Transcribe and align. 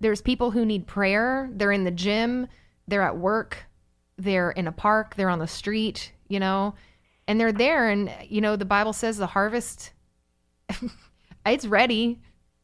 there's 0.00 0.20
people 0.22 0.50
who 0.50 0.64
need 0.64 0.86
prayer. 0.86 1.48
They're 1.52 1.72
in 1.72 1.84
the 1.84 1.90
gym, 1.90 2.48
they're 2.88 3.02
at 3.02 3.16
work, 3.16 3.64
they're 4.16 4.50
in 4.50 4.66
a 4.66 4.72
park, 4.72 5.14
they're 5.14 5.28
on 5.28 5.38
the 5.38 5.46
street, 5.46 6.12
you 6.28 6.40
know, 6.40 6.74
and 7.28 7.38
they're 7.40 7.52
there. 7.52 7.88
And, 7.88 8.10
you 8.28 8.40
know, 8.40 8.56
the 8.56 8.64
Bible 8.64 8.92
says 8.92 9.18
the 9.18 9.26
harvest, 9.26 9.92
it's 11.46 11.66
ready, 11.66 12.20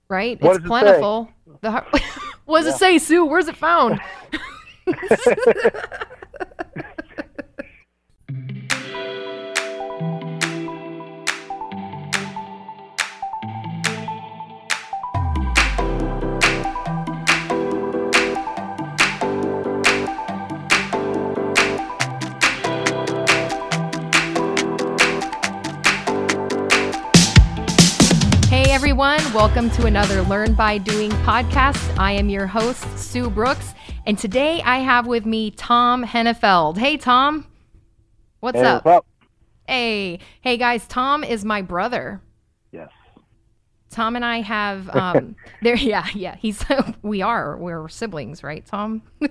right? 0.09 0.41
What 0.41 0.57
it's 0.57 0.59
does 0.59 0.65
it 0.65 0.69
plentiful. 0.69 1.31
The 1.61 1.71
har- 1.71 1.87
what 2.47 2.63
does 2.63 2.75
it 2.75 2.79
say, 2.79 2.99
Sue? 2.99 3.25
Where's 3.25 3.49
it 3.49 3.57
found? 3.57 4.01
everyone, 28.99 29.35
welcome 29.35 29.69
to 29.69 29.85
another 29.85 30.23
Learn 30.23 30.55
by 30.55 30.79
Doing 30.79 31.11
podcast. 31.11 31.99
I 31.99 32.13
am 32.13 32.31
your 32.31 32.47
host, 32.47 32.99
Sue 32.99 33.29
Brooks, 33.29 33.75
and 34.07 34.19
today 34.19 34.63
I 34.63 34.79
have 34.79 35.07
with 35.07 35.27
me 35.27 35.51
Tom 35.51 36.03
Hinnefeld. 36.03 36.79
Hey 36.79 36.97
Tom, 36.97 37.47
what's 38.41 38.59
Hey, 38.59 38.65
up? 38.65 38.87
what's 38.87 38.97
up? 38.97 39.07
Hey, 39.69 40.21
hey 40.41 40.57
guys, 40.57 40.87
Tom 40.87 41.25
is 41.25 41.45
my 41.45 41.61
brother. 41.61 42.23
Yes. 42.73 42.89
Tom 43.91 44.17
and 44.17 44.25
I 44.25 44.41
have 44.41 44.89
um 44.97 45.37
there 45.61 45.77
yeah, 45.77 46.07
yeah, 46.15 46.37
he's 46.37 46.65
we 47.03 47.21
are 47.21 47.59
we're 47.59 47.91
siblings, 47.91 48.43
right, 48.43 48.65
Tom? 48.65 49.03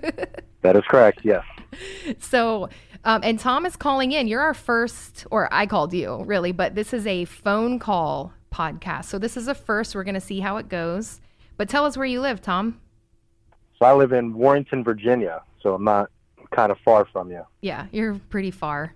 That 0.62 0.76
is 0.76 0.84
correct. 0.90 1.22
Yes. 1.24 1.44
So, 2.18 2.70
um, 3.04 3.22
and 3.24 3.40
Tom 3.40 3.68
is 3.68 3.76
calling 3.76 4.14
in. 4.14 4.28
You're 4.28 4.42
our 4.42 4.56
first, 4.56 5.28
or 5.30 5.48
I 5.54 5.68
called 5.68 5.94
you, 5.94 6.24
really, 6.24 6.52
but 6.54 6.74
this 6.74 6.92
is 6.92 7.06
a 7.06 7.26
phone 7.26 7.78
call 7.78 8.34
podcast. 8.56 9.06
So, 9.06 9.20
this 9.20 9.36
is 9.38 9.48
a 9.48 9.54
first. 9.56 9.94
We're 9.96 10.04
going 10.04 10.16
to 10.16 10.22
see 10.22 10.40
how 10.40 10.58
it 10.58 10.70
goes. 10.70 11.20
But 11.58 11.68
tell 11.70 11.86
us 11.86 11.98
where 11.98 12.06
you 12.06 12.22
live, 12.22 12.42
Tom. 12.42 12.80
So 13.80 13.86
I 13.86 13.94
live 13.94 14.14
in 14.14 14.34
Warrenton, 14.34 14.84
Virginia, 14.84 15.42
so 15.62 15.74
I'm 15.76 15.84
not 15.84 16.10
kind 16.52 16.72
of 16.72 16.78
far 16.86 17.06
from 17.12 17.30
you. 17.32 17.44
Yeah, 17.62 17.88
you're 17.92 18.16
pretty 18.30 18.52
far. 18.52 18.94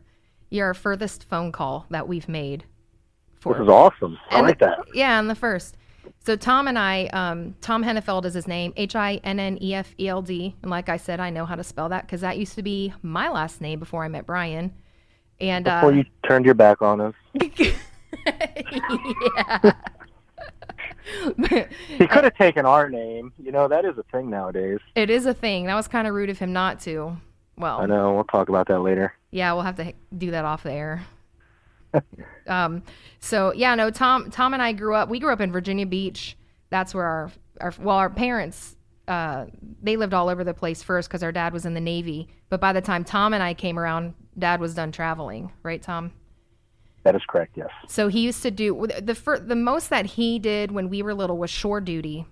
You're 0.50 0.68
our 0.68 0.74
furthest 0.74 1.26
phone 1.26 1.52
call 1.52 1.86
that 1.90 2.08
we've 2.08 2.30
made. 2.30 2.64
For 3.42 3.54
This 3.54 3.64
is 3.64 3.70
awesome. 3.70 4.18
I 4.32 4.38
And- 4.40 4.48
like 4.48 4.60
that. 4.60 4.80
Yeah, 4.94 5.20
and 5.20 5.30
the 5.30 5.36
first. 5.36 5.76
So 6.22 6.36
Tom 6.36 6.68
and 6.68 6.78
I, 6.80 7.06
um, 7.08 7.56
Tom 7.62 7.84
Hinnefeld 7.84 8.26
is 8.26 8.34
his 8.34 8.48
name, 8.48 8.74
H 8.78 8.96
I 8.96 9.20
N 9.24 9.40
N 9.40 9.58
E 9.62 9.74
F 9.76 9.94
E 10.00 10.08
L 10.08 10.22
D, 10.22 10.56
and 10.62 10.72
like 10.72 10.90
I 10.90 10.98
said, 10.98 11.20
I 11.20 11.30
know 11.30 11.46
how 11.46 11.56
to 11.56 11.64
spell 11.64 11.90
that 11.90 12.06
because 12.06 12.22
that 12.22 12.38
used 12.38 12.56
to 12.56 12.64
be 12.64 12.94
my 13.02 13.30
last 13.30 13.62
name 13.62 13.80
before 13.80 14.04
I 14.04 14.08
met 14.08 14.26
Brian. 14.26 14.74
And 15.42 15.68
uh, 15.68 15.80
Before 15.82 15.94
you 15.94 16.04
turned 16.28 16.46
your 16.46 16.56
back 16.56 16.82
on 16.82 17.00
us, 17.00 17.14
yeah. 18.26 19.72
he 21.88 22.08
could 22.08 22.24
have 22.24 22.36
taken 22.36 22.66
our 22.66 22.90
name. 22.90 23.34
You 23.38 23.52
know 23.52 23.68
that 23.68 23.86
is 23.86 23.98
a 23.98 24.04
thing 24.12 24.30
nowadays. 24.30 24.80
it 24.96 25.10
is 25.10 25.26
a 25.26 25.34
thing. 25.34 25.66
That 25.66 25.76
was 25.76 25.88
kind 25.88 26.08
of 26.08 26.14
rude 26.14 26.30
of 26.30 26.40
him 26.40 26.54
not 26.54 26.80
to. 26.82 27.18
Well, 27.58 27.82
I 27.82 27.86
know. 27.86 28.14
We'll 28.14 28.24
talk 28.24 28.50
about 28.50 28.68
that 28.68 28.80
later. 28.80 29.14
yeah, 29.32 29.52
we'll 29.54 29.64
have 29.64 29.76
to 29.78 29.94
do 30.18 30.32
that 30.32 30.46
off 30.46 30.64
the 30.64 30.72
air. 30.72 31.06
um, 32.48 32.84
so 33.20 33.54
yeah, 33.54 33.76
no, 33.76 33.90
Tom, 33.90 34.30
Tom 34.30 34.54
and 34.54 34.62
I 34.62 34.72
grew 34.74 34.96
up. 34.96 35.10
We 35.10 35.20
grew 35.20 35.34
up 35.34 35.42
in 35.42 35.52
Virginia 35.52 35.86
Beach. 35.86 36.38
That's 36.70 36.94
where 36.94 37.06
our, 37.06 37.32
our 37.60 37.74
well, 37.80 37.98
our 37.98 38.10
parents, 38.10 38.76
uh, 39.08 39.46
they 39.82 39.98
lived 39.98 40.14
all 40.14 40.30
over 40.30 40.44
the 40.44 40.54
place 40.54 40.84
first 40.84 41.10
because 41.10 41.24
our 41.24 41.32
dad 41.32 41.52
was 41.52 41.66
in 41.66 41.74
the 41.74 41.82
Navy. 41.82 42.30
But 42.50 42.62
by 42.62 42.74
the 42.74 42.82
time 42.82 43.04
Tom 43.04 43.34
and 43.34 43.44
I 43.44 43.54
came 43.54 43.78
around, 43.78 44.14
Dad 44.38 44.62
was 44.62 44.74
done 44.74 44.92
traveling, 44.92 45.52
right, 45.64 45.82
Tom? 45.82 46.12
That 47.10 47.16
is 47.16 47.26
correct. 47.28 47.54
Yes. 47.56 47.72
So 47.88 48.08
he 48.08 48.20
used 48.20 48.44
to 48.44 48.52
do 48.52 48.86
the 49.02 49.16
fir- 49.16 49.40
the 49.40 49.56
most 49.56 49.90
that 49.90 50.06
he 50.06 50.38
did 50.38 50.70
when 50.70 50.90
we 50.90 51.02
were 51.02 51.16
little 51.16 51.40
was 51.40 51.50
shore 51.50 51.82
duty. 51.82 52.28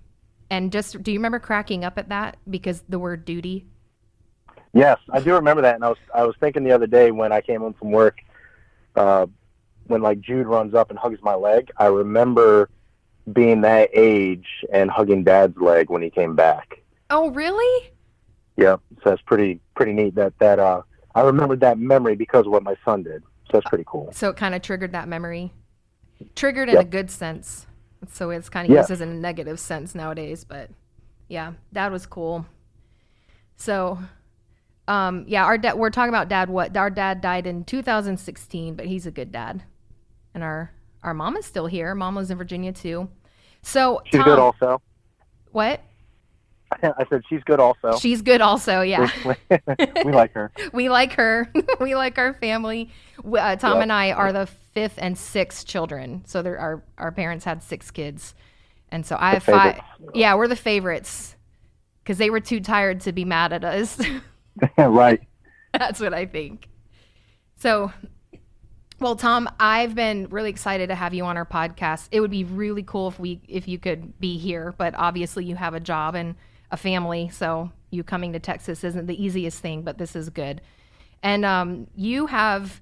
And 0.51 0.71
just 0.71 1.01
do 1.01 1.11
you 1.11 1.17
remember 1.17 1.39
cracking 1.39 1.83
up 1.83 1.97
at 1.97 2.09
that 2.09 2.37
because 2.47 2.83
the 2.87 2.99
word 2.99 3.25
duty? 3.25 3.65
Yes, 4.73 4.99
I 5.11 5.19
do 5.19 5.33
remember 5.33 5.63
that. 5.63 5.73
And 5.73 5.83
I 5.83 5.89
was 5.89 5.97
I 6.13 6.23
was 6.25 6.35
thinking 6.39 6.63
the 6.63 6.73
other 6.73 6.85
day 6.85 7.09
when 7.09 7.31
I 7.31 7.41
came 7.41 7.61
home 7.61 7.73
from 7.73 7.89
work, 7.89 8.19
uh, 8.95 9.25
when 9.87 10.03
like 10.03 10.21
Jude 10.21 10.45
runs 10.45 10.75
up 10.75 10.91
and 10.91 10.99
hugs 10.99 11.23
my 11.23 11.33
leg. 11.33 11.71
I 11.77 11.87
remember 11.87 12.69
being 13.33 13.61
that 13.61 13.89
age 13.95 14.45
and 14.71 14.91
hugging 14.91 15.23
Dad's 15.23 15.57
leg 15.57 15.89
when 15.89 16.03
he 16.03 16.11
came 16.11 16.35
back. 16.35 16.83
Oh, 17.09 17.31
really? 17.31 17.89
Yeah, 18.57 18.75
So 19.03 19.09
that's 19.09 19.23
pretty 19.23 19.59
pretty 19.73 19.93
neat 19.93 20.13
that 20.13 20.37
that 20.37 20.59
uh 20.59 20.83
I 21.15 21.21
remembered 21.21 21.61
that 21.61 21.79
memory 21.79 22.15
because 22.15 22.45
of 22.45 22.51
what 22.51 22.61
my 22.61 22.75
son 22.85 23.01
did. 23.01 23.23
So 23.49 23.57
that's 23.57 23.69
pretty 23.69 23.85
cool. 23.87 24.09
So 24.11 24.29
it 24.29 24.37
kind 24.37 24.53
of 24.55 24.61
triggered 24.61 24.91
that 24.91 25.07
memory. 25.07 25.53
Triggered 26.35 26.69
in 26.69 26.77
a 26.77 26.83
good 26.83 27.09
sense. 27.11 27.65
So 28.11 28.29
it's 28.29 28.49
kind 28.49 28.67
of 28.67 28.73
Yeah. 28.73 28.79
used 28.79 28.91
as 28.91 29.01
in 29.01 29.09
a 29.09 29.13
negative 29.13 29.59
sense 29.59 29.95
nowadays, 29.95 30.43
but 30.43 30.69
yeah, 31.29 31.53
dad 31.73 31.91
was 31.91 32.05
cool. 32.05 32.45
So 33.55 33.99
um 34.87 35.25
yeah, 35.27 35.43
our 35.45 35.57
dad 35.57 35.77
we're 35.77 35.89
talking 35.89 36.09
about 36.09 36.29
dad 36.29 36.49
what 36.49 36.75
our 36.77 36.89
dad 36.89 37.21
died 37.21 37.47
in 37.47 37.63
2016, 37.63 38.75
but 38.75 38.85
he's 38.85 39.05
a 39.05 39.11
good 39.11 39.31
dad. 39.31 39.63
And 40.33 40.43
our 40.43 40.71
our 41.03 41.13
mom 41.13 41.37
is 41.37 41.45
still 41.45 41.67
here. 41.67 41.95
Mom 41.95 42.15
was 42.15 42.31
in 42.31 42.37
Virginia 42.37 42.71
too. 42.71 43.09
So 43.61 44.01
She's 44.05 44.19
Tom, 44.19 44.25
good 44.25 44.39
also. 44.39 44.81
what? 45.51 45.81
I 46.83 47.05
said 47.09 47.23
she's 47.29 47.43
good 47.43 47.59
also. 47.59 47.97
She's 47.97 48.21
good 48.21 48.41
also, 48.41 48.81
yeah. 48.81 49.09
we 50.05 50.11
like 50.11 50.33
her. 50.33 50.51
we 50.73 50.89
like 50.89 51.13
her. 51.13 51.51
we 51.79 51.95
like 51.95 52.17
our 52.17 52.33
family. 52.33 52.91
Uh, 53.25 53.55
Tom 53.55 53.75
Yep. 53.75 53.83
and 53.83 53.91
I 53.93 54.11
are 54.11 54.33
the 54.33 54.45
fifth 54.47 54.95
and 54.97 55.17
sixth 55.17 55.65
children. 55.65 56.23
So 56.25 56.41
there, 56.41 56.57
our 56.59 56.83
our 56.97 57.11
parents 57.11 57.45
had 57.45 57.63
six 57.63 57.89
kids, 57.91 58.35
and 58.91 59.05
so 59.05 59.15
I 59.19 59.33
have 59.35 59.43
five. 59.43 59.79
Yeah, 60.13 60.35
we're 60.35 60.47
the 60.47 60.55
favorites 60.55 61.35
because 62.03 62.17
they 62.17 62.29
were 62.29 62.39
too 62.41 62.59
tired 62.59 63.01
to 63.01 63.11
be 63.11 63.25
mad 63.25 63.53
at 63.53 63.63
us. 63.63 63.99
right. 64.77 65.21
That's 65.73 65.99
what 65.99 66.13
I 66.13 66.25
think. 66.25 66.67
So, 67.57 67.91
well, 68.99 69.15
Tom, 69.15 69.49
I've 69.59 69.93
been 69.95 70.27
really 70.29 70.49
excited 70.49 70.87
to 70.89 70.95
have 70.95 71.13
you 71.13 71.25
on 71.25 71.37
our 71.37 71.45
podcast. 71.45 72.07
It 72.11 72.19
would 72.21 72.31
be 72.31 72.43
really 72.43 72.83
cool 72.83 73.07
if 73.07 73.19
we 73.19 73.41
if 73.47 73.67
you 73.67 73.77
could 73.79 74.19
be 74.19 74.37
here, 74.37 74.73
but 74.77 74.93
obviously 74.95 75.45
you 75.45 75.55
have 75.55 75.73
a 75.73 75.79
job 75.79 76.15
and 76.15 76.35
a 76.71 76.77
family, 76.77 77.29
so 77.29 77.71
you 77.89 78.03
coming 78.03 78.33
to 78.33 78.39
Texas 78.39 78.83
isn't 78.83 79.07
the 79.07 79.23
easiest 79.23 79.59
thing, 79.61 79.81
but 79.81 79.97
this 79.97 80.15
is 80.15 80.29
good. 80.29 80.61
And 81.23 81.45
um, 81.45 81.87
you 81.95 82.27
have 82.27 82.81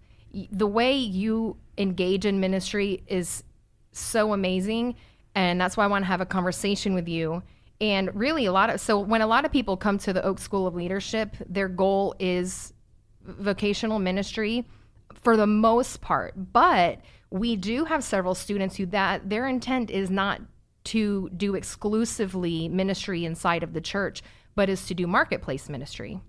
the 0.51 0.68
way 0.68 0.94
you 0.94 1.57
engage 1.78 2.25
in 2.25 2.40
ministry 2.40 3.03
is 3.07 3.44
so 3.91 4.34
amazing 4.34 4.96
and 5.35 5.59
that's 5.59 5.75
why 5.75 5.84
I 5.84 5.88
want 5.88 6.03
to 6.03 6.07
have 6.07 6.22
a 6.22 6.25
conversation 6.25 6.94
with 6.94 7.07
you. 7.07 7.44
And 7.81 8.16
really 8.16 8.46
a 8.46 8.53
lot 8.53 8.69
of 8.69 8.79
so 8.79 8.97
when 8.97 9.22
a 9.22 9.28
lot 9.28 9.44
of 9.44 9.51
people 9.51 9.75
come 9.75 9.97
to 10.00 10.13
the 10.13 10.23
Oak 10.23 10.40
School 10.40 10.66
of 10.66 10.73
Leadership, 10.73 11.35
their 11.47 11.67
goal 11.67 12.16
is 12.19 12.73
vocational 13.22 14.00
ministry 14.00 14.66
for 15.13 15.35
the 15.35 15.47
most 15.47 16.00
part, 16.00 16.53
but 16.53 17.02
we 17.31 17.57
do 17.57 17.84
have 17.84 18.03
several 18.03 18.34
students 18.34 18.78
who 18.78 18.85
that 18.88 19.29
their 19.29 19.46
intent 19.46 19.91
is 19.91 20.09
not 20.09 20.41
to 20.85 21.29
do 21.35 21.56
exclusively 21.56 22.69
ministry 22.69 23.25
inside 23.25 23.63
of 23.63 23.73
the 23.73 23.81
church, 23.81 24.22
but 24.56 24.69
is 24.69 24.85
to 24.88 24.94
do 24.94 25.07
marketplace 25.07 25.69
ministry. 25.69 26.19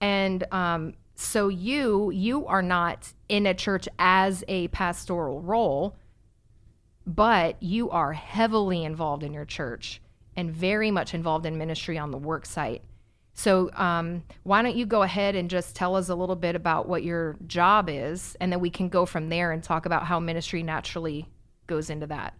And 0.00 0.44
um, 0.52 0.94
so 1.14 1.48
you 1.48 2.10
you 2.10 2.46
are 2.46 2.62
not 2.62 3.12
in 3.28 3.46
a 3.46 3.54
church 3.54 3.88
as 3.98 4.42
a 4.48 4.68
pastoral 4.68 5.40
role, 5.40 5.96
but 7.06 7.62
you 7.62 7.90
are 7.90 8.12
heavily 8.12 8.84
involved 8.84 9.22
in 9.22 9.32
your 9.32 9.44
church 9.44 10.00
and 10.36 10.50
very 10.50 10.90
much 10.90 11.14
involved 11.14 11.46
in 11.46 11.58
ministry 11.58 11.98
on 11.98 12.10
the 12.10 12.18
work 12.18 12.46
site. 12.46 12.82
So 13.34 13.70
um, 13.74 14.24
why 14.42 14.62
don't 14.62 14.76
you 14.76 14.84
go 14.86 15.02
ahead 15.02 15.36
and 15.36 15.48
just 15.48 15.74
tell 15.74 15.96
us 15.96 16.08
a 16.08 16.14
little 16.14 16.36
bit 16.36 16.54
about 16.54 16.88
what 16.88 17.02
your 17.02 17.36
job 17.46 17.88
is, 17.88 18.36
and 18.40 18.52
then 18.52 18.60
we 18.60 18.70
can 18.70 18.88
go 18.88 19.06
from 19.06 19.28
there 19.28 19.52
and 19.52 19.62
talk 19.62 19.86
about 19.86 20.04
how 20.04 20.20
ministry 20.20 20.62
naturally 20.62 21.28
goes 21.66 21.88
into 21.88 22.06
that. 22.08 22.34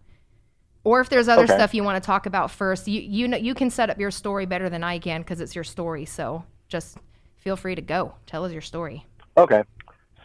Or 0.83 0.99
if 0.99 1.09
there's 1.09 1.27
other 1.27 1.43
Okay. 1.43 1.53
stuff 1.53 1.73
you 1.73 1.83
want 1.83 2.01
to 2.01 2.05
talk 2.05 2.25
about 2.25 2.51
first, 2.51 2.87
you 2.87 3.01
you 3.01 3.27
know 3.27 3.37
you 3.37 3.53
can 3.53 3.69
set 3.69 3.89
up 3.89 3.97
your 3.99 4.11
story 4.11 4.45
better 4.45 4.69
than 4.69 4.83
I 4.83 4.99
can 4.99 5.21
because 5.21 5.39
it's 5.39 5.55
your 5.55 5.63
story. 5.63 6.05
So 6.05 6.43
just 6.67 6.97
feel 7.37 7.55
free 7.55 7.75
to 7.75 7.81
go. 7.81 8.15
Tell 8.25 8.43
us 8.45 8.51
your 8.51 8.61
story. 8.61 9.05
Okay. 9.37 9.63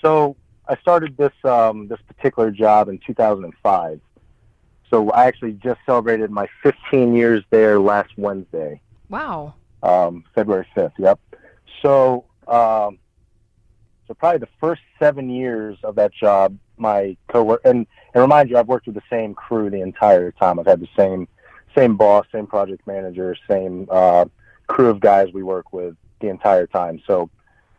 So 0.02 0.36
I 0.68 0.76
started 0.76 1.16
this 1.16 1.32
um, 1.44 1.86
this 1.88 2.00
particular 2.08 2.50
job 2.50 2.88
in 2.88 2.98
2005. 3.06 4.00
So 4.90 5.10
I 5.10 5.26
actually 5.26 5.52
just 5.52 5.80
celebrated 5.84 6.30
my 6.30 6.48
15 6.62 7.14
years 7.14 7.44
there 7.50 7.78
last 7.78 8.08
Wednesday, 8.16 8.80
Wow. 9.10 9.52
um, 9.82 10.24
February 10.34 10.66
5th. 10.74 10.92
Yep. 10.98 11.20
So 11.82 12.24
um, 12.48 12.98
so 14.06 14.14
probably 14.14 14.38
the 14.38 14.48
first 14.58 14.80
seven 14.98 15.28
years 15.28 15.76
of 15.84 15.94
that 15.96 16.12
job, 16.14 16.56
my 16.80 17.16
coworker 17.28 17.68
and 17.68 17.86
and 18.14 18.22
remind 18.22 18.50
you, 18.50 18.56
I've 18.56 18.68
worked 18.68 18.86
with 18.86 18.94
the 18.94 19.02
same 19.10 19.34
crew 19.34 19.70
the 19.70 19.80
entire 19.80 20.32
time. 20.32 20.58
I've 20.58 20.66
had 20.66 20.80
the 20.80 20.88
same 20.96 21.28
same 21.74 21.96
boss, 21.96 22.26
same 22.32 22.46
project 22.46 22.86
manager, 22.86 23.36
same 23.48 23.86
uh, 23.90 24.24
crew 24.66 24.88
of 24.88 25.00
guys 25.00 25.32
we 25.32 25.42
work 25.42 25.72
with 25.72 25.96
the 26.20 26.28
entire 26.28 26.66
time. 26.66 27.00
So 27.06 27.30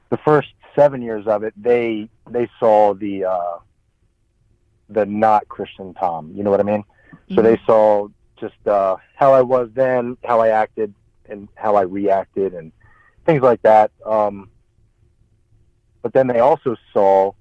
the 0.10 0.18
first 0.18 0.50
seven 0.76 1.02
years 1.02 1.28
of 1.28 1.44
it, 1.44 1.54
they 1.58 2.10
they 2.30 2.50
saw 2.60 2.94
the 2.94 3.26
uh, 3.26 3.58
the 4.90 5.06
not 5.06 5.48
Christian 5.48 5.94
Tom. 5.94 6.32
You 6.34 6.44
know 6.44 6.52
what 6.52 6.60
I 6.60 6.64
mean? 6.64 6.84
Mm-hmm. 6.84 7.36
So 7.36 7.42
they 7.42 7.60
saw 7.66 8.08
just 8.40 8.68
uh, 8.68 8.98
how 9.16 9.34
I 9.34 9.42
was 9.42 9.70
then, 9.74 10.18
how 10.24 10.40
I 10.40 10.50
acted, 10.50 10.94
and 11.28 11.48
how 11.56 11.76
I 11.76 11.82
reacted, 11.82 12.54
and 12.54 12.72
things 13.26 13.42
like 13.42 13.62
that. 13.64 13.92
Um, 14.06 14.50
but 16.02 16.14
then 16.14 16.28
they 16.28 16.40
also 16.40 16.76
saw 16.94 17.34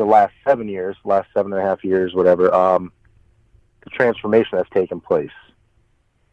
the 0.00 0.06
last 0.06 0.32
seven 0.46 0.66
years, 0.66 0.96
last 1.04 1.28
seven 1.34 1.52
and 1.52 1.60
a 1.60 1.64
half 1.64 1.84
years, 1.84 2.14
whatever, 2.14 2.52
um, 2.54 2.90
the 3.84 3.90
transformation 3.90 4.56
that's 4.56 4.70
taken 4.70 4.98
place. 4.98 5.30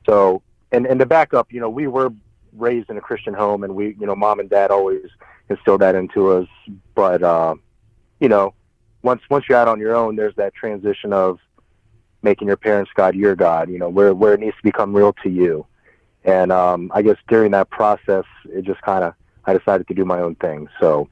So, 0.05 0.41
and 0.71 0.85
and 0.85 0.99
to 0.99 1.05
back 1.05 1.33
up, 1.33 1.51
you 1.51 1.59
know, 1.59 1.69
we 1.69 1.87
were 1.87 2.11
raised 2.53 2.89
in 2.89 2.97
a 2.97 3.01
Christian 3.01 3.33
home, 3.33 3.63
and 3.65 3.75
we, 3.75 3.95
you 3.99 4.07
know, 4.07 4.15
mom 4.15 4.39
and 4.39 4.49
dad 4.49 4.71
always 4.71 5.05
instilled 5.49 5.81
that 5.81 5.95
into 5.95 6.31
us. 6.31 6.47
But 6.95 7.21
uh, 7.21 7.55
you 8.21 8.29
know, 8.29 8.53
once 9.01 9.21
once 9.29 9.45
you're 9.49 9.57
out 9.57 9.67
on 9.67 9.81
your 9.81 9.95
own, 9.95 10.15
there's 10.15 10.35
that 10.35 10.53
transition 10.53 11.11
of 11.11 11.39
making 12.21 12.47
your 12.47 12.57
parents 12.57 12.91
God 12.95 13.15
your 13.15 13.35
God. 13.35 13.69
You 13.69 13.79
know, 13.79 13.89
where 13.89 14.13
where 14.13 14.33
it 14.33 14.39
needs 14.39 14.55
to 14.55 14.63
become 14.63 14.95
real 14.95 15.13
to 15.23 15.29
you. 15.29 15.65
And 16.23 16.53
um, 16.53 16.89
I 16.93 17.01
guess 17.01 17.17
during 17.27 17.51
that 17.51 17.69
process, 17.69 18.25
it 18.45 18.63
just 18.63 18.81
kind 18.81 19.03
of 19.03 19.13
I 19.43 19.57
decided 19.57 19.87
to 19.89 19.93
do 19.93 20.05
my 20.05 20.21
own 20.21 20.35
thing. 20.35 20.69
So 20.79 21.09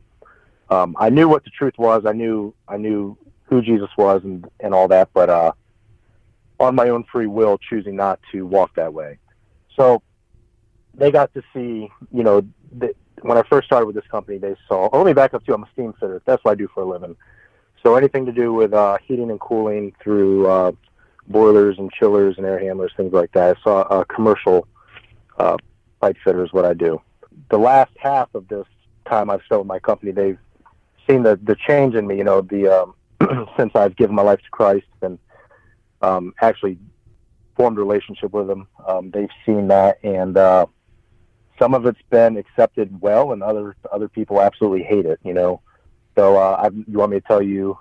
um, 0.69 0.95
I 1.00 1.09
knew 1.09 1.27
what 1.27 1.44
the 1.44 1.51
truth 1.51 1.75
was. 1.77 2.06
I 2.06 2.13
knew 2.13 2.53
I 2.67 2.77
knew 2.77 3.17
who 3.44 3.62
Jesus 3.62 3.89
was 3.97 4.23
and 4.23 4.45
and 4.59 4.73
all 4.73 4.88
that, 4.88 5.09
but 5.13 5.29
uh, 5.29 5.51
on 6.59 6.75
my 6.75 6.89
own 6.89 7.03
free 7.12 7.27
will, 7.27 7.57
choosing 7.57 7.95
not 7.95 8.19
to 8.31 8.45
walk 8.45 8.75
that 8.75 8.94
way. 8.94 9.19
So 9.75 10.01
they 10.94 11.12
got 11.12 11.33
to 11.33 11.44
see, 11.53 11.89
you 12.12 12.23
know, 12.23 12.41
the, 12.71 12.95
when 13.21 13.38
I 13.38 13.44
first 13.44 13.65
started 13.65 13.85
with 13.85 13.95
this 13.95 14.07
company, 14.09 14.38
they 14.38 14.56
saw. 14.67 14.89
Oh, 14.91 14.97
let 14.97 15.06
me 15.06 15.13
back 15.13 15.33
up 15.33 15.45
too. 15.45 15.53
I'm 15.53 15.63
a 15.63 15.69
steam 15.73 15.94
fitter. 16.00 16.21
That's 16.25 16.44
what 16.44 16.51
I 16.51 16.56
do 16.56 16.68
for 16.73 16.83
a 16.83 16.85
living. 16.85 17.15
So 17.83 17.95
anything 17.95 18.25
to 18.25 18.31
do 18.31 18.53
with 18.53 18.73
uh, 18.73 18.97
heating 19.06 19.29
and 19.29 19.39
cooling 19.39 19.94
through 20.01 20.47
uh, 20.47 20.71
boilers 21.27 21.77
and 21.77 21.91
chillers 21.91 22.38
and 22.38 22.45
air 22.45 22.59
handlers, 22.59 22.91
things 22.97 23.13
like 23.13 23.31
that. 23.33 23.57
I 23.57 23.61
saw 23.61 23.81
a 23.83 24.06
commercial 24.06 24.68
uh, 25.38 25.57
pipe 26.01 26.18
fitter 26.23 26.44
is 26.44 26.53
what 26.53 26.65
I 26.65 26.73
do. 26.73 27.01
The 27.50 27.57
last 27.57 27.91
half 27.97 28.33
of 28.33 28.47
this 28.47 28.65
time 29.07 29.29
I've 29.29 29.41
spent 29.44 29.61
with 29.61 29.68
my 29.68 29.79
company, 29.79 30.11
they've 30.11 30.39
seen 31.07 31.24
the 31.24 31.40
the 31.42 31.56
change 31.56 31.96
in 31.96 32.07
me. 32.07 32.18
You 32.18 32.24
know, 32.24 32.42
the 32.42 32.68
um, 32.68 33.48
since 33.57 33.75
I've 33.75 33.96
given 33.96 34.16
my 34.16 34.22
life 34.22 34.40
to 34.42 34.50
Christ 34.52 34.88
and 35.02 35.19
um, 36.02 36.34
actually 36.42 36.78
formed 37.56 37.78
a 37.78 37.81
relationship 37.81 38.34
with 38.34 38.48
them, 38.48 38.68
um, 38.86 39.12
they've 39.12 39.30
seen 39.46 39.68
that, 39.69 40.00
and 40.04 40.38
uh, 40.38 40.66
some 41.57 41.74
of 41.74 41.86
it's 41.86 42.02
been 42.10 42.38
accepted 42.38 43.02
well, 43.02 43.31
and 43.31 43.42
other 43.42 43.75
other 43.92 44.07
people 44.07 44.42
absolutely 44.42 44.84
hate 44.84 45.06
it. 45.06 45.19
You 45.24 45.34
know, 45.34 45.62
so 46.16 46.38
uh, 46.38 46.62
I, 46.63 46.68
you 46.69 46.98
want 46.98 47.12
me 47.12 47.19
to 47.19 47.28
tell 47.28 47.42
you 47.42 47.78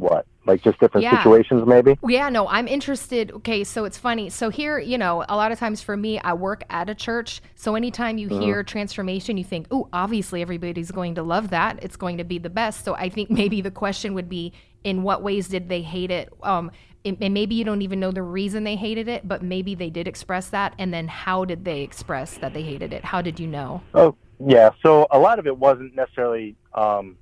what? 0.00 0.26
Like 0.46 0.62
just 0.62 0.80
different 0.80 1.04
yeah. 1.04 1.18
situations, 1.18 1.62
maybe? 1.66 1.98
Yeah, 2.06 2.28
no, 2.28 2.48
I'm 2.48 2.66
interested. 2.66 3.30
Okay, 3.32 3.62
so 3.62 3.84
it's 3.84 3.98
funny. 3.98 4.30
So 4.30 4.48
here, 4.48 4.78
you 4.78 4.98
know, 4.98 5.24
a 5.28 5.36
lot 5.36 5.52
of 5.52 5.58
times 5.58 5.82
for 5.82 5.96
me, 5.96 6.18
I 6.18 6.32
work 6.32 6.64
at 6.70 6.88
a 6.88 6.94
church. 6.94 7.42
So 7.54 7.74
anytime 7.74 8.18
you 8.18 8.28
mm-hmm. 8.28 8.40
hear 8.40 8.62
transformation, 8.62 9.36
you 9.36 9.44
think, 9.44 9.66
oh, 9.70 9.88
obviously 9.92 10.42
everybody's 10.42 10.90
going 10.90 11.14
to 11.16 11.22
love 11.22 11.50
that. 11.50 11.78
It's 11.82 11.96
going 11.96 12.18
to 12.18 12.24
be 12.24 12.38
the 12.38 12.50
best. 12.50 12.84
So 12.84 12.94
I 12.94 13.08
think 13.10 13.30
maybe 13.40 13.60
the 13.60 13.70
question 13.70 14.14
would 14.14 14.28
be, 14.28 14.52
in 14.82 15.02
what 15.02 15.22
ways 15.22 15.48
did 15.48 15.68
they 15.68 15.82
hate 15.82 16.10
it? 16.10 16.32
Um, 16.42 16.70
and 17.04 17.32
maybe 17.32 17.54
you 17.54 17.64
don't 17.64 17.82
even 17.82 17.98
know 17.98 18.10
the 18.10 18.22
reason 18.22 18.64
they 18.64 18.76
hated 18.76 19.08
it, 19.08 19.26
but 19.26 19.42
maybe 19.42 19.74
they 19.74 19.88
did 19.88 20.06
express 20.06 20.50
that. 20.50 20.74
And 20.78 20.92
then 20.92 21.08
how 21.08 21.44
did 21.44 21.64
they 21.64 21.80
express 21.80 22.34
that 22.38 22.52
they 22.52 22.62
hated 22.62 22.92
it? 22.92 23.04
How 23.04 23.22
did 23.22 23.40
you 23.40 23.46
know? 23.46 23.82
Oh, 23.94 24.16
yeah. 24.38 24.70
So 24.82 25.06
a 25.10 25.18
lot 25.18 25.38
of 25.38 25.46
it 25.46 25.56
wasn't 25.56 25.94
necessarily 25.94 26.56
um, 26.74 27.16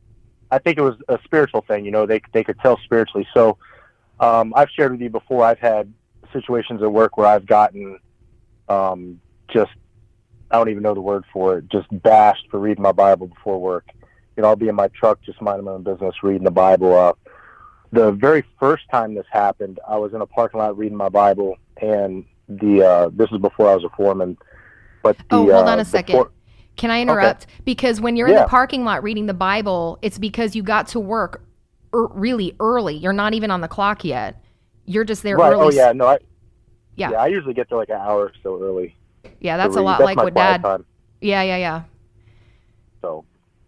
I 0.51 0.59
think 0.59 0.79
it 0.79 0.83
was 0.83 0.97
a 1.09 1.19
spiritual 1.25 1.63
thing. 1.63 1.85
You 1.85 1.91
know, 1.91 2.07
they 2.07 2.21
they 2.33 2.45
could 2.45 2.59
tell 2.61 2.79
spiritually. 2.85 3.27
So 3.35 3.59
um, 4.21 4.53
I've 4.57 4.71
shared 4.71 4.93
with 4.93 5.01
you 5.01 5.11
before. 5.11 5.45
I've 5.45 5.59
had 5.59 5.93
situations 6.33 6.83
at 6.83 6.93
work 6.93 7.17
where 7.17 7.27
I've 7.27 7.47
gotten 7.47 7.99
um, 8.69 9.21
just 9.49 9.71
I 10.51 10.57
don't 10.57 10.71
even 10.71 10.83
know 10.83 10.95
the 10.95 11.01
word 11.01 11.25
for 11.33 11.59
it. 11.59 11.69
Just 11.69 11.87
bashed 12.03 12.47
for 12.51 12.59
reading 12.59 12.83
my 12.83 12.93
Bible 12.93 13.27
before 13.27 13.61
work. 13.61 13.87
You 14.37 14.43
know, 14.43 14.49
I'll 14.49 14.57
be 14.57 14.69
in 14.69 14.75
my 14.75 14.89
truck 14.89 15.21
just 15.23 15.43
minding 15.43 15.65
my 15.65 15.73
own 15.73 15.83
business, 15.83 16.15
reading 16.23 16.45
the 16.45 16.51
Bible. 16.51 16.97
Uh, 16.97 17.13
the 17.91 18.13
very 18.13 18.45
first 18.59 18.85
time 18.91 19.15
this 19.15 19.27
happened, 19.31 19.81
I 19.87 19.97
was 19.97 20.13
in 20.15 20.21
a 20.21 20.27
parking 20.27 20.61
lot 20.61 20.77
reading 20.79 20.97
my 20.97 21.09
Bible, 21.09 21.57
and 21.81 22.25
the 22.49 22.83
uh, 22.83 23.11
this 23.13 23.31
is 23.33 23.39
before 23.39 23.71
I 23.71 23.75
was 23.75 23.85
a 23.85 23.91
foreman. 23.91 24.39
But 25.03 25.19
the, 25.19 25.25
oh, 25.31 25.53
hold 25.53 25.69
on 25.69 25.79
uh, 25.79 25.83
a 25.83 25.85
second. 25.85 26.29
Can 26.79 26.91
I 26.91 27.03
interrupt? 27.03 27.45
Okay. 27.45 27.53
Because 27.65 28.01
when 28.01 28.17
you're 28.17 28.29
yeah. 28.29 28.37
in 28.37 28.43
the 28.43 28.49
parking 28.49 28.85
lot 28.85 29.03
reading 29.03 29.27
the 29.27 29.35
Bible, 29.35 29.99
it's 30.01 30.17
because 30.17 30.57
you 30.57 30.63
got 30.63 30.89
to 30.89 31.01
work 31.01 31.43
er, 31.95 32.07
really 32.09 32.55
early. 32.61 32.97
You're 32.97 33.13
not 33.13 33.35
even 33.35 33.51
on 33.51 33.61
the 33.61 33.69
clock 33.69 34.05
yet. 34.05 34.43
You're 34.87 35.05
just 35.05 35.23
there 35.23 35.37
right. 35.37 35.53
early. 35.53 35.67
Oh 35.67 35.71
yeah, 35.71 35.93
no, 35.93 36.07
I, 36.07 36.19
yeah. 36.97 37.11
yeah, 37.11 37.17
I 37.19 37.27
usually 37.27 37.53
get 37.53 37.69
there 37.69 37.77
like 37.77 37.91
an 37.91 37.97
hour 37.97 38.27
or 38.27 38.33
so 38.43 38.63
early. 38.63 38.97
Yeah, 39.41 39.59
that's 39.59 39.77
a 39.77 39.83
lot 39.83 39.99
that's 39.99 40.07
like 40.07 40.17
what 40.17 40.35
Dad. 40.35 40.63
Time. 40.63 40.87
Yeah, 41.21 41.43
yeah, 41.43 41.57
yeah. 41.57 41.83
So. 43.03 43.25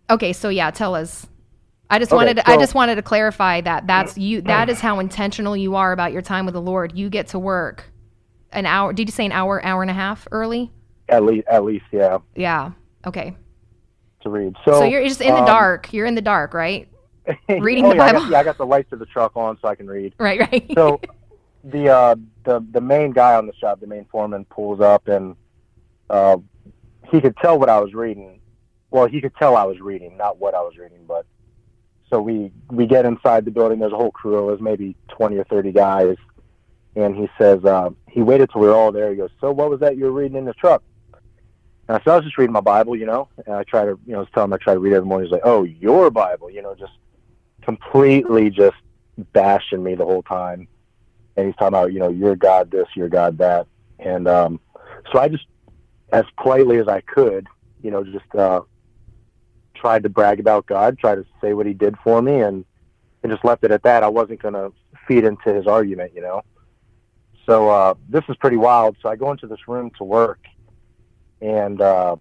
Okay, 0.09 0.33
so 0.33 0.49
yeah, 0.49 0.71
tell 0.71 0.95
us. 0.95 1.27
I 1.91 1.99
just 1.99 2.12
okay, 2.12 2.17
wanted 2.17 2.37
to, 2.37 2.45
so, 2.47 2.53
I 2.53 2.57
just 2.57 2.75
wanted 2.75 2.95
to 2.95 3.03
clarify 3.03 3.61
that 3.62 3.87
that's 3.87 4.17
you 4.17 4.41
that 4.43 4.71
is 4.71 4.81
how 4.81 5.01
intentional 5.01 5.57
you 5.57 5.75
are 5.75 5.93
about 5.93 6.12
your 6.12 6.23
time 6.23 6.47
with 6.47 6.55
the 6.55 6.62
Lord. 6.62 6.97
You 6.97 7.11
get 7.11 7.27
to 7.29 7.39
work 7.39 7.91
an 8.53 8.67
hour. 8.67 8.93
Did 8.93 9.09
you 9.09 9.12
say 9.12 9.27
an 9.27 9.33
hour, 9.33 9.62
hour 9.65 9.83
and 9.83 9.91
a 9.91 9.95
half 9.95 10.27
early? 10.31 10.73
At 11.09 11.25
least, 11.25 11.49
at 11.49 11.65
least, 11.65 11.85
yeah. 11.91 12.19
Yeah. 12.37 12.71
Okay. 13.06 13.35
To 14.23 14.31
read. 14.31 14.55
So, 14.64 14.73
so 14.73 14.85
you're 14.85 15.05
just 15.05 15.20
in 15.20 15.35
the 15.35 15.41
um, 15.41 15.47
dark. 15.47 15.93
You're 15.93 16.06
in 16.06 16.14
the 16.14 16.23
dark, 16.23 16.55
right? 16.55 16.88
Reading 17.49 17.87
oh, 17.87 17.91
the 17.91 17.97
yeah, 17.97 18.12
Bible. 18.12 18.19
I 18.19 18.23
got, 18.23 18.31
yeah, 18.31 18.38
I 18.41 18.44
got 18.44 18.58
the 18.58 18.67
lights 18.67 18.93
of 18.93 18.99
the 18.99 19.06
truck 19.06 19.37
on 19.37 19.58
so 19.61 19.69
I 19.69 19.75
can 19.75 19.87
read. 19.87 20.14
Right, 20.19 20.41
right. 20.41 20.70
so 20.75 21.00
the 21.64 21.88
uh, 21.88 22.17
the 22.44 22.64
the 22.70 22.81
main 22.81 23.12
guy 23.12 23.35
on 23.35 23.47
the 23.47 23.55
shop, 23.55 23.81
the 23.81 23.87
main 23.87 24.06
foreman, 24.11 24.44
pulls 24.47 24.81
up 24.81 25.08
and 25.08 25.37
uh, 26.08 26.37
he 27.11 27.20
could 27.20 27.37
tell 27.37 27.58
what 27.58 27.69
I 27.69 27.79
was 27.79 27.94
reading. 27.94 28.41
Well, 28.91 29.06
he 29.06 29.20
could 29.20 29.35
tell 29.37 29.56
I 29.56 29.64
was 29.64 29.81
reading, 29.81 30.17
not 30.17 30.38
what 30.38 30.55
I 30.55 30.61
was 30.61 30.76
reading, 30.76 31.05
but 31.06 31.25
so 32.11 32.20
we 32.20 32.52
we 32.70 32.87
get 32.87 33.05
inside 33.05 33.44
the 33.44 33.50
building. 33.50 33.79
There's 33.79 33.93
a 33.93 33.97
whole 33.97 34.11
crew. 34.11 34.49
It 34.49 34.52
was 34.52 34.61
maybe 34.61 34.97
twenty 35.08 35.37
or 35.37 35.44
thirty 35.44 35.73
guys, 35.73 36.17
and 36.97 37.14
he 37.14 37.29
says 37.38 37.64
uh, 37.64 37.91
he 38.08 38.23
waited 38.23 38.50
till 38.50 38.62
we 38.62 38.67
were 38.67 38.75
all 38.75 38.93
there. 38.93 39.11
He 39.11 39.17
goes, 39.17 39.31
"So 39.41 39.52
what 39.52 39.70
was 39.70 39.81
that 39.81 39.97
you 39.97 40.05
were 40.05 40.12
reading 40.12 40.37
in 40.37 40.44
the 40.44 40.55
truck?" 40.55 40.82
And 41.90 42.00
I 42.06 42.14
was 42.14 42.25
just 42.25 42.38
reading 42.38 42.52
my 42.52 42.60
Bible, 42.60 42.94
you 42.94 43.04
know, 43.04 43.28
and 43.47 43.56
I 43.56 43.64
try 43.64 43.85
to, 43.85 43.99
you 44.06 44.12
know, 44.12 44.25
telling 44.32 44.50
him 44.50 44.52
I 44.52 44.59
try 44.59 44.75
to 44.75 44.78
read 44.78 44.92
every 44.92 45.09
morning. 45.09 45.26
He's 45.26 45.32
like, 45.32 45.42
oh, 45.44 45.64
your 45.64 46.09
Bible, 46.09 46.49
you 46.49 46.62
know, 46.62 46.73
just 46.76 46.92
completely 47.62 48.49
just 48.49 48.76
bashing 49.32 49.82
me 49.82 49.97
the 49.97 50.04
whole 50.04 50.23
time. 50.23 50.68
And 51.37 51.47
he's 51.47 51.56
talking 51.56 51.75
about, 51.75 51.92
you 51.92 51.99
know, 51.99 52.09
you're 52.09 52.37
God 52.37 52.70
this, 52.70 52.87
you're 52.94 53.09
God 53.09 53.38
that. 53.38 53.66
And 53.99 54.28
um, 54.28 54.61
so 55.12 55.18
I 55.18 55.26
just, 55.26 55.47
as 56.12 56.25
politely 56.40 56.78
as 56.78 56.87
I 56.87 57.00
could, 57.00 57.49
you 57.82 57.90
know, 57.90 58.04
just 58.04 58.32
uh, 58.37 58.61
tried 59.75 60.04
to 60.04 60.09
brag 60.09 60.38
about 60.38 60.66
God, 60.66 60.97
tried 60.97 61.16
to 61.16 61.26
say 61.40 61.54
what 61.54 61.66
he 61.66 61.75
did 61.75 61.97
for 62.04 62.23
me, 62.23 62.40
and, 62.40 62.64
and 63.25 63.32
just 63.32 63.44
left 63.44 63.64
it 63.64 63.73
at 63.73 63.82
that. 63.82 64.04
I 64.04 64.09
wasn't 64.09 64.40
going 64.40 64.54
to 64.54 64.73
feed 65.09 65.25
into 65.25 65.52
his 65.52 65.66
argument, 65.66 66.12
you 66.14 66.23
know. 66.23 66.42
So 67.47 67.68
uh, 67.68 67.94
this 68.09 68.23
is 68.28 68.37
pretty 68.37 68.59
wild. 68.59 68.97
So 69.02 69.09
I 69.09 69.16
go 69.16 69.32
into 69.32 69.49
this 69.49 69.66
room 69.66 69.90
to 69.99 70.04
work, 70.04 70.38
and 71.40 71.80
uh, 71.80 72.16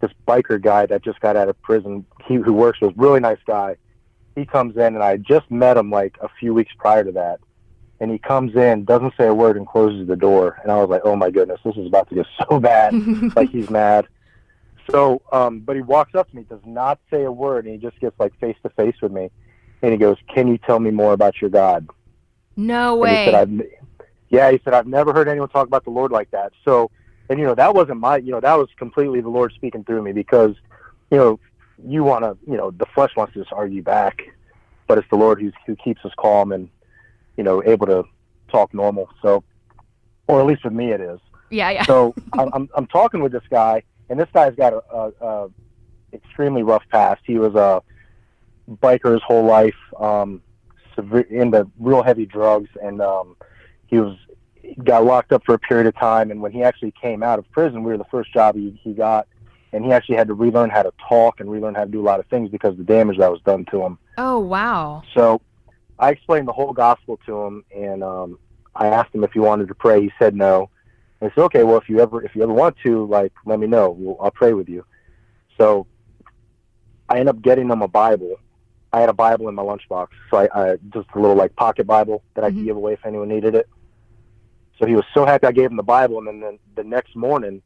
this 0.00 0.10
biker 0.26 0.60
guy 0.60 0.86
that 0.86 1.04
just 1.04 1.20
got 1.20 1.36
out 1.36 1.48
of 1.48 1.60
prison, 1.62 2.04
he 2.26 2.36
who 2.36 2.52
works 2.52 2.80
with, 2.80 2.94
really 2.96 3.20
nice 3.20 3.38
guy. 3.46 3.76
He 4.34 4.46
comes 4.46 4.76
in, 4.76 4.94
and 4.94 5.02
I 5.02 5.16
just 5.16 5.50
met 5.50 5.76
him 5.76 5.90
like 5.90 6.16
a 6.20 6.28
few 6.40 6.54
weeks 6.54 6.72
prior 6.78 7.04
to 7.04 7.12
that. 7.12 7.40
And 8.00 8.10
he 8.10 8.18
comes 8.18 8.56
in, 8.56 8.84
doesn't 8.84 9.12
say 9.18 9.26
a 9.26 9.34
word, 9.34 9.56
and 9.56 9.66
closes 9.66 10.08
the 10.08 10.16
door. 10.16 10.58
And 10.62 10.72
I 10.72 10.76
was 10.76 10.88
like, 10.88 11.02
"Oh 11.04 11.16
my 11.16 11.30
goodness, 11.30 11.60
this 11.64 11.76
is 11.76 11.86
about 11.86 12.08
to 12.08 12.14
get 12.14 12.26
so 12.48 12.58
bad!" 12.58 12.94
like 13.36 13.50
he's 13.50 13.68
mad. 13.68 14.06
So, 14.90 15.22
um, 15.30 15.60
but 15.60 15.76
he 15.76 15.82
walks 15.82 16.14
up 16.14 16.30
to 16.30 16.36
me, 16.36 16.44
does 16.48 16.60
not 16.64 16.98
say 17.10 17.24
a 17.24 17.32
word, 17.32 17.66
and 17.66 17.74
he 17.74 17.80
just 17.80 18.00
gets 18.00 18.18
like 18.18 18.32
face 18.40 18.56
to 18.62 18.70
face 18.70 18.96
with 19.02 19.12
me, 19.12 19.30
and 19.82 19.92
he 19.92 19.98
goes, 19.98 20.16
"Can 20.34 20.48
you 20.48 20.58
tell 20.58 20.80
me 20.80 20.90
more 20.90 21.12
about 21.12 21.40
your 21.40 21.50
God?" 21.50 21.88
No 22.56 22.96
way. 22.96 23.24
He 23.24 23.30
said, 23.30 23.62
yeah, 24.30 24.50
he 24.50 24.60
said, 24.64 24.72
"I've 24.72 24.86
never 24.86 25.12
heard 25.12 25.28
anyone 25.28 25.48
talk 25.48 25.66
about 25.66 25.84
the 25.84 25.90
Lord 25.90 26.10
like 26.10 26.30
that." 26.30 26.52
So 26.64 26.90
and 27.30 27.38
you 27.38 27.46
know 27.46 27.54
that 27.54 27.74
wasn't 27.74 27.98
my 27.98 28.18
you 28.18 28.30
know 28.30 28.40
that 28.40 28.58
was 28.58 28.68
completely 28.76 29.22
the 29.22 29.28
lord 29.28 29.52
speaking 29.54 29.82
through 29.84 30.02
me 30.02 30.12
because 30.12 30.54
you 31.10 31.16
know 31.16 31.40
you 31.86 32.04
want 32.04 32.22
to 32.22 32.36
you 32.50 32.58
know 32.58 32.70
the 32.72 32.86
flesh 32.94 33.16
wants 33.16 33.32
to 33.32 33.40
just 33.40 33.52
argue 33.52 33.82
back 33.82 34.20
but 34.86 34.98
it's 34.98 35.08
the 35.10 35.16
lord 35.16 35.40
who's, 35.40 35.54
who 35.66 35.74
keeps 35.76 36.04
us 36.04 36.12
calm 36.18 36.52
and 36.52 36.68
you 37.36 37.44
know 37.44 37.62
able 37.64 37.86
to 37.86 38.04
talk 38.50 38.74
normal. 38.74 39.08
So 39.22 39.42
or 40.26 40.40
at 40.40 40.46
least 40.46 40.64
with 40.64 40.72
me 40.72 40.90
it 40.90 41.00
is. 41.00 41.20
Yeah 41.50 41.70
yeah. 41.70 41.84
So 41.84 42.14
I'm, 42.34 42.50
I'm, 42.52 42.68
I'm 42.74 42.86
talking 42.86 43.22
with 43.22 43.32
this 43.32 43.44
guy 43.48 43.82
and 44.08 44.18
this 44.18 44.28
guy's 44.34 44.54
got 44.54 44.72
a, 44.74 44.82
a, 44.92 45.12
a 45.20 45.50
extremely 46.12 46.62
rough 46.62 46.82
past. 46.90 47.22
He 47.24 47.38
was 47.38 47.54
a 47.54 47.82
biker 48.82 49.12
his 49.12 49.22
whole 49.22 49.44
life 49.44 49.76
um 49.98 50.42
severe 50.94 51.20
into 51.22 51.66
real 51.78 52.02
heavy 52.02 52.26
drugs 52.26 52.68
and 52.82 53.00
um 53.00 53.36
he 53.86 53.98
was 53.98 54.16
got 54.84 55.04
locked 55.04 55.32
up 55.32 55.42
for 55.44 55.54
a 55.54 55.58
period 55.58 55.86
of 55.86 55.96
time, 55.96 56.30
and 56.30 56.40
when 56.40 56.52
he 56.52 56.62
actually 56.62 56.92
came 57.00 57.22
out 57.22 57.38
of 57.38 57.50
prison, 57.52 57.82
we 57.82 57.92
were 57.92 57.98
the 57.98 58.04
first 58.10 58.32
job 58.32 58.56
he, 58.56 58.78
he 58.82 58.92
got, 58.92 59.26
and 59.72 59.84
he 59.84 59.92
actually 59.92 60.16
had 60.16 60.28
to 60.28 60.34
relearn 60.34 60.70
how 60.70 60.82
to 60.82 60.92
talk 61.08 61.40
and 61.40 61.50
relearn 61.50 61.74
how 61.74 61.84
to 61.84 61.90
do 61.90 62.00
a 62.00 62.02
lot 62.02 62.20
of 62.20 62.26
things 62.26 62.50
because 62.50 62.72
of 62.72 62.78
the 62.78 62.84
damage 62.84 63.18
that 63.18 63.30
was 63.30 63.40
done 63.42 63.64
to 63.70 63.82
him. 63.82 63.98
Oh 64.18 64.38
wow! 64.38 65.02
So 65.14 65.40
I 65.98 66.10
explained 66.10 66.48
the 66.48 66.52
whole 66.52 66.72
gospel 66.72 67.18
to 67.26 67.42
him, 67.42 67.64
and 67.74 68.02
um, 68.02 68.38
I 68.74 68.88
asked 68.88 69.14
him 69.14 69.24
if 69.24 69.32
he 69.32 69.38
wanted 69.38 69.68
to 69.68 69.74
pray. 69.74 70.00
He 70.02 70.12
said 70.18 70.34
no. 70.34 70.70
And 71.20 71.30
I 71.30 71.34
said, 71.34 71.44
okay, 71.44 71.64
well, 71.64 71.76
if 71.76 71.88
you 71.88 72.00
ever 72.00 72.22
if 72.24 72.34
you 72.34 72.42
ever 72.42 72.52
want 72.52 72.76
to, 72.84 73.06
like, 73.06 73.32
let 73.44 73.58
me 73.58 73.66
know. 73.66 73.90
We'll, 73.90 74.16
I'll 74.20 74.30
pray 74.30 74.52
with 74.54 74.68
you. 74.68 74.84
So 75.58 75.86
I 77.08 77.18
end 77.18 77.28
up 77.28 77.42
getting 77.42 77.68
him 77.68 77.82
a 77.82 77.88
Bible. 77.88 78.36
I 78.92 79.00
had 79.00 79.08
a 79.08 79.14
Bible 79.14 79.48
in 79.48 79.54
my 79.54 79.62
lunchbox, 79.62 80.08
so 80.30 80.38
I, 80.38 80.48
I 80.54 80.76
just 80.92 81.08
a 81.14 81.18
little 81.20 81.36
like 81.36 81.54
pocket 81.56 81.86
Bible 81.86 82.24
that 82.34 82.44
I 82.44 82.50
Mhm. 82.50 82.56
could 82.56 82.64
give 82.64 82.76
away 82.76 82.94
if 82.94 83.04
anyone 83.04 83.28
needed 83.28 83.54
it. 83.54 83.68
So 84.80 84.86
he 84.86 84.96
was 84.96 85.04
so 85.12 85.26
happy 85.26 85.46
I 85.46 85.52
gave 85.52 85.70
him 85.70 85.76
the 85.76 85.82
Bible, 85.82 86.18
and 86.18 86.26
then 86.26 86.40
the, 86.40 86.82
the 86.82 86.88
next 86.88 87.14
morning 87.14 87.62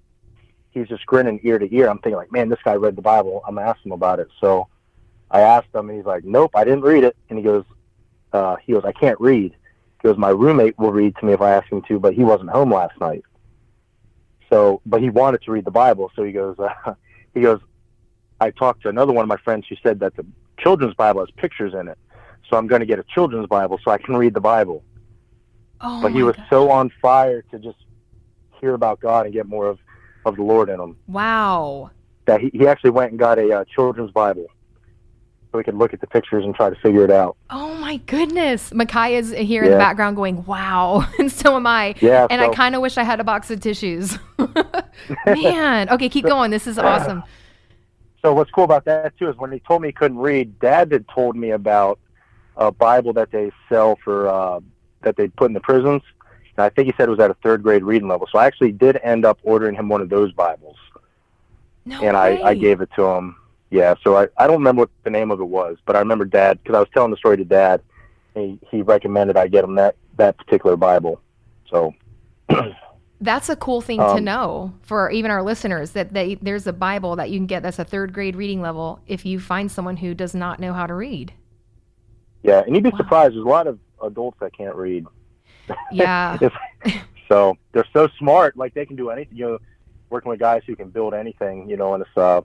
he's 0.73 0.88
just 0.88 1.06
grinning 1.06 1.40
ear 1.44 1.59
to 1.59 1.73
ear. 1.75 1.88
I'm 1.88 1.99
thinking 1.99 2.16
like, 2.16 2.33
man, 2.33 2.49
this 2.49 2.59
guy 2.64 2.75
read 2.75 2.97
the 2.97 3.02
Bible. 3.02 3.42
I'm 3.47 3.54
gonna 3.54 3.68
ask 3.68 3.85
him 3.87 3.92
about 3.92 4.18
it. 4.18 4.28
So 4.40 4.66
I 5.30 5.40
asked 5.40 5.68
him, 5.73 5.88
and 5.88 5.97
he's 5.97 6.06
like, 6.06 6.25
nope, 6.25 6.50
I 6.54 6.64
didn't 6.64 6.83
read 6.83 7.04
it. 7.04 7.16
And 7.30 7.38
he 7.38 7.44
goes, 7.44 7.64
uh, 8.33 8.56
he 8.56 8.73
goes, 8.73 8.85
I 8.85 8.92
can't 8.92 9.18
read. 9.21 9.52
He 10.02 10.09
goes, 10.09 10.18
my 10.18 10.30
roommate 10.30 10.76
will 10.76 10.92
read 10.92 11.14
to 11.16 11.25
me 11.25 11.33
if 11.33 11.40
I 11.40 11.52
ask 11.52 11.71
him 11.71 11.83
to, 11.83 12.00
but 12.00 12.14
he 12.14 12.25
wasn't 12.25 12.50
home 12.50 12.73
last 12.73 13.00
night. 13.00 13.23
So, 14.50 14.83
but 14.85 15.00
he 15.00 15.09
wanted 15.09 15.42
to 15.42 15.52
read 15.52 15.64
the 15.64 15.71
Bible. 15.71 16.11
So 16.16 16.25
he 16.25 16.33
goes, 16.33 16.59
uh, 16.59 16.94
he 17.35 17.40
goes, 17.40 17.61
I 18.40 18.50
talked 18.50 18.83
to 18.83 18.88
another 18.88 19.12
one 19.12 19.23
of 19.23 19.28
my 19.28 19.38
friends 19.38 19.66
who 19.68 19.76
said 19.83 20.00
that 20.00 20.16
the 20.16 20.26
children's 20.59 20.94
Bible 20.94 21.21
has 21.21 21.30
pictures 21.37 21.75
in 21.75 21.87
it. 21.88 21.99
So 22.50 22.56
I'm 22.56 22.66
going 22.66 22.80
to 22.80 22.87
get 22.87 22.99
a 22.99 23.04
children's 23.04 23.47
Bible 23.47 23.78
so 23.85 23.92
I 23.92 23.99
can 23.99 24.16
read 24.16 24.35
the 24.35 24.40
Bible. 24.40 24.83
Oh 25.85 26.03
but 26.03 26.12
he 26.12 26.23
was 26.23 26.35
God. 26.35 26.47
so 26.50 26.71
on 26.71 26.91
fire 27.00 27.43
to 27.50 27.59
just 27.59 27.76
hear 28.61 28.75
about 28.75 28.99
God 29.00 29.26
and 29.26 29.35
get 29.35 29.47
more 29.47 29.67
of, 29.67 29.79
of 30.25 30.37
the 30.37 30.43
Lord 30.43 30.71
in 30.71 30.81
him 30.81 30.97
wow. 31.07 31.91
that 32.25 32.41
he, 32.41 32.50
he 32.55 32.67
actually 32.67 32.91
went 32.91 33.11
and 33.11 33.19
got 33.19 33.38
a 33.38 33.61
uh, 33.61 33.64
children's 33.67 34.11
Bible 34.11 34.47
so 35.55 35.59
we 35.59 35.62
could 35.62 35.76
look 35.76 35.95
at 35.95 36.00
the 36.00 36.07
pictures 36.09 36.45
and 36.45 36.53
try 36.53 36.69
to 36.69 36.75
figure 36.76 37.05
it 37.05 37.12
out. 37.12 37.37
Oh 37.49 37.75
my 37.76 37.99
goodness. 37.99 38.73
Micaiah's 38.73 39.31
here 39.31 39.62
in 39.62 39.71
the 39.71 39.76
background 39.76 40.17
going, 40.17 40.45
wow. 40.47 41.07
And 41.21 41.31
so 41.31 41.55
am 41.55 41.67
I. 41.67 41.95
Yeah. 42.00 42.26
And 42.29 42.41
so, 42.41 42.50
I 42.50 42.55
kind 42.55 42.75
of 42.75 42.83
wish 42.83 42.99
I 42.99 43.05
had 43.05 43.21
a 43.21 43.25
box 43.25 43.53
of 43.53 43.61
tissues. 43.61 44.19
Man. 45.26 45.91
Okay, 45.91 46.09
keep 46.09 46.25
going. 46.25 46.50
This 46.50 46.67
is 46.67 46.76
awesome. 46.76 47.23
so 48.23 48.33
what's 48.33 48.50
cool 48.50 48.64
about 48.64 48.85
that 48.87 49.17
too 49.17 49.29
is 49.29 49.37
when 49.37 49.53
he 49.53 49.61
told 49.61 49.83
me 49.83 49.88
he 49.88 49.93
couldn't 49.93 50.19
read, 50.19 50.59
Dad 50.59 50.91
had 50.91 51.07
told 51.07 51.37
me 51.37 51.50
about 51.50 52.00
a 52.57 52.73
Bible 52.73 53.12
that 53.12 53.31
they 53.31 53.53
sell 53.69 53.97
for 54.03 54.29
uh, 54.29 54.59
that 55.04 55.16
they 55.16 55.28
put 55.28 55.46
in 55.50 55.54
the 55.54 55.61
prisons. 55.61 56.02
And 56.56 56.64
I 56.64 56.68
think 56.70 56.87
he 56.87 56.94
said 56.96 57.08
it 57.08 57.11
was 57.11 57.20
at 57.20 57.30
a 57.30 57.34
third 57.42 57.62
grade 57.62 57.82
reading 57.84 58.08
level. 58.08 58.28
So 58.30 58.38
I 58.38 58.46
actually 58.46 58.73
did 58.73 58.99
end 59.02 59.25
up 59.25 59.38
ordering 59.42 59.75
him 59.75 59.88
one 59.88 60.00
of 60.00 60.08
those 60.08 60.32
Bibles, 60.32 60.76
No 61.84 62.00
and 62.02 62.16
I, 62.16 62.38
I 62.44 62.54
gave 62.54 62.80
it 62.80 62.90
to 62.96 63.02
him. 63.04 63.37
Yeah. 63.70 63.94
So 64.02 64.16
I, 64.16 64.28
I 64.38 64.46
don't 64.46 64.58
remember 64.58 64.80
what 64.82 64.90
the 65.04 65.11
name 65.11 65.30
of 65.30 65.40
it 65.40 65.44
was, 65.49 65.78
but 65.87 65.96
I 65.96 65.99
remember 66.00 66.25
Dad 66.25 66.61
because 66.62 66.76
I 66.76 66.80
was 66.80 66.88
telling 66.94 67.11
the 67.11 67.16
story 67.16 67.37
to 67.38 67.44
Dad. 67.44 67.82
He 68.34 68.58
he 68.70 68.82
recommended 68.82 69.37
I 69.37 69.49
get 69.49 69.64
him 69.64 69.75
that 69.76 69.96
that 70.16 70.37
particular 70.38 70.76
Bible. 70.76 71.20
So 71.70 71.94
That's 73.20 73.49
a 73.49 73.56
cool 73.56 73.80
thing 73.80 74.06
to 74.06 74.18
Um, 74.18 74.25
know 74.25 74.75
for 74.82 75.11
even 75.11 75.30
our 75.30 75.42
listeners 75.42 75.92
that 75.92 76.12
they, 76.12 76.34
there's 76.37 76.66
a 76.66 76.73
Bible 76.73 77.16
that 77.16 77.30
you 77.30 77.38
can 77.38 77.46
get 77.46 77.62
that's 77.62 77.78
a 77.78 77.84
third 77.84 78.12
grade 78.12 78.37
reading 78.37 78.61
level 78.61 79.00
if 79.06 79.25
you 79.25 79.40
find 79.40 79.70
someone 79.70 79.96
who 79.99 80.14
does 80.14 80.34
not 80.34 80.61
know 80.61 80.73
how 80.73 80.87
to 80.87 80.94
read. 80.94 81.32
yeah, 82.42 82.62
and 82.66 82.75
you'd 82.75 82.84
be 82.84 82.90
Wow. 82.90 82.99
surprised. 82.99 83.34
There's 83.34 83.44
a 83.44 83.49
lot 83.49 83.66
of 83.66 83.78
adults 84.06 84.38
that 84.40 84.56
can't 84.56 84.75
read. 84.75 85.06
Yeah. 85.92 86.38
So 87.26 87.56
they're 87.73 87.87
so 87.94 88.06
smart, 88.18 88.54
like 88.54 88.75
they 88.75 88.84
can 88.84 88.96
do 88.96 89.08
anything. 89.08 89.38
You 89.38 89.46
know, 89.46 89.58
working 90.11 90.28
with 90.28 90.38
guys 90.38 90.62
who 90.66 90.76
can 90.76 90.90
build 90.90 91.14
anything. 91.14 91.70
You 91.70 91.78
know, 91.78 91.94
and 91.94 92.02
it's 92.02 92.16
uh, 92.18 92.42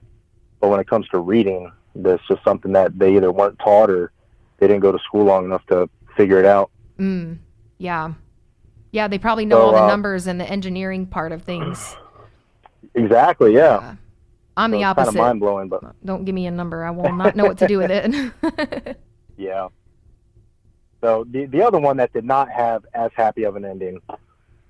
but 0.58 0.68
when 0.68 0.80
it 0.80 0.88
comes 0.88 1.06
to 1.08 1.18
reading, 1.18 1.70
that's 1.94 2.26
just 2.26 2.42
something 2.42 2.72
that 2.72 2.98
they 2.98 3.14
either 3.14 3.30
weren't 3.30 3.58
taught 3.58 3.90
or 3.90 4.10
they 4.58 4.66
didn't 4.66 4.80
go 4.80 4.90
to 4.90 4.98
school 5.00 5.24
long 5.24 5.44
enough 5.44 5.64
to 5.66 5.88
figure 6.16 6.38
it 6.38 6.46
out. 6.46 6.70
Mm, 6.98 7.38
yeah. 7.76 8.14
Yeah, 8.90 9.06
they 9.06 9.18
probably 9.18 9.44
know 9.44 9.56
So, 9.56 9.62
all 9.66 9.72
the 9.72 9.82
uh, 9.84 9.86
numbers 9.86 10.26
and 10.26 10.40
the 10.40 10.48
engineering 10.50 11.06
part 11.06 11.32
of 11.32 11.42
things. 11.42 11.94
Exactly. 12.94 13.54
Yeah. 13.54 13.96
I'm 14.56 14.70
So 14.72 14.78
the 14.78 14.82
it's 14.82 14.84
kind 14.84 14.98
of 14.98 14.98
opposite. 15.08 15.18
mind 15.18 15.40
blowing, 15.40 15.68
but 15.68 15.82
Don't 16.04 16.24
give 16.24 16.34
me 16.34 16.46
a 16.46 16.50
number. 16.50 16.84
I 16.84 16.90
will 16.90 17.12
not 17.12 17.36
know 17.36 17.44
what 17.44 17.58
to 17.58 17.66
do 17.66 17.78
with 17.78 17.90
it. 17.90 18.96
yeah. 19.36 19.68
So 21.00 21.24
the 21.30 21.46
the 21.46 21.62
other 21.62 21.78
one 21.78 21.96
that 21.98 22.12
did 22.12 22.24
not 22.24 22.50
have 22.50 22.84
as 22.94 23.10
happy 23.14 23.44
of 23.44 23.56
an 23.56 23.64
ending 23.64 24.00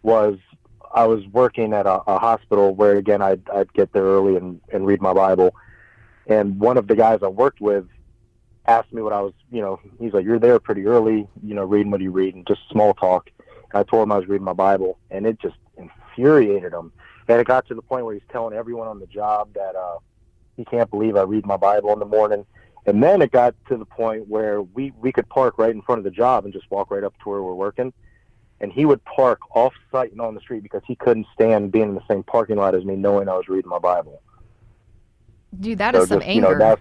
was 0.03 0.39
I 0.95 1.07
was 1.07 1.27
working 1.29 1.73
at 1.73 1.87
a, 1.87 2.03
a 2.07 2.19
hospital 2.19 2.75
where 2.75 2.97
again 2.97 3.23
I'd 3.23 3.49
I'd 3.51 3.73
get 3.73 3.93
there 3.93 4.05
early 4.05 4.37
and, 4.37 4.61
and 4.73 4.87
read 4.87 5.01
my 5.01 5.13
Bible, 5.13 5.55
and 6.27 6.59
one 6.59 6.77
of 6.77 6.87
the 6.87 6.97
guys 6.97 7.21
I 7.23 7.29
worked 7.29 7.61
with 7.61 7.87
asked 8.67 8.93
me 8.93 9.03
what 9.03 9.13
I 9.13 9.21
was 9.21 9.33
you 9.51 9.61
know 9.61 9.81
he's 9.99 10.13
like 10.13 10.25
you're 10.25 10.39
there 10.39 10.61
pretty 10.61 10.87
early 10.87 11.27
you 11.43 11.55
know 11.55 11.65
reading 11.65 11.91
what 11.91 12.01
you 12.01 12.11
read 12.11 12.35
and 12.35 12.47
just 12.47 12.61
small 12.71 12.95
talk. 12.95 13.31
And 13.73 13.81
I 13.81 13.83
told 13.83 14.05
him 14.05 14.13
I 14.13 14.19
was 14.19 14.29
reading 14.29 14.45
my 14.45 14.53
Bible 14.53 14.99
and 15.11 15.27
it 15.27 15.41
just 15.41 15.57
infuriated 15.77 16.73
him. 16.73 16.93
And 17.29 17.41
it 17.41 17.47
got 17.47 17.67
to 17.69 17.75
the 17.75 17.83
point 17.83 18.05
where 18.05 18.15
he's 18.15 18.25
telling 18.31 18.57
everyone 18.57 18.89
on 18.89 18.99
the 18.99 19.07
job 19.07 19.55
that 19.55 19.77
uh, 19.77 19.99
he 20.57 20.65
can't 20.65 20.91
believe 20.91 21.17
I 21.17 21.23
read 21.23 21.47
my 21.47 21.57
Bible 21.57 21.93
in 21.93 22.01
the 22.01 22.05
morning. 22.05 22.45
And 22.87 23.03
then 23.03 23.21
it 23.23 23.31
got 23.31 23.55
to 23.69 23.77
the 23.77 23.85
point 23.85 24.27
where 24.29 24.63
we, 24.63 24.93
we 24.99 25.13
could 25.13 25.29
park 25.29 25.59
right 25.59 25.71
in 25.71 25.83
front 25.83 25.99
of 25.99 26.05
the 26.05 26.11
job 26.11 26.45
and 26.45 26.53
just 26.53 26.71
walk 26.71 26.91
right 26.91 27.05
up 27.05 27.15
to 27.23 27.29
where 27.29 27.43
we're 27.43 27.55
working. 27.55 27.93
And 28.61 28.73
he 28.73 28.85
would 28.85 29.05
park 29.05 29.41
off 29.55 29.73
site 29.91 30.13
and 30.13 30.21
on 30.21 30.35
the 30.35 30.41
street 30.41 30.63
because 30.63 30.83
he 30.87 30.97
couldn't 30.97 31.27
stand 31.35 31.73
being 31.73 31.91
in 31.91 31.95
the 31.95 32.07
same 32.09 32.23
parking 32.23 32.57
lot 32.57 32.75
as 32.75 32.85
me 32.85 32.97
knowing 32.97 33.29
I 33.29 33.37
was 33.37 33.49
reading 33.49 33.71
my 33.71 33.79
Bible. 33.79 34.23
Dude, 35.59 35.79
that 35.79 35.95
is 35.95 36.03
So 36.03 36.07
some 36.07 36.21
just, 36.21 36.35
you 36.35 36.41
know, 36.41 36.53
anger. 36.53 36.79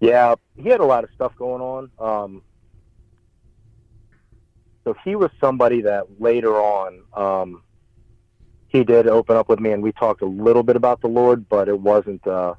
yeah, 0.00 0.34
he 0.56 0.68
had 0.68 0.80
a 0.80 0.84
lot 0.84 1.04
of 1.04 1.10
stuff 1.14 1.32
going 1.36 1.62
on. 1.62 1.90
Um, 1.98 2.42
so 4.84 4.94
he 5.04 5.16
was 5.16 5.30
somebody 5.40 5.82
that 5.82 6.20
later 6.20 6.54
on, 6.56 7.02
um, 7.14 7.62
he 8.68 8.84
did 8.84 9.06
open 9.06 9.36
up 9.36 9.48
with 9.48 9.60
me 9.60 9.72
and 9.72 9.82
we 9.82 9.92
talked 9.92 10.22
a 10.22 10.26
little 10.26 10.62
bit 10.62 10.76
about 10.76 11.00
the 11.00 11.08
Lord, 11.08 11.48
but 11.48 11.68
it 11.68 11.78
wasn't, 11.78 12.26
uh, 12.26 12.54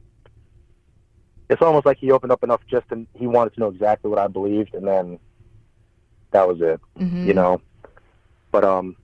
it's 1.50 1.62
almost 1.62 1.86
like 1.86 1.98
he 1.98 2.12
opened 2.12 2.32
up 2.32 2.44
enough 2.44 2.62
just 2.70 2.88
to, 2.90 3.06
he 3.16 3.26
wanted 3.28 3.54
to 3.56 3.60
know 3.60 3.68
exactly 3.68 4.10
what 4.10 4.20
I 4.20 4.28
believed 4.28 4.74
and 4.76 4.88
then 4.88 5.20
that 6.32 6.48
was 6.48 6.62
it 6.62 6.80
Mhm. 7.00 7.26
you 7.26 7.34
know? 7.34 7.62
But 8.52 8.64
um 8.64 8.96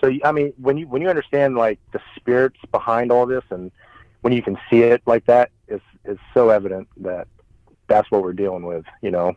so 0.00 0.12
i 0.24 0.30
mean 0.32 0.52
when 0.60 0.76
you 0.76 0.86
when 0.88 1.00
you 1.00 1.08
understand 1.08 1.56
like 1.56 1.78
the 1.92 2.00
spirits 2.16 2.58
behind 2.70 3.10
all 3.10 3.24
this 3.26 3.44
and 3.50 3.70
when 4.20 4.32
you 4.32 4.42
can 4.42 4.58
see 4.68 4.82
it 4.82 5.00
like 5.06 5.24
that 5.26 5.50
it's 5.68 5.84
it's 6.04 6.20
so 6.34 6.50
evident 6.50 6.86
that 6.98 7.26
that's 7.86 8.10
what 8.10 8.22
we're 8.22 8.32
dealing 8.34 8.64
with 8.64 8.84
you 9.02 9.10
know? 9.10 9.34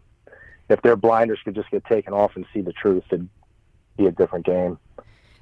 If 0.70 0.82
their 0.84 0.96
blinders 0.96 1.40
could 1.44 1.56
just 1.56 1.72
get 1.72 1.84
taken 1.86 2.14
off 2.14 2.36
and 2.36 2.46
see 2.54 2.62
the 2.62 2.74
truth 2.74 3.04
it'd 3.12 3.28
be 3.98 4.06
a 4.08 4.12
different 4.12 4.46
game 4.46 4.78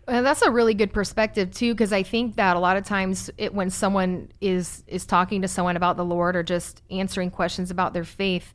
That's 0.07 0.41
a 0.41 0.49
really 0.49 0.73
good 0.73 0.93
perspective 0.93 1.51
too, 1.51 1.73
because 1.73 1.91
I 1.91 2.01
think 2.01 2.37
that 2.37 2.55
a 2.55 2.59
lot 2.59 2.77
of 2.77 2.85
times 2.85 3.29
it, 3.37 3.53
when 3.53 3.69
someone 3.69 4.29
is 4.39 4.83
is 4.87 5.05
talking 5.05 5.41
to 5.41 5.49
someone 5.49 5.75
about 5.75 5.97
the 5.97 6.05
Lord 6.05 6.37
or 6.37 6.43
just 6.43 6.81
answering 6.89 7.29
questions 7.29 7.71
about 7.71 7.93
their 7.93 8.05
faith, 8.05 8.53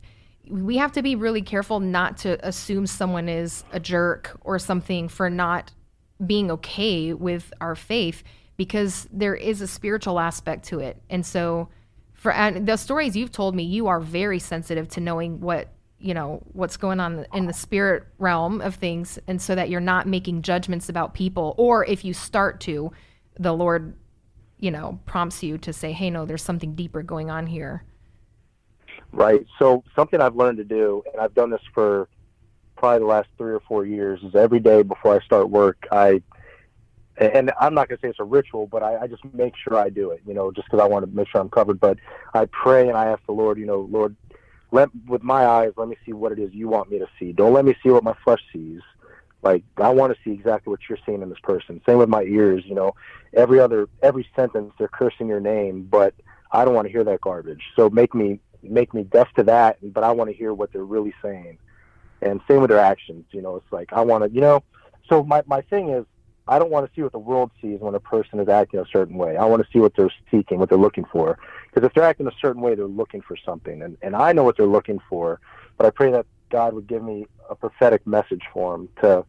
we 0.49 0.77
have 0.77 0.91
to 0.93 1.03
be 1.03 1.15
really 1.15 1.43
careful 1.43 1.79
not 1.79 2.17
to 2.17 2.43
assume 2.45 2.87
someone 2.87 3.29
is 3.29 3.63
a 3.71 3.79
jerk 3.79 4.35
or 4.41 4.57
something 4.57 5.07
for 5.07 5.29
not 5.29 5.71
being 6.25 6.49
okay 6.49 7.13
with 7.13 7.53
our 7.61 7.75
faith, 7.75 8.23
because 8.57 9.07
there 9.11 9.35
is 9.35 9.61
a 9.61 9.67
spiritual 9.67 10.19
aspect 10.19 10.65
to 10.65 10.79
it, 10.79 11.01
and 11.09 11.25
so 11.25 11.69
for 12.13 12.31
and 12.31 12.65
the 12.65 12.77
stories 12.77 13.15
you've 13.15 13.31
told 13.31 13.53
me, 13.53 13.63
you 13.63 13.87
are 13.87 13.99
very 13.99 14.39
sensitive 14.39 14.87
to 14.87 15.01
knowing 15.01 15.41
what 15.41 15.67
you 16.03 16.13
know 16.13 16.43
what's 16.51 16.75
going 16.75 16.99
on 16.99 17.25
in 17.33 17.45
the 17.45 17.53
spirit 17.53 18.03
realm 18.19 18.59
of 18.61 18.75
things 18.75 19.17
and 19.27 19.41
so 19.41 19.55
that 19.55 19.69
you're 19.69 19.79
not 19.79 20.05
making 20.05 20.41
judgments 20.41 20.89
about 20.89 21.13
people 21.13 21.55
or 21.57 21.85
if 21.85 22.03
you 22.03 22.13
start 22.13 22.59
to 22.59 22.91
the 23.39 23.53
lord 23.53 23.95
you 24.59 24.69
know 24.69 24.99
prompts 25.05 25.41
you 25.41 25.57
to 25.57 25.71
say 25.71 25.93
hey 25.93 26.09
no 26.09 26.25
there's 26.25 26.43
something 26.43 26.75
deeper 26.75 27.01
going 27.01 27.29
on 27.29 27.47
here. 27.47 27.83
Right. 29.11 29.45
So 29.59 29.83
something 29.95 30.19
i've 30.19 30.35
learned 30.35 30.57
to 30.57 30.63
do 30.63 31.03
and 31.11 31.21
i've 31.21 31.33
done 31.33 31.49
this 31.49 31.61
for 31.73 32.09
probably 32.75 32.99
the 32.99 33.05
last 33.05 33.29
three 33.37 33.53
or 33.53 33.61
four 33.61 33.85
years 33.85 34.21
is 34.23 34.35
every 34.35 34.59
day 34.59 34.83
before 34.83 35.15
i 35.15 35.23
start 35.23 35.49
work 35.49 35.87
i 35.91 36.21
and 37.17 37.51
i'm 37.61 37.73
not 37.73 37.87
going 37.87 37.97
to 37.97 38.01
say 38.01 38.09
it's 38.09 38.19
a 38.19 38.23
ritual 38.23 38.67
but 38.67 38.83
I, 38.83 39.03
I 39.03 39.07
just 39.07 39.23
make 39.33 39.53
sure 39.55 39.77
i 39.77 39.89
do 39.89 40.11
it 40.11 40.21
you 40.25 40.33
know 40.33 40.51
just 40.51 40.67
because 40.67 40.81
i 40.81 40.87
want 40.87 41.05
to 41.05 41.15
make 41.15 41.29
sure 41.29 41.39
i'm 41.39 41.49
covered 41.49 41.79
but 41.79 41.97
i 42.33 42.45
pray 42.45 42.89
and 42.89 42.97
i 42.97 43.05
ask 43.05 43.23
the 43.25 43.31
lord 43.31 43.57
you 43.59 43.65
know 43.65 43.87
lord 43.91 44.15
let 44.73 44.89
with 45.07 45.23
my 45.23 45.45
eyes 45.45 45.71
let 45.77 45.87
me 45.87 45.95
see 46.05 46.13
what 46.13 46.31
it 46.31 46.39
is 46.39 46.51
you 46.53 46.67
want 46.67 46.89
me 46.89 46.99
to 46.99 47.07
see. 47.19 47.31
Don't 47.31 47.53
let 47.53 47.63
me 47.63 47.75
see 47.83 47.89
what 47.89 48.03
my 48.03 48.15
flesh 48.23 48.41
sees. 48.51 48.81
Like 49.41 49.63
i 49.77 49.89
want 49.89 50.13
to 50.13 50.19
see 50.23 50.31
exactly 50.31 50.71
what 50.71 50.79
you're 50.89 50.97
seeing 51.05 51.21
in 51.21 51.29
this 51.29 51.39
person. 51.43 51.81
Same 51.85 51.99
with 51.99 52.09
my 52.09 52.23
ears 52.23 52.63
you 52.65 52.75
know. 52.75 52.95
Every 53.33 53.59
other 53.59 53.87
every 54.01 54.27
sentence 54.35 54.73
they're 54.77 54.87
cursing 54.87 55.27
your 55.27 55.39
name 55.39 55.87
but 55.89 56.13
i 56.51 56.65
don't 56.65 56.73
want 56.73 56.87
to 56.87 56.91
hear 56.91 57.03
that 57.03 57.21
garbage. 57.21 57.61
So 57.75 57.89
make 57.89 58.13
me 58.13 58.39
make 58.63 58.93
me 58.93 59.03
deaf 59.03 59.27
to 59.35 59.43
that 59.43 59.77
but 59.93 60.03
i 60.03 60.11
want 60.11 60.29
to 60.29 60.35
hear 60.35 60.53
what 60.53 60.73
they're 60.73 60.83
really 60.83 61.13
saying. 61.21 61.57
And 62.21 62.41
same 62.47 62.61
with 62.61 62.69
their 62.69 62.79
actions 62.79 63.25
you 63.31 63.41
know. 63.41 63.55
It's 63.57 63.71
like 63.71 63.93
i 63.93 64.01
want 64.01 64.23
to 64.23 64.29
you 64.31 64.41
know. 64.41 64.63
So 65.07 65.23
my, 65.23 65.43
my 65.45 65.61
thing 65.61 65.89
is 65.89 66.05
I 66.47 66.59
don't 66.59 66.71
want 66.71 66.85
to 66.85 66.91
see 66.93 67.01
what 67.01 67.13
the 67.13 67.19
world 67.19 67.51
sees 67.61 67.79
when 67.79 67.95
a 67.95 67.99
person 67.99 68.39
is 68.39 68.49
acting 68.49 68.79
a 68.79 68.85
certain 68.91 69.17
way. 69.17 69.37
I 69.37 69.45
want 69.45 69.61
to 69.63 69.67
see 69.71 69.79
what 69.79 69.93
they're 69.95 70.11
seeking, 70.29 70.59
what 70.59 70.69
they're 70.69 70.77
looking 70.77 71.05
for. 71.05 71.37
Because 71.67 71.87
if 71.87 71.93
they're 71.93 72.03
acting 72.03 72.27
a 72.27 72.31
certain 72.41 72.61
way, 72.61 72.75
they're 72.75 72.85
looking 72.85 73.21
for 73.21 73.37
something, 73.37 73.81
and 73.81 73.97
and 74.01 74.15
I 74.15 74.33
know 74.33 74.43
what 74.43 74.57
they're 74.57 74.65
looking 74.65 74.99
for. 75.09 75.39
But 75.77 75.87
I 75.87 75.89
pray 75.89 76.11
that 76.11 76.25
God 76.49 76.73
would 76.73 76.87
give 76.87 77.03
me 77.03 77.25
a 77.49 77.55
prophetic 77.55 78.05
message 78.05 78.43
for 78.53 78.73
them 78.73 78.89
to 79.01 79.25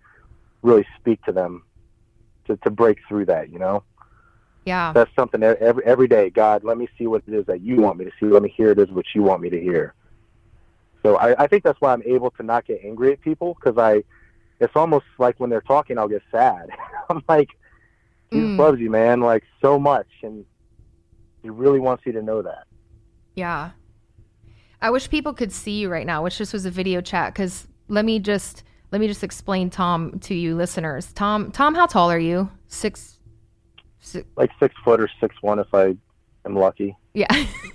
really 0.62 0.86
speak 0.98 1.22
to 1.24 1.32
them, 1.32 1.62
to 2.46 2.56
to 2.58 2.70
break 2.70 2.98
through 3.08 3.26
that. 3.26 3.50
You 3.50 3.58
know. 3.58 3.84
Yeah. 4.64 4.92
That's 4.94 5.14
something 5.14 5.40
that 5.40 5.58
every 5.58 5.84
every 5.84 6.08
day. 6.08 6.30
God, 6.30 6.64
let 6.64 6.78
me 6.78 6.88
see 6.98 7.06
what 7.06 7.22
it 7.26 7.34
is 7.34 7.46
that 7.46 7.60
you 7.60 7.76
want 7.76 7.98
me 7.98 8.06
to 8.06 8.12
see. 8.18 8.26
Let 8.26 8.42
me 8.42 8.52
hear 8.56 8.70
it 8.70 8.78
is 8.78 8.88
what 8.90 9.06
you 9.14 9.22
want 9.22 9.42
me 9.42 9.50
to 9.50 9.60
hear. 9.60 9.94
So 11.04 11.16
I, 11.16 11.44
I 11.44 11.46
think 11.46 11.64
that's 11.64 11.80
why 11.80 11.92
I'm 11.92 12.02
able 12.04 12.30
to 12.32 12.42
not 12.42 12.66
get 12.66 12.80
angry 12.82 13.12
at 13.12 13.20
people 13.20 13.54
because 13.54 13.78
I, 13.78 14.04
it's 14.60 14.74
almost 14.76 15.06
like 15.18 15.38
when 15.40 15.50
they're 15.50 15.60
talking, 15.60 15.98
I'll 15.98 16.08
get 16.08 16.22
sad. 16.30 16.68
I'm 17.10 17.22
like, 17.28 17.48
Jesus 18.32 18.50
Mm. 18.50 18.58
loves 18.58 18.80
you, 18.80 18.90
man, 18.90 19.20
like 19.20 19.44
so 19.60 19.78
much, 19.78 20.08
and 20.22 20.44
he 21.42 21.50
really 21.50 21.78
wants 21.78 22.04
you 22.04 22.12
to 22.12 22.22
know 22.22 22.42
that. 22.42 22.64
Yeah. 23.36 23.70
I 24.82 24.90
wish 24.90 25.08
people 25.08 25.32
could 25.32 25.52
see 25.52 25.78
you 25.80 25.88
right 25.88 26.06
now. 26.06 26.20
I 26.20 26.24
wish 26.24 26.38
this 26.38 26.52
was 26.52 26.66
a 26.66 26.70
video 26.70 27.00
chat 27.00 27.32
because 27.32 27.68
let 27.88 28.04
me 28.04 28.18
just 28.18 28.64
let 28.90 29.00
me 29.00 29.06
just 29.06 29.22
explain 29.24 29.70
Tom 29.70 30.18
to 30.20 30.34
you 30.34 30.56
listeners. 30.56 31.12
Tom, 31.12 31.50
Tom, 31.52 31.74
how 31.74 31.86
tall 31.86 32.10
are 32.10 32.18
you? 32.18 32.50
Six. 32.66 33.18
six 34.00 34.26
Like 34.36 34.50
six 34.60 34.74
foot 34.84 35.00
or 35.00 35.08
six 35.20 35.36
one 35.40 35.58
if 35.58 35.72
I 35.72 35.96
am 36.44 36.56
lucky. 36.56 36.96
yeah. 37.14 37.26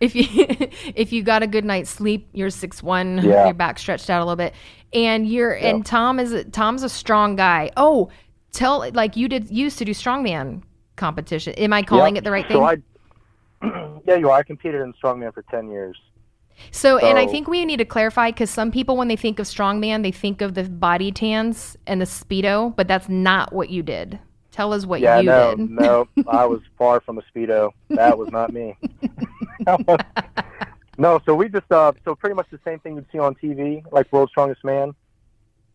if 0.00 0.14
you 0.14 0.26
if 0.94 1.12
you 1.12 1.22
got 1.22 1.42
a 1.42 1.46
good 1.46 1.64
night's 1.64 1.90
sleep, 1.90 2.28
you're 2.32 2.50
six 2.50 2.82
one. 2.82 3.18
Yeah. 3.22 3.46
Your 3.46 3.54
back 3.54 3.78
stretched 3.78 4.10
out 4.10 4.20
a 4.20 4.24
little 4.24 4.36
bit, 4.36 4.54
and 4.92 5.26
you're 5.28 5.56
Yeah. 5.56 5.70
and 5.70 5.86
Tom 5.86 6.18
is 6.20 6.44
Tom's 6.52 6.82
a 6.82 6.88
strong 6.88 7.36
guy. 7.36 7.70
Oh, 7.76 8.10
tell 8.52 8.90
like 8.92 9.16
you 9.16 9.28
did 9.28 9.50
used 9.50 9.78
to 9.78 9.84
do 9.84 9.92
strongman 9.92 10.62
competition. 10.96 11.54
Am 11.54 11.72
I 11.72 11.82
calling 11.82 12.16
it 12.16 12.24
the 12.24 12.30
right 12.30 12.46
thing? 12.46 12.56
So 12.56 12.64
I, 13.62 14.00
yeah, 14.06 14.16
you 14.16 14.30
are. 14.30 14.38
I 14.38 14.42
competed 14.42 14.80
in 14.82 14.92
strongman 14.94 15.32
for 15.34 15.42
ten 15.42 15.70
years. 15.70 15.96
So, 16.72 16.98
and 16.98 17.18
I 17.20 17.26
think 17.28 17.46
we 17.46 17.64
need 17.64 17.76
to 17.76 17.84
clarify 17.84 18.32
because 18.32 18.50
some 18.50 18.72
people, 18.72 18.96
when 18.96 19.06
they 19.06 19.14
think 19.14 19.38
of 19.38 19.46
strongman, 19.46 20.02
they 20.02 20.10
think 20.10 20.40
of 20.40 20.54
the 20.54 20.64
body 20.64 21.12
tans 21.12 21.76
and 21.86 22.00
the 22.00 22.04
speedo, 22.04 22.74
but 22.74 22.88
that's 22.88 23.08
not 23.08 23.52
what 23.52 23.70
you 23.70 23.80
did. 23.84 24.18
Tell 24.50 24.72
us 24.72 24.86
what 24.86 25.00
Yeah, 25.00 25.18
you 25.20 25.26
no, 25.26 25.54
did. 25.56 25.70
no, 25.70 26.08
I 26.28 26.46
was 26.46 26.60
far 26.76 27.00
from 27.00 27.18
a 27.18 27.22
speedo. 27.22 27.70
That 27.90 28.16
was 28.18 28.30
not 28.30 28.52
me. 28.52 28.76
no, 30.98 31.20
so 31.24 31.34
we 31.34 31.48
just 31.48 31.70
uh, 31.70 31.92
so 32.04 32.14
pretty 32.14 32.34
much 32.34 32.46
the 32.50 32.58
same 32.64 32.78
thing 32.80 32.96
you'd 32.96 33.06
see 33.12 33.18
on 33.18 33.34
TV, 33.34 33.82
like 33.92 34.10
World's 34.12 34.32
Strongest 34.32 34.64
Man. 34.64 34.94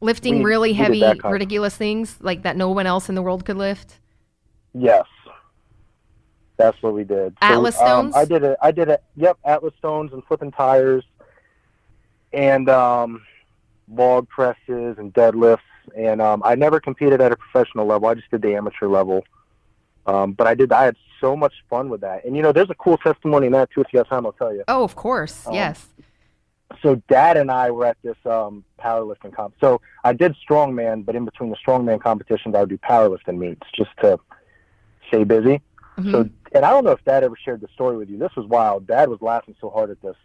Lifting 0.02 0.40
we- 0.40 0.44
really 0.46 0.70
we 0.70 0.74
heavy, 0.74 1.00
that 1.02 1.20
kind 1.20 1.26
of- 1.26 1.32
ridiculous 1.34 1.76
things 1.76 2.18
like 2.20 2.44
that 2.44 2.58
no 2.58 2.70
one 2.72 2.88
else 2.88 3.10
in 3.10 3.16
the 3.16 3.22
world 3.22 3.46
could 3.46 3.58
lift. 3.58 4.00
Yes, 4.74 5.06
that's 6.58 6.82
what 6.82 6.94
we 6.94 7.04
did. 7.04 7.34
So, 7.34 7.48
Atlas 7.48 7.80
um, 7.80 8.12
stones? 8.12 8.16
I 8.16 8.26
did 8.26 8.44
it. 8.44 8.58
I 8.62 8.72
did 8.72 8.90
it. 8.90 9.04
Yep, 9.16 9.38
Atlas 9.46 9.74
stones 9.78 10.12
and 10.14 10.24
flipping 10.26 10.52
tires, 10.52 11.06
and 12.34 12.68
um, 12.70 13.22
log 13.88 14.28
presses 14.30 14.98
and 14.98 15.14
deadlifts. 15.14 15.60
And 15.96 16.22
um, 16.22 16.42
I 16.46 16.56
never 16.56 16.80
competed 16.80 17.22
at 17.22 17.32
a 17.32 17.36
professional 17.36 17.86
level. 17.86 18.08
I 18.08 18.14
just 18.16 18.30
did 18.32 18.42
the 18.42 18.56
amateur 18.56 18.88
level. 18.88 19.24
Um, 20.06 20.34
but 20.34 20.48
I 20.48 20.54
did. 20.56 20.72
I 20.72 20.84
had 20.84 20.96
so 21.22 21.36
much 21.36 21.54
fun 21.70 21.90
with 21.90 22.02
that. 22.02 22.26
And 22.26 22.36
you 22.36 22.42
know, 22.42 22.52
there's 22.52 22.70
a 22.70 22.76
cool 22.76 22.98
testimony 22.98 23.48
in 23.48 23.54
that 23.54 23.70
too. 23.72 23.82
If 23.82 23.88
you 23.94 24.00
have 24.00 24.10
time, 24.10 24.26
I'll 24.26 24.34
tell 24.34 24.54
you. 24.54 24.64
Oh, 24.68 24.84
of 24.84 24.96
course. 24.96 25.48
Um, 25.48 25.54
yes. 25.54 25.88
so 26.82 26.96
dad 27.08 27.38
and 27.38 27.50
I 27.52 27.72
were 27.72 27.86
at 27.86 27.98
this 28.04 28.18
um, 28.26 28.64
powerlifting 28.80 29.34
comp. 29.34 29.54
So 29.62 29.80
I 30.04 30.12
did 30.14 30.36
strongman, 30.48 31.06
but 31.06 31.16
in 31.16 31.24
between 31.24 31.50
the 31.50 31.56
strongman 31.56 32.02
competitions, 32.02 32.56
I 32.56 32.62
would 32.62 32.70
do 32.70 32.78
powerlifting 32.78 33.38
meets 33.38 33.66
just 33.76 33.92
to 34.02 34.20
stay 35.08 35.24
busy. 35.24 35.62
Mhm. 35.98 36.12
So, 36.12 36.30
and 36.54 36.66
I 36.66 36.70
don't 36.72 36.84
know 36.84 36.92
if 36.92 37.04
dad 37.06 37.24
ever 37.24 37.36
shared 37.38 37.62
the 37.62 37.68
story 37.74 37.96
with 37.98 38.10
you. 38.10 38.18
This 38.18 38.36
was 38.36 38.46
wild. 38.48 38.88
Dad 38.88 39.08
was 39.10 39.22
laughing 39.22 39.56
so 39.62 39.70
hard 39.70 39.90
at 39.92 40.02
this. 40.02 40.16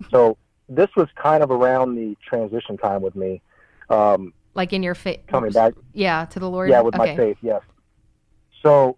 So 0.10 0.36
this 0.68 0.88
was 0.96 1.08
kind 1.14 1.42
of 1.42 1.50
around 1.50 1.94
the 1.96 2.16
transition 2.28 2.76
time 2.76 3.00
with 3.02 3.14
me, 3.16 3.40
um, 3.90 4.32
like 4.54 4.72
in 4.72 4.82
your 4.82 4.94
face. 4.94 5.20
coming 5.26 5.52
back. 5.52 5.74
Yeah, 5.92 6.24
to 6.26 6.38
the 6.38 6.48
Lord. 6.48 6.70
Yeah, 6.70 6.80
with 6.80 6.94
okay. 6.94 7.12
my 7.12 7.16
faith, 7.16 7.36
yes. 7.42 7.62
So 8.62 8.96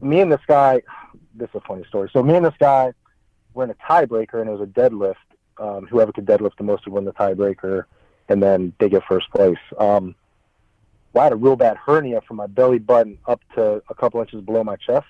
me 0.00 0.20
and 0.20 0.30
this 0.30 0.40
guy, 0.46 0.82
this 1.34 1.48
is 1.50 1.56
a 1.56 1.60
funny 1.60 1.84
story. 1.88 2.10
So 2.12 2.22
me 2.22 2.36
and 2.36 2.44
this 2.44 2.54
guy 2.58 2.92
were 3.54 3.64
in 3.64 3.70
a 3.70 3.74
tiebreaker, 3.74 4.40
and 4.40 4.48
it 4.48 4.52
was 4.52 4.60
a 4.60 4.66
deadlift. 4.66 5.16
Um, 5.58 5.86
whoever 5.86 6.12
could 6.12 6.26
deadlift 6.26 6.56
the 6.56 6.64
most 6.64 6.86
would 6.86 6.94
win 6.94 7.04
the 7.04 7.12
tiebreaker, 7.12 7.84
and 8.28 8.42
then 8.42 8.72
they 8.78 8.88
get 8.88 9.02
first 9.08 9.30
place. 9.30 9.58
Um, 9.78 10.14
well, 11.12 11.22
I 11.22 11.24
had 11.24 11.32
a 11.32 11.36
real 11.36 11.56
bad 11.56 11.76
hernia 11.76 12.20
from 12.20 12.36
my 12.36 12.46
belly 12.46 12.78
button 12.78 13.18
up 13.26 13.40
to 13.54 13.82
a 13.88 13.94
couple 13.94 14.20
inches 14.20 14.40
below 14.42 14.62
my 14.62 14.76
chest. 14.76 15.06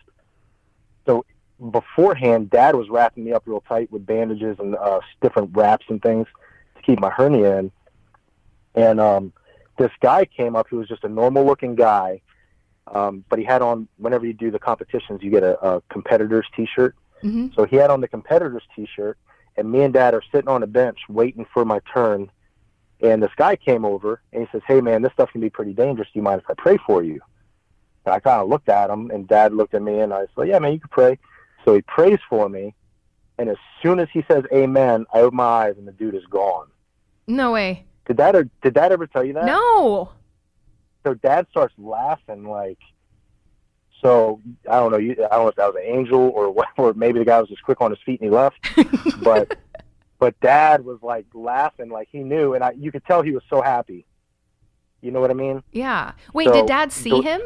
So 1.05 1.25
beforehand, 1.71 2.51
Dad 2.51 2.77
was 2.77 2.89
wrapping 2.89 3.25
me 3.25 3.33
up 3.33 3.43
real 3.47 3.61
tight 3.61 3.91
with 3.91 4.07
bandages 4.07 4.57
and 4.59 4.77
uh, 4.77 5.01
different 5.21 5.51
wraps 5.55 5.87
and 5.89 6.01
things 6.01 6.27
to 6.77 6.83
keep 6.83 7.01
my 7.01 7.11
hernia 7.11 7.59
in. 7.59 7.73
And 8.75 9.01
um, 9.01 9.33
this 9.79 9.93
guy 10.01 10.25
came 10.25 10.57
up 10.57 10.67
who 10.69 10.77
was 10.77 10.89
just 10.89 11.05
a 11.05 11.09
normal 11.09 11.45
looking 11.47 11.75
guy 11.75 12.21
um, 12.95 13.25
but 13.29 13.39
he 13.39 13.45
had 13.45 13.63
on 13.63 13.87
whenever 13.99 14.27
you 14.27 14.33
do 14.33 14.51
the 14.51 14.59
competitions 14.59 15.23
you 15.23 15.31
get 15.31 15.43
a, 15.43 15.59
a 15.65 15.81
competitor's 15.91 16.47
t-shirt. 16.55 16.95
Mhm. 17.23 17.55
so 17.55 17.65
he 17.65 17.77
had 17.77 17.91
on 17.91 18.01
the 18.01 18.09
competitor's 18.09 18.63
t-shirt 18.75 19.19
and 19.57 19.71
me 19.71 19.83
and 19.83 19.93
dad 19.95 20.15
are 20.15 20.23
sitting 20.31 20.49
on 20.49 20.63
a 20.63 20.67
bench 20.67 20.99
waiting 21.09 21.45
for 21.53 21.65
my 21.65 21.81
turn. 21.93 22.31
And 23.01 23.23
this 23.23 23.33
guy 23.37 23.57
came 23.57 23.85
over 23.85 24.21
and 24.33 24.43
he 24.43 24.49
says 24.53 24.63
hey 24.67 24.81
man 24.81 25.03
this 25.03 25.13
stuff 25.13 25.31
can 25.33 25.41
be 25.41 25.51
pretty 25.51 25.73
dangerous. 25.73 26.09
Do 26.13 26.19
you 26.19 26.23
mind 26.23 26.41
if 26.43 26.51
i 26.51 26.55
pray 26.55 26.77
for 26.87 27.03
you? 27.03 27.21
And 28.05 28.15
i 28.15 28.21
kind 28.21 28.41
of 28.41 28.49
looked 28.49 28.69
at 28.69 28.91
him 28.91 29.11
and 29.11 29.27
dad 29.29 29.53
looked 29.53 29.75
at 29.75 29.83
me 29.83 30.01
and 30.01 30.13
i 30.15 30.27
said 30.37 30.49
yeah 30.49 30.59
man 30.59 30.73
you 30.73 30.81
can 30.81 30.91
pray. 30.91 31.19
So 31.65 31.75
he 31.75 31.83
prays 31.83 32.19
for 32.29 32.49
me 32.49 32.75
and 33.39 33.49
as 33.49 33.59
soon 33.83 34.01
as 34.01 34.09
he 34.13 34.25
says 34.31 34.45
amen 34.53 35.07
i 35.13 35.21
open 35.21 35.37
my 35.37 35.45
eyes 35.45 35.75
and 35.77 35.87
the 35.87 35.93
dude 35.93 36.15
is 36.15 36.25
gone. 36.27 36.69
No 37.27 37.53
way. 37.53 37.85
Did 38.09 38.17
that 38.17 38.35
or 38.35 38.49
did 38.63 38.75
dad 38.75 38.91
ever 38.91 39.07
tell 39.07 39.23
you 39.23 39.35
that 39.35 39.45
No. 39.45 40.11
so 41.05 41.15
dad 41.15 41.47
starts 41.51 41.75
laughing 41.79 42.45
like 42.49 42.79
so 44.03 44.41
i 44.69 44.73
don't 44.81 44.91
know 44.91 44.99
you, 44.99 45.13
i 45.13 45.29
don't 45.37 45.43
know 45.45 45.49
if 45.49 45.55
that 45.57 45.73
was 45.73 45.77
an 45.77 45.89
angel 45.97 46.19
or 46.35 46.51
what 46.59 46.69
or 46.77 46.93
maybe 46.95 47.19
the 47.21 47.25
guy 47.25 47.39
was 47.41 47.49
just 47.49 47.63
quick 47.63 47.81
on 47.81 47.91
his 47.91 48.01
feet 48.05 48.21
and 48.21 48.31
he 48.31 48.35
left 48.35 48.57
but 49.23 49.57
but 50.19 50.39
dad 50.41 50.85
was 50.85 50.99
like 51.03 51.27
laughing 51.35 51.89
like 51.91 52.09
he 52.11 52.19
knew 52.21 52.55
and 52.55 52.65
i 52.65 52.71
you 52.73 52.91
could 52.91 53.05
tell 53.05 53.23
he 53.23 53.31
was 53.33 53.43
so 53.51 53.61
happy 53.63 54.05
you 55.01 55.11
know 55.13 55.21
what 55.21 55.31
i 55.31 55.35
mean 55.35 55.63
Yeah. 55.71 56.13
Wait, 56.33 56.47
So, 56.49 56.53
did 56.55 56.67
Dad 56.67 56.91
see 56.93 57.11
the- 57.11 57.23
him? 57.23 57.41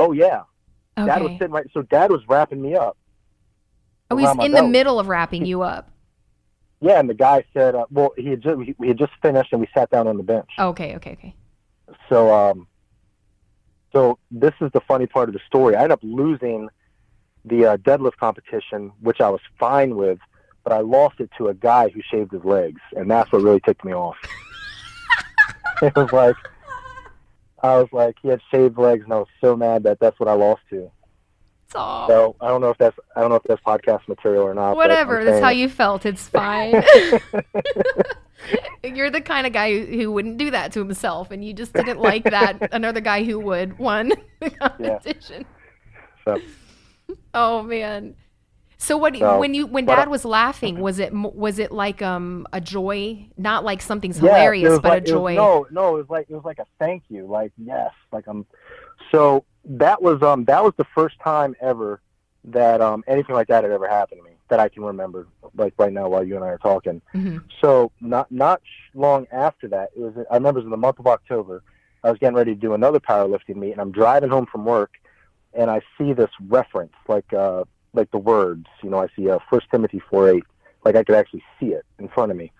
oh 0.00 0.12
yeah 0.12 0.42
dad 0.96 1.22
was 1.22 1.32
sitting 1.32 1.50
right 1.52 1.66
so 1.72 1.82
dad 1.82 2.10
was 2.10 2.26
wrapping 2.28 2.60
me 2.60 2.74
up 2.74 2.96
Oh, 4.10 4.16
he's 4.16 4.30
in 4.44 4.52
the 4.52 4.62
middle 4.66 4.98
of 4.98 5.06
wrapping 5.08 5.44
you 5.44 5.60
up. 5.60 5.90
Yeah 6.80 7.00
and 7.00 7.08
the 7.08 7.14
guy 7.14 7.44
said 7.52 7.74
uh, 7.74 7.86
well 7.90 8.12
he 8.16 8.28
had 8.28 8.40
just 8.40 8.56
we 8.78 8.88
had 8.88 8.98
just 8.98 9.12
finished 9.20 9.52
and 9.52 9.60
we 9.60 9.68
sat 9.74 9.90
down 9.90 10.06
on 10.06 10.16
the 10.16 10.22
bench 10.22 10.50
Okay, 10.58 10.96
okay, 10.96 11.12
okay. 11.12 11.34
So, 12.08 12.32
um, 12.32 12.66
so 13.92 14.18
this 14.30 14.52
is 14.60 14.70
the 14.72 14.80
funny 14.80 15.06
part 15.06 15.28
of 15.28 15.32
the 15.32 15.40
story. 15.46 15.74
I 15.74 15.82
ended 15.82 15.92
up 15.92 16.00
losing 16.02 16.68
the 17.44 17.66
uh, 17.66 17.76
deadlift 17.78 18.16
competition, 18.16 18.92
which 19.00 19.20
I 19.20 19.30
was 19.30 19.40
fine 19.58 19.96
with, 19.96 20.18
but 20.64 20.72
I 20.72 20.80
lost 20.80 21.20
it 21.20 21.30
to 21.38 21.48
a 21.48 21.54
guy 21.54 21.88
who 21.88 22.00
shaved 22.02 22.32
his 22.32 22.44
legs, 22.44 22.80
and 22.92 23.10
that's 23.10 23.32
what 23.32 23.42
really 23.42 23.60
ticked 23.60 23.84
me 23.84 23.94
off. 23.94 24.16
it 25.82 25.94
was 25.96 26.12
like, 26.12 26.36
I 27.62 27.78
was 27.78 27.88
like, 27.92 28.16
he 28.22 28.28
had 28.28 28.40
shaved 28.50 28.78
legs, 28.78 29.04
and 29.04 29.12
I 29.12 29.18
was 29.18 29.28
so 29.40 29.56
mad 29.56 29.84
that 29.84 29.98
that's 30.00 30.20
what 30.20 30.28
I 30.28 30.34
lost 30.34 30.62
to. 30.70 30.90
So, 31.70 32.04
So 32.08 32.36
I 32.40 32.48
don't 32.48 32.60
know 32.62 32.70
if 32.70 32.78
that's 32.78 32.96
I 33.14 33.20
don't 33.20 33.28
know 33.30 33.36
if 33.36 33.42
that's 33.42 33.62
podcast 33.62 34.08
material 34.08 34.42
or 34.44 34.54
not. 34.54 34.74
whatever. 34.76 35.22
That's 35.24 35.42
how 35.42 35.50
you 35.50 35.68
felt. 35.68 36.06
It's 36.06 36.26
fine. 36.28 36.82
You're 38.82 39.10
the 39.10 39.20
kind 39.20 39.46
of 39.46 39.52
guy 39.52 39.72
who, 39.78 39.84
who 39.98 40.12
wouldn't 40.12 40.38
do 40.38 40.50
that 40.52 40.72
to 40.72 40.78
himself, 40.78 41.30
and 41.30 41.44
you 41.44 41.52
just 41.52 41.72
didn't 41.74 41.98
like 42.00 42.24
that 42.24 42.68
another 42.72 43.00
guy 43.00 43.24
who 43.24 43.38
would 43.40 43.78
won 43.78 44.12
the 44.40 44.50
competition. 44.50 45.44
So, 46.24 46.40
Oh 47.34 47.62
man. 47.62 48.14
So 48.80 48.96
what 48.96 49.16
So, 49.16 49.38
when 49.40 49.54
you 49.54 49.66
when 49.66 49.86
dad 49.86 50.06
I- 50.06 50.10
was 50.10 50.24
laughing 50.24 50.78
was 50.80 50.98
it 51.00 51.12
was 51.12 51.58
it 51.58 51.72
like 51.72 52.00
um 52.00 52.46
a 52.52 52.60
joy 52.60 53.28
not 53.36 53.64
like 53.64 53.82
something's 53.82 54.20
Yeah, 54.20 54.28
hilarious 54.30 54.78
but 54.78 54.84
like- 54.84 54.92
a 54.92 54.96
it 54.96 55.02
was- 55.02 55.10
joy 55.10 55.34
no, 55.34 55.66
no, 55.70 55.96
it 55.96 55.98
was 55.98 56.08
like 56.08 56.30
it 56.30 56.34
was 56.34 56.44
like 56.44 56.60
a 56.60 56.66
thank 56.78 57.02
you, 57.08 57.26
like 57.26 57.52
yes, 57.58 57.90
like 58.12 58.24
I'm 58.28 58.46
So 59.10 59.44
that 59.68 60.00
was 60.02 60.22
um 60.22 60.44
that 60.46 60.62
was 60.64 60.72
the 60.76 60.86
first 60.94 61.18
time 61.20 61.54
ever 61.60 62.00
that 62.44 62.80
um 62.80 63.04
anything 63.06 63.34
like 63.34 63.48
that 63.48 63.64
had 63.64 63.72
ever 63.72 63.88
happened 63.88 64.20
to 64.20 64.24
me 64.28 64.36
that 64.48 64.58
I 64.58 64.70
can 64.70 64.82
remember, 64.82 65.26
like 65.56 65.74
right 65.76 65.92
now 65.92 66.08
while 66.08 66.24
you 66.24 66.34
and 66.36 66.42
I 66.44 66.48
are 66.48 66.58
talking. 66.58 67.02
Mhm. 67.14 67.42
So 67.60 67.92
not 68.00 68.32
not 68.32 68.62
long 68.94 69.26
after 69.30 69.68
that, 69.68 69.90
it 69.94 70.00
was 70.00 70.14
I 70.30 70.34
remember 70.34 70.60
it 70.60 70.62
was 70.62 70.66
in 70.66 70.70
the 70.70 70.76
month 70.78 70.98
of 70.98 71.06
October. 71.06 71.62
I 72.02 72.10
was 72.10 72.18
getting 72.18 72.36
ready 72.36 72.54
to 72.54 72.60
do 72.60 72.72
another 72.74 73.00
powerlifting 73.00 73.56
meet, 73.56 73.72
and 73.72 73.80
I'm 73.80 73.90
driving 73.90 74.30
home 74.30 74.46
from 74.46 74.64
work, 74.64 74.92
and 75.52 75.70
I 75.70 75.80
see 75.98 76.12
this 76.14 76.30
reference, 76.48 76.94
like 77.08 77.30
uh 77.34 77.64
like 77.92 78.10
the 78.10 78.18
words, 78.18 78.66
you 78.82 78.88
know, 78.90 78.98
I 78.98 79.08
see 79.16 79.28
uh, 79.28 79.38
First 79.50 79.66
Timothy 79.70 80.00
four 80.10 80.30
eight, 80.30 80.44
like 80.84 80.96
I 80.96 81.04
could 81.04 81.16
actually 81.16 81.42
see 81.60 81.68
it 81.72 81.84
in 81.98 82.08
front 82.08 82.30
of 82.30 82.38
me. 82.38 82.52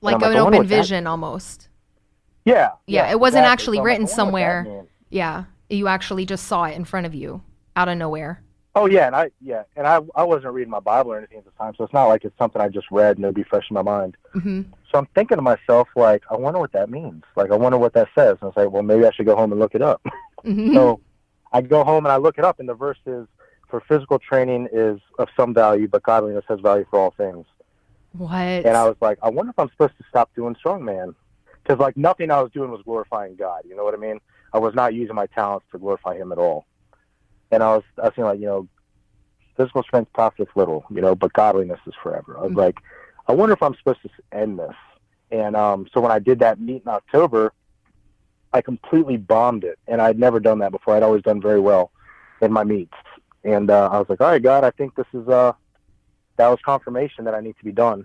like 0.00 0.14
like, 0.20 0.32
an 0.32 0.36
open 0.38 0.58
what 0.58 0.68
that- 0.68 0.74
vision 0.74 1.06
almost 1.06 1.68
Yeah. 2.44 2.70
Yeah, 2.88 3.08
it 3.12 3.20
wasn't 3.20 3.44
exactly. 3.44 3.52
actually 3.52 3.76
So 3.76 3.82
like, 3.82 3.86
written 3.86 4.02
I 4.02 4.02
wonder 4.02 4.02
what 4.02 4.08
that 4.08 4.14
somewhere. 4.16 4.84
Yeah. 5.10 5.44
You 5.72 5.88
actually 5.88 6.26
just 6.26 6.46
saw 6.46 6.64
it 6.64 6.76
in 6.76 6.84
front 6.84 7.06
of 7.06 7.14
you 7.14 7.42
out 7.76 7.88
of 7.88 7.96
nowhere. 7.96 8.42
Oh 8.74 8.86
yeah, 8.86 9.06
and 9.06 9.16
I 9.16 9.30
yeah, 9.40 9.64
and 9.76 9.86
I 9.86 10.00
I 10.14 10.22
wasn't 10.22 10.54
reading 10.54 10.70
my 10.70 10.80
Bible 10.80 11.12
or 11.12 11.18
anything 11.18 11.38
at 11.38 11.44
the 11.44 11.50
time, 11.52 11.74
so 11.76 11.84
it's 11.84 11.92
not 11.92 12.06
like 12.06 12.24
it's 12.24 12.36
something 12.38 12.60
I 12.60 12.68
just 12.68 12.90
read 12.90 13.16
and 13.16 13.24
it'd 13.24 13.34
be 13.34 13.42
fresh 13.42 13.64
in 13.70 13.74
my 13.74 13.82
mind. 13.82 14.16
hmm 14.32 14.62
So 14.90 14.98
I'm 14.98 15.06
thinking 15.14 15.36
to 15.36 15.42
myself, 15.42 15.88
like, 15.96 16.22
I 16.30 16.36
wonder 16.36 16.58
what 16.58 16.72
that 16.72 16.88
means. 16.90 17.24
Like, 17.36 17.50
I 17.50 17.56
wonder 17.56 17.78
what 17.78 17.92
that 17.94 18.08
says. 18.14 18.38
And 18.40 18.42
I 18.42 18.46
was 18.46 18.56
like, 18.56 18.70
well, 18.70 18.82
maybe 18.82 19.04
I 19.06 19.10
should 19.12 19.26
go 19.26 19.36
home 19.36 19.52
and 19.52 19.60
look 19.60 19.74
it 19.74 19.82
up. 19.82 20.02
hmm 20.44 20.74
So 20.74 21.00
I 21.52 21.60
go 21.60 21.84
home 21.84 22.06
and 22.06 22.12
I 22.12 22.16
look 22.16 22.38
it 22.38 22.44
up, 22.44 22.60
and 22.60 22.68
the 22.68 22.74
verse 22.74 22.98
is, 23.06 23.26
"For 23.68 23.80
physical 23.80 24.18
training 24.18 24.68
is 24.72 25.00
of 25.18 25.28
some 25.36 25.52
value, 25.52 25.86
but 25.88 26.02
godliness 26.02 26.44
has 26.48 26.60
value 26.60 26.86
for 26.90 26.98
all 26.98 27.12
things." 27.16 27.46
what? 28.12 28.30
And 28.32 28.76
I 28.76 28.84
was 28.84 28.96
like, 29.00 29.18
I 29.22 29.30
wonder 29.30 29.50
if 29.50 29.58
I'm 29.58 29.70
supposed 29.70 29.96
to 29.98 30.04
stop 30.08 30.30
doing 30.34 30.54
strongman, 30.54 31.14
because 31.62 31.78
like 31.78 31.96
nothing 31.96 32.30
I 32.30 32.40
was 32.40 32.50
doing 32.52 32.70
was 32.70 32.82
glorifying 32.82 33.36
God. 33.36 33.62
You 33.66 33.76
know 33.76 33.84
what 33.84 33.94
I 33.94 33.98
mean? 33.98 34.18
I 34.52 34.58
was 34.58 34.74
not 34.74 34.94
using 34.94 35.14
my 35.14 35.26
talents 35.26 35.66
to 35.72 35.78
glorify 35.78 36.16
Him 36.16 36.32
at 36.32 36.38
all. 36.38 36.66
And 37.50 37.62
I 37.62 37.76
was, 37.76 37.84
I 37.98 38.06
was 38.06 38.12
like, 38.16 38.40
you 38.40 38.46
know, 38.46 38.68
physical 39.56 39.82
strength 39.82 40.12
profits 40.12 40.50
little, 40.56 40.84
you 40.90 41.00
know, 41.00 41.14
but 41.14 41.32
godliness 41.32 41.80
is 41.86 41.94
forever. 42.02 42.38
I 42.38 42.42
was 42.42 42.52
Mhm. 42.52 42.56
like, 42.56 42.76
I 43.28 43.32
wonder 43.32 43.52
if 43.52 43.62
I'm 43.62 43.74
supposed 43.76 44.02
to 44.02 44.10
end 44.32 44.58
this. 44.58 44.74
And 45.30 45.56
um, 45.56 45.86
so 45.92 46.00
when 46.00 46.10
I 46.10 46.18
did 46.18 46.38
that 46.40 46.60
meet 46.60 46.82
in 46.82 46.88
October, 46.88 47.52
I 48.52 48.60
completely 48.60 49.16
bombed 49.16 49.64
it, 49.64 49.78
and 49.86 50.00
I'd 50.00 50.18
never 50.18 50.38
done 50.38 50.58
that 50.58 50.72
before. 50.72 50.94
I'd 50.94 51.02
always 51.02 51.22
done 51.22 51.40
very 51.40 51.60
well 51.60 51.90
in 52.42 52.52
my 52.52 52.64
meets, 52.64 52.92
and 53.44 53.70
uh, 53.70 53.88
I 53.90 53.98
was 53.98 54.08
like, 54.10 54.20
all 54.20 54.28
right, 54.28 54.42
God, 54.42 54.64
I 54.64 54.70
think 54.72 54.94
this 54.94 55.06
is 55.14 55.26
uh, 55.28 55.52
that 56.36 56.48
was 56.48 56.58
confirmation 56.64 57.24
that 57.24 57.34
I 57.34 57.40
need 57.40 57.56
to 57.58 57.64
be 57.64 57.72
done. 57.72 58.04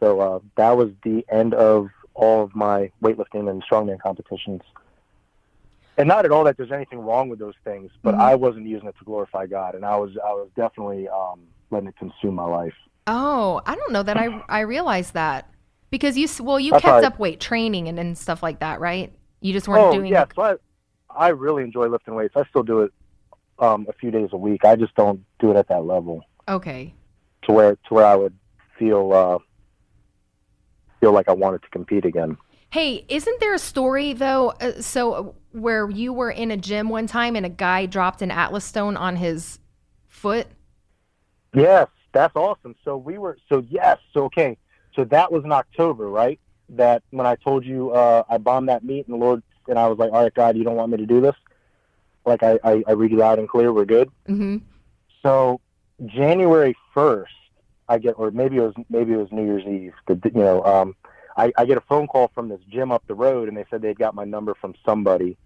So 0.00 0.20
uh, 0.20 0.38
that 0.56 0.76
was 0.76 0.90
the 1.04 1.24
end 1.30 1.52
of 1.52 1.88
all 2.20 2.42
of 2.42 2.54
my 2.54 2.90
weightlifting 3.02 3.48
and 3.48 3.64
strongman 3.64 3.98
competitions. 3.98 4.60
And 5.96 6.06
not 6.06 6.24
at 6.26 6.30
all 6.30 6.44
that 6.44 6.56
there's 6.56 6.70
anything 6.70 7.00
wrong 7.00 7.28
with 7.28 7.38
those 7.38 7.54
things, 7.64 7.90
but 8.02 8.14
Mhm. 8.14 8.20
I 8.20 8.34
wasn't 8.34 8.66
using 8.66 8.88
it 8.88 8.94
to 8.98 9.04
glorify 9.04 9.46
God, 9.46 9.74
and 9.74 9.84
I 9.84 9.96
was 9.96 10.16
I 10.18 10.32
was 10.32 10.48
definitely 10.54 11.08
um, 11.08 11.40
letting 11.70 11.88
it 11.88 11.96
consume 11.96 12.34
my 12.34 12.44
life. 12.44 12.74
Oh, 13.06 13.60
I 13.66 13.74
don't 13.74 13.92
know 13.92 14.02
that 14.02 14.16
I 14.16 14.28
I 14.48 14.60
realized 14.60 15.14
that 15.14 15.50
because 15.90 16.16
you 16.16 16.28
well 16.42 16.60
you 16.60 16.72
That's 16.72 16.82
kept 16.82 16.94
right. 16.94 17.04
up 17.04 17.18
weight 17.18 17.40
training 17.40 17.88
and, 17.88 17.98
and 17.98 18.16
stuff 18.16 18.42
like 18.42 18.60
that, 18.60 18.80
right? 18.80 19.12
You 19.40 19.52
just 19.52 19.66
weren't 19.66 19.90
Oh 19.90 19.92
doing. 19.92 20.12
yeah, 20.12 20.26
so 20.34 20.42
I 20.42 20.54
I 21.14 21.28
really 21.28 21.64
enjoy 21.64 21.86
lifting 21.88 22.14
weights. 22.14 22.36
I 22.36 22.44
still 22.44 22.62
do 22.62 22.80
it 22.82 22.92
um, 23.58 23.86
a 23.88 23.92
few 23.94 24.10
days 24.10 24.28
a 24.32 24.36
week. 24.36 24.64
I 24.64 24.76
just 24.76 24.94
don't 24.94 25.24
do 25.38 25.50
it 25.50 25.56
at 25.56 25.68
that 25.68 25.84
level 25.84 26.22
Okay. 26.48 26.94
to 27.42 27.52
where 27.52 27.76
to 27.76 27.94
where 27.94 28.06
I 28.06 28.14
would 28.14 28.36
feel 28.78 29.12
uh, 29.12 29.38
feel 31.00 31.12
like 31.12 31.28
I 31.28 31.32
wanted 31.32 31.62
to 31.62 31.68
compete 31.70 32.04
again. 32.04 32.36
Hey, 32.70 33.04
isn't 33.08 33.40
there 33.40 33.54
a 33.54 33.58
story 33.58 34.12
though? 34.12 34.50
Uh, 34.60 34.80
so 34.80 35.12
uh, 35.12 35.32
where 35.52 35.90
you 35.90 36.12
were 36.12 36.30
in 36.30 36.50
a 36.50 36.56
gym 36.56 36.88
one 36.88 37.06
time 37.06 37.34
and 37.34 37.44
a 37.44 37.50
guy 37.50 37.86
dropped 37.86 38.22
an 38.22 38.30
atlas 38.30 38.64
stone 38.64 38.96
on 38.96 39.16
his 39.16 39.58
foot. 40.06 40.46
Yes, 41.52 41.88
that's 42.12 42.36
awesome. 42.36 42.76
So 42.84 42.96
we 42.96 43.18
were 43.18 43.38
so 43.48 43.64
yes, 43.68 43.98
so 44.14 44.24
okay. 44.24 44.56
So 44.94 45.04
that 45.04 45.32
was 45.32 45.44
in 45.44 45.52
October, 45.52 46.08
right? 46.08 46.38
That 46.68 47.02
when 47.10 47.26
I 47.26 47.34
told 47.36 47.64
you 47.64 47.90
uh, 47.90 48.22
I 48.28 48.38
bombed 48.38 48.68
that 48.68 48.84
meet 48.84 49.06
and 49.08 49.14
the 49.14 49.24
Lord 49.24 49.42
and 49.68 49.78
I 49.78 49.88
was 49.88 49.98
like, 49.98 50.12
All 50.12 50.22
right, 50.22 50.34
God, 50.34 50.56
you 50.56 50.62
don't 50.62 50.76
want 50.76 50.92
me 50.92 50.98
to 50.98 51.06
do 51.06 51.20
this? 51.20 51.34
Like 52.24 52.42
I, 52.44 52.58
I, 52.62 52.84
I 52.86 52.92
read 52.92 53.10
you 53.10 53.16
loud 53.16 53.40
and 53.40 53.48
clear, 53.48 53.72
we're 53.72 53.84
good. 53.84 54.10
Mm-hmm. 54.28 54.58
So 55.22 55.60
January 56.06 56.76
first, 56.94 57.32
I 57.90 57.98
get, 57.98 58.12
or 58.12 58.30
maybe 58.30 58.56
it 58.56 58.60
was 58.60 58.74
maybe 58.88 59.12
it 59.12 59.16
was 59.16 59.32
New 59.32 59.44
Year's 59.44 59.64
Eve. 59.64 59.94
The, 60.06 60.30
you 60.32 60.40
know, 60.40 60.64
um, 60.64 60.94
I, 61.36 61.52
I 61.58 61.64
get 61.64 61.76
a 61.76 61.82
phone 61.82 62.06
call 62.06 62.30
from 62.32 62.48
this 62.48 62.60
gym 62.70 62.92
up 62.92 63.02
the 63.08 63.14
road, 63.14 63.48
and 63.48 63.56
they 63.56 63.64
said 63.68 63.82
they'd 63.82 63.98
got 63.98 64.14
my 64.14 64.24
number 64.24 64.54
from 64.54 64.74
somebody. 64.86 65.36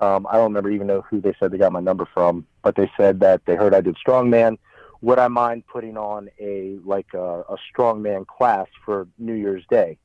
Um, 0.00 0.26
I 0.28 0.34
don't 0.34 0.44
remember 0.44 0.70
even 0.70 0.86
know 0.86 1.02
who 1.02 1.20
they 1.20 1.34
said 1.38 1.52
they 1.52 1.58
got 1.58 1.70
my 1.70 1.80
number 1.80 2.08
from, 2.14 2.46
but 2.62 2.76
they 2.76 2.90
said 2.96 3.20
that 3.20 3.44
they 3.44 3.56
heard 3.56 3.74
I 3.74 3.82
did 3.82 3.96
strongman. 3.96 4.56
Would 5.02 5.18
I 5.18 5.28
mind 5.28 5.66
putting 5.66 5.98
on 5.98 6.30
a 6.40 6.78
like 6.82 7.12
a, 7.12 7.40
a 7.42 7.56
strongman 7.70 8.26
class 8.26 8.68
for 8.86 9.06
New 9.18 9.34
Year's 9.34 9.64
Day? 9.68 9.98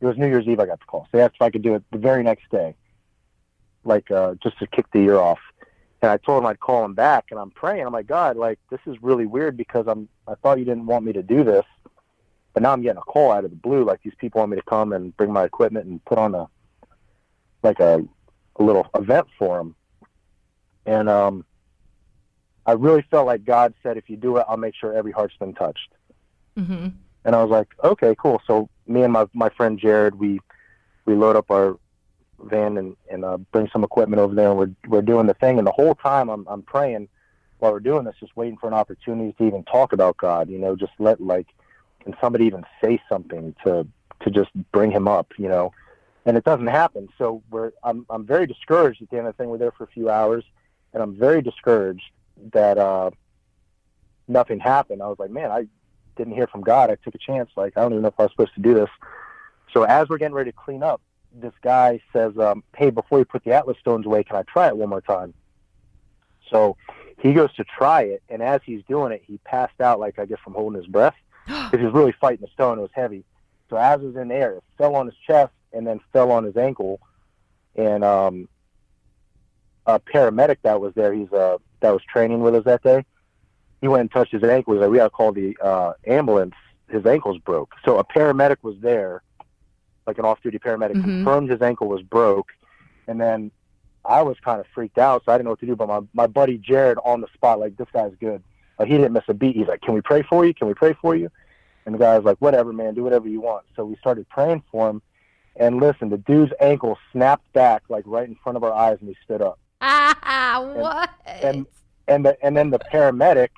It 0.00 0.06
was 0.06 0.18
New 0.18 0.28
Year's 0.28 0.46
Eve. 0.46 0.60
I 0.60 0.66
got 0.66 0.80
the 0.80 0.86
call. 0.86 1.08
So 1.10 1.16
they 1.16 1.22
asked 1.22 1.36
if 1.36 1.42
I 1.42 1.48
could 1.48 1.62
do 1.62 1.74
it 1.74 1.84
the 1.90 1.98
very 1.98 2.22
next 2.22 2.50
day, 2.50 2.74
like 3.82 4.10
uh, 4.10 4.34
just 4.42 4.58
to 4.58 4.66
kick 4.66 4.86
the 4.92 5.00
year 5.00 5.16
off. 5.16 5.38
And 6.04 6.10
I 6.10 6.18
told 6.18 6.42
him 6.42 6.46
I'd 6.46 6.60
call 6.60 6.84
him 6.84 6.92
back, 6.92 7.28
and 7.30 7.40
I'm 7.40 7.50
praying. 7.50 7.86
I'm 7.86 7.92
like, 7.94 8.06
God, 8.06 8.36
like 8.36 8.58
this 8.68 8.80
is 8.84 9.02
really 9.02 9.24
weird 9.24 9.56
because 9.56 9.86
I'm. 9.88 10.06
I 10.28 10.34
thought 10.34 10.58
you 10.58 10.66
didn't 10.66 10.84
want 10.84 11.02
me 11.02 11.14
to 11.14 11.22
do 11.22 11.42
this, 11.42 11.64
but 12.52 12.62
now 12.62 12.72
I'm 12.74 12.82
getting 12.82 12.98
a 12.98 13.00
call 13.00 13.32
out 13.32 13.46
of 13.46 13.50
the 13.50 13.56
blue. 13.56 13.84
Like 13.84 14.02
these 14.02 14.12
people 14.18 14.40
want 14.40 14.50
me 14.50 14.58
to 14.58 14.62
come 14.64 14.92
and 14.92 15.16
bring 15.16 15.32
my 15.32 15.44
equipment 15.44 15.86
and 15.86 16.04
put 16.04 16.18
on 16.18 16.34
a, 16.34 16.46
like 17.62 17.80
a, 17.80 18.04
a 18.56 18.62
little 18.62 18.86
event 18.94 19.28
for 19.38 19.56
them. 19.56 19.74
And 20.84 21.08
um, 21.08 21.46
I 22.66 22.72
really 22.72 23.06
felt 23.10 23.24
like 23.24 23.46
God 23.46 23.72
said, 23.82 23.96
if 23.96 24.10
you 24.10 24.18
do 24.18 24.36
it, 24.36 24.44
I'll 24.46 24.58
make 24.58 24.74
sure 24.74 24.92
every 24.92 25.12
heart's 25.12 25.38
been 25.38 25.54
touched. 25.54 25.88
Mm-hmm. 26.58 26.88
And 27.24 27.34
I 27.34 27.42
was 27.42 27.50
like, 27.50 27.68
okay, 27.82 28.14
cool. 28.18 28.42
So 28.46 28.68
me 28.86 29.04
and 29.04 29.12
my 29.14 29.24
my 29.32 29.48
friend 29.48 29.78
Jared, 29.78 30.16
we 30.16 30.38
we 31.06 31.14
load 31.14 31.34
up 31.34 31.50
our 31.50 31.78
van 32.42 32.76
and 32.76 32.96
and 33.10 33.24
uh, 33.24 33.36
bring 33.36 33.68
some 33.72 33.84
equipment 33.84 34.20
over 34.20 34.34
there, 34.34 34.50
and 34.50 34.58
we're 34.58 34.70
we're 34.88 35.02
doing 35.02 35.26
the 35.26 35.34
thing. 35.34 35.58
And 35.58 35.66
the 35.66 35.72
whole 35.72 35.94
time 35.94 36.28
I'm 36.28 36.46
I'm 36.48 36.62
praying 36.62 37.08
while 37.58 37.72
we're 37.72 37.80
doing 37.80 38.04
this, 38.04 38.16
just 38.20 38.36
waiting 38.36 38.58
for 38.58 38.66
an 38.66 38.74
opportunity 38.74 39.32
to 39.32 39.46
even 39.46 39.64
talk 39.64 39.92
about 39.92 40.16
God. 40.16 40.48
You 40.48 40.58
know, 40.58 40.76
just 40.76 40.92
let 40.98 41.20
like 41.20 41.46
can 42.02 42.14
somebody 42.20 42.44
even 42.46 42.64
say 42.82 43.00
something 43.08 43.54
to 43.64 43.86
to 44.20 44.30
just 44.30 44.50
bring 44.72 44.90
him 44.90 45.08
up. 45.08 45.32
You 45.38 45.48
know, 45.48 45.72
and 46.26 46.36
it 46.36 46.44
doesn't 46.44 46.66
happen. 46.66 47.08
So 47.18 47.42
we're 47.50 47.72
I'm 47.82 48.06
I'm 48.10 48.26
very 48.26 48.46
discouraged 48.46 49.02
at 49.02 49.10
the 49.10 49.18
end 49.18 49.26
of 49.26 49.36
the 49.36 49.42
thing. 49.42 49.50
We're 49.50 49.58
there 49.58 49.72
for 49.72 49.84
a 49.84 49.88
few 49.88 50.10
hours, 50.10 50.44
and 50.92 51.02
I'm 51.02 51.16
very 51.16 51.42
discouraged 51.42 52.04
that 52.52 52.78
uh, 52.78 53.10
nothing 54.28 54.58
happened. 54.58 55.02
I 55.02 55.06
was 55.06 55.18
like, 55.18 55.30
man, 55.30 55.50
I 55.50 55.66
didn't 56.16 56.34
hear 56.34 56.46
from 56.46 56.62
God. 56.62 56.90
I 56.90 56.96
took 56.96 57.14
a 57.14 57.18
chance. 57.18 57.50
Like, 57.56 57.76
I 57.76 57.82
don't 57.82 57.92
even 57.92 58.02
know 58.02 58.08
if 58.08 58.18
I 58.18 58.24
was 58.24 58.32
supposed 58.32 58.54
to 58.54 58.60
do 58.60 58.74
this. 58.74 58.90
So 59.72 59.82
as 59.82 60.08
we're 60.08 60.18
getting 60.18 60.34
ready 60.34 60.50
to 60.52 60.56
clean 60.56 60.82
up, 60.82 61.00
this 61.34 61.52
guy 61.62 62.00
says, 62.12 62.36
um, 62.38 62.62
hey, 62.76 62.90
before 62.90 63.18
you 63.18 63.24
put 63.24 63.44
the 63.44 63.52
Atlas 63.52 63.78
stones 63.78 64.06
away, 64.06 64.24
can 64.24 64.36
I 64.36 64.42
try 64.42 64.68
it 64.68 64.76
one 64.76 64.88
more 64.88 65.00
time? 65.00 65.34
So 66.50 66.76
he 67.18 67.32
goes 67.32 67.52
to 67.54 67.64
try 67.64 68.02
it, 68.02 68.22
and 68.28 68.42
as 68.42 68.60
he's 68.64 68.82
doing 68.88 69.12
it, 69.12 69.22
he 69.26 69.38
passed 69.38 69.80
out, 69.80 69.98
like, 69.98 70.18
I 70.18 70.26
guess, 70.26 70.38
from 70.44 70.54
holding 70.54 70.78
his 70.78 70.86
breath, 70.86 71.14
because 71.46 71.78
he 71.78 71.84
was 71.84 71.94
really 71.94 72.14
fighting 72.20 72.44
the 72.44 72.52
stone. 72.52 72.78
It 72.78 72.82
was 72.82 72.90
heavy. 72.94 73.24
So 73.70 73.76
as 73.76 74.00
it 74.00 74.06
was 74.06 74.16
in 74.16 74.28
the 74.28 74.34
air, 74.34 74.52
it 74.56 74.64
fell 74.78 74.94
on 74.94 75.06
his 75.06 75.16
chest 75.26 75.52
and 75.72 75.86
then 75.86 76.00
fell 76.12 76.30
on 76.30 76.44
his 76.44 76.56
ankle. 76.56 77.00
And 77.74 78.04
um, 78.04 78.48
a 79.86 79.98
paramedic 79.98 80.58
that 80.62 80.80
was 80.80 80.94
there, 80.94 81.12
he's 81.12 81.32
uh, 81.32 81.58
that 81.80 81.90
was 81.90 82.02
training 82.04 82.40
with 82.40 82.54
us 82.54 82.64
that 82.64 82.82
day, 82.82 83.04
he 83.80 83.88
went 83.88 84.02
and 84.02 84.10
touched 84.10 84.32
his 84.32 84.44
ankle. 84.44 84.74
He's 84.74 84.80
like, 84.80 84.90
we 84.90 84.98
got 84.98 85.04
to 85.04 85.10
call 85.10 85.32
the 85.32 85.56
uh, 85.62 85.92
ambulance. 86.06 86.54
His 86.88 87.04
ankle's 87.04 87.38
broke. 87.38 87.74
So 87.84 87.98
a 87.98 88.04
paramedic 88.04 88.58
was 88.62 88.76
there, 88.80 89.22
like 90.06 90.18
an 90.18 90.24
off-duty 90.24 90.58
paramedic, 90.58 90.94
Mhm. 90.94 91.02
confirmed 91.04 91.50
his 91.50 91.62
ankle 91.62 91.88
was 91.88 92.02
broke. 92.02 92.52
And 93.08 93.20
then 93.20 93.50
I 94.04 94.22
was 94.22 94.38
kind 94.40 94.60
of 94.60 94.66
freaked 94.74 94.98
out, 94.98 95.24
so 95.24 95.32
I 95.32 95.36
didn't 95.36 95.44
know 95.46 95.50
what 95.52 95.60
to 95.60 95.66
do. 95.66 95.76
But 95.76 95.88
my, 95.88 96.00
my 96.12 96.26
buddy 96.26 96.58
Jared 96.58 96.98
on 97.04 97.20
the 97.20 97.26
spot, 97.34 97.58
like, 97.60 97.76
this 97.76 97.88
guy's 97.92 98.12
good. 98.20 98.42
Like, 98.78 98.88
he 98.88 98.96
didn't 98.96 99.12
miss 99.12 99.24
a 99.28 99.34
beat. 99.34 99.56
He's 99.56 99.66
like, 99.68 99.80
can 99.82 99.94
we 99.94 100.00
pray 100.00 100.22
for 100.22 100.44
you? 100.44 100.52
Can 100.52 100.66
we 100.68 100.74
pray 100.74 100.94
for 101.00 101.14
you? 101.14 101.30
And 101.86 101.94
the 101.94 101.98
guy 101.98 102.16
was 102.16 102.24
like, 102.24 102.38
whatever, 102.38 102.72
man, 102.72 102.94
do 102.94 103.02
whatever 103.04 103.28
you 103.28 103.40
want. 103.40 103.64
So 103.76 103.84
we 103.84 103.96
started 103.96 104.28
praying 104.28 104.62
for 104.70 104.88
him. 104.90 105.02
And 105.56 105.78
listen, 105.80 106.08
the 106.08 106.18
dude's 106.18 106.52
ankle 106.60 106.98
snapped 107.12 107.50
back, 107.52 107.82
like, 107.88 108.04
right 108.06 108.26
in 108.28 108.34
front 108.36 108.56
of 108.56 108.64
our 108.64 108.72
eyes, 108.72 108.98
and 109.00 109.08
he 109.08 109.16
stood 109.24 109.40
up. 109.42 109.58
Ah, 109.80 110.60
what? 110.74 111.10
and- 111.26 111.66
and 112.06 112.26
the, 112.26 112.36
and 112.44 112.54
then 112.54 112.68
the 112.68 112.78
paramedic 112.78 113.48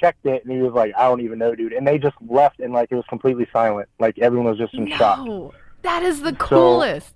checked 0.00 0.26
it 0.26 0.44
and 0.44 0.52
he 0.52 0.60
was 0.60 0.72
like, 0.72 0.92
I 0.96 1.08
don't 1.08 1.20
even 1.20 1.38
know, 1.38 1.54
dude. 1.54 1.72
And 1.72 1.86
they 1.86 1.98
just 1.98 2.16
left 2.26 2.60
and 2.60 2.72
like 2.72 2.90
it 2.90 2.94
was 2.94 3.04
completely 3.08 3.46
silent. 3.52 3.88
Like 3.98 4.18
everyone 4.18 4.48
was 4.48 4.58
just 4.58 4.74
in 4.74 4.88
shock. 4.88 5.52
that 5.82 6.02
is 6.02 6.22
the 6.22 6.32
coolest. 6.34 7.14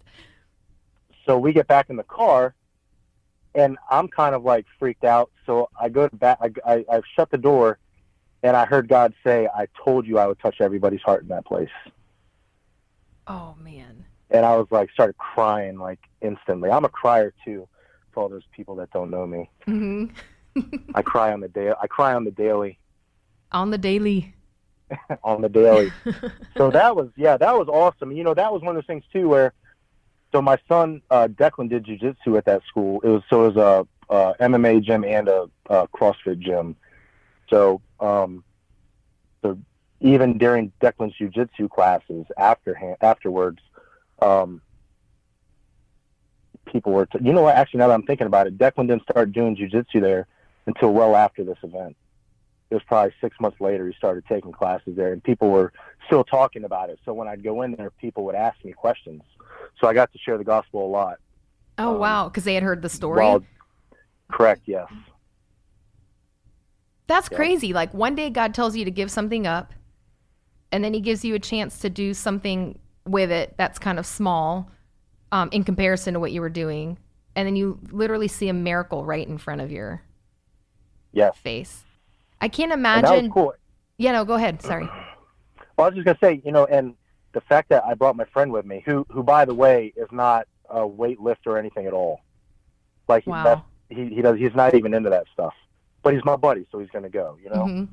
So 1.27 1.39
we 1.39 1.53
get 1.53 1.67
back 1.67 1.91
in 1.91 1.97
the 1.97 2.05
car 2.05 2.55
and 3.55 3.77
I'm 3.91 4.09
kind 4.09 4.35
of 4.35 4.45
like 4.45 4.67
freaked 4.79 5.05
out. 5.05 5.31
So 5.47 5.69
I 5.81 5.89
go 5.89 6.09
to 6.09 6.17
back, 6.17 6.39
I, 6.41 6.51
I, 6.65 6.85
I 6.91 7.01
shut 7.17 7.31
the 7.31 7.39
door 7.39 7.79
and 8.43 8.57
I 8.57 8.65
heard 8.65 8.89
God 8.89 9.15
say, 9.25 9.49
I 9.55 9.67
told 9.85 10.07
you 10.07 10.19
I 10.19 10.27
would 10.27 10.39
touch 10.39 10.57
everybody's 10.61 11.03
heart 11.03 11.23
in 11.23 11.29
that 11.29 11.45
place. 11.45 11.71
oh 13.27 13.55
man. 13.61 14.05
And 14.31 14.45
I 14.45 14.57
was 14.57 14.67
like, 14.71 14.91
started 14.91 15.17
crying 15.17 15.79
like 15.79 16.01
instantly. 16.21 16.71
I'm 16.71 16.85
a 16.85 16.89
crier 16.89 17.33
too 17.45 17.67
for 18.13 18.23
all 18.23 18.29
those 18.29 18.43
people 18.53 18.75
that 18.77 18.91
don't 18.91 19.11
know 19.11 19.27
me. 19.27 19.51
hmm 19.65 20.07
I 20.95 21.03
cry 21.03 21.33
on 21.33 21.41
the 21.41 21.49
day. 21.49 21.73
I 21.81 21.87
cry 21.87 22.15
on 22.15 22.25
the 22.25 22.31
daily, 22.31 22.79
On 23.53 23.71
the 23.71 23.79
daily. 23.79 24.35
on 25.25 25.43
the 25.43 25.49
daily. 25.49 25.93
so 26.57 26.71
that 26.71 26.97
was 26.97 27.09
yeah 27.17 27.37
that 27.37 27.57
was 27.59 27.69
awesome 27.69 28.11
you 28.13 28.25
know 28.25 28.35
that 28.35 28.53
was 28.53 28.63
one 28.63 28.71
of 28.71 28.77
those 28.77 28.87
things 28.87 29.05
too 29.13 29.29
where 29.29 29.53
so 30.33 30.41
my 30.41 30.59
son 30.67 31.03
uh 31.11 31.29
declan 31.29 31.69
did 31.69 31.85
jiu-jitsu 31.85 32.37
at 32.37 32.45
that 32.47 32.63
school 32.67 33.01
it 33.03 33.09
was 33.09 33.23
so 33.29 33.45
it 33.45 33.55
was 33.55 33.87
a, 34.11 34.15
a 34.15 34.35
mma 34.49 34.83
gym 34.83 35.05
and 35.05 35.29
a, 35.29 35.49
a 35.67 35.87
crossfit 35.89 36.39
gym 36.39 36.75
so 37.51 37.81
um 38.01 38.43
so 39.43 39.59
even 40.01 40.39
during 40.39 40.73
declan's 40.81 41.15
jiu-jitsu 41.17 41.69
classes 41.69 42.25
after 42.39 42.97
afterwards 43.01 43.61
um, 44.21 44.61
people 46.67 46.93
were. 46.93 47.07
T- 47.07 47.19
you 47.23 47.33
know 47.33 47.43
what? 47.43 47.57
Actually, 47.57 47.79
now 47.79 47.89
that 47.89 47.95
I'm 47.95 48.03
thinking 48.03 48.27
about 48.27 48.47
it, 48.47 48.59
Declan 48.59 48.89
didn't 48.89 49.03
start 49.03 49.33
doing 49.33 49.57
jujitsu 49.57 50.01
there 50.01 50.27
until 50.69 50.93
well 50.93 51.17
after 51.17 51.43
this 51.43 51.59
event. 51.63 51.97
It 52.71 52.75
was 52.75 52.85
probably 52.87 53.15
six 53.21 53.35
months 53.41 53.59
later 53.61 53.89
he 53.89 53.95
started 53.95 54.25
taking 54.29 54.53
classes 54.53 54.95
there, 54.95 55.13
and 55.15 55.25
people 55.25 55.49
were 55.51 55.73
still 56.07 56.23
talking 56.23 56.65
about 56.65 56.91
it. 56.91 56.99
So 57.05 57.15
when 57.15 57.27
I'd 57.27 57.43
go 57.43 57.63
in 57.63 57.73
there, 57.73 57.91
people 57.91 58.25
would 58.27 58.35
ask 58.35 58.63
me 58.63 58.73
questions. 58.73 59.23
So 59.81 59.89
I 59.89 59.95
got 59.95 60.13
to 60.13 60.19
share 60.19 60.37
the 60.37 60.45
gospel 60.45 60.87
a 60.87 60.91
lot. 60.91 61.17
Oh 61.79 61.95
Um, 61.95 62.01
wow, 62.01 62.29
because 62.29 62.45
they 62.45 62.55
had 62.55 62.63
heard 62.63 62.83
the 62.83 62.91
story. 62.91 63.17
Well, 63.17 63.43
correct. 64.31 64.63
Yes. 64.67 64.87
That's 67.07 67.31
Yeah. 67.31 67.37
crazy. 67.37 67.73
Like 67.73 67.95
one 67.95 68.15
day 68.15 68.29
God 68.29 68.53
tells 68.53 68.77
you 68.77 68.85
to 68.85 68.91
give 68.91 69.11
something 69.11 69.47
up, 69.47 69.73
and 70.71 70.85
then 70.85 70.93
He 70.93 71.01
gives 71.01 71.25
you 71.25 71.35
a 71.35 71.39
chance 71.39 71.79
to 71.79 71.89
do 71.89 72.13
something 72.13 72.79
with 73.07 73.31
it 73.31 73.55
that's 73.57 73.79
kind 73.79 73.99
of 73.99 74.05
small 74.05 74.71
um, 75.33 75.49
in 75.53 75.65
comparison 75.65 76.13
to 76.13 76.21
what 76.21 76.33
you 76.33 76.43
were 76.43 76.51
doing, 76.51 76.99
and 77.35 77.47
then 77.47 77.57
you 77.57 77.79
literally 77.91 78.29
see 78.29 78.51
a 78.51 78.53
miracle 78.53 79.07
right 79.07 79.27
in 79.27 79.39
front 79.39 79.63
of 79.63 79.73
your 79.73 80.03
Yes. 81.13 81.37
face. 81.37 81.85
I 82.41 82.49
can't 82.49 82.73
And 82.73 83.05
that 83.05 83.11
was 83.11 83.11
imagine. 83.11 83.33
cool. 83.33 83.55
Yeah, 83.97 84.13
no, 84.13 84.25
go 84.25 84.35
ahead. 84.35 84.63
Sorry. 84.63 84.89
Well, 85.77 85.85
I 85.87 85.91
was 85.91 85.95
just 85.95 86.07
gonna 86.07 86.19
say, 86.21 86.43
you 86.45 86.51
know, 86.51 86.67
and 86.67 86.97
the 87.35 87.41
fact 87.43 87.69
that 87.69 87.85
I 87.85 87.95
brought 87.95 88.17
my 88.17 88.25
friend 88.25 88.51
with 88.51 88.67
me, 88.67 88.83
who, 88.85 89.07
who 89.11 89.23
by 89.23 89.45
the 89.45 89.55
way, 89.55 89.93
is 89.97 90.09
not 90.11 90.49
a 90.69 90.81
weightlifter 90.81 91.47
or 91.47 91.59
anything 91.59 91.87
at 91.87 91.93
all. 91.93 92.21
Like 93.07 93.23
he, 93.25 93.31
Wow. 93.31 93.45
that's, 93.45 93.61
he 93.89 94.07
he 94.15 94.21
does, 94.21 94.39
he's 94.39 94.55
not 94.57 94.75
even 94.75 94.93
into 94.93 95.11
that 95.11 95.27
stuff. 95.33 95.55
But 96.03 96.15
he's 96.15 96.25
my 96.25 96.35
buddy, 96.35 96.67
so 96.73 96.81
he's 96.81 96.91
gonna 96.91 97.09
go. 97.09 97.39
You 97.41 97.51
know. 97.51 97.67
hmm 97.69 97.85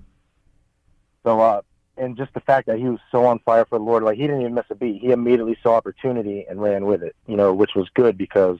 So, 1.23 1.39
uh, 1.39 1.62
and 1.97 2.17
just 2.17 2.34
the 2.34 2.39
fact 2.39 2.65
that 2.67 2.80
he 2.80 2.86
was 2.86 2.99
so 3.12 3.25
on 3.25 3.38
fire 3.39 3.65
for 3.65 3.78
the 3.78 3.86
Lord, 3.86 4.01
like 4.01 4.17
he 4.17 4.23
didn't 4.23 4.41
even 4.41 4.56
miss 4.56 4.65
a 4.71 4.75
beat. 4.75 4.99
He 5.01 5.12
immediately 5.12 5.58
saw 5.62 5.75
opportunity 5.75 6.45
and 6.49 6.60
ran 6.60 6.86
with 6.86 7.04
it. 7.04 7.15
You 7.28 7.38
know, 7.38 7.54
which 7.54 7.75
was 7.75 7.88
good 7.93 8.17
because 8.17 8.58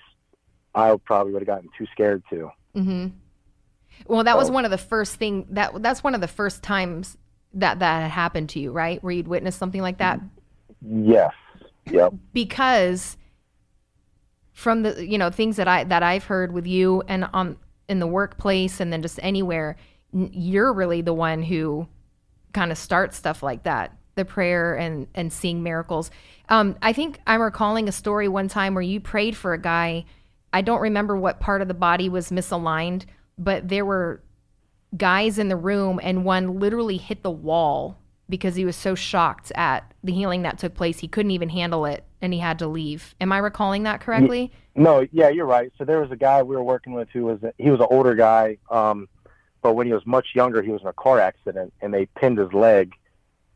I 0.76 0.96
probably 1.06 1.34
would 1.34 1.41
have 1.41 1.48
gotten 1.48 1.70
too 1.76 1.88
scared 1.91 2.24
to. 2.30 2.52
hmm 2.76 3.08
Well, 4.08 4.24
that 4.24 4.38
was 4.38 4.52
one 4.52 4.66
of 4.66 4.72
the 4.72 4.78
first 4.78 5.16
thing 5.16 5.48
that 5.52 5.82
that's 5.82 6.04
one 6.04 6.16
of 6.16 6.22
the 6.22 6.28
first 6.28 6.64
times 6.64 7.18
that 7.54 7.80
that 7.80 8.02
had 8.02 8.12
happened 8.12 8.50
to 8.50 8.60
you, 8.60 8.72
right? 8.72 9.04
Where 9.04 9.14
you'd 9.14 9.28
witnessed 9.28 9.58
something 9.58 9.82
like 9.82 9.98
that. 10.00 10.20
Yes. 10.82 11.34
Yep. 11.92 12.14
because 12.34 13.16
from 14.54 14.82
the 14.84 15.06
you 15.06 15.18
know 15.18 15.30
things 15.30 15.58
that 15.58 15.68
I 15.68 15.84
that 15.84 16.02
I've 16.02 16.24
heard 16.24 16.52
with 16.52 16.66
you 16.66 17.04
and 17.08 17.28
on 17.34 17.58
in 17.88 18.00
the 18.00 18.08
workplace 18.08 18.80
and 18.80 18.92
then 18.92 19.02
just 19.02 19.20
anywhere 19.22 19.76
you're 20.12 20.74
really 20.74 21.02
the 21.02 21.14
one 21.14 21.44
who 21.44 21.88
kind 22.54 22.72
of 22.72 22.78
starts 22.78 23.18
stuff 23.18 23.44
like 23.44 23.64
that 23.64 23.96
the 24.16 24.26
prayer 24.26 24.76
and 24.76 25.08
and 25.14 25.32
seeing 25.32 25.62
miracles 25.62 26.10
um 26.50 26.76
I 26.82 26.94
think 26.94 27.20
I'm 27.28 27.42
recalling 27.42 27.88
a 27.88 27.92
story 27.92 28.28
one 28.28 28.48
time 28.48 28.74
where 28.74 28.82
you 28.82 29.00
prayed 29.00 29.36
for 29.36 29.54
a 29.54 29.62
guy 29.62 30.06
I 30.54 30.62
don't 30.62 30.82
remember 30.82 31.16
what 31.16 31.40
part 31.40 31.62
of 31.62 31.68
the 31.68 31.74
body 31.74 32.10
was 32.10 32.32
misaligned 32.32 33.04
but 33.38 33.67
there 33.69 33.86
were 33.86 34.21
guys 34.98 35.38
in 35.38 35.50
the 35.50 35.56
room 35.56 36.00
and 36.02 36.24
one 36.24 36.60
literally 36.60 36.98
hit 36.98 37.24
the 37.24 37.32
wall 37.32 37.98
because 38.30 38.56
he 38.56 38.65
was 38.65 38.76
so 38.76 38.95
shocked 38.95 39.52
at 39.56 39.93
the 40.04 40.13
healing 40.13 40.41
that 40.43 40.58
took 40.58 40.74
place 40.74 41.00
he 41.00 41.08
couldn't 41.08 41.32
even 41.32 41.50
handle 41.50 41.86
it 41.86 42.06
and 42.21 42.34
he 42.34 42.39
had 42.39 42.58
to 42.58 42.67
leave 42.67 43.13
am 43.19 43.32
i 43.32 43.38
recalling 43.38 43.84
that 43.84 44.00
correctly 44.00 44.52
No, 44.76 45.08
yeah, 45.13 45.30
you're 45.30 45.45
right. 45.45 45.71
So 45.78 45.86
there 45.86 46.02
was 46.02 46.12
a 46.12 46.17
guy 46.17 46.43
we 46.43 46.56
were 46.56 46.63
working 46.63 46.93
with 46.93 47.08
who 47.10 47.24
was 47.24 47.39
he 47.58 47.69
was 47.69 47.80
an 47.80 47.88
older 47.89 48.13
guy, 48.13 48.58
um, 48.69 49.08
but 49.62 49.74
when 49.74 49.88
he 49.88 49.93
was 49.93 50.06
much 50.06 50.28
younger, 50.36 50.62
he 50.62 50.71
was 50.71 50.82
in 50.82 50.88
a 50.88 50.93
car 50.93 51.19
accident 51.19 51.74
and 51.82 51.93
they 51.93 52.08
pinned 52.08 52.38
his 52.38 52.52
leg, 52.52 52.93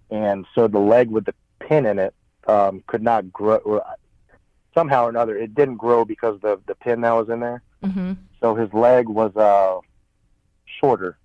and 0.09 0.45
so 0.55 0.69
the 0.69 0.79
leg 0.79 1.09
with 1.09 1.25
the 1.25 1.35
pin 1.59 1.85
in 1.85 1.99
it 1.99 2.15
um, 2.47 2.81
could 2.87 3.03
not 3.03 3.33
grow. 3.33 3.81
Somehow 4.73 5.05
or 5.05 5.09
another, 5.09 5.37
it 5.37 5.53
didn't 5.53 5.75
grow 5.75 6.05
because 6.05 6.39
the 6.39 6.57
the 6.67 6.75
pin 6.75 7.01
that 7.01 7.11
was 7.11 7.27
in 7.27 7.41
there. 7.41 7.61
mm-hmm. 7.83 8.13
So 8.41 8.55
his 8.55 8.71
leg 8.73 9.07
was 9.07 9.35
uh, 9.35 9.79
shorter. 10.79 11.17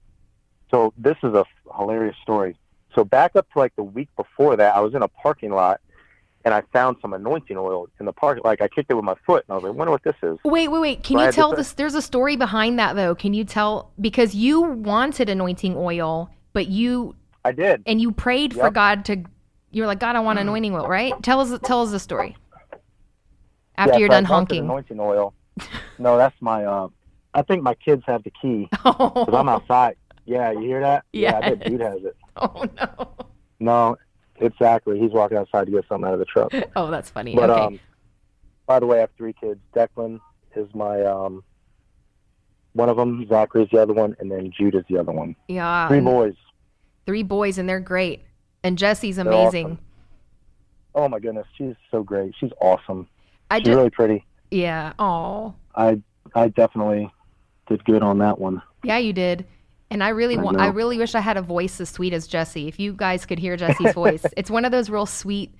So 0.70 0.92
this 0.96 1.16
is 1.22 1.34
a 1.34 1.44
hilarious 1.76 2.16
story. 2.22 2.56
So 2.94 3.04
back 3.04 3.36
up 3.36 3.46
to 3.52 3.58
like 3.58 3.74
the 3.76 3.82
week 3.82 4.08
before 4.16 4.56
that, 4.56 4.74
I 4.74 4.80
was 4.80 4.94
in 4.94 5.02
a 5.02 5.08
parking 5.08 5.50
lot 5.52 5.80
and 6.44 6.52
I 6.52 6.62
found 6.72 6.96
some 7.00 7.12
anointing 7.14 7.56
oil 7.56 7.88
in 7.98 8.06
the 8.06 8.12
park. 8.12 8.40
Like 8.44 8.60
I 8.60 8.68
kicked 8.68 8.90
it 8.90 8.94
with 8.94 9.04
my 9.04 9.14
foot, 9.26 9.44
and 9.48 9.52
I 9.52 9.56
was 9.56 9.64
like, 9.64 9.74
"Wonder 9.74 9.90
what 9.92 10.02
this 10.04 10.14
is." 10.22 10.36
wait 10.44 10.68
wait 10.68 10.80
wait 10.80 11.02
can 11.02 11.18
So 11.18 11.24
you 11.24 11.32
tell 11.32 11.52
this 11.54 11.72
there's 11.72 11.94
a 11.94 12.02
story 12.02 12.36
behind 12.36 12.78
that 12.78 12.94
though 12.96 13.14
can 13.14 13.32
you 13.34 13.44
tell 13.44 13.92
because 14.00 14.34
you 14.34 14.60
wanted 14.60 15.28
anointing 15.28 15.74
oil 15.76 16.30
but 16.52 16.68
you 16.68 17.16
I 17.44 17.52
did. 17.52 17.82
and 17.86 18.00
you 18.00 18.12
prayed 18.12 18.52
for 18.52 18.58
Yep. 18.64 18.70
Mm. 18.72 18.74
god 18.74 19.04
to 19.06 19.24
you 19.70 19.82
were 19.82 19.86
like 19.86 20.00
god 20.00 20.16
i 20.16 20.20
want 20.20 20.38
anointing 20.38 20.74
oil 20.74 20.86
right 20.86 21.14
tell 21.22 21.40
us 21.40 21.58
tell 21.64 21.82
us 21.82 21.90
the 21.90 21.98
story 21.98 22.36
after 23.76 23.94
Yeah, 23.94 23.98
you're 24.00 24.08
so 24.08 24.12
done 24.12 24.24
honking 24.24 24.64
Anointing 24.64 25.00
oil. 25.00 25.34
No, 25.98 26.16
that's 26.16 26.36
my. 26.40 26.64
Uh, 26.64 26.88
I 27.34 27.42
think 27.42 27.62
my 27.62 27.74
kids 27.74 28.02
have 28.06 28.22
the 28.24 28.30
key 28.40 28.68
because 28.70 29.28
I'm 29.34 29.48
outside. 29.48 29.96
Yeah, 30.24 30.52
you 30.52 30.60
hear 30.60 30.80
that? 30.80 31.04
Yeah, 31.12 31.36
I 31.36 31.40
bet 31.50 31.58
Yes. 31.60 31.68
dude 31.68 31.80
has 31.80 32.04
it. 32.04 32.16
oh 32.36 32.64
no 32.76 33.26
No, 33.60 33.96
exactly. 34.36 34.98
He's 34.98 35.10
walking 35.12 35.36
outside 35.36 35.66
to 35.66 35.70
get 35.72 35.84
something 35.88 36.06
out 36.06 36.14
of 36.14 36.18
the 36.20 36.24
truck. 36.24 36.52
oh 36.76 36.90
that's 36.90 37.10
funny 37.10 37.34
But 37.34 37.50
okay 37.50 37.60
um, 37.60 37.80
by 38.66 38.78
the 38.80 38.86
way, 38.86 38.98
I 38.98 39.00
have 39.00 39.10
three 39.18 39.34
kids. 39.34 39.60
Declan 39.74 40.20
is 40.56 40.68
my 40.74 41.02
um, 41.02 41.44
one 42.72 42.88
of 42.88 42.96
them. 42.96 43.26
Zachary's 43.28 43.68
the 43.70 43.82
other 43.82 43.92
one, 43.92 44.16
and 44.20 44.30
then 44.32 44.50
Jude 44.56 44.74
is 44.74 44.84
the 44.88 44.96
other 44.98 45.12
one. 45.12 45.36
yeah 45.48 45.86
Three 45.88 46.00
boys. 46.00 46.34
three 47.06 47.22
boys 47.22 47.58
and 47.58 47.68
they're 47.68 47.80
great 47.80 48.22
and 48.62 48.78
jesse's 48.78 49.18
amazing 49.18 49.66
awesome. 49.66 49.78
Oh 50.94 51.08
my 51.08 51.18
goodness, 51.18 51.46
she's 51.58 51.74
so 51.90 52.02
great. 52.04 52.32
She's 52.38 52.52
awesome. 52.60 53.08
i 53.50 53.58
She's 53.58 53.66
just 53.66 53.76
really 53.76 53.90
pretty. 53.90 54.24
yeah 54.50 54.92
oh 54.98 55.54
I 55.74 56.00
I 56.34 56.48
definitely 56.48 57.12
did 57.68 57.84
good 57.84 58.02
on 58.02 58.18
that 58.18 58.38
one. 58.38 58.62
Yeah, 58.82 58.98
you 58.98 59.12
did. 59.12 59.46
And 59.90 60.02
I 60.02 60.08
really 60.10 60.36
I 60.36 60.42
want 60.42 60.58
I 60.58 60.66
really 60.68 60.98
wish 60.98 61.14
I 61.14 61.20
had 61.20 61.36
a 61.36 61.42
voice 61.42 61.80
as 61.80 61.88
sweet 61.88 62.12
as 62.12 62.26
Jesse. 62.26 62.68
If 62.68 62.80
you 62.80 62.92
guys 62.92 63.26
could 63.26 63.38
hear 63.38 63.56
Jesse's 63.56 63.92
voice. 63.92 64.24
It's 64.36 64.50
one 64.50 64.64
of 64.64 64.72
those 64.72 64.90
real 64.90 65.06
sweet 65.06 65.54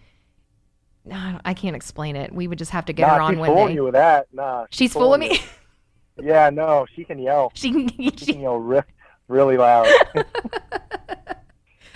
I 1.10 1.38
I 1.44 1.54
can't 1.54 1.76
explain 1.76 2.16
it. 2.16 2.32
We 2.32 2.48
would 2.48 2.58
just 2.58 2.70
have 2.72 2.86
to 2.86 2.92
get 2.92 3.06
nah, 3.06 3.16
her 3.16 3.20
on 3.20 3.32
she's 3.34 3.38
one 3.40 3.48
fooling 3.50 3.68
day. 3.68 3.74
you 3.74 3.84
with 3.84 3.92
that. 3.94 4.26
Nah, 4.32 4.66
She's 4.70 4.92
full 4.92 5.14
of 5.14 5.20
fooling 5.20 5.32
me. 5.32 5.38
you. 5.38 5.42
Yeah, 6.22 6.48
no, 6.48 6.86
she 6.94 7.02
can 7.02 7.18
yell. 7.18 7.50
she 7.54 7.72
can 7.72 7.88
She 8.16 8.26
can 8.26 8.40
yell 8.40 8.58
re- 8.58 8.82
really 9.26 9.56
loud. 9.56 9.88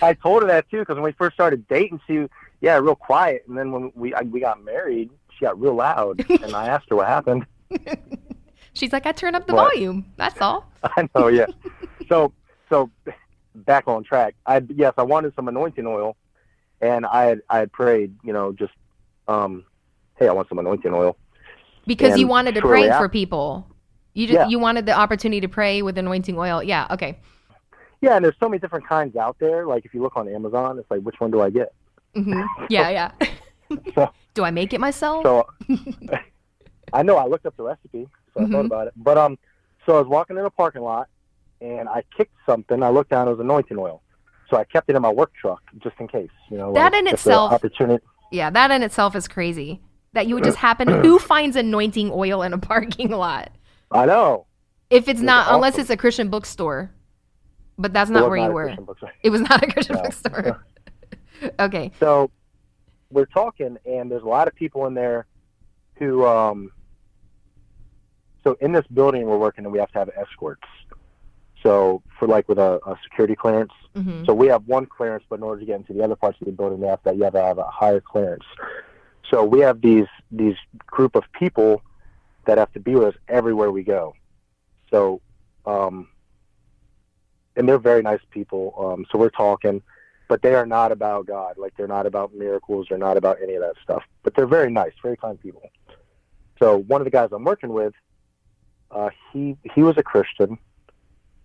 I 0.01 0.13
told 0.13 0.41
her 0.43 0.47
that 0.49 0.69
too 0.69 0.79
because 0.79 0.95
when 0.95 1.03
we 1.03 1.13
first 1.13 1.35
started 1.35 1.65
dating, 1.69 2.01
she 2.05 2.27
yeah, 2.61 2.77
real 2.77 2.95
quiet, 2.95 3.45
and 3.47 3.57
then 3.57 3.71
when 3.71 3.91
we 3.95 4.13
I, 4.13 4.21
we 4.23 4.41
got 4.41 4.61
married, 4.63 5.09
she 5.37 5.45
got 5.45 5.59
real 5.59 5.73
loud, 5.75 6.25
and 6.29 6.53
I 6.53 6.67
asked 6.67 6.87
her 6.89 6.97
what 6.97 7.07
happened. 7.07 7.45
She's 8.73 8.91
like, 8.93 9.05
I 9.05 9.11
turn 9.11 9.35
up 9.35 9.47
the 9.47 9.53
volume. 9.53 10.05
That's 10.17 10.39
all. 10.41 10.69
I 10.83 11.07
know, 11.15 11.27
yeah. 11.27 11.45
So 12.07 12.33
so 12.69 12.89
back 13.53 13.87
on 13.87 14.03
track. 14.03 14.33
I 14.47 14.63
yes, 14.69 14.93
I 14.97 15.03
wanted 15.03 15.35
some 15.35 15.47
anointing 15.47 15.85
oil, 15.85 16.15
and 16.81 17.05
I 17.05 17.25
had 17.25 17.41
I 17.49 17.59
had 17.59 17.71
prayed, 17.71 18.15
you 18.23 18.33
know, 18.33 18.51
just 18.51 18.73
um, 19.27 19.63
hey, 20.17 20.27
I 20.27 20.31
want 20.31 20.49
some 20.49 20.57
anointing 20.57 20.91
oil. 20.93 21.15
Because 21.85 22.17
you 22.17 22.25
wanted 22.27 22.55
to 22.55 22.61
pray 22.61 22.87
af- 22.87 22.97
for 22.97 23.07
people. 23.09 23.67
You 24.15 24.25
just 24.25 24.39
Yeah. 24.39 24.47
you 24.47 24.57
wanted 24.57 24.87
the 24.87 24.93
opportunity 24.93 25.39
to 25.41 25.47
pray 25.47 25.81
with 25.83 25.97
anointing 25.99 26.37
oil. 26.37 26.63
Yeah, 26.63 26.87
okay. 26.91 27.19
Yeah, 28.01 28.15
and 28.15 28.25
there's 28.25 28.35
so 28.39 28.49
many 28.49 28.59
different 28.59 28.87
kinds 28.87 29.15
out 29.15 29.37
there. 29.39 29.67
Like 29.67 29.85
if 29.85 29.93
you 29.93 30.01
look 30.01 30.15
on 30.17 30.27
Amazon, 30.27 30.79
it's 30.79 30.89
like 30.89 31.01
which 31.01 31.19
one 31.19 31.29
do 31.29 31.41
I 31.41 31.49
get? 31.51 31.73
Mm-hmm. 32.15 32.63
Yeah, 32.69 32.89
yeah. 33.69 33.77
So- 33.93 34.11
Do 34.33 34.43
I 34.43 34.49
make 34.51 34.73
it 34.73 34.79
myself? 34.79 35.23
So 35.23 35.47
I 36.91 37.03
know 37.03 37.17
I 37.17 37.25
looked 37.27 37.45
up 37.45 37.55
the 37.55 37.63
recipe, 37.63 38.07
so 38.33 38.41
I 38.41 38.45
thought 38.47 38.63
Mhm. 38.63 38.65
about 38.65 38.87
it. 38.87 38.93
But 38.95 39.17
um, 39.17 39.37
so 39.85 39.95
I 39.95 39.99
was 39.99 40.07
walking 40.07 40.37
in 40.37 40.45
a 40.45 40.49
parking 40.49 40.81
lot, 40.81 41.07
and 41.61 41.87
I 41.89 42.03
kicked 42.15 42.35
something. 42.45 42.81
I 42.83 42.89
looked 42.89 43.09
down, 43.09 43.27
it 43.27 43.31
was 43.31 43.39
anointing 43.39 43.77
oil. 43.77 44.01
So 44.49 44.57
I 44.57 44.63
kept 44.63 44.89
it 44.89 44.95
in 44.95 45.01
my 45.01 45.11
work 45.11 45.31
truck 45.39 45.61
just 45.83 45.95
in 45.99 46.07
case. 46.07 46.29
You 46.49 46.57
know, 46.57 46.73
That 46.73 46.93
like, 46.93 47.01
in 47.01 47.07
itself- 47.07 47.51
opportunity. 47.53 48.03
Yeah, 48.31 48.49
that 48.49 48.71
in 48.71 48.83
itself 48.83 49.15
is 49.15 49.27
crazy. 49.27 49.81
That 50.13 50.27
you 50.27 50.35
would 50.35 50.43
just 50.43 50.57
happen. 50.57 50.87
who 51.03 51.19
finds 51.19 51.55
anointing 51.55 52.11
oil 52.11 52.41
in 52.41 52.53
a 52.53 52.57
parking 52.73 53.11
lot? 53.11 53.51
I 53.91 54.05
know. 54.05 54.45
If 54.89 55.03
it's 55.03 55.07
It 55.07 55.13
was 55.13 55.21
not, 55.23 55.53
unless 55.53 55.77
it's 55.77 55.89
a 55.91 55.97
Christian 55.97 56.29
bookstore. 56.29 56.91
But 57.77 57.93
that's 57.93 58.09
not 58.09 58.29
where 58.29 58.37
you 58.37 58.51
were. 58.51 58.75
It 59.23 59.29
was 59.29 59.41
not 59.41 59.63
a 59.63 59.67
Christian 59.71 59.95
No. 59.95 60.01
bookstore. 60.03 60.65
okay. 61.59 61.91
So 61.99 62.29
we're 63.11 63.25
talking, 63.27 63.77
and 63.85 64.11
there's 64.11 64.23
a 64.23 64.27
lot 64.27 64.47
of 64.47 64.55
people 64.55 64.85
in 64.87 64.93
there 64.95 65.27
who. 65.95 66.25
Um, 66.25 66.71
so 68.49 68.57
in 68.61 68.71
this 68.71 68.85
building 68.87 69.25
we're 69.25 69.37
working, 69.37 69.65
and 69.65 69.71
we 69.71 69.79
have 69.79 69.91
to 69.91 69.99
have 69.99 70.09
escorts. 70.17 70.63
So 71.61 72.01
for 72.17 72.27
like 72.27 72.47
with 72.47 72.57
a, 72.57 72.79
a 72.85 72.97
security 73.03 73.35
clearance, 73.35 73.71
hmm 73.93 74.25
So 74.25 74.33
we 74.33 74.47
have 74.47 74.63
one 74.67 74.85
clearance, 74.85 75.23
but 75.29 75.39
in 75.39 75.43
order 75.43 75.59
to 75.59 75.65
get 75.65 75.75
into 75.75 75.93
the 75.93 76.03
other 76.03 76.15
parts 76.15 76.37
of 76.41 76.45
the 76.45 76.51
building, 76.53 76.79
they 76.79 76.87
have 76.87 77.03
to, 77.03 77.13
you 77.13 77.23
have 77.23 77.33
to 77.33 77.41
have 77.41 77.57
a 77.57 77.65
higher 77.65 78.01
clearance. 78.01 78.45
So 79.29 79.43
we 79.43 79.59
have 79.59 79.81
these 79.81 80.07
these 80.31 80.55
group 80.87 81.15
of 81.15 81.23
people 81.33 81.81
that 82.45 82.57
have 82.57 82.71
to 82.73 82.79
be 82.79 82.95
with 82.95 83.09
us 83.09 83.15
everywhere 83.27 83.71
we 83.71 83.83
go. 83.83 84.13
So, 84.89 85.21
um, 85.65 86.07
and 87.55 87.67
they're 87.67 87.77
very 87.77 88.01
nice 88.01 88.21
people. 88.31 88.73
Um, 88.77 89.05
so 89.11 89.19
we're 89.19 89.29
talking, 89.29 89.83
but 90.27 90.41
they 90.41 90.55
are 90.55 90.65
not 90.65 90.91
about 90.91 91.27
God. 91.27 91.57
Like 91.57 91.73
they're 91.77 91.87
not 91.87 92.05
about 92.05 92.33
miracles. 92.33 92.87
They're 92.89 92.97
not 92.97 93.17
about 93.17 93.37
any 93.43 93.53
of 93.55 93.61
that 93.61 93.75
stuff. 93.83 94.03
But 94.23 94.33
they're 94.35 94.47
very 94.47 94.71
nice, 94.71 94.93
very 95.03 95.17
kind 95.17 95.39
people. 95.39 95.69
So 96.59 96.77
one 96.77 97.01
of 97.01 97.05
the 97.05 97.11
guys 97.11 97.29
I'm 97.31 97.43
working 97.43 97.69
with, 97.69 97.93
uh, 98.91 99.09
he 99.31 99.57
he 99.75 99.83
was 99.83 99.97
a 99.97 100.03
Christian, 100.03 100.57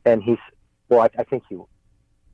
and 0.05 0.23
he's 0.23 0.39
well, 0.89 1.01
I, 1.01 1.11
I 1.19 1.25
think 1.25 1.45
he, 1.49 1.57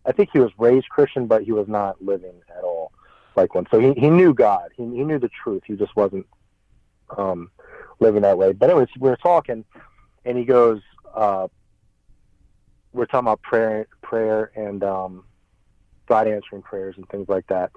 I 0.06 0.12
think 0.12 0.30
he 0.32 0.38
was 0.38 0.50
raised 0.58 0.88
Christian, 0.88 1.26
but 1.26 1.44
he 1.44 1.52
was 1.52 1.68
not 1.68 2.02
living 2.02 2.40
at 2.56 2.62
all 2.64 2.92
like 3.36 3.54
one. 3.54 3.66
So 3.70 3.78
he 3.78 3.92
he 3.94 4.10
knew 4.10 4.34
God. 4.34 4.70
He 4.76 4.82
he 4.82 5.04
knew 5.04 5.18
the 5.18 5.30
truth. 5.42 5.62
He 5.66 5.74
just 5.74 5.94
wasn't 5.96 6.26
um, 7.16 7.50
living 7.98 8.22
that 8.22 8.38
way. 8.38 8.52
But 8.52 8.70
anyways, 8.70 8.88
we 8.98 9.08
were 9.08 9.16
talking, 9.16 9.64
and 10.24 10.38
he 10.38 10.44
goes, 10.44 10.80
uh, 11.14 11.48
we're 12.92 13.06
talking 13.06 13.26
about 13.26 13.42
prayer, 13.42 13.86
prayer, 14.02 14.50
and 14.54 14.82
um, 14.82 15.24
God 16.06 16.26
answering 16.26 16.62
prayers 16.62 16.96
and 16.96 17.08
things 17.08 17.28
like 17.28 17.46
that. 17.48 17.70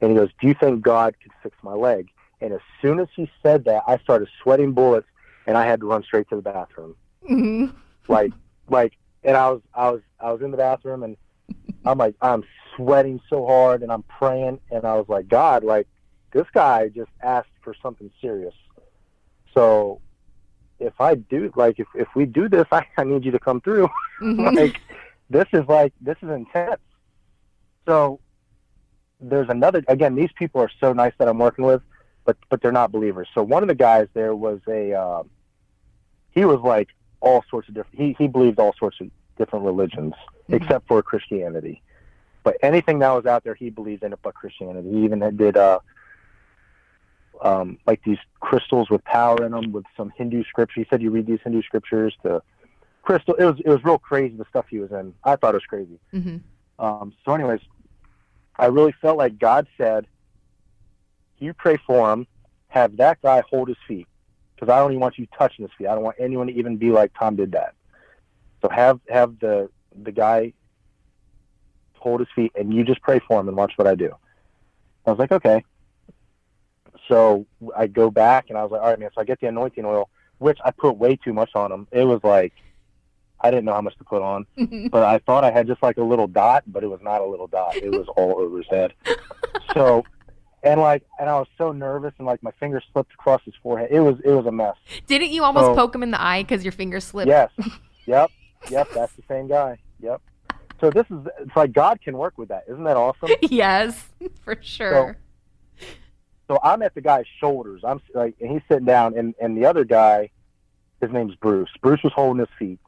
And 0.00 0.10
he 0.10 0.16
goes, 0.16 0.30
"Do 0.40 0.48
you 0.48 0.54
think 0.54 0.82
God 0.82 1.14
could 1.22 1.32
fix 1.42 1.56
my 1.62 1.74
leg?" 1.74 2.08
And 2.40 2.52
as 2.52 2.60
soon 2.82 3.00
as 3.00 3.08
he 3.14 3.30
said 3.42 3.64
that, 3.64 3.84
I 3.86 3.98
started 3.98 4.28
sweating 4.42 4.72
bullets, 4.72 5.06
and 5.46 5.56
I 5.56 5.66
had 5.66 5.80
to 5.80 5.86
run 5.86 6.02
straight 6.02 6.28
to 6.30 6.36
the 6.36 6.42
bathroom. 6.42 6.96
Mm-hmm. 7.30 7.76
Like, 8.08 8.32
like, 8.68 8.92
and 9.22 9.36
I 9.36 9.50
was, 9.50 9.62
I 9.74 9.90
was, 9.90 10.00
I 10.20 10.32
was 10.32 10.42
in 10.42 10.50
the 10.50 10.56
bathroom, 10.56 11.02
and 11.02 11.16
I'm 11.84 11.98
like, 11.98 12.14
I'm 12.20 12.44
sweating 12.76 13.20
so 13.28 13.46
hard, 13.46 13.82
and 13.82 13.90
I'm 13.90 14.02
praying, 14.02 14.60
and 14.70 14.84
I 14.84 14.94
was 14.94 15.06
like, 15.08 15.28
God, 15.28 15.64
like, 15.64 15.86
this 16.32 16.46
guy 16.52 16.88
just 16.88 17.10
asked 17.22 17.48
for 17.62 17.74
something 17.82 18.10
serious. 18.20 18.54
So, 19.52 20.00
if 20.80 21.00
I 21.00 21.14
do, 21.14 21.52
like, 21.56 21.78
if 21.78 21.86
if 21.94 22.08
we 22.14 22.26
do 22.26 22.48
this, 22.48 22.66
I, 22.72 22.86
I 22.98 23.04
need 23.04 23.24
you 23.24 23.30
to 23.32 23.38
come 23.38 23.60
through. 23.60 23.88
Mhm. 24.20 24.54
like, 24.56 24.80
this 25.30 25.46
is 25.52 25.66
like, 25.68 25.92
this 26.00 26.16
is 26.22 26.30
intense. 26.30 26.80
So, 27.86 28.20
there's 29.20 29.48
another. 29.48 29.82
Again, 29.88 30.14
these 30.14 30.32
people 30.32 30.60
are 30.60 30.70
so 30.80 30.92
nice 30.92 31.12
that 31.18 31.28
I'm 31.28 31.38
working 31.38 31.64
with, 31.64 31.82
but 32.24 32.36
but 32.48 32.60
they're 32.60 32.72
not 32.72 32.92
believers. 32.92 33.28
So 33.34 33.42
one 33.42 33.62
of 33.62 33.68
the 33.68 33.74
guys 33.74 34.08
there 34.14 34.34
was 34.34 34.60
a. 34.68 34.92
Uh, 34.92 35.22
he 36.34 36.44
was 36.44 36.60
like 36.60 36.88
all 37.20 37.44
sorts 37.50 37.68
of 37.68 37.74
different. 37.74 38.00
He 38.00 38.16
he 38.18 38.28
believed 38.28 38.58
all 38.58 38.74
sorts 38.78 39.00
of 39.00 39.08
different 39.38 39.64
religions 39.64 40.14
Mhm. 40.48 40.56
except 40.56 40.86
for 40.86 41.02
Christianity. 41.02 41.82
But 42.42 42.56
anything 42.62 42.98
that 42.98 43.10
was 43.12 43.24
out 43.24 43.42
there, 43.44 43.54
he 43.54 43.70
believed 43.70 44.02
in 44.02 44.12
it 44.12 44.18
but 44.22 44.34
Christianity. 44.34 44.90
He 44.90 45.04
even 45.04 45.36
did 45.36 45.56
uh, 45.56 45.78
um, 47.42 47.78
like 47.86 48.00
these 48.04 48.18
crystals 48.40 48.90
with 48.90 49.02
power 49.04 49.44
in 49.44 49.52
them 49.52 49.72
with 49.72 49.84
some 49.96 50.10
Hindu 50.16 50.44
scripture. 50.44 50.80
He 50.80 50.86
said 50.90 51.02
you 51.02 51.10
read 51.10 51.26
these 51.26 51.40
Hindu 51.42 51.62
scriptures 51.62 52.14
to 52.22 52.42
crystal. 53.02 53.34
It 53.34 53.44
was 53.44 53.60
it 53.64 53.68
was 53.68 53.82
real 53.84 53.98
crazy 53.98 54.36
the 54.36 54.44
stuff 54.50 54.66
he 54.68 54.78
was 54.78 54.92
in. 54.92 55.14
I 55.24 55.36
thought 55.36 55.54
it 55.54 55.62
was 55.62 55.66
crazy. 55.66 55.98
Mhm. 56.12 56.42
Um, 56.78 57.14
so, 57.24 57.32
anyways, 57.34 57.60
I 58.58 58.66
really 58.66 58.92
felt 59.00 59.16
like 59.16 59.38
God 59.38 59.66
said, 59.76 60.06
"You 61.38 61.54
pray 61.54 61.76
for 61.86 62.12
him. 62.12 62.26
Have 62.68 62.96
that 62.96 63.20
guy 63.22 63.42
hold 63.48 63.68
his 63.68 63.76
feet, 63.86 64.08
because 64.54 64.72
I 64.72 64.78
don't 64.78 64.92
even 64.92 65.00
want 65.00 65.18
you 65.18 65.26
touching 65.36 65.64
his 65.64 65.72
feet. 65.76 65.86
I 65.86 65.94
don't 65.94 66.04
want 66.04 66.16
anyone 66.18 66.46
to 66.46 66.52
even 66.52 66.76
be 66.76 66.90
like 66.90 67.12
Tom 67.18 67.36
did 67.36 67.52
that. 67.52 67.74
So 68.62 68.68
have 68.68 69.00
have 69.08 69.38
the 69.40 69.68
the 70.02 70.12
guy 70.12 70.52
hold 71.94 72.20
his 72.20 72.28
feet, 72.34 72.52
and 72.54 72.72
you 72.72 72.84
just 72.84 73.02
pray 73.02 73.20
for 73.26 73.40
him 73.40 73.48
and 73.48 73.56
watch 73.56 73.72
what 73.76 73.86
I 73.86 73.94
do." 73.94 74.14
I 75.06 75.10
was 75.10 75.18
like, 75.18 75.32
"Okay." 75.32 75.64
So 77.08 77.46
I 77.76 77.86
go 77.86 78.10
back 78.10 78.46
and 78.48 78.58
I 78.58 78.62
was 78.62 78.72
like, 78.72 78.80
"All 78.80 78.88
right, 78.88 78.98
man." 78.98 79.10
So 79.14 79.20
I 79.20 79.24
get 79.24 79.40
the 79.40 79.48
anointing 79.48 79.84
oil, 79.84 80.08
which 80.38 80.58
I 80.64 80.70
put 80.70 80.96
way 80.96 81.16
too 81.16 81.32
much 81.32 81.50
on 81.54 81.70
him. 81.70 81.86
It 81.92 82.04
was 82.04 82.22
like 82.24 82.52
I 83.40 83.50
didn't 83.50 83.66
know 83.66 83.74
how 83.74 83.82
much 83.82 83.96
to 83.98 84.04
put 84.04 84.22
on 84.22 84.46
but 84.90 85.02
I 85.02 85.18
thought 85.18 85.44
I 85.44 85.50
had 85.50 85.66
just 85.66 85.82
like 85.82 85.98
a 85.98 86.02
little 86.02 86.26
dot, 86.26 86.64
but 86.66 86.82
it 86.82 86.86
was 86.86 87.00
not 87.02 87.20
a 87.20 87.24
little 87.24 87.46
dot. 87.46 87.76
It 87.76 87.90
was 87.90 88.06
all 88.16 88.40
over 88.40 88.56
his 88.56 88.66
head. 88.68 88.94
So, 89.74 90.04
and 90.64 90.80
like, 90.80 91.04
and 91.20 91.28
I 91.28 91.38
was 91.38 91.46
so 91.58 91.72
nervous, 91.72 92.12
and 92.18 92.26
like 92.26 92.42
my 92.42 92.50
finger 92.58 92.82
slipped 92.92 93.12
across 93.12 93.42
his 93.44 93.54
forehead. 93.62 93.88
It 93.90 94.00
was, 94.00 94.16
it 94.24 94.30
was 94.30 94.46
a 94.46 94.52
mess. 94.52 94.76
Didn't 95.06 95.30
you 95.30 95.44
almost 95.44 95.66
So- 95.66 95.74
poke 95.74 95.94
him 95.94 96.02
in 96.02 96.10
the 96.10 96.20
eye 96.20 96.42
because 96.42 96.64
your 96.64 96.72
finger 96.72 97.00
slipped? 97.00 97.28
Yes, 97.28 97.50
yep, 98.06 98.30
yep. 98.70 98.88
That's 98.94 99.12
the 99.14 99.22
same 99.28 99.46
guy. 99.48 99.78
Yep. 100.00 100.20
So 100.80 100.90
this 100.90 101.06
is, 101.10 101.18
it's 101.40 101.54
like 101.56 101.72
God 101.72 102.00
can 102.02 102.16
work 102.18 102.36
with 102.36 102.48
that. 102.48 102.64
Isn't 102.68 102.84
that 102.84 102.96
awesome? 102.96 103.30
yes, 103.42 104.08
for 104.44 104.56
sure. 104.60 105.16
So 106.48 106.58
I'm 106.62 106.82
at 106.82 106.94
the 106.94 107.00
guy's 107.00 107.26
shoulders. 107.40 107.82
I'm 107.86 108.00
like, 108.12 108.34
and 108.40 108.50
he's 108.50 108.60
sitting 108.68 108.84
down, 108.84 109.16
and 109.16 109.34
and 109.40 109.56
the 109.56 109.66
other 109.66 109.84
guy, 109.84 110.30
his 111.00 111.10
name's 111.10 111.34
Bruce. 111.36 111.70
Bruce 111.82 112.02
was 112.02 112.12
holding 112.14 112.40
his 112.40 112.48
feet, 112.58 112.80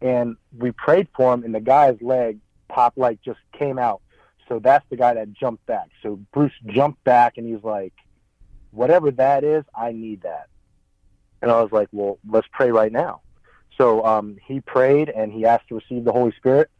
and 0.00 0.36
we 0.56 0.72
prayed 0.72 1.08
for 1.16 1.32
him, 1.34 1.44
and 1.44 1.54
the 1.54 1.60
guy's 1.60 2.00
leg 2.00 2.38
popped 2.68 2.98
like 2.98 3.20
just 3.22 3.38
came 3.52 3.78
out. 3.78 4.00
So 4.48 4.58
that's 4.58 4.84
the 4.90 4.96
guy 4.96 5.14
that 5.14 5.32
jumped 5.32 5.64
back. 5.66 5.88
So 6.02 6.20
Bruce 6.32 6.52
jumped 6.66 7.02
back, 7.04 7.38
and 7.38 7.46
he's 7.46 7.64
like, 7.64 7.94
"Whatever 8.70 9.10
that 9.12 9.44
is, 9.44 9.64
I 9.74 9.92
need 9.92 10.22
that." 10.22 10.48
And 11.42 11.50
I 11.50 11.60
was 11.62 11.72
like, 11.72 11.88
"Well, 11.92 12.18
let's 12.28 12.48
pray 12.52 12.70
right 12.70 12.92
now." 12.92 13.20
So 13.78 14.04
um, 14.04 14.36
he 14.44 14.60
prayed, 14.60 15.08
and 15.08 15.32
he 15.32 15.46
asked 15.46 15.68
to 15.68 15.74
receive 15.76 16.04
the 16.04 16.12
Holy 16.12 16.32
Spirit, 16.32 16.70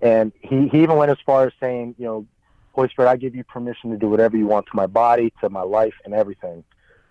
and 0.00 0.32
he 0.40 0.68
he 0.68 0.82
even 0.82 0.96
went 0.96 1.10
as 1.10 1.18
far 1.24 1.46
as 1.46 1.52
saying, 1.60 1.94
you 1.98 2.06
know, 2.06 2.26
Holy 2.72 2.88
Spirit, 2.88 3.10
I 3.10 3.16
give 3.16 3.34
you 3.34 3.44
permission 3.44 3.90
to 3.90 3.96
do 3.96 4.08
whatever 4.08 4.36
you 4.36 4.46
want 4.46 4.66
to 4.66 4.72
my 4.74 4.86
body, 4.86 5.32
to 5.40 5.50
my 5.50 5.62
life, 5.62 5.94
and 6.04 6.14
everything. 6.14 6.64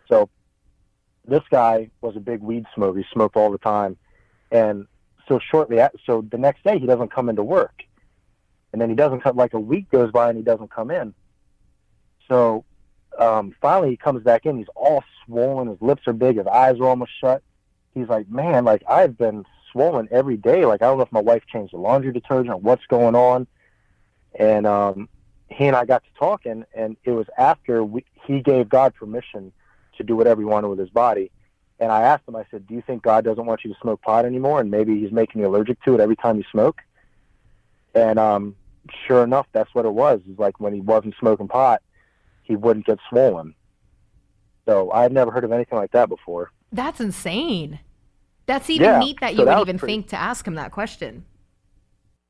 So 0.09 0.29
this 1.25 1.43
guy 1.49 1.89
was 2.01 2.15
a 2.15 2.19
big 2.19 2.41
weed 2.41 2.65
smoker. 2.73 2.97
He 2.97 3.05
smoked 3.11 3.35
all 3.35 3.51
the 3.51 3.57
time. 3.57 3.97
And 4.51 4.87
so 5.27 5.39
shortly, 5.39 5.79
at, 5.79 5.93
so 6.05 6.25
the 6.29 6.37
next 6.37 6.63
day 6.63 6.79
he 6.79 6.87
doesn't 6.87 7.13
come 7.13 7.29
into 7.29 7.43
work. 7.43 7.83
And 8.71 8.81
then 8.81 8.89
he 8.89 8.95
doesn't 8.95 9.21
come, 9.21 9.35
like 9.35 9.53
a 9.53 9.59
week 9.59 9.89
goes 9.89 10.11
by 10.11 10.29
and 10.29 10.37
he 10.37 10.43
doesn't 10.43 10.71
come 10.71 10.91
in. 10.91 11.13
So 12.27 12.65
um, 13.17 13.55
finally 13.61 13.89
he 13.89 13.97
comes 13.97 14.23
back 14.23 14.45
in. 14.45 14.57
He's 14.57 14.67
all 14.75 15.03
swollen. 15.25 15.67
His 15.67 15.81
lips 15.81 16.03
are 16.07 16.13
big. 16.13 16.37
His 16.37 16.47
eyes 16.47 16.79
are 16.79 16.87
almost 16.87 17.11
shut. 17.19 17.41
He's 17.93 18.07
like, 18.07 18.29
man, 18.29 18.65
like 18.65 18.83
I've 18.87 19.17
been 19.17 19.45
swollen 19.71 20.07
every 20.11 20.37
day. 20.37 20.65
Like 20.65 20.81
I 20.81 20.85
don't 20.85 20.97
know 20.97 21.03
if 21.03 21.11
my 21.11 21.21
wife 21.21 21.43
changed 21.51 21.73
the 21.73 21.77
laundry 21.77 22.11
detergent 22.11 22.53
or 22.53 22.57
what's 22.57 22.85
going 22.87 23.15
on. 23.15 23.47
And 24.37 24.67
um, 24.67 25.09
he 25.47 25.65
and 25.65 25.75
I 25.75 25.85
got 25.85 26.03
to 26.03 26.09
talking, 26.17 26.65
and 26.75 26.95
it 27.03 27.11
was 27.11 27.25
after 27.37 27.83
we, 27.83 28.05
he 28.25 28.41
gave 28.41 28.69
God 28.69 28.93
permission 28.93 29.51
to 29.97 30.03
do 30.03 30.15
whatever 30.15 30.41
he 30.41 30.45
wanted 30.45 30.67
with 30.67 30.79
his 30.79 30.89
body. 30.89 31.31
And 31.79 31.91
I 31.91 32.03
asked 32.03 32.27
him, 32.27 32.35
I 32.35 32.45
said, 32.51 32.67
"Do 32.67 32.75
you 32.75 32.83
think 32.85 33.01
God 33.01 33.23
doesn't 33.23 33.45
want 33.45 33.63
you 33.63 33.73
to 33.73 33.79
smoke 33.81 34.01
pot 34.01 34.25
anymore, 34.25 34.59
and 34.59 34.69
maybe 34.69 34.99
He's 34.99 35.11
making 35.11 35.41
you 35.41 35.47
allergic 35.47 35.81
to 35.83 35.95
it 35.95 35.99
every 35.99 36.15
time 36.15 36.37
you 36.37 36.43
smoke?" 36.51 36.81
And 37.95 38.19
um, 38.19 38.55
sure 39.07 39.23
enough, 39.23 39.47
that's 39.51 39.73
what 39.73 39.85
it 39.85 39.93
was. 39.93 40.21
Is 40.29 40.37
like 40.37 40.59
when 40.59 40.73
he 40.73 40.81
wasn't 40.81 41.15
smoking 41.19 41.47
pot, 41.47 41.81
he 42.43 42.55
wouldn't 42.55 42.85
get 42.85 42.99
swollen. 43.09 43.55
So 44.67 44.91
I've 44.91 45.11
never 45.11 45.31
heard 45.31 45.43
of 45.43 45.51
anything 45.51 45.77
like 45.77 45.91
that 45.91 46.09
before. 46.09 46.51
That's 46.71 46.99
insane. 46.99 47.79
That's 48.45 48.69
even 48.69 48.85
Yeah, 48.85 48.99
neat 48.99 49.19
that 49.21 49.33
so 49.33 49.39
you 49.39 49.45
that 49.45 49.57
would 49.57 49.67
even 49.67 49.79
pretty- 49.79 49.93
think 49.93 50.07
to 50.09 50.15
ask 50.17 50.47
him 50.47 50.55
that 50.55 50.71
question. 50.71 51.25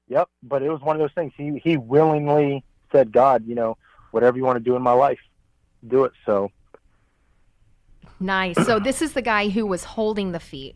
Yep, 0.07 0.27
but 0.43 0.63
it 0.63 0.69
was 0.69 0.81
one 0.81 0.95
of 0.95 0.99
those 1.01 1.13
things. 1.13 1.33
He 1.37 1.59
he 1.63 1.77
willingly 1.77 2.63
said, 2.91 3.11
"God, 3.11 3.45
you 3.45 3.53
know, 3.55 3.77
whatever 4.11 4.37
you 4.37 4.43
want 4.43 4.55
to 4.57 4.63
do 4.63 4.75
in 4.75 4.81
my 4.81 4.93
life, 4.93 5.19
do 5.87 6.05
it." 6.05 6.13
So 6.25 6.51
Nice. 8.19 8.57
So 8.65 8.79
this 8.79 9.01
is 9.01 9.13
the 9.13 9.21
guy 9.21 9.49
who 9.49 9.65
was 9.65 9.83
holding 9.83 10.31
the 10.31 10.39
feet. 10.39 10.75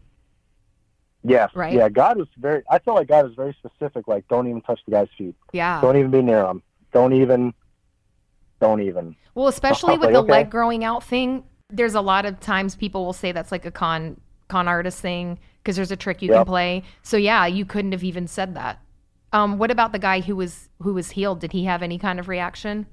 Yes, 1.24 1.50
Right. 1.56 1.74
yeah, 1.74 1.90
God 1.90 2.18
was 2.18 2.28
very. 2.38 2.64
I 2.70 2.80
feel 2.80 2.94
like 2.96 3.08
God 3.08 3.26
was 3.26 3.36
very 3.36 3.56
specific. 3.60 4.08
Like, 4.08 4.28
don't 4.28 4.48
even 4.48 4.62
touch 4.62 4.80
the 4.86 4.92
guy's 4.92 5.08
feet. 5.18 5.36
Yeah. 5.52 5.82
Don't 5.82 5.98
even 5.98 6.12
be 6.12 6.22
near 6.22 6.46
him. 6.46 6.62
Don't 6.92 7.14
even. 7.14 7.54
Don't 8.60 8.82
even. 8.82 9.16
Well, 9.36 9.48
especially 9.48 9.94
with 9.98 10.06
Like, 10.06 10.14
the 10.14 10.20
okay. 10.20 10.32
leg 10.32 10.50
growing 10.50 10.84
out 10.84 11.04
thing, 11.04 11.44
there's 11.70 11.96
a 11.96 12.02
lot 12.02 12.26
of 12.26 12.40
times 12.40 12.76
people 12.76 13.06
will 13.06 13.14
say 13.14 13.32
that's 13.32 13.52
like 13.52 13.66
a 13.66 13.72
con 13.72 14.20
con 14.48 14.68
artist 14.68 15.00
thing 15.02 15.40
because 15.62 15.76
there's 15.76 15.92
a 15.92 15.96
trick 15.96 16.22
you 16.22 16.30
can 16.30 16.46
play. 16.46 16.84
So 17.02 17.18
yeah, 17.18 17.46
you 17.46 17.66
couldn't 17.66 17.92
have 17.94 18.04
even 18.04 18.28
said 18.28 18.56
that. 18.56 18.80
Um, 19.32 19.58
what 19.58 19.72
about 19.72 19.92
the 19.94 20.00
guy 20.00 20.22
who 20.22 20.36
was 20.36 20.70
who 20.82 20.94
was 20.94 21.12
healed? 21.12 21.40
Did 21.40 21.52
he 21.54 21.66
have 21.66 21.82
any 21.82 21.98
kind 21.98 22.20
of 22.20 22.28
reaction? 22.28 22.86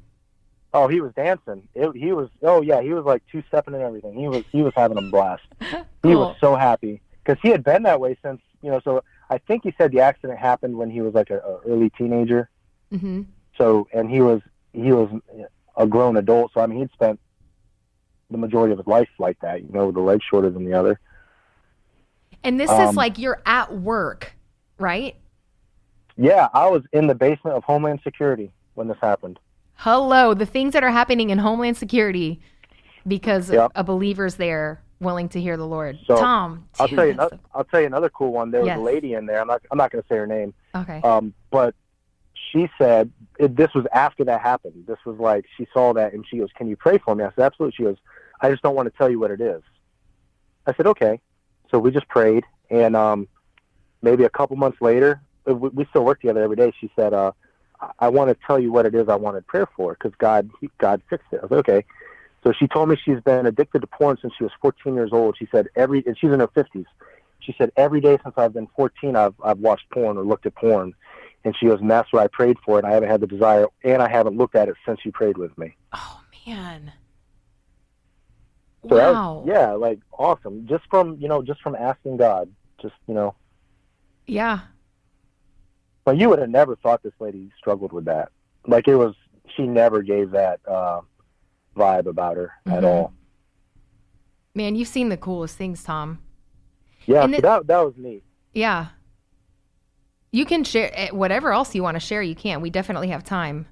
Oh, 0.73 0.87
he 0.87 1.01
was 1.01 1.13
dancing. 1.15 1.69
It, 1.75 1.95
he 1.97 2.13
was. 2.13 2.31
Oh 2.43 2.63
yeah, 2.63 2.81
he 2.81 2.95
was 2.95 3.05
like 3.05 3.23
two 3.31 3.43
stepping 3.49 3.75
and 3.75 3.83
everything. 3.83 4.15
He 4.15 4.29
was. 4.29 4.45
He 4.51 4.63
was 4.63 4.73
having 4.75 4.97
a 4.99 5.03
blast. 5.03 5.43
He 6.03 6.15
was 6.15 6.35
so 6.41 6.55
happy 6.57 7.03
because 7.31 7.43
he 7.43 7.49
had 7.51 7.63
been 7.63 7.85
that 7.85 8.01
way 8.01 8.17
since 8.25 8.41
you 8.63 8.71
know. 8.71 8.81
So 8.83 9.03
I 9.29 9.39
think 9.39 9.63
he 9.63 9.75
said 9.79 9.93
the 9.93 10.01
accident 10.01 10.39
happened 10.39 10.77
when 10.77 10.91
he 10.91 11.01
was 11.01 11.15
like 11.15 11.31
a, 11.31 11.39
a 11.39 11.61
early 11.69 11.91
teenager. 11.91 12.51
hmm 12.91 13.23
So 13.57 13.87
and 13.93 14.11
he 14.11 14.21
was 14.21 14.41
he 14.73 14.93
was 14.93 15.11
a 15.77 15.87
grown 15.87 16.17
adult. 16.17 16.53
So 16.53 16.61
I 16.61 16.67
mean, 16.67 16.81
he'd 16.81 16.91
spent 16.93 17.21
the 18.31 18.39
majority 18.39 18.73
of 18.73 18.79
his 18.79 18.87
life 18.87 19.09
like 19.19 19.39
that. 19.41 19.63
You 19.63 19.73
know, 19.73 19.87
with 19.87 19.95
the 19.95 20.01
leg 20.01 20.21
shorter 20.29 20.51
than 20.51 20.65
the 20.65 20.75
other. 20.75 20.99
And 22.43 22.59
this 22.59 22.71
is 22.71 22.79
Um, 22.79 22.95
like 22.95 23.19
you're 23.19 23.43
at 23.45 23.73
work, 23.73 24.33
right? 24.79 25.15
Yeah, 26.17 26.49
I 26.53 26.69
was 26.69 26.83
in 26.93 27.07
the 27.07 27.15
basement 27.15 27.57
of 27.57 27.65
Homeland 27.65 28.01
Security 28.03 28.51
when 28.75 28.89
this 28.89 28.97
happened. 29.01 29.39
Hello, 29.75 30.35
the 30.35 30.47
things 30.47 30.73
that 30.73 30.83
are 30.83 30.91
happening 30.91 31.31
in 31.31 31.39
Homeland 31.39 31.77
Security 31.77 32.41
because 33.07 33.51
Yep. 33.51 33.73
a 33.75 33.85
believer's 33.85 34.37
there 34.37 34.83
willing 35.01 35.29
to 35.31 35.41
hear 35.41 35.57
the 35.57 35.67
Lord. 35.67 35.99
So, 36.07 36.17
Tom, 36.17 36.67
I'll 36.79 36.89
tell 36.89 37.05
you. 37.07 37.13
Another, 37.13 37.39
I'll 37.55 37.65
tell 37.65 37.81
you 37.81 37.87
another 37.87 38.11
cool 38.11 38.33
one. 38.33 38.51
There 38.51 38.61
was 38.61 38.69
Yes. 38.69 38.79
a 38.79 38.83
lady 38.83 39.15
in 39.15 39.27
there. 39.27 39.41
I'm 39.41 39.47
not. 39.49 39.63
I'm 39.71 39.79
not 39.79 39.91
going 39.91 40.03
to 40.03 40.09
say 40.09 40.17
her 40.17 40.27
name. 40.27 40.55
okay. 40.75 41.01
Um, 41.03 41.35
but 41.51 41.75
she 42.53 42.69
said 42.79 43.11
it, 43.39 43.57
this 43.57 43.73
was 43.75 43.87
after 43.93 44.25
that 44.25 44.41
happened. 44.41 44.85
This 44.87 44.99
was 45.05 45.19
like 45.19 45.47
she 45.57 45.67
saw 45.73 45.93
that 45.95 46.13
and 46.13 46.25
she 46.29 46.39
goes, 46.39 46.51
"Can 46.57 46.69
you 46.69 46.77
pray 46.77 46.99
for 46.99 47.15
me?" 47.15 47.25
I 47.25 47.31
said, 47.31 47.45
"Absolutely." 47.45 47.75
She 47.77 47.83
goes, 47.85 47.97
"I 48.41 48.51
just 48.51 48.63
don't 48.63 48.75
want 48.75 48.91
to 48.91 48.97
tell 48.97 49.11
you 49.11 49.19
what 49.19 49.31
it 49.31 49.41
is." 49.41 49.63
I 50.67 50.75
said, 50.75 50.87
"Okay." 50.87 51.21
So 51.71 51.79
we 51.79 51.91
just 51.91 52.09
prayed, 52.09 52.45
and 52.71 52.95
um, 52.97 53.29
maybe 54.03 54.25
a 54.25 54.29
couple 54.31 54.57
months 54.57 54.81
later, 54.81 55.21
uh, 55.49 55.55
we, 55.55 55.69
we 55.71 55.85
still 55.87 56.05
work 56.05 56.21
together 56.21 56.43
every 56.43 56.57
day. 56.57 56.73
She 56.81 56.91
said, 56.97 57.15
uh, 57.15 57.33
"I 57.99 58.09
want 58.09 58.29
to 58.31 58.37
tell 58.47 58.59
you 58.59 58.73
what 58.73 58.87
it 58.87 58.95
is 58.95 59.09
I 59.09 59.15
wanted 59.17 59.47
prayer 59.47 59.69
for 59.77 59.95
because 59.95 60.13
God, 60.19 60.51
he, 60.61 60.69
God 60.79 61.01
fixed 61.09 61.29
it." 61.33 61.39
I 61.39 61.43
was 61.43 61.51
like, 61.53 61.69
"Okay." 61.69 61.85
So 62.43 62.53
she 62.53 62.67
told 62.69 62.89
me 62.89 62.97
she's 62.97 63.21
been 63.21 63.47
addicted 63.47 63.81
to 63.81 63.87
porn 63.87 64.17
since 64.21 64.33
she 64.37 64.45
was 64.45 64.53
14 64.63 64.95
years 64.95 65.11
old. 65.13 65.37
She 65.39 65.47
said 65.51 65.69
every, 65.77 66.03
and 66.07 66.17
she's 66.19 66.31
in 66.31 66.41
her 66.41 66.49
50s. 66.49 66.87
She 67.41 67.55
said 67.59 67.71
every 67.77 68.01
day 68.01 68.19
since 68.23 68.35
I've 68.37 68.53
been 68.53 68.69
14, 68.77 69.17
I've 69.17 69.35
I've 69.43 69.59
watched 69.59 69.89
porn 69.91 70.17
or 70.17 70.25
looked 70.25 70.47
at 70.47 70.55
porn 70.55 70.95
and 71.45 71.57
she 71.57 71.67
goes, 71.67 71.81
and 71.81 71.91
that's 71.91 72.13
what 72.13 72.23
I 72.23 72.27
prayed 72.27 72.59
for, 72.65 72.79
and 72.79 72.87
I 72.87 72.93
haven't 72.93 73.09
had 73.09 73.21
the 73.21 73.27
desire, 73.27 73.67
and 73.83 74.03
I 74.03 74.11
haven't 74.11 74.37
looked 74.37 74.55
at 74.55 74.69
it 74.69 74.75
since 74.87 75.01
you 75.05 75.13
prayed 75.13 75.39
with 75.39 75.57
me. 75.57 75.75
Oh 75.93 76.21
man. 76.47 76.93
So 78.89 78.97
wow. 78.97 79.35
was- 79.39 79.49
yeah, 79.49 79.73
like 79.73 80.01
awesome. 80.19 80.67
Just 80.67 80.85
from 80.91 81.17
you 81.19 81.29
know, 81.29 81.43
just 81.43 81.61
from 81.63 81.75
asking 81.75 82.19
God, 82.19 82.51
just 82.81 82.95
you 83.07 83.15
know. 83.15 83.35
yeah. 84.27 84.61
But 86.05 86.17
you 86.17 86.29
would 86.31 86.39
have 86.39 86.49
never 86.51 86.77
thought 86.77 87.03
this 87.03 87.13
lady 87.21 87.51
struggled 87.59 87.93
with 87.93 88.07
that. 88.07 88.31
Like 88.67 88.89
it 88.89 88.97
was, 88.97 89.15
she 89.55 89.67
never 89.67 90.03
gave 90.03 90.31
that 90.31 90.61
uh, 90.67 91.03
vibe 91.77 92.07
about 92.07 92.37
her 92.37 92.53
at 92.67 92.83
Mhm. 92.83 92.87
all. 92.87 93.13
Man, 94.55 94.75
you've 94.75 94.89
seen 94.89 95.09
the 95.09 95.17
coolest 95.17 95.57
things, 95.57 95.83
Tom. 95.83 96.19
Yeah, 97.07 97.23
so 97.27 97.33
it- 97.33 97.43
that 97.43 97.67
that 97.67 97.81
was 97.85 97.95
neat. 97.97 98.25
Yeah. 98.53 98.89
You 100.33 100.45
can 100.45 100.63
share 100.65 100.91
eh, 100.95 101.11
whatever 101.11 101.53
else 101.53 101.75
you 101.75 101.83
want 101.83 101.97
to 101.97 102.01
share. 102.01 102.23
You 102.23 102.35
can. 102.37 102.61
We 102.61 102.71
definitely 102.71 103.09
have 103.09 103.25
time. 103.25 103.67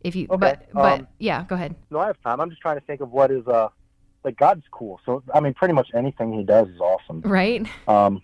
If 0.00 0.14
you, 0.14 0.26
Okay, 0.30 0.36
but 0.38 0.66
but 0.72 1.00
um, 1.00 1.08
yeah, 1.18 1.44
go 1.48 1.54
ahead. 1.56 1.74
No, 1.90 1.98
I 1.98 2.06
have 2.06 2.20
time. 2.22 2.40
I'm 2.40 2.50
just 2.50 2.62
trying 2.62 2.78
to 2.78 2.84
think 2.86 3.00
of 3.00 3.10
what 3.10 3.30
is 3.30 3.46
uh, 3.48 3.68
like 4.24 4.36
God's 4.36 4.64
cool. 4.70 5.00
So 5.04 5.22
I 5.34 5.40
mean, 5.40 5.54
pretty 5.54 5.74
much 5.74 5.88
anything 5.94 6.32
He 6.32 6.44
does 6.44 6.68
is 6.68 6.80
awesome. 6.80 7.20
Right? 7.22 7.66
Um, 7.88 8.22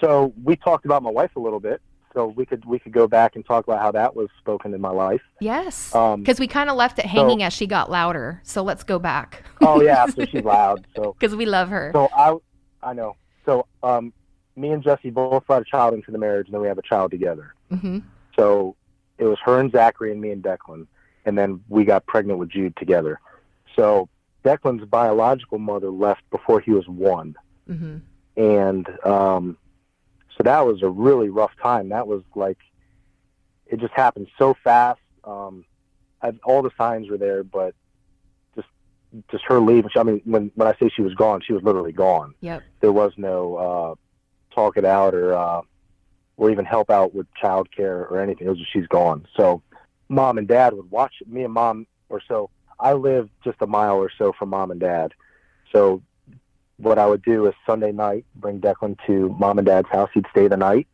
so 0.00 0.32
we 0.42 0.56
talked 0.56 0.84
about 0.84 1.02
my 1.02 1.10
wife 1.10 1.36
a 1.36 1.40
little 1.40 1.60
bit. 1.60 1.80
So 2.14 2.26
we 2.28 2.46
could 2.46 2.64
we 2.64 2.78
could 2.78 2.92
go 2.92 3.08
back 3.08 3.34
and 3.34 3.44
talk 3.44 3.66
about 3.66 3.80
how 3.80 3.90
that 3.92 4.14
was 4.14 4.28
spoken 4.38 4.72
in 4.72 4.80
my 4.80 4.90
life. 4.90 5.20
Yes. 5.40 5.92
Um, 5.94 6.20
Because 6.20 6.38
we 6.38 6.46
kind 6.46 6.70
of 6.70 6.76
left 6.76 6.98
it 7.00 7.06
hanging 7.06 7.42
as 7.42 7.52
she 7.52 7.66
got 7.66 7.90
louder. 7.90 8.40
So 8.44 8.62
let's 8.62 8.84
go 8.84 8.98
back. 9.00 9.42
oh 9.60 9.82
yeah, 9.82 10.06
so 10.06 10.24
she's 10.24 10.44
loud. 10.44 10.86
So 10.94 11.12
Because 11.18 11.34
we 11.34 11.44
love 11.44 11.68
her. 11.70 11.90
so 11.92 12.08
I 12.14 12.36
I 12.82 12.92
know. 12.92 13.16
So 13.44 13.66
um, 13.82 14.12
me 14.56 14.70
and 14.70 14.82
Jesse 14.82 15.10
both 15.10 15.44
brought 15.46 15.62
a 15.62 15.64
child 15.64 15.92
into 15.94 16.10
the 16.12 16.18
marriage, 16.18 16.46
and 16.46 16.54
then 16.54 16.60
we 16.62 16.68
have 16.68 16.78
a 16.78 16.82
child 16.82 17.10
together. 17.10 17.54
hmm 17.68 17.98
So 18.36 18.76
it 19.18 19.24
was 19.24 19.38
her 19.44 19.58
and 19.58 19.70
Zachary 19.72 20.12
and 20.12 20.20
me 20.20 20.30
and 20.30 20.42
Declan, 20.42 20.86
and 21.24 21.36
then 21.36 21.60
we 21.68 21.84
got 21.84 22.06
pregnant 22.06 22.38
with 22.38 22.48
Jude 22.50 22.76
together. 22.76 23.18
So 23.74 24.08
Declan's 24.44 24.84
biological 24.84 25.58
mother 25.58 25.90
left 25.90 26.22
before 26.30 26.60
he 26.60 26.70
was 26.70 26.86
one. 26.86 27.34
hmm 27.66 27.96
and 28.36 28.88
um, 29.04 29.56
that 30.44 30.66
was 30.66 30.82
a 30.82 30.88
really 30.88 31.28
rough 31.28 31.52
time. 31.62 31.88
That 31.90 32.06
was 32.06 32.22
like 32.34 32.58
it 33.66 33.80
just 33.80 33.92
happened 33.94 34.28
so 34.38 34.54
fast. 34.62 35.00
Um, 35.24 35.64
I, 36.22 36.32
all 36.44 36.62
the 36.62 36.70
signs 36.76 37.08
were 37.08 37.18
there, 37.18 37.42
but 37.42 37.74
just 38.54 38.68
just 39.30 39.44
her 39.44 39.60
leaving. 39.60 39.90
I 39.96 40.02
mean, 40.02 40.20
when 40.24 40.50
when 40.54 40.68
I 40.68 40.74
say 40.80 40.90
she 40.94 41.02
was 41.02 41.14
gone, 41.14 41.40
she 41.40 41.52
was 41.52 41.62
literally 41.62 41.92
gone. 41.92 42.34
Yep. 42.40 42.62
There 42.80 42.92
was 42.92 43.12
no 43.16 43.56
uh, 43.56 43.94
talk 44.54 44.76
it 44.76 44.84
out 44.84 45.14
or 45.14 45.34
uh, 45.34 45.62
or 46.36 46.50
even 46.50 46.64
help 46.64 46.90
out 46.90 47.14
with 47.14 47.26
childcare 47.42 48.10
or 48.10 48.20
anything. 48.20 48.46
It 48.46 48.50
was 48.50 48.58
just 48.58 48.72
she's 48.72 48.86
gone. 48.86 49.26
So 49.36 49.62
mom 50.08 50.38
and 50.38 50.48
dad 50.48 50.74
would 50.74 50.90
watch 50.90 51.14
me 51.26 51.44
and 51.44 51.52
mom 51.52 51.86
or 52.08 52.20
so. 52.26 52.50
I 52.78 52.92
lived 52.92 53.30
just 53.44 53.58
a 53.60 53.66
mile 53.66 53.96
or 53.96 54.10
so 54.18 54.32
from 54.32 54.50
mom 54.50 54.70
and 54.70 54.80
dad, 54.80 55.14
so 55.72 56.02
what 56.84 56.98
I 56.98 57.06
would 57.06 57.22
do 57.22 57.46
is 57.46 57.54
Sunday 57.66 57.92
night 57.92 58.24
bring 58.36 58.60
Declan 58.60 58.96
to 59.06 59.34
mom 59.38 59.58
and 59.58 59.66
dad's 59.66 59.88
house. 59.88 60.10
He'd 60.14 60.26
stay 60.30 60.46
the 60.48 60.56
night, 60.56 60.86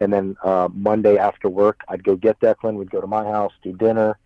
and 0.00 0.12
then 0.12 0.36
uh, 0.42 0.68
Monday 0.72 1.16
after 1.18 1.48
work, 1.48 1.82
I'd 1.88 2.02
go 2.02 2.16
get 2.16 2.40
Declan. 2.40 2.74
We'd 2.74 2.90
go 2.90 3.00
to 3.00 3.06
my 3.06 3.24
house, 3.24 3.52
do 3.62 3.72
dinner, 3.72 4.18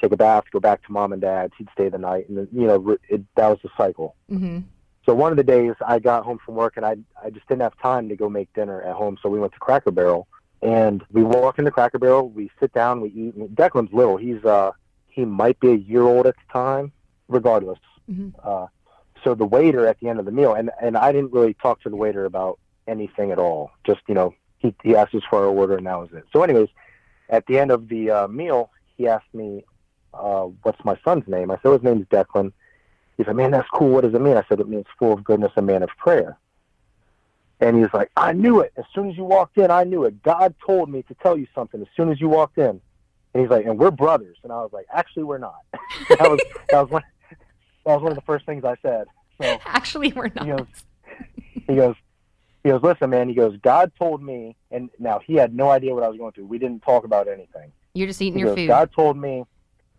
take 0.00 0.12
a 0.12 0.16
bath, 0.16 0.44
go 0.52 0.60
back 0.60 0.84
to 0.86 0.92
mom 0.92 1.12
and 1.12 1.20
dad's. 1.22 1.52
He'd 1.58 1.68
stay 1.72 1.88
the 1.88 1.98
night, 1.98 2.28
and 2.28 2.46
you 2.52 2.66
know 2.66 2.96
it, 3.08 3.22
that 3.36 3.48
was 3.48 3.58
the 3.62 3.70
cycle. 3.76 4.14
hmm 4.28 4.58
So 5.06 5.14
one 5.14 5.30
of 5.32 5.36
the 5.36 5.44
days 5.44 5.74
I 5.86 5.98
got 5.98 6.24
home 6.24 6.38
from 6.44 6.54
work 6.54 6.74
and 6.76 6.84
I 6.86 6.96
I 7.24 7.30
just 7.30 7.46
didn't 7.48 7.62
have 7.62 7.76
time 7.78 8.08
to 8.10 8.16
go 8.16 8.28
make 8.28 8.52
dinner 8.54 8.82
at 8.82 8.94
home, 8.94 9.18
so 9.22 9.28
we 9.28 9.38
went 9.40 9.52
to 9.54 9.58
Cracker 9.58 9.90
Barrel 9.90 10.28
and 10.62 11.02
we 11.10 11.22
walk 11.22 11.58
into 11.58 11.70
Cracker 11.70 11.98
Barrel. 11.98 12.28
We 12.28 12.50
sit 12.60 12.72
down, 12.74 13.00
we 13.00 13.08
eat. 13.10 13.34
and 13.34 13.48
Declan's 13.56 13.92
little; 13.92 14.16
he's 14.18 14.44
uh 14.44 14.72
he 15.08 15.24
might 15.24 15.58
be 15.60 15.70
a 15.70 15.76
year 15.76 16.02
old 16.02 16.26
at 16.26 16.34
the 16.36 16.52
time. 16.52 16.92
Regardless, 17.28 17.78
Mhm. 18.10 18.32
uh, 18.42 18.66
so 19.24 19.34
the 19.34 19.44
waiter 19.44 19.86
at 19.86 19.98
the 20.00 20.08
end 20.08 20.18
of 20.18 20.24
the 20.24 20.32
meal, 20.32 20.54
and 20.54 20.70
and 20.80 20.96
I 20.96 21.12
didn't 21.12 21.32
really 21.32 21.54
talk 21.54 21.82
to 21.82 21.90
the 21.90 21.96
waiter 21.96 22.24
about 22.24 22.58
anything 22.86 23.30
at 23.30 23.38
all. 23.38 23.70
Just 23.84 24.00
you 24.08 24.14
know, 24.14 24.34
he 24.58 24.74
he 24.82 24.94
asked 24.96 25.14
us 25.14 25.22
for 25.28 25.38
our 25.38 25.46
order 25.46 25.76
and 25.76 25.86
that 25.86 25.98
was 25.98 26.10
it. 26.12 26.24
So, 26.32 26.42
anyways, 26.42 26.68
at 27.28 27.46
the 27.46 27.58
end 27.58 27.70
of 27.70 27.88
the 27.88 28.10
uh, 28.10 28.28
meal, 28.28 28.70
he 28.96 29.08
asked 29.08 29.32
me, 29.32 29.64
uh, 30.14 30.44
"What's 30.62 30.84
my 30.84 30.98
son's 31.04 31.26
name?" 31.26 31.50
I 31.50 31.58
said, 31.62 31.72
"His 31.72 31.82
name's 31.82 32.06
Declan." 32.06 32.52
He 33.16 33.24
said, 33.24 33.36
"Man, 33.36 33.50
that's 33.50 33.68
cool. 33.70 33.90
What 33.90 34.02
does 34.02 34.14
it 34.14 34.20
mean?" 34.20 34.36
I 34.36 34.44
said, 34.48 34.60
"It 34.60 34.68
means 34.68 34.86
full 34.98 35.12
of 35.12 35.24
goodness, 35.24 35.52
a 35.56 35.62
man 35.62 35.82
of 35.82 35.90
prayer." 35.98 36.38
And 37.60 37.76
he's 37.76 37.92
like, 37.92 38.10
"I 38.16 38.32
knew 38.32 38.60
it. 38.60 38.72
As 38.76 38.84
soon 38.94 39.10
as 39.10 39.16
you 39.16 39.24
walked 39.24 39.58
in, 39.58 39.70
I 39.70 39.84
knew 39.84 40.04
it. 40.04 40.22
God 40.22 40.54
told 40.64 40.90
me 40.90 41.02
to 41.04 41.14
tell 41.14 41.36
you 41.36 41.46
something 41.54 41.80
as 41.80 41.88
soon 41.96 42.10
as 42.10 42.20
you 42.20 42.28
walked 42.28 42.58
in." 42.58 42.80
And 43.32 43.40
he's 43.40 43.50
like, 43.50 43.64
"And 43.64 43.78
we're 43.78 43.90
brothers." 43.90 44.36
And 44.42 44.52
I 44.52 44.56
was 44.56 44.72
like, 44.72 44.86
"Actually, 44.92 45.24
we're 45.24 45.38
not." 45.38 45.60
that 46.08 46.30
was 46.30 46.40
that 46.68 46.82
was 46.82 46.90
one 46.90 47.02
that 47.90 47.96
was 47.96 48.02
one 48.02 48.12
of 48.12 48.16
the 48.16 48.22
first 48.24 48.46
things 48.46 48.64
I 48.64 48.76
said. 48.82 49.06
So 49.40 49.58
Actually, 49.66 50.12
we're 50.12 50.30
not. 50.34 50.46
he 50.46 50.52
goes, 50.52 50.66
he 51.66 51.76
goes, 51.76 51.94
he 52.62 52.68
goes, 52.68 52.82
listen, 52.82 53.10
man. 53.10 53.28
He 53.28 53.34
goes, 53.34 53.56
God 53.62 53.92
told 53.98 54.22
me, 54.22 54.56
and 54.70 54.90
now 54.98 55.20
he 55.24 55.34
had 55.34 55.54
no 55.54 55.70
idea 55.70 55.94
what 55.94 56.02
I 56.02 56.08
was 56.08 56.18
going 56.18 56.32
through. 56.32 56.46
We 56.46 56.58
didn't 56.58 56.82
talk 56.82 57.04
about 57.04 57.26
anything. 57.28 57.72
You're 57.94 58.06
just 58.06 58.20
eating 58.22 58.34
He 58.34 58.40
your 58.40 58.50
goes, 58.50 58.56
food. 58.56 58.68
God 58.68 58.90
told 58.94 59.16
me 59.16 59.44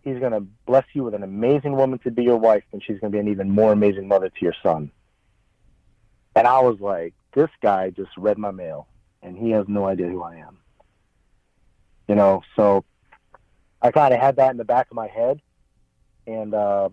he's 0.02 0.18
going 0.18 0.32
to 0.32 0.40
bless 0.66 0.84
you 0.92 1.04
with 1.04 1.14
an 1.14 1.22
amazing 1.22 1.72
woman 1.76 1.98
to 2.00 2.10
be 2.10 2.22
your 2.22 2.36
wife, 2.38 2.64
and 2.72 2.82
she's 2.82 2.98
going 2.98 3.12
to 3.12 3.16
be 3.16 3.20
an 3.20 3.28
even 3.28 3.50
more 3.50 3.72
amazing 3.72 4.08
mother 4.08 4.28
to 4.28 4.40
your 4.40 4.54
son. 4.62 4.90
And 6.34 6.46
I 6.46 6.60
was 6.60 6.80
like, 6.80 7.14
this 7.34 7.50
guy 7.62 7.90
just 7.90 8.10
read 8.16 8.38
my 8.38 8.50
mail, 8.50 8.88
and 9.22 9.36
he 9.36 9.50
has 9.50 9.66
no 9.68 9.86
idea 9.86 10.08
who 10.08 10.22
I 10.22 10.36
am. 10.36 10.58
You 12.08 12.14
know, 12.14 12.42
so 12.56 12.84
I 13.80 13.90
kind 13.90 14.14
of 14.14 14.20
had 14.20 14.36
that 14.36 14.50
in 14.50 14.56
the 14.56 14.64
back 14.64 14.88
of 14.90 14.94
my 14.94 15.08
head, 15.08 15.40
and 16.26 16.54
uh, 16.54 16.88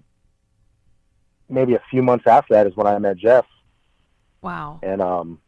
maybe 1.49 1.73
a 1.75 1.81
few 1.89 2.01
months 2.03 2.25
after 2.27 2.53
that 2.53 2.67
is 2.67 2.75
when 2.75 2.87
I 2.87 2.97
met 2.99 3.17
Jeff, 3.17 3.45
Wow. 4.41 4.79
and 4.83 5.01
um, 5.01 5.39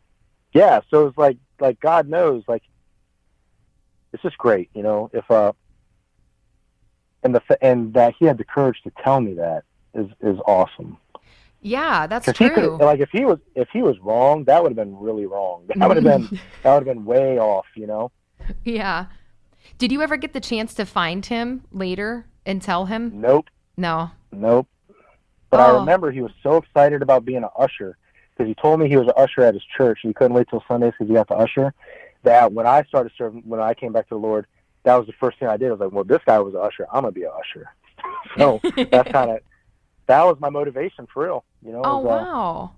yeah, 0.53 0.81
so 0.89 1.07
it's 1.07 1.17
like 1.17 1.37
like 1.59 1.79
God 1.79 2.07
knows, 2.09 2.43
like 2.47 2.63
it's 4.13 4.23
just 4.23 4.37
great, 4.37 4.69
you 4.73 4.83
know. 4.83 5.09
If 5.13 5.29
uh, 5.31 5.53
and 7.23 7.35
the 7.35 7.41
and 7.63 7.93
that 7.93 8.13
he 8.19 8.25
had 8.25 8.37
the 8.37 8.43
courage 8.43 8.81
to 8.83 8.91
tell 9.03 9.21
me 9.21 9.35
that 9.35 9.63
is 9.93 10.07
is 10.21 10.37
awesome. 10.45 10.97
Yeah, 11.63 12.07
that's 12.07 12.31
true. 12.33 12.77
like 12.81 12.99
if 13.01 13.09
he 13.11 13.23
was 13.23 13.37
if 13.55 13.69
he 13.71 13.81
was 13.83 13.97
wrong, 13.99 14.45
that 14.45 14.61
would 14.63 14.71
have 14.71 14.75
been 14.75 14.97
really 14.97 15.25
wrong. 15.27 15.65
That 15.75 15.87
would 15.87 15.97
have 15.97 16.03
been 16.03 16.39
that 16.63 16.73
would 16.73 16.87
have 16.87 16.95
been 16.95 17.05
way 17.05 17.37
off, 17.39 17.65
you 17.75 17.87
know. 17.87 18.11
yeah. 18.63 19.05
Did 19.77 19.91
you 19.91 20.01
ever 20.01 20.17
get 20.17 20.33
the 20.33 20.39
chance 20.39 20.73
to 20.73 20.85
find 20.85 21.23
him 21.25 21.63
later 21.71 22.25
and 22.45 22.61
tell 22.61 22.85
him? 22.87 23.21
Nope, 23.21 23.45
No. 23.77 24.09
nope. 24.31 24.67
But 25.51 25.59
I 25.59 25.69
Oh. 25.69 25.79
remember 25.79 26.11
he 26.11 26.21
was 26.21 26.31
so 26.41 26.57
excited 26.57 27.01
about 27.01 27.25
being 27.25 27.43
an 27.43 27.49
usher 27.57 27.97
because 28.31 28.47
he 28.47 28.55
told 28.55 28.79
me 28.79 28.87
he 28.87 28.97
was 28.97 29.07
an 29.07 29.13
usher 29.17 29.41
at 29.41 29.53
his 29.53 29.63
church. 29.77 29.99
He 30.01 30.13
couldn't 30.13 30.33
wait 30.33 30.47
till 30.49 30.63
Sundays 30.67 30.93
because 30.93 31.09
he 31.09 31.13
got 31.13 31.27
the 31.27 31.35
usher. 31.35 31.73
That 32.23 32.53
when 32.53 32.65
I 32.65 32.83
started 32.83 33.11
serving, 33.17 33.43
when 33.45 33.59
I 33.59 33.73
came 33.73 33.91
back 33.91 34.07
to 34.09 34.15
the 34.15 34.19
Lord, 34.19 34.47
that 34.83 34.95
was 34.95 35.05
the 35.07 35.13
first 35.13 35.37
thing 35.39 35.47
I 35.49 35.57
did. 35.57 35.67
I 35.67 35.71
was 35.71 35.79
like, 35.81 35.91
well, 35.91 36.03
this 36.03 36.21
guy 36.25 36.39
was 36.39 36.53
an 36.53 36.61
usher. 36.61 36.87
I'm 36.91 37.03
gonna 37.03 37.11
be 37.11 37.23
an 37.23 37.31
usher. 37.37 37.69
so 38.37 38.61
that's 38.89 39.11
kind 39.11 39.31
of 39.31 39.39
that 40.07 40.23
was 40.23 40.37
my 40.39 40.49
motivation 40.49 41.07
for 41.13 41.23
real. 41.25 41.43
You 41.61 41.73
know. 41.73 41.81
Oh 41.83 41.97
was, 41.97 42.05
uh, 42.05 42.25
wow. 42.25 42.71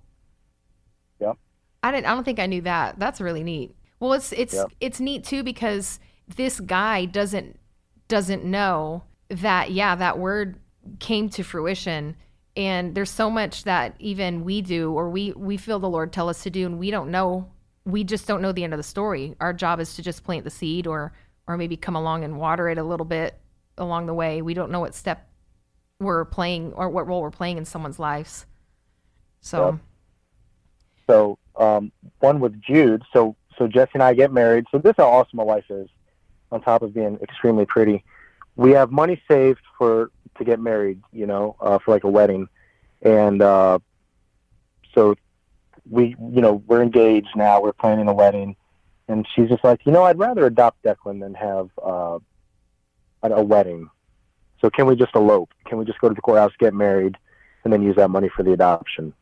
Yep. 1.19 1.38
I 1.84 1.91
didn't 1.91 2.07
I 2.07 2.15
don't 2.15 2.24
think 2.24 2.39
I 2.39 2.47
knew 2.47 2.61
that. 2.61 2.97
That's 2.97 3.21
really 3.21 3.43
neat. 3.43 3.76
Well, 3.99 4.13
it's 4.13 4.32
it's 4.32 4.53
Yep. 4.55 4.71
it's 4.82 4.99
neat 4.99 5.24
too 5.24 5.43
because 5.43 5.99
this 6.36 6.59
guy 6.59 7.05
doesn't 7.05 7.59
doesn't 8.07 8.43
know 8.43 9.03
that 9.30 9.71
yeah, 9.71 9.95
that 9.95 10.17
word 10.17 10.57
came 10.99 11.30
to 11.30 11.43
fruition 11.43 12.15
and 12.56 12.93
there's 12.93 13.10
so 13.10 13.30
much 13.30 13.64
that 13.64 13.95
even 13.99 14.43
we 14.43 14.62
do 14.62 14.91
or 14.93 15.10
we 15.10 15.32
we 15.34 15.58
feel 15.58 15.80
the 15.80 15.89
Lord 15.89 16.14
tell 16.14 16.30
us 16.30 16.43
to 16.43 16.49
do 16.49 16.66
and 16.66 16.78
we 16.78 16.91
don't 16.91 17.10
know 17.10 17.49
we 17.86 18.04
just 18.04 18.28
don't 18.28 18.41
know 18.41 18.51
the 18.51 18.64
end 18.64 18.74
of 18.74 18.78
the 18.78 18.84
story. 18.84 19.36
Our 19.39 19.54
job 19.54 19.80
is 19.80 19.95
to 19.95 20.01
just 20.01 20.24
plant 20.24 20.43
the 20.43 20.49
seed 20.49 20.88
or 20.88 21.14
or 21.47 21.58
maybe 21.58 21.76
come 21.76 21.95
along 21.95 22.24
and 22.24 22.38
water 22.38 22.70
it 22.70 22.78
a 22.78 22.84
little 22.84 23.06
bit 23.06 23.38
along 23.78 24.06
the 24.06 24.14
way. 24.14 24.41
We 24.41 24.54
don't 24.54 24.72
know 24.72 24.80
what 24.80 24.95
step 24.95 25.28
we're 25.99 26.26
playing 26.26 26.74
or 26.74 26.89
what 26.89 27.08
role 27.08 27.22
we're 27.22 27.32
playing 27.32 27.58
in 27.58 27.66
someone's 27.66 27.99
lives. 27.99 28.45
So. 29.41 29.80
So 31.08 31.38
um, 31.58 31.91
one 32.20 32.39
with 32.39 32.62
Jude. 32.62 33.04
So 33.12 33.36
so 33.58 33.68
Jesse 33.68 33.91
and 33.95 34.04
I 34.04 34.14
get 34.14 34.32
married. 34.32 34.66
So 34.72 34.78
this 34.78 34.91
is 34.91 34.95
how 34.97 35.10
awesome 35.10 35.38
my 35.38 35.43
wife 35.43 35.66
is. 35.70 35.89
on 36.51 36.62
top 36.62 36.82
of 36.82 36.93
being 36.93 37.20
extremely 37.22 37.66
pretty. 37.66 38.04
We 38.56 38.72
have 38.72 38.91
money 38.91 39.22
saved 39.28 39.60
for 39.78 40.12
to 40.38 40.43
get 40.43 40.59
married, 40.59 41.01
you 41.11 41.25
know, 41.25 41.55
uh, 41.59 41.79
for 41.79 41.91
like 41.91 42.03
a 42.03 42.09
wedding, 42.09 42.47
and 43.01 43.41
uh, 43.41 43.79
so 44.93 45.15
we, 45.89 46.15
you 46.31 46.41
know, 46.41 46.63
we're 46.67 46.81
engaged 46.81 47.36
now. 47.36 47.61
We're 47.61 47.73
planning 47.73 48.07
a 48.07 48.13
wedding, 48.13 48.55
and 49.07 49.27
she's 49.36 49.49
just 49.49 49.63
like, 49.63 49.86
you 49.86 49.91
know, 49.91 50.03
I'd 50.03 50.19
rather 50.19 50.45
adopt 50.45 50.84
Declan 50.84 51.19
than 51.19 51.34
have 51.34 51.69
uh, 51.84 52.19
a, 53.21 53.29
a 53.31 53.43
wedding. 53.43 53.89
So 54.61 54.69
can 54.69 54.86
we 54.86 54.95
just 54.95 55.13
elope? 55.15 55.49
Can 55.65 55.77
we 55.77 55.86
just 55.86 55.99
go 55.99 56.07
to 56.07 56.15
the 56.15 56.21
courthouse, 56.21 56.53
get 56.57 56.73
married, 56.73 57.17
and 57.63 57.73
then 57.73 57.81
use 57.81 57.97
that 57.97 58.09
money 58.09 58.29
for 58.29 58.43
the 58.43 58.53
adoption? 58.53 59.13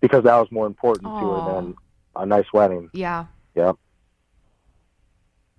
Because 0.00 0.24
that 0.24 0.36
was 0.36 0.50
more 0.50 0.66
important 0.66 1.04
to 1.04 1.10
her 1.10 1.52
than 1.52 1.74
a 2.16 2.24
nice 2.24 2.46
wedding. 2.54 2.88
Yeah. 2.94 3.26
Yep. 3.54 3.76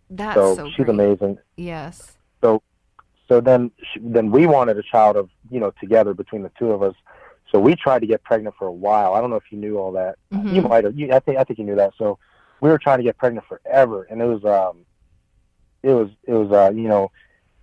That's 0.09 0.35
so, 0.35 0.55
so, 0.55 0.67
she's 0.69 0.85
great. 0.85 0.89
amazing. 0.89 1.37
Yes. 1.57 2.17
So 2.41 2.63
then, 3.39 3.71
she, 3.93 3.99
then 4.01 4.31
we 4.31 4.47
wanted 4.47 4.77
a 4.77 4.83
child 4.83 5.15
of 5.15 5.29
you 5.49 5.59
know 5.59 5.71
together 5.79 6.13
between 6.13 6.41
the 6.43 6.51
two 6.57 6.71
of 6.71 6.81
us. 6.83 6.95
So 7.51 7.59
we 7.59 7.75
tried 7.75 7.99
to 7.99 8.07
get 8.07 8.23
pregnant 8.23 8.55
for 8.57 8.67
a 8.67 8.71
while. 8.71 9.13
I 9.13 9.21
don't 9.21 9.29
know 9.29 9.35
if 9.35 9.51
you 9.51 9.57
knew 9.57 9.77
all 9.77 9.91
that. 9.93 10.15
Mhm. 10.33 10.53
You 10.55 10.61
might 10.63 10.83
have. 10.83 10.97
You, 10.97 11.13
I 11.13 11.19
think 11.19 11.37
I 11.37 11.43
think 11.43 11.59
you 11.59 11.65
knew 11.65 11.75
that. 11.75 11.93
So 11.97 12.17
we 12.61 12.69
were 12.69 12.77
trying 12.77 12.97
to 12.99 13.03
get 13.03 13.17
pregnant 13.17 13.45
forever, 13.47 14.03
and 14.09 14.21
it 14.21 14.25
was 14.25 14.43
um, 14.43 14.85
it 15.83 15.91
was 15.91 16.09
it 16.23 16.33
was 16.33 16.51
uh, 16.51 16.71
you 16.73 16.87
know, 16.87 17.11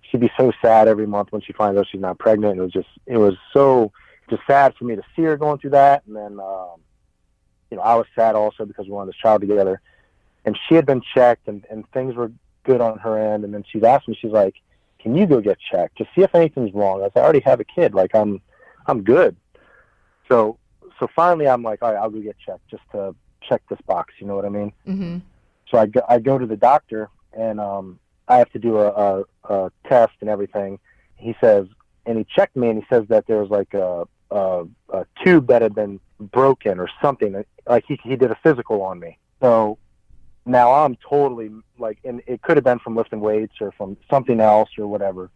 she'd 0.01 0.21
be 0.21 0.31
so 0.37 0.51
sad 0.61 0.87
every 0.87 1.07
month 1.07 1.31
when 1.31 1.41
she 1.41 1.53
finds 1.53 1.77
out 1.79 1.87
she's 1.91 2.01
not 2.01 2.17
pregnant. 2.19 2.57
It 2.57 2.61
was 2.61 2.71
just 2.71 2.89
it 3.05 3.17
was 3.17 3.35
so 3.53 3.91
just 4.29 4.41
sad 4.47 4.75
for 4.75 4.85
me 4.85 4.95
to 4.95 5.03
see 5.15 5.23
her 5.23 5.37
going 5.37 5.59
through 5.59 5.71
that, 5.71 6.03
and 6.05 6.15
then 6.15 6.39
um, 6.39 6.81
you 7.71 7.77
know 7.77 7.83
I 7.83 7.95
was 7.95 8.05
sad 8.15 8.35
also 8.35 8.65
because 8.65 8.85
we 8.85 8.91
wanted 8.91 9.13
this 9.13 9.19
child 9.21 9.41
together, 9.41 9.81
and 10.45 10.57
she 10.67 10.75
had 10.75 10.85
been 10.85 11.01
checked 11.13 11.47
and 11.47 11.65
and 11.69 11.89
things 11.91 12.15
were 12.15 12.31
good 12.63 12.81
on 12.81 12.99
her 12.99 13.17
end, 13.17 13.43
and 13.43 13.53
then 13.53 13.63
she's 13.71 13.83
asked 13.83 14.07
me, 14.07 14.15
she's 14.21 14.31
like, 14.31 14.55
"Can 14.99 15.15
you 15.15 15.25
go 15.25 15.41
get 15.41 15.57
checked 15.59 15.97
to 15.97 16.05
see 16.15 16.21
if 16.21 16.33
anything's 16.35 16.73
wrong?" 16.73 17.01
I 17.01 17.05
said, 17.05 17.17
"I 17.17 17.23
already 17.23 17.41
have 17.41 17.59
a 17.59 17.65
kid. 17.65 17.93
Like 17.93 18.13
I'm 18.15 18.41
I'm 18.87 19.01
good." 19.03 19.35
So 20.27 20.57
so 20.99 21.07
finally 21.15 21.47
I'm 21.47 21.63
like, 21.63 21.81
all 21.81 21.93
right, 21.93 21.99
I'll 21.99 22.09
go 22.09 22.19
get 22.19 22.37
checked 22.37 22.67
just 22.69 22.83
to 22.91 23.15
check 23.41 23.61
this 23.69 23.79
box. 23.87 24.13
You 24.19 24.27
know 24.27 24.35
what 24.35 24.45
I 24.45 24.49
mean? 24.49 24.73
Mhm. 24.87 25.21
So 25.71 25.77
I 25.77 25.85
go, 25.85 26.01
I 26.09 26.19
go 26.19 26.37
to 26.37 26.45
the 26.45 26.57
doctor 26.57 27.09
and 27.33 27.59
um, 27.59 27.99
I 28.27 28.37
have 28.37 28.49
to 28.51 28.59
do 28.59 28.77
a, 28.77 28.89
a, 28.89 29.23
a 29.53 29.71
test 29.87 30.13
and 30.21 30.29
everything. 30.29 30.79
He 31.15 31.35
says, 31.39 31.67
and 32.05 32.17
he 32.17 32.23
checked 32.25 32.55
me 32.55 32.69
and 32.69 32.79
he 32.79 32.85
says 32.89 33.05
that 33.09 33.27
there 33.27 33.37
was 33.37 33.49
like 33.49 33.73
a, 33.73 34.05
a, 34.31 34.65
a 34.91 35.05
tube 35.23 35.47
that 35.47 35.61
had 35.61 35.75
been 35.75 35.99
broken 36.19 36.79
or 36.79 36.89
something. 37.01 37.43
Like 37.67 37.85
he, 37.87 37.99
he 38.03 38.15
did 38.15 38.31
a 38.31 38.37
physical 38.43 38.81
on 38.81 38.99
me. 38.99 39.17
So 39.41 39.77
now 40.49 40.73
I'm 40.73 40.95
totally 40.97 41.51
like, 41.77 41.99
and 42.03 42.21
it 42.27 42.41
could 42.41 42.57
have 42.57 42.63
been 42.63 42.79
from 42.79 42.95
lifting 42.95 43.19
weights 43.19 43.55
or 43.61 43.71
from 43.71 43.97
something 44.09 44.39
else 44.39 44.69
or 44.77 44.87
whatever. 44.87 45.29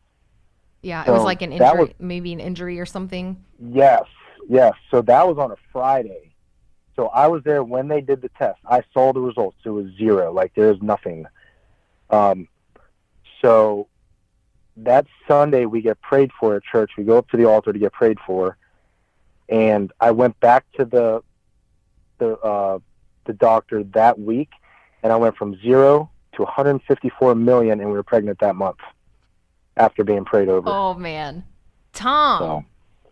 Yeah. 0.81 1.03
It 1.07 1.11
was 1.11 1.23
like 1.23 1.41
an 1.41 1.53
injury, 1.53 1.79
was- 1.79 1.93
maybe 1.99 2.33
an 2.33 2.39
injury 2.39 2.79
or 2.79 2.85
something. 2.85 3.43
Yes, 3.59 4.03
yes. 4.49 4.73
So 4.91 5.01
that 5.03 5.27
was 5.27 5.37
on 5.37 5.51
a 5.51 5.55
Friday. 5.71 6.33
So 6.95 7.07
I 7.07 7.27
was 7.27 7.43
there 7.43 7.63
when 7.63 7.87
they 7.87 8.01
did 8.01 8.21
the 8.21 8.29
test. 8.29 8.59
I 8.69 8.83
saw 8.93 9.13
the 9.13 9.21
results. 9.21 9.57
It 9.65 9.69
was 9.69 9.87
zero. 9.97 10.31
Like 10.31 10.53
there's 10.55 10.81
nothing. 10.81 11.25
Um, 12.09 12.47
so 13.41 13.87
that 14.77 15.07
Sunday 15.27 15.65
we 15.65 15.81
get 15.81 15.99
prayed 16.01 16.31
for 16.39 16.55
at 16.55 16.63
church. 16.63 16.91
We 16.97 17.03
go 17.03 17.17
up 17.17 17.29
to 17.29 17.37
the 17.37 17.45
altar 17.45 17.73
to 17.73 17.79
get 17.79 17.93
prayed 17.93 18.19
for, 18.25 18.57
and 19.49 19.91
I 19.99 20.11
went 20.11 20.39
back 20.39 20.65
to 20.73 20.85
the 20.85 21.23
the 22.19 22.37
uh, 22.37 22.79
the 23.25 23.33
doctor 23.33 23.83
that 23.95 24.19
week, 24.19 24.49
and 25.03 25.11
I 25.11 25.15
went 25.15 25.37
from 25.37 25.59
zero 25.61 26.09
to 26.35 26.41
154 26.41 27.35
million, 27.35 27.79
and 27.79 27.89
we 27.89 27.95
were 27.95 28.03
pregnant 28.03 28.39
that 28.39 28.55
month 28.55 28.79
after 29.77 30.03
being 30.03 30.25
prayed 30.25 30.49
over. 30.49 30.69
Oh 30.69 30.93
man. 30.95 31.43
Tom. 31.93 32.39
So 32.39 32.65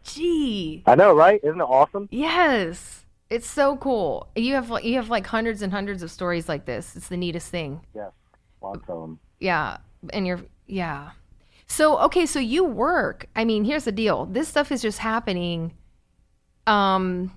Gee. 0.03 0.83
I 0.85 0.95
know, 0.95 1.13
right? 1.13 1.39
Isn't 1.43 1.61
it 1.61 1.65
awesome? 1.65 2.07
Yes. 2.11 3.05
It's 3.29 3.49
so 3.49 3.77
cool. 3.77 4.27
You 4.35 4.55
have 4.55 4.69
like 4.69 4.83
you 4.83 4.95
have 4.95 5.09
like 5.09 5.25
hundreds 5.27 5.61
and 5.61 5.71
hundreds 5.71 6.03
of 6.03 6.11
stories 6.11 6.49
like 6.49 6.65
this. 6.65 6.95
It's 6.95 7.07
the 7.07 7.17
neatest 7.17 7.49
thing. 7.49 7.81
Yes, 7.95 8.11
lots 8.61 8.81
of 8.89 9.01
them. 9.01 9.19
Yeah. 9.39 9.77
And 10.11 10.27
you're 10.27 10.41
yeah. 10.67 11.11
So 11.67 11.97
okay, 11.99 12.25
so 12.25 12.39
you 12.39 12.65
work. 12.65 13.27
I 13.35 13.45
mean, 13.45 13.63
here's 13.63 13.85
the 13.85 13.91
deal. 13.91 14.25
This 14.25 14.49
stuff 14.49 14.71
is 14.71 14.81
just 14.81 14.99
happening 14.99 15.73
um 16.67 17.31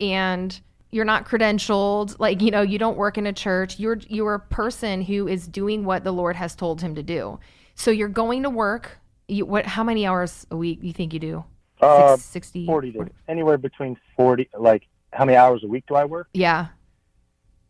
and 0.00 0.60
you're 0.90 1.04
not 1.04 1.26
credentialed. 1.26 2.16
Like, 2.18 2.42
you 2.42 2.50
know, 2.50 2.62
you 2.62 2.78
don't 2.78 2.96
work 2.96 3.16
in 3.16 3.26
a 3.26 3.32
church. 3.32 3.78
You're 3.78 3.98
you're 4.08 4.34
a 4.34 4.40
person 4.40 5.02
who 5.02 5.28
is 5.28 5.46
doing 5.46 5.84
what 5.84 6.04
the 6.04 6.12
Lord 6.12 6.36
has 6.36 6.54
told 6.54 6.80
him 6.80 6.94
to 6.96 7.02
do. 7.02 7.38
So 7.74 7.90
you're 7.90 8.08
going 8.08 8.42
to 8.42 8.50
work. 8.50 8.98
You 9.28 9.46
what 9.46 9.66
how 9.66 9.84
many 9.84 10.06
hours 10.06 10.46
a 10.50 10.56
week 10.56 10.80
you 10.82 10.92
think 10.92 11.12
you 11.12 11.20
do? 11.20 11.44
Uh, 11.80 12.16
Six- 12.16 12.26
60 12.26 12.66
40 12.66 12.92
to 12.92 13.10
anywhere 13.26 13.56
between 13.56 13.96
40, 14.16 14.50
like 14.58 14.86
how 15.12 15.24
many 15.24 15.36
hours 15.36 15.64
a 15.64 15.66
week 15.66 15.84
do 15.88 15.94
I 15.94 16.04
work? 16.04 16.28
Yeah. 16.34 16.66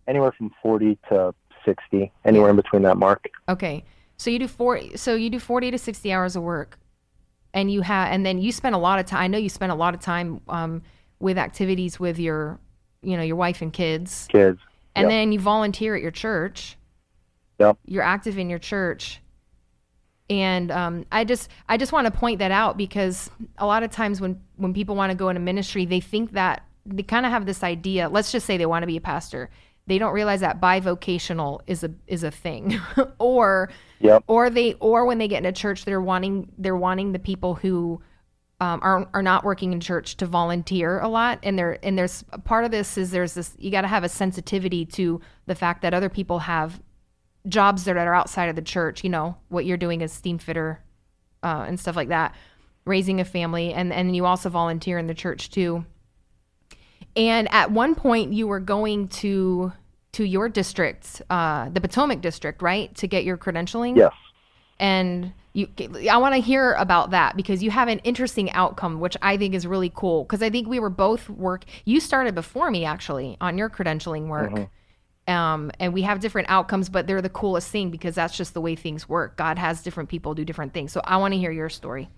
Anywhere 0.09 0.33
from 0.33 0.51
40 0.63 0.99
to 1.11 1.33
60, 1.65 2.11
anywhere 2.25 2.51
in 2.51 2.57
between 2.57 2.83
that 2.83 2.97
mark. 2.97 3.29
Okay. 3.49 3.85
So 4.17 4.31
you 4.31 4.39
do 4.39 4.49
40 4.49 4.97
so 4.97 5.15
you 5.15 5.31
do 5.31 5.39
40 5.39 5.71
to 5.73 5.79
60 5.79 6.13
hours 6.13 6.37
of 6.37 6.43
work. 6.43 6.79
And 7.53 7.71
you 7.71 7.83
have 7.83 8.13
and 8.13 8.25
then 8.25 8.39
you 8.39 8.53
spend 8.53 8.75
a 8.75 8.79
lot 8.79 8.99
of 8.99 9.07
time 9.07 9.21
I 9.21 9.27
know 9.27 9.39
you 9.39 9.49
spend 9.49 9.71
a 9.71 9.75
lot 9.75 9.95
of 9.95 10.01
time 10.01 10.41
um, 10.49 10.83
with 11.19 11.37
activities 11.37 12.01
with 12.01 12.19
your 12.19 12.59
you 13.03 13.17
know, 13.17 13.23
your 13.23 13.37
wife 13.37 13.63
and 13.63 13.73
kids. 13.73 14.27
Kids. 14.31 14.61
And 14.95 15.05
Yep. 15.05 15.11
then 15.11 15.33
you 15.33 15.41
volunteer 15.41 15.95
at 15.95 16.03
your 16.03 16.11
church. 16.11 16.77
Yep. 17.59 17.79
You're 17.87 18.03
active 18.03 18.39
in 18.39 18.51
your 18.51 18.59
church. 18.59 19.21
And 20.29 20.71
um, 20.71 21.07
I 21.11 21.25
just 21.25 21.51
I 21.69 21.77
just 21.77 21.93
want 21.93 22.07
to 22.07 22.11
point 22.13 22.39
that 22.39 22.53
out 22.53 22.77
because 22.77 23.31
a 23.59 23.67
lot 23.67 23.83
of 23.83 23.91
times 23.91 24.21
when 24.21 24.41
when 24.57 24.73
people 24.73 24.95
want 24.95 25.11
to 25.11 25.17
go 25.17 25.29
into 25.29 25.41
ministry, 25.41 25.85
they 25.87 26.01
think 26.01 26.33
that 26.33 26.63
they 26.87 27.03
kind 27.03 27.27
of 27.27 27.33
have 27.33 27.47
this 27.47 27.63
idea. 27.65 28.09
Let's 28.09 28.31
just 28.31 28.47
say 28.47 28.57
they 28.57 28.67
want 28.67 28.85
to 28.85 28.87
be 28.87 28.97
a 28.97 29.01
pastor. 29.01 29.51
They 29.87 29.99
don't 29.99 30.13
realize 30.13 30.41
that 30.41 30.61
bivocational 30.61 31.63
is 31.67 31.83
a 31.83 31.91
is 32.07 32.23
a 32.23 32.31
thing, 32.31 32.79
or 33.19 33.71
Yep. 33.99 34.25
or 34.29 34.49
they 34.51 34.75
or 34.75 35.05
when 35.05 35.19
they 35.19 35.27
get 35.29 35.39
into 35.39 35.53
church, 35.53 35.85
they're 35.85 36.01
wanting 36.01 36.51
they're 36.59 36.77
wanting 36.77 37.11
the 37.13 37.19
people 37.19 37.57
who 37.57 38.01
um, 38.61 38.81
are 38.83 39.09
are 39.15 39.23
not 39.23 39.43
working 39.45 39.73
in 39.73 39.81
church 39.81 40.17
to 40.19 40.27
volunteer 40.27 41.01
a 41.01 41.09
lot. 41.09 41.39
And 41.43 41.59
there 41.59 41.79
and 41.83 41.99
there's 41.99 42.25
part 42.45 42.65
of 42.65 42.71
this 42.71 42.99
is 42.99 43.11
there's 43.11 43.35
this 43.35 43.55
you 43.59 43.71
got 43.71 43.83
to 43.83 43.89
have 43.89 44.05
a 44.05 44.09
sensitivity 44.09 44.85
to 44.87 45.21
the 45.47 45.55
fact 45.55 45.83
that 45.83 45.95
other 45.95 46.09
people 46.09 46.41
have 46.41 46.81
jobs 47.49 47.85
that 47.85 47.97
are 47.97 48.15
outside 48.15 48.49
of 48.51 48.57
the 48.57 48.63
church. 48.63 49.03
You 49.03 49.11
know 49.11 49.37
what 49.49 49.65
you're 49.65 49.77
doing 49.79 50.03
as 50.03 50.13
steam 50.13 50.39
fitter 50.39 50.81
uh, 51.43 51.65
and 51.67 51.81
stuff 51.81 51.97
like 51.97 52.09
that, 52.09 52.35
raising 52.85 53.21
a 53.21 53.25
family, 53.25 53.73
and 53.73 53.93
and 53.93 54.15
you 54.15 54.27
also 54.27 54.51
volunteer 54.51 54.99
in 54.99 55.07
the 55.07 55.15
church 55.15 55.51
too. 55.51 55.85
And 57.17 57.53
at 57.53 57.71
one 57.71 57.95
point, 57.95 58.33
you 58.33 58.47
were 58.47 58.61
going 58.61 59.09
to 59.09 59.73
to 60.13 60.25
your 60.25 60.49
district, 60.49 61.23
uh, 61.31 61.69
the 61.71 61.81
Potomac 61.81 62.21
district, 62.21 62.63
right, 62.63 62.95
to 62.97 63.07
get 63.07 63.25
your 63.25 63.39
credentialing 63.39 63.97
Yes. 63.97 64.13
and 64.79 65.33
you 65.53 65.69
i 66.11 66.17
want 66.17 66.35
to 66.35 66.41
hear 66.41 66.73
about 66.75 67.11
that 67.11 67.37
because 67.37 67.63
you 67.63 67.71
have 67.71 67.89
an 67.89 67.99
interesting 68.01 68.51
outcome 68.53 69.01
which 69.01 69.17
i 69.23 69.37
think 69.37 69.55
is 69.55 69.67
really 69.67 69.93
cool 69.95 70.25
because 70.25 70.43
i 70.43 70.51
think 70.51 70.69
we 70.69 70.79
were 70.79 70.91
both 70.91 71.29
work 71.29 71.65
you 71.85 72.01
started 72.01 72.35
before 72.35 72.71
me 72.71 72.85
actually 72.85 73.37
on 73.41 73.59
your 73.59 73.69
credentialing 73.69 74.29
work 74.29 74.69
um, 75.29 75.71
and 75.79 75.93
we 75.93 76.03
have 76.03 76.21
different 76.21 76.49
outcomes 76.49 76.89
but 76.89 77.07
they're 77.07 77.23
the 77.23 77.29
coolest 77.29 77.69
thing 77.69 77.91
because 77.91 78.15
that's 78.15 78.37
just 78.37 78.55
the 78.55 78.61
way 78.61 78.77
things 78.77 79.09
work 79.09 79.37
god 79.37 79.59
has 79.59 79.83
different 79.83 80.09
people 80.09 80.35
do 80.35 80.45
different 80.45 80.73
things 80.73 80.93
so 80.93 81.01
i 81.05 81.17
want 81.17 81.35
to 81.35 81.39
hear 81.39 81.51
your 81.51 81.69
story 81.69 82.09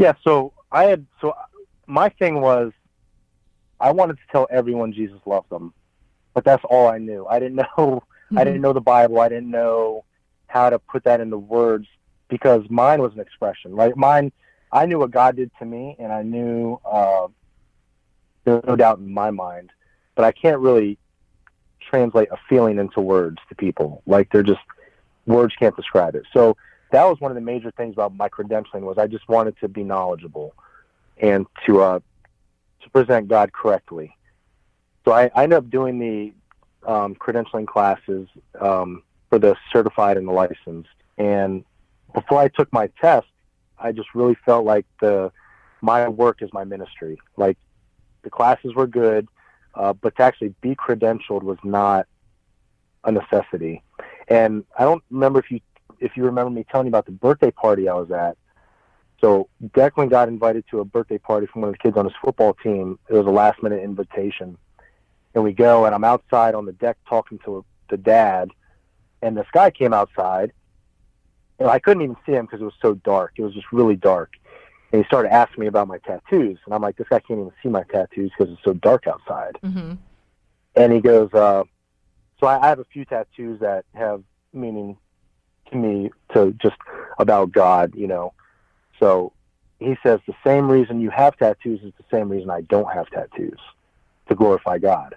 Yeah. 0.00 0.14
So 0.24 0.54
I 0.72 0.84
had, 0.84 1.06
so 1.20 1.34
my 1.86 2.08
thing 2.08 2.40
was 2.40 2.72
I 3.80 3.90
wanted 3.92 4.14
to 4.14 4.22
tell 4.32 4.48
everyone 4.50 4.94
Jesus 4.94 5.20
loved 5.26 5.50
them, 5.50 5.74
but 6.32 6.42
that's 6.42 6.64
all 6.70 6.88
I 6.88 6.96
knew. 6.96 7.26
I 7.26 7.38
didn't 7.38 7.56
know, 7.78 8.02
I 8.34 8.44
didn't 8.44 8.62
know 8.62 8.72
the 8.72 8.80
Bible. 8.80 9.20
I 9.20 9.28
didn't 9.28 9.50
know 9.50 10.06
how 10.46 10.70
to 10.70 10.78
put 10.78 11.04
that 11.04 11.20
into 11.20 11.36
words 11.36 11.86
because 12.30 12.64
mine 12.70 13.02
was 13.02 13.12
an 13.12 13.20
expression, 13.20 13.74
right? 13.74 13.94
Mine, 13.96 14.32
I 14.72 14.86
knew 14.86 14.98
what 14.98 15.10
God 15.10 15.36
did 15.36 15.50
to 15.58 15.66
me, 15.66 15.96
and 15.98 16.12
I 16.12 16.22
knew 16.22 16.80
uh, 16.90 17.26
there's 18.44 18.64
no 18.64 18.76
doubt 18.76 18.98
in 18.98 19.12
my 19.12 19.30
mind, 19.30 19.70
but 20.14 20.24
I 20.24 20.32
can't 20.32 20.60
really 20.60 20.96
translate 21.80 22.28
a 22.30 22.38
feeling 22.48 22.78
into 22.78 23.00
words 23.00 23.38
to 23.48 23.54
people. 23.54 24.02
Like 24.06 24.30
they're 24.30 24.42
just 24.42 24.60
words 25.26 25.54
can't 25.58 25.76
describe 25.76 26.14
it. 26.14 26.24
So 26.32 26.56
that 26.92 27.04
was 27.04 27.20
one 27.20 27.30
of 27.30 27.34
the 27.34 27.40
major 27.40 27.70
things 27.72 27.94
about 27.94 28.14
my 28.14 28.28
credentialing 28.28 28.82
was 28.82 28.98
I 28.98 29.06
just 29.06 29.28
wanted 29.28 29.58
to 29.60 29.68
be 29.68 29.82
knowledgeable 29.82 30.54
and 31.18 31.46
to 31.66 31.82
uh, 31.82 32.00
to 32.82 32.90
present 32.90 33.28
God 33.28 33.52
correctly. 33.52 34.16
So 35.04 35.12
I, 35.12 35.30
I 35.34 35.44
ended 35.44 35.58
up 35.58 35.70
doing 35.70 35.98
the 35.98 36.32
um, 36.90 37.14
credentialing 37.14 37.66
classes 37.66 38.28
um, 38.60 39.02
for 39.28 39.38
the 39.38 39.56
certified 39.72 40.16
and 40.16 40.26
the 40.26 40.32
licensed. 40.32 40.90
And 41.18 41.64
before 42.14 42.38
I 42.38 42.48
took 42.48 42.72
my 42.72 42.88
test, 43.00 43.26
I 43.78 43.92
just 43.92 44.14
really 44.14 44.36
felt 44.44 44.64
like 44.64 44.86
the 45.00 45.32
my 45.80 46.08
work 46.08 46.42
is 46.42 46.52
my 46.52 46.64
ministry. 46.64 47.18
Like 47.36 47.56
the 48.22 48.30
classes 48.30 48.74
were 48.74 48.86
good, 48.86 49.28
uh, 49.74 49.92
but 49.92 50.16
to 50.16 50.22
actually 50.22 50.54
be 50.60 50.74
credentialed 50.74 51.42
was 51.42 51.58
not 51.64 52.06
a 53.04 53.12
necessity. 53.12 53.82
And 54.28 54.64
I 54.78 54.84
don't 54.84 55.02
remember 55.10 55.38
if 55.38 55.50
you 55.50 55.60
if 56.00 56.16
you 56.16 56.24
remember 56.24 56.50
me 56.50 56.64
telling 56.70 56.86
you 56.86 56.90
about 56.90 57.06
the 57.06 57.12
birthday 57.12 57.50
party 57.50 57.88
I 57.88 57.94
was 57.94 58.10
at. 58.10 58.36
So 59.20 59.48
Declan 59.62 60.08
got 60.08 60.28
invited 60.28 60.64
to 60.70 60.80
a 60.80 60.84
birthday 60.84 61.18
party 61.18 61.46
from 61.46 61.62
one 61.62 61.68
of 61.68 61.74
the 61.74 61.78
kids 61.78 61.96
on 61.96 62.06
his 62.06 62.14
football 62.22 62.54
team. 62.54 62.98
It 63.08 63.14
was 63.14 63.26
a 63.26 63.30
last 63.30 63.62
minute 63.62 63.82
invitation, 63.82 64.56
and 65.34 65.44
we 65.44 65.52
go, 65.52 65.84
and 65.84 65.94
I'm 65.94 66.04
outside 66.04 66.54
on 66.54 66.64
the 66.64 66.72
deck 66.72 66.96
talking 67.06 67.38
to 67.44 67.64
the 67.90 67.98
dad, 67.98 68.50
and 69.20 69.36
this 69.36 69.46
guy 69.52 69.70
came 69.70 69.92
outside. 69.92 70.52
And 71.60 71.68
I 71.68 71.78
couldn't 71.78 72.02
even 72.02 72.16
see 72.26 72.32
him 72.32 72.46
because 72.46 72.60
it 72.60 72.64
was 72.64 72.74
so 72.80 72.94
dark. 72.94 73.34
It 73.36 73.42
was 73.42 73.54
just 73.54 73.70
really 73.70 73.96
dark. 73.96 74.32
And 74.92 75.02
he 75.02 75.06
started 75.06 75.32
asking 75.32 75.60
me 75.60 75.66
about 75.68 75.86
my 75.86 75.98
tattoos, 75.98 76.58
and 76.64 76.74
I'm 76.74 76.82
like, 76.82 76.96
this 76.96 77.06
guy 77.08 77.20
can't 77.20 77.38
even 77.38 77.52
see 77.62 77.68
my 77.68 77.84
tattoos 77.84 78.32
because 78.36 78.52
it's 78.52 78.64
so 78.64 78.72
dark 78.72 79.06
outside. 79.06 79.56
Mm-hmm. 79.62 79.92
And 80.74 80.92
he 80.92 81.00
goes, 81.00 81.32
uh, 81.32 81.62
so 82.40 82.46
I, 82.46 82.64
I 82.64 82.68
have 82.68 82.80
a 82.80 82.84
few 82.84 83.04
tattoos 83.04 83.60
that 83.60 83.84
have 83.94 84.24
meaning 84.52 84.96
to 85.70 85.76
me 85.76 86.10
to 86.34 86.52
just 86.60 86.76
about 87.18 87.52
God, 87.52 87.94
you 87.94 88.08
know. 88.08 88.32
So 88.98 89.32
he 89.78 89.96
says 90.02 90.20
the 90.26 90.34
same 90.44 90.68
reason 90.68 91.00
you 91.00 91.10
have 91.10 91.36
tattoos 91.36 91.82
is 91.82 91.92
the 91.98 92.04
same 92.10 92.28
reason 92.28 92.50
I 92.50 92.62
don't 92.62 92.92
have 92.92 93.08
tattoos 93.10 93.58
to 94.28 94.34
glorify 94.34 94.78
God. 94.78 95.14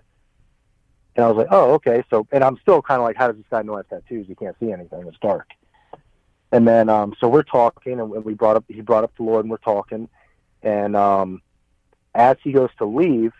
And 1.16 1.26
I 1.26 1.30
was 1.30 1.38
like, 1.38 1.48
oh, 1.52 1.74
okay. 1.74 2.04
So, 2.10 2.28
and 2.32 2.44
I'm 2.44 2.58
still 2.58 2.82
kind 2.82 3.00
of 3.00 3.06
like, 3.06 3.16
how 3.16 3.28
does 3.28 3.38
this 3.38 3.46
guy 3.50 3.62
know 3.62 3.76
I 3.76 3.78
have 3.78 3.90
tattoos? 3.90 4.28
He 4.28 4.36
can't 4.36 4.56
see 4.60 4.72
anything. 4.72 5.08
It's 5.08 5.18
dark. 5.20 5.48
And 6.54 6.68
then, 6.68 6.88
um, 6.88 7.16
so 7.20 7.28
we're 7.28 7.42
talking, 7.42 8.00
and 8.00 8.12
we 8.12 8.36
brought 8.36 8.56
up, 8.56 8.64
he 8.68 8.80
brought 8.82 9.04
up 9.04 9.12
the 9.18 9.24
Lord, 9.24 9.44
and 9.44 9.50
we're 9.50 9.58
talking. 9.58 10.08
And 10.62 10.96
um, 10.96 11.42
as 12.14 12.38
he 12.44 12.52
goes 12.52 12.70
to 12.78 12.86
leave, 12.86 13.34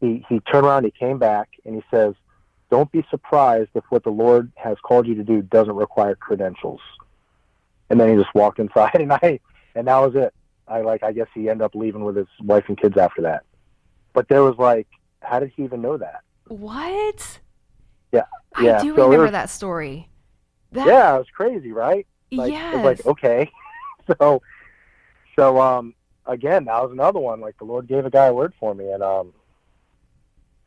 he 0.00 0.24
he 0.26 0.40
turned 0.40 0.64
around, 0.66 0.84
he 0.84 0.90
came 0.90 1.18
back, 1.18 1.50
and 1.66 1.74
he 1.74 1.82
says, 1.90 2.14
"Don't 2.70 2.90
be 2.90 3.04
surprised 3.10 3.68
if 3.74 3.84
what 3.90 4.02
the 4.02 4.10
Lord 4.10 4.50
has 4.56 4.78
called 4.82 5.06
you 5.06 5.14
to 5.16 5.22
do 5.22 5.42
doesn't 5.42 5.76
require 5.76 6.14
credentials." 6.14 6.80
And 7.90 8.00
then 8.00 8.08
he 8.08 8.16
just 8.16 8.34
walked 8.34 8.58
inside, 8.58 8.94
and 8.98 9.12
I, 9.12 9.38
and 9.74 9.86
that 9.86 9.98
was 9.98 10.14
it. 10.14 10.32
I 10.66 10.80
like, 10.80 11.02
I 11.02 11.12
guess 11.12 11.26
he 11.34 11.50
ended 11.50 11.66
up 11.66 11.74
leaving 11.74 12.02
with 12.02 12.16
his 12.16 12.26
wife 12.40 12.64
and 12.68 12.80
kids 12.80 12.96
after 12.96 13.20
that. 13.22 13.42
But 14.14 14.28
there 14.28 14.42
was 14.42 14.56
like, 14.56 14.88
how 15.20 15.38
did 15.38 15.52
he 15.54 15.64
even 15.64 15.82
know 15.82 15.98
that? 15.98 16.22
What? 16.48 17.40
Yeah, 18.10 18.22
I 18.54 18.64
yeah. 18.64 18.80
do 18.80 18.96
So 18.96 19.04
remember 19.04 19.24
was- 19.24 19.32
that 19.32 19.50
story. 19.50 20.08
That, 20.74 20.86
yeah, 20.86 21.14
it 21.14 21.18
was 21.18 21.26
crazy, 21.34 21.72
right? 21.72 22.06
Like, 22.32 22.52
yes. 22.52 22.74
It 22.74 22.76
was 22.76 22.84
like, 22.84 23.06
okay. 23.06 23.50
so, 24.18 24.42
so, 25.36 25.60
um, 25.60 25.94
again, 26.26 26.64
that 26.66 26.82
was 26.82 26.92
another 26.92 27.20
one. 27.20 27.40
Like 27.40 27.56
the 27.58 27.64
Lord 27.64 27.86
gave 27.86 28.04
a 28.04 28.10
guy 28.10 28.26
a 28.26 28.34
word 28.34 28.52
for 28.58 28.74
me. 28.74 28.90
And, 28.90 29.02
um, 29.02 29.32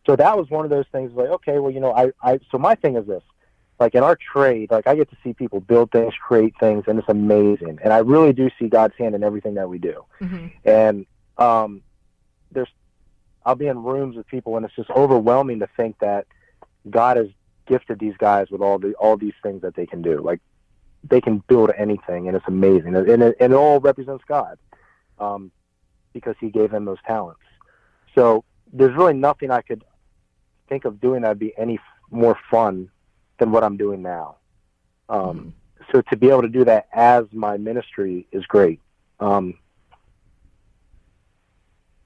so 0.06 0.16
that 0.16 0.38
was 0.38 0.50
one 0.50 0.64
of 0.64 0.72
those 0.72 0.86
things 0.92 1.12
like, 1.14 1.28
okay, 1.28 1.60
well, 1.60 1.72
you 1.72 1.82
know, 1.82 1.94
I, 1.94 2.12
I, 2.22 2.40
so 2.50 2.58
my 2.58 2.76
thing 2.76 2.96
is 2.96 3.06
this, 3.06 3.24
like 3.80 3.94
in 3.94 4.04
our 4.04 4.16
trade, 4.16 4.72
like 4.72 4.88
I 4.88 4.96
get 4.96 5.10
to 5.10 5.18
see 5.24 5.34
people 5.34 5.60
build 5.60 5.92
things, 5.92 6.14
create 6.16 6.54
things, 6.60 6.86
and 6.88 6.98
it's 6.98 7.10
amazing. 7.10 7.80
And 7.84 7.92
I 7.92 7.98
really 8.00 8.34
do 8.34 8.50
see 8.58 8.70
God's 8.70 8.96
hand 8.98 9.14
in 9.16 9.24
everything 9.24 9.56
that 9.56 9.70
we 9.70 9.78
do. 9.78 10.06
Mhm. 10.22 10.52
And, 10.64 11.06
um, 11.38 11.84
there's, 12.52 12.70
I'll 13.46 13.56
be 13.56 13.68
in 13.68 13.84
rooms 13.84 14.16
with 14.16 14.28
people 14.28 14.56
and 14.56 14.66
it's 14.66 14.76
just 14.76 14.90
overwhelming 14.90 15.60
to 15.60 15.68
think 15.76 16.00
that 16.00 16.26
God 16.90 17.18
has 17.18 17.28
gifted 17.68 18.00
these 18.00 18.16
guys 18.18 18.48
with 18.50 18.62
all 18.62 18.80
the, 18.80 18.94
all 18.96 19.18
these 19.18 19.34
things 19.44 19.62
that 19.62 19.76
they 19.76 19.86
can 19.86 20.02
do. 20.02 20.20
Like, 20.22 20.40
they 21.04 21.22
can 21.22 21.44
build 21.48 21.72
anything, 21.78 22.28
and 22.28 22.36
it's 22.36 22.48
amazing, 22.48 22.96
and 22.96 23.10
it, 23.10 23.36
and 23.40 23.54
it 23.54 23.56
all 23.56 23.80
represents 23.80 24.24
God, 24.28 24.58
um, 25.20 25.52
because 26.14 26.36
He 26.40 26.50
gave 26.50 26.72
them 26.72 26.86
those 26.86 26.98
talents. 27.06 27.42
So 28.16 28.44
there's 28.74 28.96
really 28.96 29.14
nothing 29.14 29.52
I 29.52 29.62
could 29.62 29.84
think 30.68 30.86
of 30.86 31.00
doing 31.00 31.22
that'd 31.22 31.40
be 31.40 31.54
any 31.58 31.76
f- 31.76 31.82
more 32.12 32.38
fun 32.50 32.90
than 33.40 33.52
what 33.52 33.64
I'm 33.64 33.78
doing 33.78 34.02
now. 34.02 34.38
Um, 35.08 35.54
so 35.92 36.02
to 36.02 36.18
be 36.18 36.30
able 36.30 36.42
to 36.42 36.50
do 36.50 36.66
that 36.66 36.88
as 36.92 37.26
my 37.32 37.58
ministry 37.58 38.28
is 38.32 38.46
great. 38.46 38.82
Um, 39.20 39.54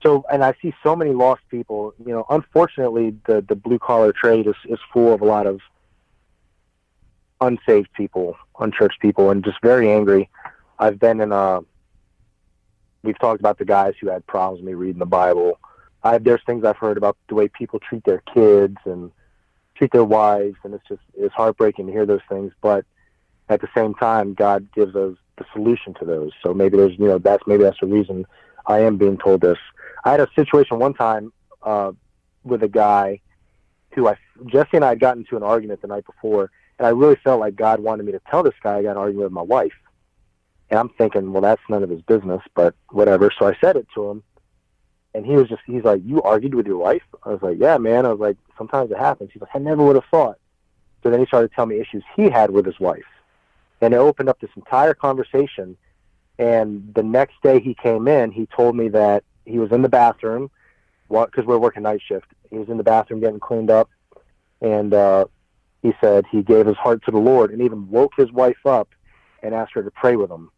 so, 0.03 0.25
and 0.31 0.43
I 0.43 0.53
see 0.61 0.73
so 0.83 0.95
many 0.95 1.11
lost 1.11 1.41
people. 1.49 1.93
You 2.03 2.13
know, 2.13 2.25
unfortunately, 2.29 3.15
the 3.25 3.41
the 3.41 3.55
blue 3.55 3.79
collar 3.79 4.11
trade 4.11 4.47
is 4.47 4.55
is 4.65 4.79
full 4.91 5.13
of 5.13 5.21
a 5.21 5.25
lot 5.25 5.47
of 5.47 5.61
unsaved 7.39 7.91
people, 7.93 8.37
unchurched 8.59 8.99
people, 8.99 9.29
and 9.29 9.43
just 9.43 9.61
very 9.61 9.91
angry. 9.91 10.29
I've 10.79 10.99
been 10.99 11.19
in 11.21 11.31
a. 11.31 11.61
We've 13.03 13.17
talked 13.17 13.39
about 13.39 13.57
the 13.57 13.65
guys 13.65 13.95
who 13.99 14.09
had 14.09 14.25
problems 14.27 14.59
with 14.59 14.67
me 14.67 14.73
reading 14.73 14.99
the 14.99 15.05
Bible. 15.05 15.59
I 16.03 16.17
there's 16.17 16.41
things 16.45 16.63
I've 16.63 16.77
heard 16.77 16.97
about 16.97 17.17
the 17.27 17.35
way 17.35 17.47
people 17.47 17.79
treat 17.79 18.03
their 18.03 18.21
kids 18.33 18.77
and 18.85 19.11
treat 19.75 19.91
their 19.91 20.05
wives, 20.05 20.57
and 20.63 20.73
it's 20.73 20.87
just 20.87 21.01
it's 21.15 21.33
heartbreaking 21.33 21.87
to 21.87 21.91
hear 21.91 22.05
those 22.05 22.21
things. 22.29 22.53
But 22.61 22.85
at 23.49 23.61
the 23.61 23.69
same 23.75 23.93
time, 23.93 24.33
God 24.33 24.67
gives 24.73 24.95
us 24.95 25.15
the 25.37 25.45
solution 25.53 25.93
to 25.95 26.05
those. 26.05 26.31
So 26.43 26.53
maybe 26.53 26.77
there's 26.77 26.97
you 26.97 27.07
know 27.07 27.17
that's 27.17 27.43
maybe 27.45 27.63
that's 27.63 27.79
the 27.79 27.87
reason 27.87 28.25
I 28.65 28.79
am 28.79 28.97
being 28.97 29.17
told 29.17 29.41
this. 29.41 29.57
I 30.03 30.11
had 30.11 30.19
a 30.19 30.27
situation 30.35 30.79
one 30.79 30.93
time 30.93 31.31
uh, 31.63 31.91
with 32.43 32.63
a 32.63 32.67
guy 32.67 33.21
who 33.93 34.07
I 34.07 34.17
Jesse 34.47 34.69
and 34.73 34.85
I 34.85 34.89
had 34.89 34.99
gotten 34.99 35.23
into 35.23 35.37
an 35.37 35.43
argument 35.43 35.81
the 35.81 35.87
night 35.87 36.05
before, 36.05 36.51
and 36.79 36.87
I 36.87 36.91
really 36.91 37.17
felt 37.23 37.39
like 37.39 37.55
God 37.55 37.79
wanted 37.79 38.05
me 38.05 38.11
to 38.13 38.21
tell 38.29 38.43
this 38.43 38.53
guy 38.63 38.77
I 38.77 38.83
got 38.83 38.91
an 38.91 38.97
argument 38.97 39.25
with 39.25 39.33
my 39.33 39.41
wife. 39.41 39.73
And 40.69 40.79
I'm 40.79 40.89
thinking, 40.89 41.31
well, 41.33 41.41
that's 41.41 41.61
none 41.69 41.83
of 41.83 41.89
his 41.89 42.01
business, 42.01 42.41
but 42.55 42.73
whatever. 42.89 43.31
So 43.37 43.45
I 43.47 43.57
said 43.59 43.75
it 43.75 43.87
to 43.93 44.09
him, 44.09 44.23
and 45.13 45.25
he 45.25 45.33
was 45.33 45.49
just 45.49 45.61
he's 45.65 45.83
like, 45.83 46.01
"You 46.05 46.21
argued 46.21 46.55
with 46.55 46.65
your 46.65 46.77
wife?" 46.77 47.03
I 47.23 47.29
was 47.29 47.41
like, 47.41 47.57
"Yeah, 47.59 47.77
man." 47.77 48.05
I 48.05 48.09
was 48.09 48.19
like, 48.19 48.37
"Sometimes 48.57 48.91
it 48.91 48.97
happens." 48.97 49.31
He's 49.33 49.41
like, 49.41 49.51
"I 49.53 49.59
never 49.59 49.83
would 49.83 49.95
have 49.95 50.05
thought." 50.09 50.37
So 51.03 51.09
then 51.09 51.19
he 51.19 51.25
started 51.25 51.51
telling 51.53 51.71
me 51.71 51.79
issues 51.79 52.03
he 52.15 52.29
had 52.29 52.51
with 52.51 52.65
his 52.65 52.79
wife, 52.79 53.03
and 53.81 53.93
it 53.93 53.97
opened 53.97 54.29
up 54.29 54.39
this 54.39 54.51
entire 54.55 54.93
conversation. 54.93 55.77
And 56.39 56.91
the 56.95 57.03
next 57.03 57.35
day 57.43 57.59
he 57.59 57.75
came 57.75 58.07
in, 58.07 58.31
he 58.31 58.47
told 58.55 58.75
me 58.75 58.89
that 58.89 59.23
he 59.45 59.59
was 59.59 59.71
in 59.71 59.81
the 59.81 59.89
bathroom, 59.89 60.49
because 61.09 61.45
we're 61.45 61.57
working 61.57 61.83
night 61.83 62.01
shift. 62.07 62.27
He 62.49 62.57
was 62.57 62.69
in 62.69 62.77
the 62.77 62.83
bathroom 62.83 63.19
getting 63.19 63.39
cleaned 63.39 63.69
up, 63.69 63.89
and 64.61 64.93
uh, 64.93 65.25
he 65.81 65.93
said 66.01 66.25
he 66.31 66.41
gave 66.41 66.65
his 66.65 66.77
heart 66.77 67.03
to 67.05 67.11
the 67.11 67.17
Lord, 67.17 67.51
and 67.51 67.61
even 67.61 67.89
woke 67.89 68.13
his 68.17 68.31
wife 68.31 68.65
up 68.65 68.89
and 69.43 69.53
asked 69.53 69.73
her 69.73 69.83
to 69.83 69.91
pray 69.91 70.15
with 70.15 70.31
him 70.31 70.49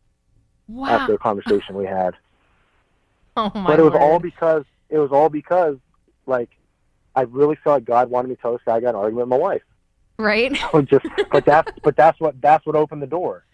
Wow. 0.67 0.89
after 0.89 1.13
a 1.13 1.17
conversation 1.17 1.76
we 1.76 1.86
had. 1.86 2.13
oh 3.38 3.51
my 3.55 3.71
but 3.71 3.80
it 3.80 3.84
was 3.84 3.93
all 3.95 4.19
because 4.19 4.63
it 4.89 4.97
was 4.97 5.11
all 5.11 5.30
because 5.30 5.78
like 6.28 6.49
I 7.15 7.21
really 7.21 7.57
felt 7.63 7.78
like 7.78 7.86
God 7.86 8.09
wanted 8.09 8.30
me 8.30 8.36
to 8.36 8.41
tell 8.41 8.53
this 8.53 8.61
guy 8.65 8.76
I 8.76 8.80
got 8.80 8.89
an 8.89 8.95
argument 8.95 9.28
with 9.28 9.39
my 9.39 9.43
wife. 9.43 9.61
right. 10.17 10.57
So 10.71 10.82
just 10.82 11.05
but 11.32 11.45
that's 11.45 11.69
but 11.84 11.95
that's 11.95 12.19
what 12.19 12.39
that's 12.41 12.65
what 12.65 12.76
opened 12.76 13.01
the 13.01 13.07
door. 13.07 13.45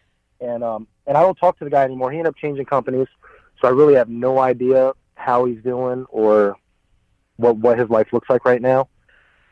And 0.42 0.64
um 0.64 0.88
and 1.06 1.18
I 1.18 1.22
don't 1.22 1.38
talk 1.38 1.58
to 1.60 1.64
the 1.64 1.70
guy 1.70 1.84
anymore. 1.84 2.12
He 2.12 2.18
ended 2.18 2.30
up 2.30 2.38
changing 2.38 2.66
companies, 2.66 3.08
so 3.62 3.68
I 3.68 3.72
really 3.72 3.96
have 3.96 4.10
no 4.10 4.40
idea 4.40 4.94
how 5.16 5.46
he's 5.46 5.62
doing 5.62 6.06
or 6.10 6.56
what 7.38 7.58
what 7.58 7.78
his 7.78 7.90
life 7.90 8.08
looks 8.14 8.30
like 8.30 8.46
right 8.46 8.62
now. 8.62 8.90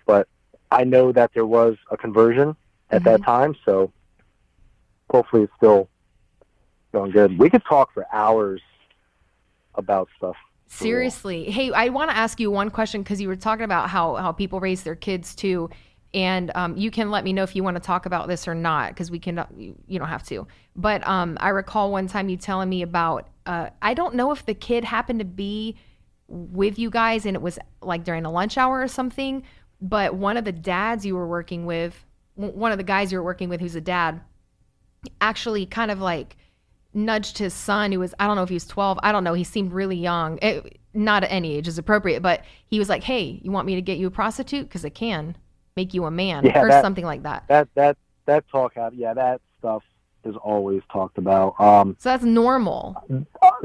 But 0.06 0.28
I 0.72 0.84
know 0.84 1.12
that 1.12 1.32
there 1.34 1.46
was 1.46 1.78
a 1.92 1.98
conversion 1.98 2.56
at 2.90 3.04
that 3.04 3.24
time, 3.24 3.56
so 3.66 3.92
hopefully 5.10 5.44
it's 5.44 5.54
still 5.58 5.90
going 6.94 7.12
good. 7.12 7.38
We 7.38 7.50
could 7.50 7.64
talk 7.66 7.94
for 7.94 8.06
hours 8.14 8.62
about 9.76 10.10
stuff. 10.18 10.36
Seriously. 10.68 11.50
Hey, 11.50 11.72
I 11.72 11.90
want 11.90 12.12
to 12.12 12.18
ask 12.18 12.40
you 12.40 12.52
one 12.52 12.70
question 12.70 13.02
because 13.02 13.22
you 13.22 13.28
were 13.28 13.38
talking 13.38 13.64
about 13.64 13.90
how 13.90 14.16
how 14.16 14.32
people 14.32 14.60
raise 14.60 14.84
their 14.84 14.96
kids 14.96 15.34
too, 15.34 15.70
and 16.18 16.52
um, 16.56 16.76
you 16.76 16.90
can 16.90 17.12
let 17.12 17.24
me 17.24 17.32
know 17.32 17.44
if 17.44 17.56
you 17.56 17.64
want 17.64 17.76
to 17.76 17.80
talk 17.80 18.08
about 18.08 18.28
this 18.28 18.48
or 18.48 18.56
not 18.56 18.90
because 18.90 19.12
we 19.12 19.20
can. 19.20 19.46
You, 19.56 19.76
you 19.86 20.00
don't 20.00 20.08
have 20.08 20.24
to. 20.24 20.48
But 20.76 21.08
um, 21.08 21.38
I 21.40 21.50
recall 21.50 21.92
one 21.92 22.08
time 22.08 22.28
you 22.28 22.38
telling 22.38 22.70
me 22.70 22.82
about. 22.82 23.28
Uh, 23.46 23.70
I 23.84 23.94
don't 23.94 24.16
know 24.16 24.32
if 24.32 24.44
the 24.44 24.56
kid 24.56 24.84
happened 24.84 25.20
to 25.20 25.26
be 25.26 25.78
with 26.28 26.80
you 26.80 26.90
guys 26.90 27.26
and 27.28 27.36
it 27.36 27.42
was 27.42 27.60
like 27.84 28.04
during 28.04 28.26
a 28.26 28.32
lunch 28.32 28.58
hour 28.58 28.82
or 28.82 28.88
something. 28.88 29.44
But 29.80 30.16
one 30.16 30.38
of 30.38 30.44
the 30.44 30.52
dads 30.52 31.06
you 31.06 31.16
were 31.16 31.28
working 31.28 31.68
with, 31.68 32.04
one 32.34 32.72
of 32.72 32.80
the 32.80 32.84
guys 32.84 33.12
you 33.12 33.20
were 33.20 33.24
working 33.24 33.48
with, 33.48 33.62
who's 33.62 33.76
a 33.76 33.82
dad, 33.82 34.20
actually 35.22 35.68
kind 35.68 35.92
of 35.92 36.02
like 36.02 36.36
nudged 36.96 37.38
his 37.38 37.54
son 37.54 37.92
who 37.92 38.00
was 38.00 38.16
i 38.20 38.26
don't 38.26 38.36
know 38.36 38.42
if 38.42 38.50
he 38.50 38.56
was 38.56 38.66
12 38.66 38.98
i 39.04 39.12
don't 39.12 39.24
know 39.24 39.36
he 39.36 39.44
seemed 39.44 39.72
really 39.72 39.96
young 39.96 40.40
it, 40.42 40.80
not 40.96 41.24
at 41.24 41.32
any 41.32 41.56
age 41.56 41.68
is 41.68 41.78
appropriate 41.78 42.24
but 42.24 42.44
he 42.66 42.80
was 42.80 42.90
like 42.90 43.04
hey 43.04 43.40
you 43.44 43.52
want 43.52 43.68
me 43.68 43.76
to 43.76 43.84
get 43.84 44.00
you 44.00 44.08
a 44.08 44.12
prostitute 44.12 44.68
because 44.68 44.84
it 44.84 44.96
can 44.96 45.36
make 45.78 45.94
you 45.94 46.04
a 46.06 46.12
man 46.12 46.44
Yeah, 46.44 46.60
or 46.62 46.68
that- 46.68 46.84
something 46.84 47.06
like 47.06 47.24
that. 47.24 47.44
that 47.48 47.70
that 47.76 47.96
that 48.26 48.44
talk 48.50 48.74
hap- 48.76 48.92
yeah 48.96 49.14
that 49.14 49.40
stuff 49.60 49.84
is 50.26 50.36
always 50.44 50.82
talked 50.92 51.18
about. 51.18 51.58
Um 51.62 51.96
so 52.00 52.10
that's 52.10 52.26
normal. 52.26 53.02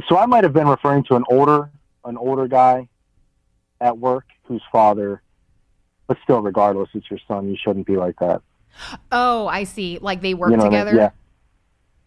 so 0.08 0.16
i 0.18 0.26
might 0.26 0.44
have 0.44 0.52
been 0.52 0.68
referring 0.68 1.02
to 1.04 1.16
an 1.16 1.24
older 1.28 1.70
an 2.04 2.16
older 2.16 2.46
guy 2.46 2.88
at 3.80 3.98
work 3.98 4.26
whose 4.44 4.62
father 4.70 5.22
but 6.06 6.16
still 6.22 6.40
regardless 6.42 6.88
it's 6.94 7.10
your 7.10 7.18
son. 7.26 7.48
You 7.48 7.56
shouldn't 7.56 7.86
be 7.86 7.96
like 7.96 8.16
that. 8.20 8.42
Oh 9.10 9.46
i 9.48 9.64
see. 9.64 9.98
Like 10.00 10.20
they 10.20 10.34
work 10.34 10.50
you 10.52 10.56
know 10.58 10.64
what 10.64 10.74
I 10.74 10.84
mean? 10.84 10.86
together? 10.86 11.12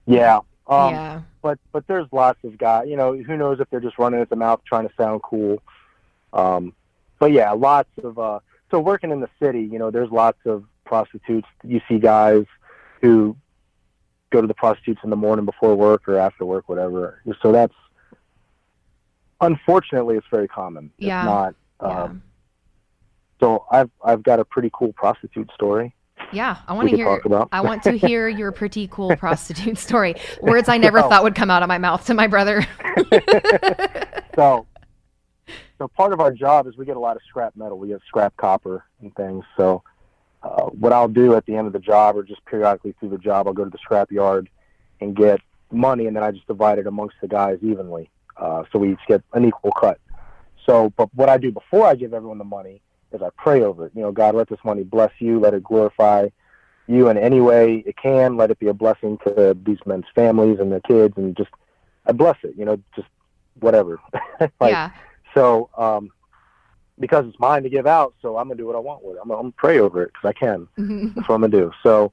Yeah. 0.05 0.17
Yeah. 0.21 0.37
Um 0.77 0.93
yeah. 0.93 1.21
but 1.41 1.57
but 1.73 1.85
there's 1.87 2.07
lots 2.11 2.39
of 2.43 2.57
guys 2.57 2.87
you 2.87 2.95
know 2.95 3.15
who 3.17 3.35
knows 3.35 3.59
if 3.59 3.69
they're 3.69 3.79
just 3.89 3.97
running 3.99 4.21
at 4.21 4.29
the 4.29 4.35
mouth 4.35 4.61
trying 4.65 4.87
to 4.87 4.93
sound 4.95 5.21
cool. 5.23 5.61
Um 6.33 6.73
but 7.19 7.31
yeah 7.31 7.51
lots 7.51 7.89
of 8.03 8.17
uh 8.19 8.39
so 8.75 8.79
working 8.81 9.09
in 9.11 9.21
the 9.21 9.29
city 9.41 9.61
you 9.61 9.79
know 9.79 9.89
there's 9.89 10.11
lots 10.11 10.39
of 10.45 10.65
prostitutes 10.83 11.47
you 11.63 11.79
see 11.87 11.97
guys 11.97 12.45
who 13.01 13.35
go 14.31 14.41
to 14.41 14.47
the 14.47 14.53
prostitutes 14.53 14.99
in 15.03 15.09
the 15.09 15.15
morning 15.15 15.45
before 15.45 15.75
work 15.75 16.07
or 16.07 16.17
after 16.17 16.45
work, 16.45 16.67
whatever. 16.67 17.21
So 17.41 17.51
that's 17.51 17.73
unfortunately 19.39 20.17
it's 20.17 20.27
very 20.29 20.47
common. 20.47 20.91
Yeah. 20.97 21.21
It's 21.21 21.25
not. 21.25 21.55
Yeah. 21.81 22.03
Um, 22.03 22.23
so 23.39 23.65
I've 23.71 23.89
I've 24.03 24.23
got 24.23 24.39
a 24.39 24.45
pretty 24.45 24.69
cool 24.73 24.93
prostitute 24.93 25.49
story 25.53 25.93
Yeah, 26.31 26.57
I 26.67 26.73
want 26.73 26.89
to 26.89 26.95
hear. 26.95 27.05
talk 27.05 27.25
about. 27.25 27.49
I 27.51 27.61
want 27.61 27.83
to 27.83 27.91
hear 28.07 28.27
your 28.27 28.51
pretty 28.51 28.87
cool 28.87 29.15
prostitute 29.15 29.77
story. 29.77 30.15
Words 30.41 30.69
I 30.69 30.77
never 30.87 31.01
thought 31.01 31.23
would 31.23 31.35
come 31.35 31.49
out 31.49 31.63
of 31.63 31.67
my 31.67 31.77
mouth 31.77 32.05
to 32.07 32.13
my 32.13 32.27
brother. 32.27 32.65
so 34.35 34.65
so 35.77 35.87
part 35.87 36.13
of 36.13 36.19
our 36.19 36.31
job 36.31 36.67
is 36.67 36.77
we 36.77 36.85
get 36.85 36.97
a 36.97 36.99
lot 36.99 37.15
of 37.15 37.21
scrap 37.27 37.55
metal. 37.55 37.77
We 37.77 37.89
get 37.89 38.01
scrap 38.07 38.35
copper 38.37 38.85
and 39.01 39.13
things. 39.15 39.43
So 39.57 39.83
uh, 40.45 40.65
what 40.65 40.93
i'll 40.93 41.07
do 41.07 41.35
at 41.35 41.45
the 41.47 41.55
end 41.55 41.65
of 41.65 41.73
the 41.73 41.79
job 41.79 42.15
or 42.15 42.23
just 42.23 42.43
periodically 42.45 42.93
through 42.99 43.09
the 43.09 43.17
job 43.17 43.47
i'll 43.47 43.53
go 43.53 43.63
to 43.63 43.69
the 43.71 43.79
scrap 43.79 44.11
yard 44.11 44.47
and 45.01 45.15
get 45.15 45.41
money 45.71 46.05
and 46.05 46.15
then 46.15 46.23
i 46.23 46.29
just 46.29 46.45
divide 46.45 46.77
it 46.77 46.85
amongst 46.85 47.15
the 47.19 47.27
guys 47.27 47.57
evenly 47.63 48.09
uh, 48.37 48.63
so 48.71 48.79
we 48.79 48.91
each 48.91 48.99
get 49.07 49.23
an 49.33 49.45
equal 49.45 49.71
cut. 49.71 49.99
So 50.65 50.91
but 50.97 51.13
what 51.13 51.29
i 51.29 51.37
do 51.37 51.51
before 51.51 51.85
i 51.85 51.95
give 51.95 52.13
everyone 52.13 52.37
the 52.37 52.43
money 52.43 52.81
is 53.11 53.21
i 53.21 53.29
pray 53.37 53.61
over 53.61 53.87
it. 53.87 53.93
You 53.95 54.01
know 54.01 54.11
god 54.11 54.35
let 54.35 54.49
this 54.49 54.59
money 54.63 54.83
bless 54.83 55.11
you. 55.19 55.39
Let 55.39 55.53
it 55.53 55.63
glorify 55.63 56.29
you 56.87 57.09
in 57.09 57.17
any 57.17 57.41
way 57.41 57.83
it 57.85 57.95
can. 57.97 58.37
Let 58.37 58.51
it 58.51 58.59
be 58.59 58.67
a 58.67 58.73
blessing 58.73 59.17
to 59.25 59.57
these 59.65 59.79
men's 59.85 60.05
families 60.13 60.59
and 60.59 60.71
their 60.71 60.81
kids 60.81 61.15
and 61.17 61.35
just 61.35 61.49
i 62.05 62.11
bless 62.11 62.37
it 62.43 62.55
you 62.57 62.65
know 62.65 62.79
just 62.95 63.07
whatever. 63.59 63.99
Like, 64.59 64.73
yeah. 64.73 64.91
So, 65.35 65.69
um, 65.77 66.11
because 66.99 67.25
it's 67.27 67.39
mine 67.39 67.63
to 67.63 67.69
give 67.69 67.85
out, 67.85 68.15
so 68.21 68.37
I'm 68.37 68.47
gonna 68.47 68.57
do 68.57 68.65
what 68.65 68.75
I 68.75 68.79
want 68.79 69.03
with 69.03 69.17
it. 69.17 69.19
I'm 69.21 69.27
gonna, 69.27 69.39
I'm 69.39 69.45
gonna 69.45 69.53
pray 69.57 69.79
over 69.79 70.03
it 70.03 70.11
because 70.13 70.29
I 70.29 70.33
can. 70.33 70.67
That's 71.15 71.27
what 71.27 71.35
I'm 71.35 71.41
gonna 71.41 71.49
do. 71.49 71.71
So, 71.83 72.11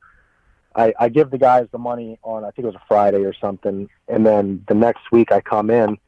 I, 0.75 0.93
I 0.99 1.09
give 1.09 1.31
the 1.31 1.39
guys 1.39 1.67
the 1.71 1.79
money 1.79 2.19
on 2.23 2.45
I 2.45 2.51
think 2.51 2.65
it 2.65 2.67
was 2.67 2.75
a 2.75 2.83
Friday 2.89 3.25
or 3.25 3.35
something, 3.35 3.89
and 4.09 4.27
then 4.27 4.65
the 4.69 4.75
next 4.75 5.13
week 5.13 5.31
I 5.31 5.41
come 5.41 5.71
in, 5.71 5.99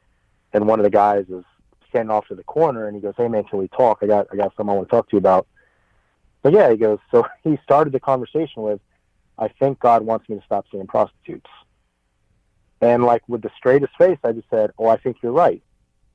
and 0.53 0.67
one 0.67 0.81
of 0.81 0.85
the 0.85 0.91
guys 0.91 1.27
is 1.29 1.45
standing 1.91 2.11
off 2.11 2.27
to 2.29 2.35
the 2.35 2.45
corner, 2.45 2.87
and 2.87 2.97
he 2.97 3.01
goes, 3.03 3.15
"Hey 3.17 3.29
man, 3.29 3.45
can 3.45 3.59
we 3.59 3.69
talk? 3.69 3.99
I 4.03 4.07
got 4.07 4.27
I 4.33 4.37
got 4.37 4.55
something 4.57 4.71
I 4.71 4.77
want 4.77 4.89
to 4.89 4.91
talk 4.91 5.09
to 5.11 5.17
you 5.17 5.19
about." 5.19 5.47
But 6.43 6.53
yeah, 6.53 6.71
he 6.71 6.77
goes. 6.77 6.99
So 7.11 7.27
he 7.45 7.59
started 7.63 7.93
the 7.93 8.01
conversation 8.01 8.63
with, 8.63 8.81
"I 9.39 9.49
think 9.49 9.79
God 9.79 10.03
wants 10.03 10.29
me 10.29 10.37
to 10.37 10.45
stop 10.45 10.67
seeing 10.71 10.87
prostitutes." 10.87 11.51
And 12.81 13.05
like 13.05 13.23
with 13.29 13.43
the 13.43 13.51
straightest 13.57 13.93
face, 13.97 14.19
I 14.25 14.33
just 14.33 14.49
said, 14.51 14.73
"Oh, 14.79 14.89
I 14.89 14.97
think 14.97 15.19
you're 15.23 15.33
right." 15.33 15.63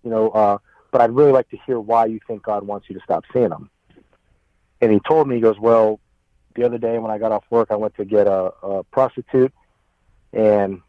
You 0.04 0.10
know, 0.10 0.30
uh, 0.30 0.58
but 0.92 1.02
I'd 1.02 1.12
really 1.12 1.32
like 1.32 1.50
to 1.50 1.58
hear 1.66 1.80
why 1.80 2.06
you 2.06 2.20
think 2.28 2.44
God 2.44 2.66
wants 2.66 2.90
you 2.90 2.96
to 2.96 3.04
stop 3.04 3.26
seeing 3.32 3.50
them. 3.50 3.70
And 4.82 4.92
he 4.92 5.00
told 5.08 5.28
me, 5.28 5.36
he 5.36 5.42
goes, 5.42 5.60
well, 5.60 6.00
the 6.56 6.64
other 6.64 6.78
day 6.78 6.98
when 6.98 7.12
I 7.12 7.18
got 7.18 7.32
off 7.32 7.44
work, 7.50 7.70
I 7.72 7.76
went 7.76 7.96
to 7.96 8.06
get 8.06 8.28
a, 8.28 8.52
a 8.64 8.84
prostitute, 8.86 9.54
and 10.34 10.82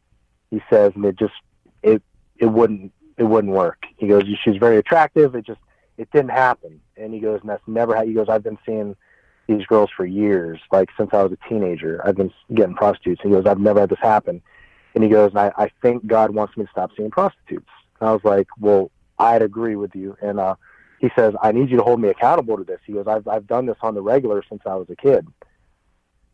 he 0.51 0.63
says, 0.71 0.93
and 0.95 1.05
it 1.05 1.19
just 1.19 1.35
it 1.83 2.03
it 2.37 2.47
wouldn't 2.47 2.93
it 3.17 3.25
wouldn't 3.25 3.53
work. 3.53 3.85
He 3.97 4.09
goes, 4.09 4.25
she's 4.43 4.57
very 4.57 4.79
attractive. 4.79 5.35
It 5.35 5.47
just 5.47 5.61
it 5.99 6.11
didn't 6.13 6.31
happen. 6.31 6.81
And 6.97 7.13
he 7.13 7.21
goes, 7.21 7.41
and 7.41 7.51
that's 7.51 7.63
never. 7.67 7.95
Ha-. 7.95 8.05
He 8.05 8.15
goes, 8.15 8.29
I've 8.29 8.43
been 8.43 8.59
seeing 8.65 8.97
these 9.47 9.67
girls 9.67 9.91
for 9.95 10.07
years, 10.07 10.61
like 10.71 10.89
since 10.97 11.11
I 11.13 11.23
was 11.23 11.33
a 11.33 11.49
teenager. 11.49 12.01
I've 12.05 12.17
been 12.17 12.33
getting 12.55 12.75
prostitutes. 12.75 13.21
He 13.23 13.31
goes, 13.31 13.47
I've 13.47 13.59
never 13.59 13.81
had 13.81 13.91
this 13.91 13.99
happen. 14.01 14.41
And 14.95 15.05
he 15.05 15.11
goes, 15.11 15.31
and 15.31 15.41
I, 15.41 15.53
I 15.57 15.71
think 15.83 16.07
God 16.07 16.35
wants 16.35 16.57
me 16.57 16.65
to 16.65 16.71
stop 16.71 16.91
seeing 16.97 17.11
prostitutes. 17.11 17.69
And 18.01 18.09
I 18.09 18.13
was 18.13 18.25
like, 18.25 18.49
well, 18.59 18.91
I'd 19.21 19.43
agree 19.43 19.77
with 19.77 19.95
you. 19.95 20.17
And 20.21 20.41
uh, 20.41 20.57
he 20.99 21.11
says, 21.15 21.35
I 21.43 21.53
need 21.53 21.71
you 21.71 21.77
to 21.77 21.83
hold 21.83 22.01
me 22.01 22.09
accountable 22.09 22.57
to 22.57 22.65
this. 22.65 22.81
He 22.87 22.95
goes, 22.95 23.07
I've, 23.07 23.29
I've 23.29 23.47
done 23.47 23.67
this 23.67 23.77
on 23.83 23.95
the 23.95 24.03
regular 24.03 24.43
since 24.49 24.63
I 24.67 24.75
was 24.75 24.89
a 24.91 24.97
kid. 24.97 25.27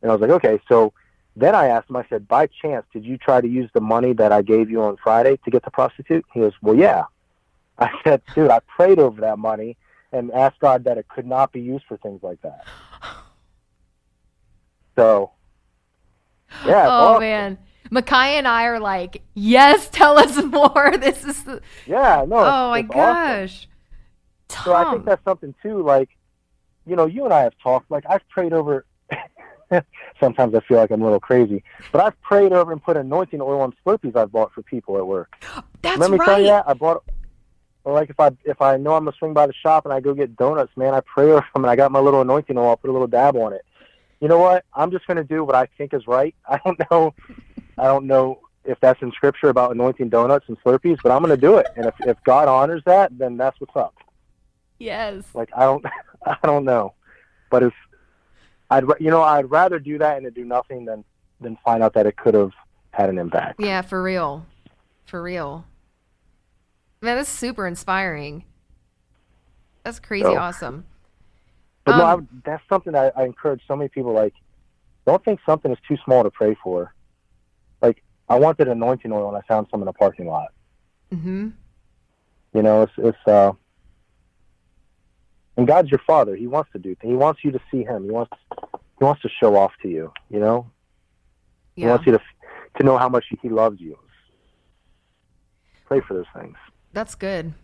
And 0.03 0.11
I 0.11 0.15
was 0.15 0.21
like, 0.21 0.31
okay. 0.31 0.61
So 0.69 0.93
then 1.35 1.55
I 1.55 1.67
asked 1.67 1.91
him, 1.91 1.97
I 1.97 2.07
said, 2.09 2.27
by 2.29 2.47
chance, 2.47 2.87
did 2.93 3.05
you 3.05 3.19
try 3.19 3.41
to 3.41 3.49
use 3.49 3.71
the 3.75 3.81
money 3.81 4.13
that 4.15 4.33
I 4.33 4.43
gave 4.43 4.71
you 4.71 4.83
on 4.83 4.97
Friday 4.97 5.39
to 5.45 5.51
get 5.51 5.65
the 5.65 5.71
prostitute? 5.71 6.25
He 6.33 6.41
goes, 6.41 6.53
well, 6.63 6.77
yeah. 6.77 7.05
I 7.79 7.91
said, 8.05 8.23
dude, 8.35 8.51
I 8.51 8.61
prayed 8.61 8.99
over 8.99 9.21
that 9.21 9.39
money 9.39 9.77
and 10.13 10.33
asked 10.33 10.61
God 10.61 10.85
that 10.85 10.97
it 10.97 11.09
could 11.09 11.27
not 11.27 11.53
be 11.53 11.61
used 11.61 11.85
for 11.87 11.99
things 11.99 12.23
like 12.23 12.41
that. 12.43 12.65
So, 14.97 15.33
yeah. 16.65 16.87
oh 16.87 16.91
awesome. 16.91 17.21
man, 17.21 17.59
Makai 17.91 18.33
and 18.33 18.49
I 18.49 18.65
are 18.65 18.81
like, 18.81 19.23
yes, 19.35 19.89
tell 19.91 20.19
us 20.19 20.43
more. 20.45 20.97
This 20.99 21.25
is 21.25 21.43
the. 21.45 21.61
Yeah, 21.87 22.25
no. 22.27 22.39
Oh 22.39 22.71
my 22.71 22.81
it's 22.81 22.91
awesome. 22.91 22.99
gosh. 22.99 23.69
So 24.65 24.75
I 24.75 24.91
think 24.91 25.05
that's 25.05 25.25
something 25.25 25.55
too. 25.63 25.83
Like, 25.83 26.11
you 26.87 26.97
know, 26.97 27.07
you 27.07 27.25
and 27.25 27.33
I 27.33 27.43
have 27.43 27.55
talked. 27.63 27.91
Like, 27.91 28.05
I've 28.09 28.27
prayed 28.29 28.53
over. 28.53 28.87
sometimes 30.21 30.55
I 30.55 30.61
feel 30.61 30.77
like 30.77 30.91
I'm 30.91 31.03
a 31.03 31.05
little 31.05 31.21
crazy, 31.21 31.65
but 31.91 32.01
I've 32.01 32.21
prayed 32.23 32.53
over 32.53 32.71
and 32.73 32.83
put 32.83 32.97
anointing 32.97 33.41
oil 33.41 33.61
on 33.61 33.75
Slurpees 33.85 34.17
I've 34.17 34.31
bought 34.31 34.53
for 34.53 34.63
people 34.63 34.97
at 34.97 35.07
work. 35.07 35.35
That's 35.83 35.99
right. 35.99 35.99
Let 35.99 36.11
me 36.11 36.19
tell 36.19 36.41
you 36.41 36.47
that 36.47 36.69
I 36.69 36.75
bought. 36.75 37.03
Like 37.85 38.11
if 38.11 38.19
I 38.19 38.31
if 38.45 38.61
I 38.61 38.77
know 38.77 38.95
I'm 38.95 39.05
gonna 39.05 39.17
swing 39.17 39.33
by 39.33 39.47
the 39.47 39.53
shop 39.53 39.85
and 39.85 39.95
I 39.95 40.01
go 40.01 40.13
get 40.13 40.37
donuts, 40.37 40.77
man, 40.77 40.93
I 40.93 41.01
pray 41.01 41.31
over 41.31 41.47
them 41.55 41.65
and 41.65 41.67
I 41.67 41.77
got 41.77 41.93
my 41.93 42.01
little 42.01 42.21
anointing 42.21 42.59
oil. 42.59 42.71
I'll 42.71 42.77
put 42.77 42.91
a 42.91 42.93
little 42.93 43.07
dab 43.07 43.37
on 43.37 43.53
it. 43.53 43.65
You 44.21 44.27
know 44.27 44.39
what? 44.39 44.65
I'm 44.75 44.91
just 44.91 45.07
gonna 45.07 45.23
do 45.23 45.45
what 45.45 45.55
I 45.55 45.67
think 45.79 45.95
is 45.95 46.07
right. 46.07 46.35
I 46.49 46.59
don't 46.65 46.81
know. 46.91 47.15
I 47.79 47.85
don't 47.85 48.07
know 48.07 48.41
if 48.65 48.79
that's 48.81 49.01
in 49.03 49.13
scripture 49.13 49.49
about 49.49 49.71
anointing 49.73 50.09
donuts 50.09 50.47
and 50.49 50.59
Slurpees, 50.63 50.99
but 51.03 51.13
I'm 51.13 51.23
gonna 51.23 51.37
do 51.37 51.57
it. 51.59 51.67
And 51.77 51.87
if 51.87 51.95
if 52.01 52.17
God 52.25 52.49
honors 52.49 52.83
that, 52.87 53.17
then 53.17 53.37
that's 53.37 53.61
what's 53.61 53.77
up. 53.77 53.95
Yes. 54.79 55.25
Like 55.35 55.51
I 55.57 55.65
don't, 55.65 55.85
I 56.27 56.37
don't 56.43 56.65
know, 56.65 56.95
but 57.51 57.63
if 57.63 57.73
I'd, 58.71 58.85
you 58.99 59.11
know, 59.11 59.23
I'd 59.23 59.51
rather 59.51 59.79
do 59.79 59.99
that 59.99 60.17
and 60.17 60.25
to 60.25 60.31
do 60.31 60.45
nothing 60.45 60.85
than 60.85 61.05
than 61.41 61.57
find 61.65 61.83
out 61.83 61.93
that 61.95 62.07
it 62.07 62.17
could 62.17 62.35
have 62.35 62.53
had 62.91 63.09
an 63.11 63.19
impact. 63.19 63.61
Yeah, 63.61 63.83
for 63.83 64.03
real. 64.03 64.47
For 65.05 65.23
real. 65.23 65.65
Man, 67.03 67.17
that's 67.17 67.29
super 67.29 67.67
inspiring. 67.67 68.45
That's 69.85 70.01
crazy 70.01 70.25
So- 70.25 70.37
awesome. 70.39 70.87
But 71.85 71.99
no, 71.99 72.05
I 72.05 72.13
Um, 72.15 72.29
that's 72.45 72.65
something 72.69 72.97
I, 72.97 73.13
I 73.15 73.23
encourage 73.23 73.63
so 73.69 73.77
many 73.77 73.89
people. 73.89 74.13
Like, 74.13 74.35
don't 75.07 75.25
think 75.25 75.39
something 75.47 75.71
is 75.71 75.79
too 75.87 75.97
small 76.05 76.25
to 76.25 76.31
pray 76.33 76.57
for. 76.61 76.93
I 78.29 78.39
wanted 78.39 78.69
anointing 78.69 79.13
oil 79.13 79.29
and 79.29 79.37
I 79.37 79.43
found 79.47 79.69
some 79.71 79.83
in 79.83 79.89
a 79.89 79.93
parking 79.93 80.27
lot. 80.27 80.53
Mm-hmm. 81.13 81.49
You 82.55 82.63
know, 82.63 82.83
it's 82.83 82.93
it's 82.97 83.29
uh, 83.29 83.53
and 85.57 85.67
God's 85.67 85.91
your 85.91 86.01
Father. 86.07 86.35
He 86.35 86.47
wants 86.47 86.71
to 86.73 86.79
do. 86.79 86.95
Things. 86.95 87.11
He 87.13 87.17
wants 87.17 87.45
you 87.45 87.53
to 87.53 87.61
see 87.71 87.85
Him. 87.85 88.05
He 88.05 88.11
wants 88.11 88.33
He 88.99 89.05
wants 89.05 89.23
to 89.23 89.29
show 89.41 89.57
off 89.57 89.73
to 89.83 89.89
you. 89.89 90.13
You 90.31 90.41
know, 90.41 90.71
He 91.75 91.87
wants 91.87 92.07
you 92.07 92.13
to 92.13 92.21
to 92.79 92.83
know 92.83 92.99
how 92.99 93.09
much 93.09 93.25
He 93.43 93.49
loves 93.49 93.81
you. 93.81 93.99
Pray 95.87 96.01
for 96.01 96.15
those 96.15 96.27
things. 96.35 96.57
That's 96.93 97.15
good. 97.15 97.55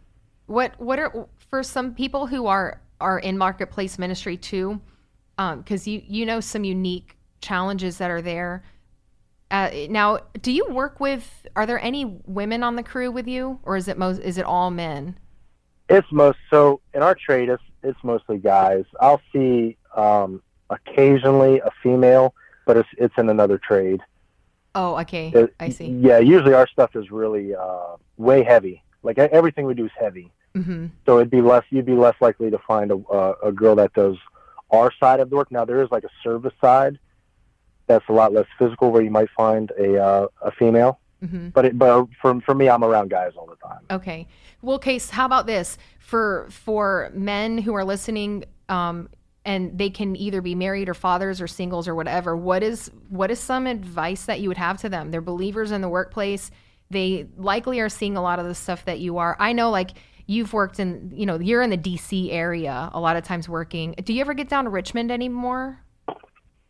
What 0.46 0.78
what 0.78 0.98
are 0.98 1.26
for 1.38 1.62
some 1.62 1.94
people 1.94 2.26
who 2.26 2.46
are 2.46 2.80
are 3.00 3.18
in 3.18 3.36
marketplace 3.36 3.98
ministry 3.98 4.36
too, 4.36 4.80
because 5.36 5.88
you 5.88 6.02
you 6.06 6.24
know 6.24 6.40
some 6.40 6.64
unique 6.64 7.16
challenges 7.40 7.98
that 7.98 8.10
are 8.10 8.22
there. 8.22 8.62
Uh, 9.52 9.70
now, 9.90 10.18
do 10.40 10.50
you 10.50 10.66
work 10.70 10.98
with? 10.98 11.46
Are 11.54 11.66
there 11.66 11.78
any 11.78 12.06
women 12.26 12.62
on 12.62 12.74
the 12.76 12.82
crew 12.82 13.10
with 13.12 13.28
you, 13.28 13.60
or 13.64 13.76
is 13.76 13.86
it 13.86 13.98
most? 13.98 14.18
Is 14.22 14.38
it 14.38 14.46
all 14.46 14.70
men? 14.70 15.18
It's 15.90 16.10
most 16.10 16.38
so 16.48 16.80
in 16.94 17.02
our 17.02 17.14
trade. 17.14 17.50
It's 17.50 17.62
it's 17.82 17.98
mostly 18.02 18.38
guys. 18.38 18.84
I'll 18.98 19.20
see 19.30 19.76
um, 19.94 20.42
occasionally 20.70 21.58
a 21.60 21.70
female, 21.82 22.34
but 22.66 22.78
it's 22.78 22.88
it's 22.96 23.12
in 23.18 23.28
another 23.28 23.58
trade. 23.58 24.00
Oh, 24.74 24.98
okay, 25.00 25.30
It- 25.34 25.54
I 25.60 25.68
see. 25.68 25.88
Yeah, 25.88 26.18
usually 26.18 26.54
our 26.54 26.66
stuff 26.66 26.96
is 26.96 27.10
really 27.10 27.54
uh, 27.54 27.96
way 28.16 28.42
heavy. 28.42 28.82
Like 29.02 29.18
everything 29.18 29.66
we 29.66 29.74
do 29.74 29.84
is 29.84 29.92
heavy, 30.00 30.32
Mm-hmm. 30.56 30.86
so 31.04 31.18
it'd 31.18 31.30
be 31.30 31.42
less. 31.42 31.64
You'd 31.68 31.84
be 31.84 31.92
less 31.94 32.14
likely 32.22 32.50
to 32.50 32.58
find 32.66 32.90
a 32.90 32.96
a, 33.12 33.48
a 33.48 33.52
girl 33.52 33.74
that 33.76 33.92
does 33.92 34.16
our 34.70 34.90
side 34.98 35.20
of 35.20 35.28
the 35.28 35.36
work. 35.36 35.50
Now 35.52 35.66
there 35.66 35.82
is 35.82 35.90
like 35.90 36.04
a 36.04 36.10
service 36.24 36.54
side 36.58 36.98
that's 37.92 38.08
a 38.08 38.12
lot 38.12 38.32
less 38.32 38.46
physical, 38.58 38.90
where 38.90 39.02
you 39.02 39.10
might 39.10 39.28
find 39.36 39.70
a 39.78 40.02
uh, 40.02 40.26
a 40.42 40.52
female. 40.52 40.98
hmm 41.20 41.48
But 41.50 41.64
it, 41.66 41.78
but 41.78 42.06
for 42.20 42.40
for 42.40 42.54
me, 42.54 42.68
I'm 42.68 42.84
around 42.84 43.10
guys 43.10 43.32
all 43.36 43.46
the 43.46 43.56
time. 43.56 43.80
Okay. 43.90 44.26
Well, 44.62 44.78
Case, 44.78 45.10
how 45.10 45.26
about 45.26 45.46
this 45.46 45.78
for 45.98 46.46
for 46.50 47.10
men 47.14 47.58
who 47.58 47.74
are 47.74 47.84
listening, 47.84 48.44
um, 48.68 49.08
and 49.44 49.76
they 49.76 49.90
can 49.90 50.14
either 50.16 50.40
be 50.40 50.54
married 50.54 50.88
or 50.88 50.94
fathers 50.94 51.40
or 51.40 51.46
singles 51.46 51.88
or 51.88 51.94
whatever. 51.94 52.36
What 52.36 52.62
is 52.62 52.90
what 53.08 53.30
is 53.30 53.40
some 53.40 53.66
advice 53.66 54.26
that 54.26 54.40
you 54.40 54.48
would 54.48 54.58
have 54.58 54.78
to 54.78 54.88
them? 54.88 55.10
They're 55.10 55.20
believers 55.20 55.70
in 55.70 55.80
the 55.80 55.88
workplace. 55.88 56.50
They 56.90 57.26
likely 57.36 57.80
are 57.80 57.88
seeing 57.88 58.16
a 58.16 58.22
lot 58.22 58.38
of 58.38 58.46
the 58.46 58.54
stuff 58.54 58.84
that 58.84 59.00
you 59.00 59.18
are. 59.18 59.36
I 59.40 59.52
know, 59.52 59.70
like 59.70 59.92
you've 60.26 60.52
worked 60.52 60.78
in, 60.78 61.10
you 61.14 61.26
know, 61.26 61.38
you're 61.38 61.62
in 61.62 61.70
the 61.70 61.76
D.C. 61.76 62.30
area 62.30 62.90
a 62.92 63.00
lot 63.00 63.16
of 63.16 63.24
times 63.24 63.48
working. 63.48 63.94
Do 64.04 64.12
you 64.12 64.20
ever 64.20 64.34
get 64.34 64.48
down 64.48 64.64
to 64.64 64.70
Richmond 64.70 65.10
anymore? 65.10 65.80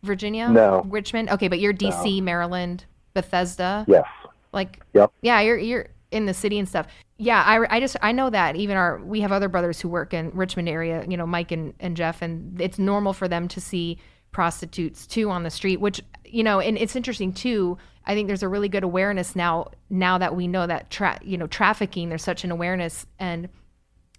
Virginia? 0.06 0.48
No. 0.48 0.82
Richmond. 0.88 1.30
Okay, 1.30 1.48
but 1.48 1.60
you're 1.60 1.72
D.C., 1.72 2.20
Maryland, 2.20 2.84
Bethesda 3.14 3.84
Yes. 3.88 4.04
like 4.52 4.80
Yep. 4.94 5.12
yeah 5.22 5.40
you're 5.40 5.58
you're 5.58 5.86
in 6.10 6.24
the 6.26 6.32
city 6.34 6.58
and 6.58 6.66
stuff 6.68 6.86
yeah 7.18 7.42
i, 7.46 7.76
I 7.76 7.78
just 7.80 7.94
i 8.02 8.10
know 8.12 8.30
that 8.30 8.56
even 8.56 8.76
our 8.78 8.98
we 9.04 9.20
have 9.20 9.32
other 9.32 9.48
brothers 9.50 9.80
who 9.80 9.88
work 9.90 10.12
in 10.14 10.30
richmond 10.30 10.66
area 10.68 11.04
you 11.08 11.16
know 11.18 11.26
mike 11.26 11.52
and, 11.52 11.74
and 11.78 11.94
jeff 11.96 12.20
and 12.22 12.58
it's 12.60 12.78
normal 12.78 13.12
for 13.12 13.28
them 13.28 13.48
to 13.48 13.60
see 13.60 13.98
prostitutes 14.32 15.06
too 15.06 15.30
on 15.30 15.42
the 15.42 15.50
street, 15.50 15.78
which 15.78 16.00
you 16.24 16.42
know, 16.42 16.58
and 16.58 16.78
it's 16.78 16.96
interesting 16.96 17.34
too. 17.34 17.76
I 18.06 18.14
think 18.14 18.26
there's 18.28 18.42
a 18.42 18.48
really 18.48 18.70
good 18.70 18.82
awareness 18.82 19.36
now. 19.36 19.66
Now 19.90 20.16
that 20.16 20.34
we 20.34 20.48
know 20.48 20.66
that 20.66 20.90
tra- 20.90 21.18
you 21.22 21.36
know 21.36 21.46
trafficking, 21.46 22.08
there's 22.08 22.22
such 22.24 22.42
an 22.42 22.50
awareness, 22.50 23.04
and 23.18 23.50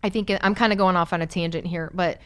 I 0.04 0.10
think 0.10 0.32
I'm 0.42 0.54
kind 0.54 0.72
of 0.72 0.78
going 0.78 0.96
off 0.96 1.14
on 1.14 1.24
a 1.24 1.26
tangent 1.26 1.66
here, 1.66 1.90
but 1.96 2.20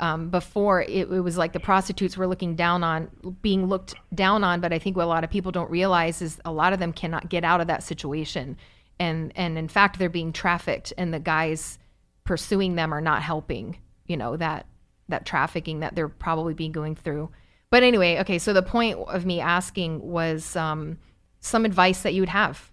um, 0.00 0.28
before 0.30 0.82
it, 0.82 0.90
it, 0.90 1.20
was 1.20 1.36
like 1.36 1.52
the 1.52 1.60
prostitutes 1.60 2.16
were 2.16 2.26
looking 2.26 2.56
down 2.56 2.82
on, 2.82 3.08
being 3.42 3.66
looked 3.66 3.94
down 4.14 4.42
on. 4.42 4.60
But 4.60 4.72
I 4.72 4.78
think 4.78 4.96
what 4.96 5.04
a 5.04 5.06
lot 5.06 5.24
of 5.24 5.30
people 5.30 5.52
don't 5.52 5.70
realize 5.70 6.20
is 6.20 6.40
a 6.44 6.52
lot 6.52 6.72
of 6.72 6.78
them 6.78 6.92
cannot 6.92 7.28
get 7.28 7.44
out 7.44 7.60
of 7.60 7.68
that 7.68 7.82
situation, 7.82 8.56
and 8.98 9.32
and 9.36 9.56
in 9.56 9.68
fact 9.68 9.98
they're 9.98 10.08
being 10.08 10.32
trafficked, 10.32 10.92
and 10.98 11.14
the 11.14 11.20
guys 11.20 11.78
pursuing 12.24 12.74
them 12.74 12.92
are 12.92 13.00
not 13.00 13.22
helping. 13.22 13.78
You 14.06 14.16
know 14.16 14.36
that 14.36 14.66
that 15.08 15.26
trafficking 15.26 15.80
that 15.80 15.94
they're 15.94 16.08
probably 16.08 16.54
being 16.54 16.72
going 16.72 16.96
through. 16.96 17.30
But 17.70 17.82
anyway, 17.82 18.18
okay. 18.20 18.38
So 18.38 18.52
the 18.52 18.62
point 18.62 18.98
of 18.98 19.24
me 19.24 19.40
asking 19.40 20.00
was 20.00 20.56
um, 20.56 20.98
some 21.40 21.64
advice 21.64 22.02
that 22.02 22.14
you 22.14 22.22
would 22.22 22.28
have 22.28 22.70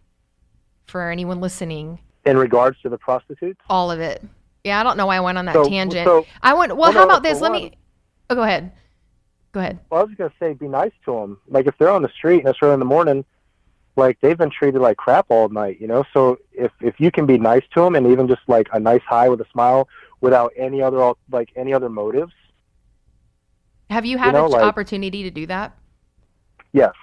for 0.85 1.09
anyone 1.09 1.39
listening 1.39 1.99
in 2.25 2.37
regards 2.37 2.79
to 2.81 2.89
the 2.89 2.97
prostitutes. 2.97 3.59
All 3.69 3.91
of 3.91 3.99
it. 3.99 4.23
Yeah, 4.63 4.79
I 4.79 4.83
don't 4.83 4.97
know 4.97 5.07
why 5.07 5.17
I 5.17 5.19
went 5.21 5.37
on 5.37 5.45
that 5.45 5.55
so, 5.55 5.63
tangent. 5.63 6.05
So, 6.05 6.25
I 6.41 6.53
went. 6.53 6.71
Well, 6.73 6.81
well 6.81 6.91
how 6.91 6.99
no, 6.99 7.05
about 7.05 7.23
this? 7.23 7.41
Let 7.41 7.51
one, 7.51 7.61
me. 7.63 7.77
Oh, 8.29 8.35
go 8.35 8.43
ahead. 8.43 8.71
Go 9.51 9.59
ahead. 9.59 9.79
Well, 9.89 10.01
I 10.01 10.03
was 10.03 10.15
gonna 10.15 10.33
say, 10.39 10.53
be 10.53 10.67
nice 10.67 10.91
to 11.05 11.13
them. 11.13 11.39
Like 11.47 11.67
if 11.67 11.77
they're 11.77 11.89
on 11.89 12.01
the 12.01 12.09
street 12.09 12.39
and 12.39 12.49
it's 12.49 12.59
early 12.61 12.73
in 12.73 12.79
the 12.79 12.85
morning, 12.85 13.25
like 13.95 14.19
they've 14.21 14.37
been 14.37 14.51
treated 14.51 14.79
like 14.79 14.97
crap 14.97 15.25
all 15.29 15.49
night, 15.49 15.81
you 15.81 15.87
know. 15.87 16.03
So 16.13 16.37
if 16.53 16.71
if 16.79 16.99
you 16.99 17.11
can 17.11 17.25
be 17.25 17.37
nice 17.37 17.63
to 17.73 17.81
them 17.81 17.95
and 17.95 18.07
even 18.07 18.27
just 18.27 18.41
like 18.47 18.67
a 18.71 18.79
nice 18.79 19.01
hi 19.07 19.29
with 19.29 19.41
a 19.41 19.47
smile 19.51 19.89
without 20.21 20.53
any 20.55 20.81
other 20.81 21.13
like 21.31 21.49
any 21.55 21.73
other 21.73 21.89
motives. 21.89 22.33
Have 23.89 24.05
you 24.05 24.17
had 24.17 24.27
you 24.27 24.31
know, 24.33 24.45
an 24.45 24.51
like, 24.51 24.63
opportunity 24.63 25.23
to 25.23 25.31
do 25.31 25.45
that? 25.47 25.77
Yes. 26.71 26.93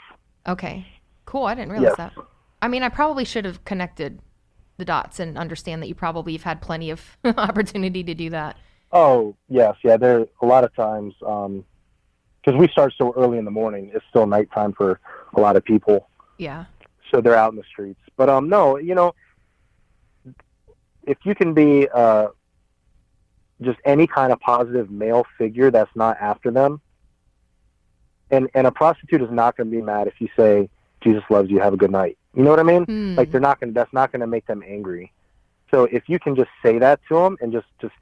Okay. 0.46 0.86
Cool. 1.26 1.44
I 1.44 1.54
didn't 1.54 1.72
realize 1.72 1.94
yes. 1.98 2.12
that. 2.14 2.24
I 2.62 2.68
mean, 2.68 2.82
I 2.82 2.88
probably 2.88 3.26
should 3.26 3.44
have 3.44 3.62
connected 3.64 4.20
the 4.78 4.84
dots 4.84 5.20
and 5.20 5.36
understand 5.36 5.82
that 5.82 5.88
you 5.88 5.94
probably 5.94 6.32
have 6.32 6.44
had 6.44 6.62
plenty 6.62 6.90
of 6.90 7.18
opportunity 7.24 8.02
to 8.04 8.14
do 8.14 8.30
that. 8.30 8.56
Oh 8.90 9.36
yes, 9.48 9.76
yeah. 9.84 9.98
There 9.98 10.26
a 10.40 10.46
lot 10.46 10.64
of 10.64 10.74
times 10.74 11.14
because 11.18 11.46
um, 12.46 12.56
we 12.56 12.68
start 12.68 12.94
so 12.96 13.12
early 13.16 13.36
in 13.36 13.44
the 13.44 13.50
morning. 13.50 13.90
It's 13.92 14.04
still 14.08 14.26
nighttime 14.26 14.72
for 14.72 14.98
a 15.34 15.40
lot 15.40 15.56
of 15.56 15.64
people. 15.64 16.08
Yeah. 16.38 16.64
So 17.10 17.20
they're 17.20 17.36
out 17.36 17.52
in 17.52 17.56
the 17.56 17.64
streets. 17.70 18.00
But 18.16 18.30
um, 18.30 18.48
no, 18.48 18.78
you 18.78 18.94
know, 18.94 19.14
if 21.02 21.18
you 21.24 21.34
can 21.34 21.52
be 21.52 21.88
uh, 21.92 22.28
just 23.60 23.78
any 23.84 24.06
kind 24.06 24.32
of 24.32 24.40
positive 24.40 24.90
male 24.90 25.26
figure 25.36 25.70
that's 25.70 25.94
not 25.94 26.16
after 26.20 26.50
them, 26.50 26.80
and 28.30 28.48
and 28.54 28.66
a 28.66 28.70
prostitute 28.70 29.20
is 29.20 29.30
not 29.30 29.56
going 29.56 29.70
to 29.70 29.76
be 29.76 29.82
mad 29.82 30.06
if 30.06 30.14
you 30.18 30.28
say 30.36 30.70
Jesus 31.02 31.24
loves 31.28 31.50
you, 31.50 31.60
have 31.60 31.74
a 31.74 31.76
good 31.76 31.90
night. 31.90 32.16
You 32.34 32.44
know 32.44 32.50
what 32.50 32.60
I 32.60 32.64
mean? 32.64 32.84
Hmm. 32.84 33.14
Like 33.16 33.30
they're 33.30 33.40
not 33.40 33.60
going. 33.60 33.72
to 33.72 33.74
That's 33.74 33.92
not 33.92 34.12
going 34.12 34.20
to 34.20 34.26
make 34.26 34.46
them 34.46 34.62
angry. 34.66 35.12
So 35.70 35.84
if 35.84 36.08
you 36.08 36.18
can 36.18 36.36
just 36.36 36.50
say 36.62 36.78
that 36.78 37.00
to 37.08 37.14
them 37.14 37.36
and 37.40 37.52
just 37.52 37.66
just 37.80 37.94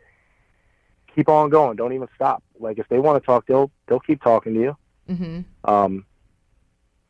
keep 1.15 1.29
on 1.29 1.51
going, 1.51 1.77
don't 1.77 1.93
even 1.93 2.09
stop. 2.15 2.43
Like 2.59 2.79
if 2.79 2.89
they 2.89 2.99
want 2.99 3.23
to 3.23 3.27
talk, 3.27 3.47
they'll 3.47 3.71
they'll 3.87 4.01
keep 4.01 4.23
talking 4.23 4.55
to 4.55 4.61
you. 4.61 4.77
Mm-hmm. 5.09 5.71
Um, 5.71 6.05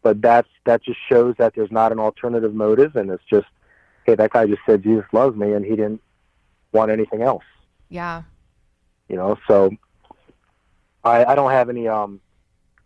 but 0.02 0.22
that's 0.22 0.48
that 0.64 0.82
just 0.82 0.98
shows 1.08 1.34
that 1.38 1.54
there's 1.54 1.72
not 1.72 1.92
an 1.92 1.98
alternative 1.98 2.54
motive, 2.54 2.96
and 2.96 3.10
it's 3.10 3.24
just, 3.28 3.46
hey, 4.04 4.14
that 4.14 4.30
guy 4.30 4.46
just 4.46 4.62
said 4.64 4.82
Jesus 4.82 5.04
loves 5.12 5.36
me, 5.36 5.52
and 5.52 5.64
he 5.64 5.72
didn't 5.72 6.00
want 6.72 6.90
anything 6.90 7.22
else. 7.22 7.44
Yeah. 7.88 8.22
You 9.08 9.16
know, 9.16 9.36
so 9.48 9.70
I 11.02 11.24
I 11.24 11.34
don't 11.34 11.50
have 11.50 11.68
any 11.68 11.88
um, 11.88 12.20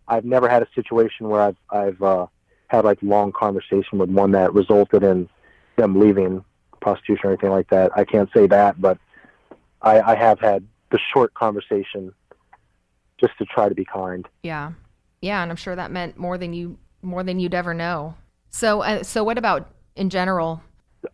I've 0.09 0.25
never 0.25 0.49
had 0.49 0.63
a 0.63 0.69
situation 0.75 1.29
where 1.29 1.41
I've 1.43 1.57
I've 1.69 2.03
uh, 2.03 2.27
had 2.71 2.85
like 2.85 2.99
long 3.03 3.33
conversation 3.33 3.99
with 3.99 4.11
one 4.11 4.31
that 4.31 4.55
resulted 4.55 5.03
in 5.03 5.29
them 5.77 5.99
leaving 5.99 6.45
prostitution 6.81 7.27
or 7.27 7.33
anything 7.33 7.51
like 7.51 7.69
that. 7.71 7.91
I 7.97 8.05
can't 8.05 8.31
say 8.33 8.47
that, 8.47 8.81
but 8.81 8.97
I, 9.83 10.01
I 10.01 10.15
have 10.15 10.39
had 10.39 10.65
the 10.93 11.01
short 11.13 11.35
conversation 11.35 12.15
just 13.19 13.37
to 13.39 13.45
try 13.45 13.69
to 13.69 13.75
be 13.75 13.85
kind. 13.85 14.27
Yeah, 14.45 14.73
yeah, 15.21 15.43
and 15.43 15.51
I'm 15.51 15.57
sure 15.57 15.75
that 15.75 15.91
meant 15.91 16.17
more 16.17 16.39
than 16.39 16.53
you 16.53 16.79
more 17.03 17.25
than 17.25 17.41
you'd 17.41 17.55
ever 17.55 17.75
know. 17.75 18.15
So, 18.51 18.83
uh, 18.83 19.03
so 19.03 19.25
what 19.25 19.37
about 19.37 19.69
in 19.97 20.09
general? 20.09 20.63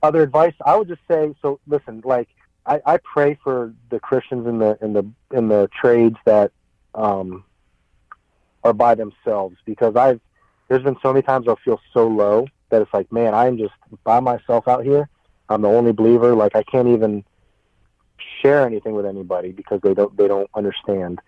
Other 0.02 0.22
advice, 0.22 0.54
I 0.64 0.76
would 0.76 0.88
just 0.88 1.00
say. 1.08 1.34
So, 1.40 1.58
listen, 1.66 2.02
like 2.04 2.28
I, 2.66 2.80
I 2.84 2.98
pray 2.98 3.38
for 3.42 3.72
the 3.88 3.98
Christians 3.98 4.46
in 4.46 4.58
the 4.58 4.76
in 4.82 4.92
the 4.92 5.06
in 5.32 5.48
the 5.48 5.70
trades 5.80 6.16
that 6.26 6.52
um, 6.94 7.44
are 8.62 8.74
by 8.74 8.94
themselves 8.94 9.56
because 9.64 9.96
I've 9.96 10.20
there's 10.68 10.82
been 10.82 10.96
so 11.02 11.12
many 11.12 11.22
times 11.22 11.46
I'll 11.48 11.56
feel 11.56 11.80
so 11.92 12.06
low 12.06 12.46
that 12.70 12.82
it's 12.82 12.92
like, 12.92 13.10
man, 13.12 13.34
I'm 13.34 13.58
just 13.58 13.74
by 14.04 14.20
myself 14.20 14.66
out 14.68 14.84
here. 14.84 15.08
I'm 15.48 15.62
the 15.62 15.68
only 15.68 15.92
believer. 15.92 16.34
Like 16.34 16.56
I 16.56 16.62
can't 16.62 16.88
even 16.88 17.24
share 18.42 18.66
anything 18.66 18.94
with 18.94 19.06
anybody 19.06 19.52
because 19.52 19.80
they 19.82 19.94
don't 19.94 20.16
they 20.16 20.28
don't 20.28 20.50
understand. 20.54 21.20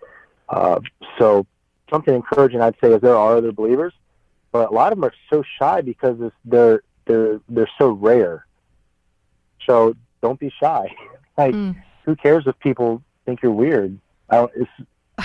Uh, 0.49 0.79
so 1.17 1.45
something 1.89 2.13
encouraging 2.13 2.61
I'd 2.61 2.75
say 2.81 2.93
is 2.93 3.01
there 3.01 3.15
are 3.15 3.37
other 3.37 3.51
believers, 3.51 3.93
but 4.51 4.69
a 4.69 4.73
lot 4.73 4.91
of 4.91 4.97
them 4.97 5.05
are 5.05 5.13
so 5.29 5.43
shy 5.57 5.81
because 5.81 6.17
it's, 6.19 6.35
they're 6.43 6.83
they're 7.05 7.39
they're 7.47 7.69
so 7.77 7.89
rare. 7.89 8.45
So 9.65 9.95
don't 10.21 10.39
be 10.39 10.51
shy. 10.59 10.93
like 11.37 11.55
mm. 11.55 11.81
who 12.03 12.15
cares 12.15 12.45
if 12.47 12.57
people 12.59 13.01
think 13.25 13.41
you're 13.41 13.51
weird? 13.51 13.97
I 14.29 14.37
don't, 14.37 14.51
it's 14.55 14.71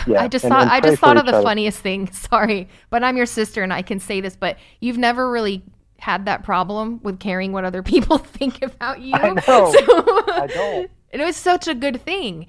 yeah. 0.07 0.23
I 0.23 0.29
just 0.29 0.45
and, 0.45 0.53
thought 0.53 0.63
and 0.63 0.71
I 0.71 0.81
just 0.81 1.01
thought 1.01 1.17
of 1.17 1.27
the 1.27 1.35
other. 1.35 1.43
funniest 1.43 1.81
thing. 1.81 2.11
Sorry, 2.13 2.69
but 2.91 3.03
I'm 3.03 3.17
your 3.17 3.27
sister 3.27 3.63
and 3.63 3.73
I 3.73 3.83
can 3.83 4.01
say 4.01 4.21
this, 4.21 4.37
but 4.37 4.59
you've 4.81 4.99
never 4.99 5.31
really 5.31 5.63
had 5.99 6.27
that 6.27 6.43
problem 6.43 7.01
with 7.03 7.19
caring 7.19 7.53
what 7.53 7.65
other 7.65 7.83
people 7.95 8.19
think 8.19 8.63
about 8.63 9.01
you. 9.01 9.15
I 9.15 9.31
know. 9.31 9.43
So, 9.47 10.33
I 10.33 10.47
don't. 10.47 10.91
It 11.11 11.21
was 11.21 11.37
such 11.37 11.69
a 11.69 11.75
good 11.75 12.03
thing. 12.03 12.47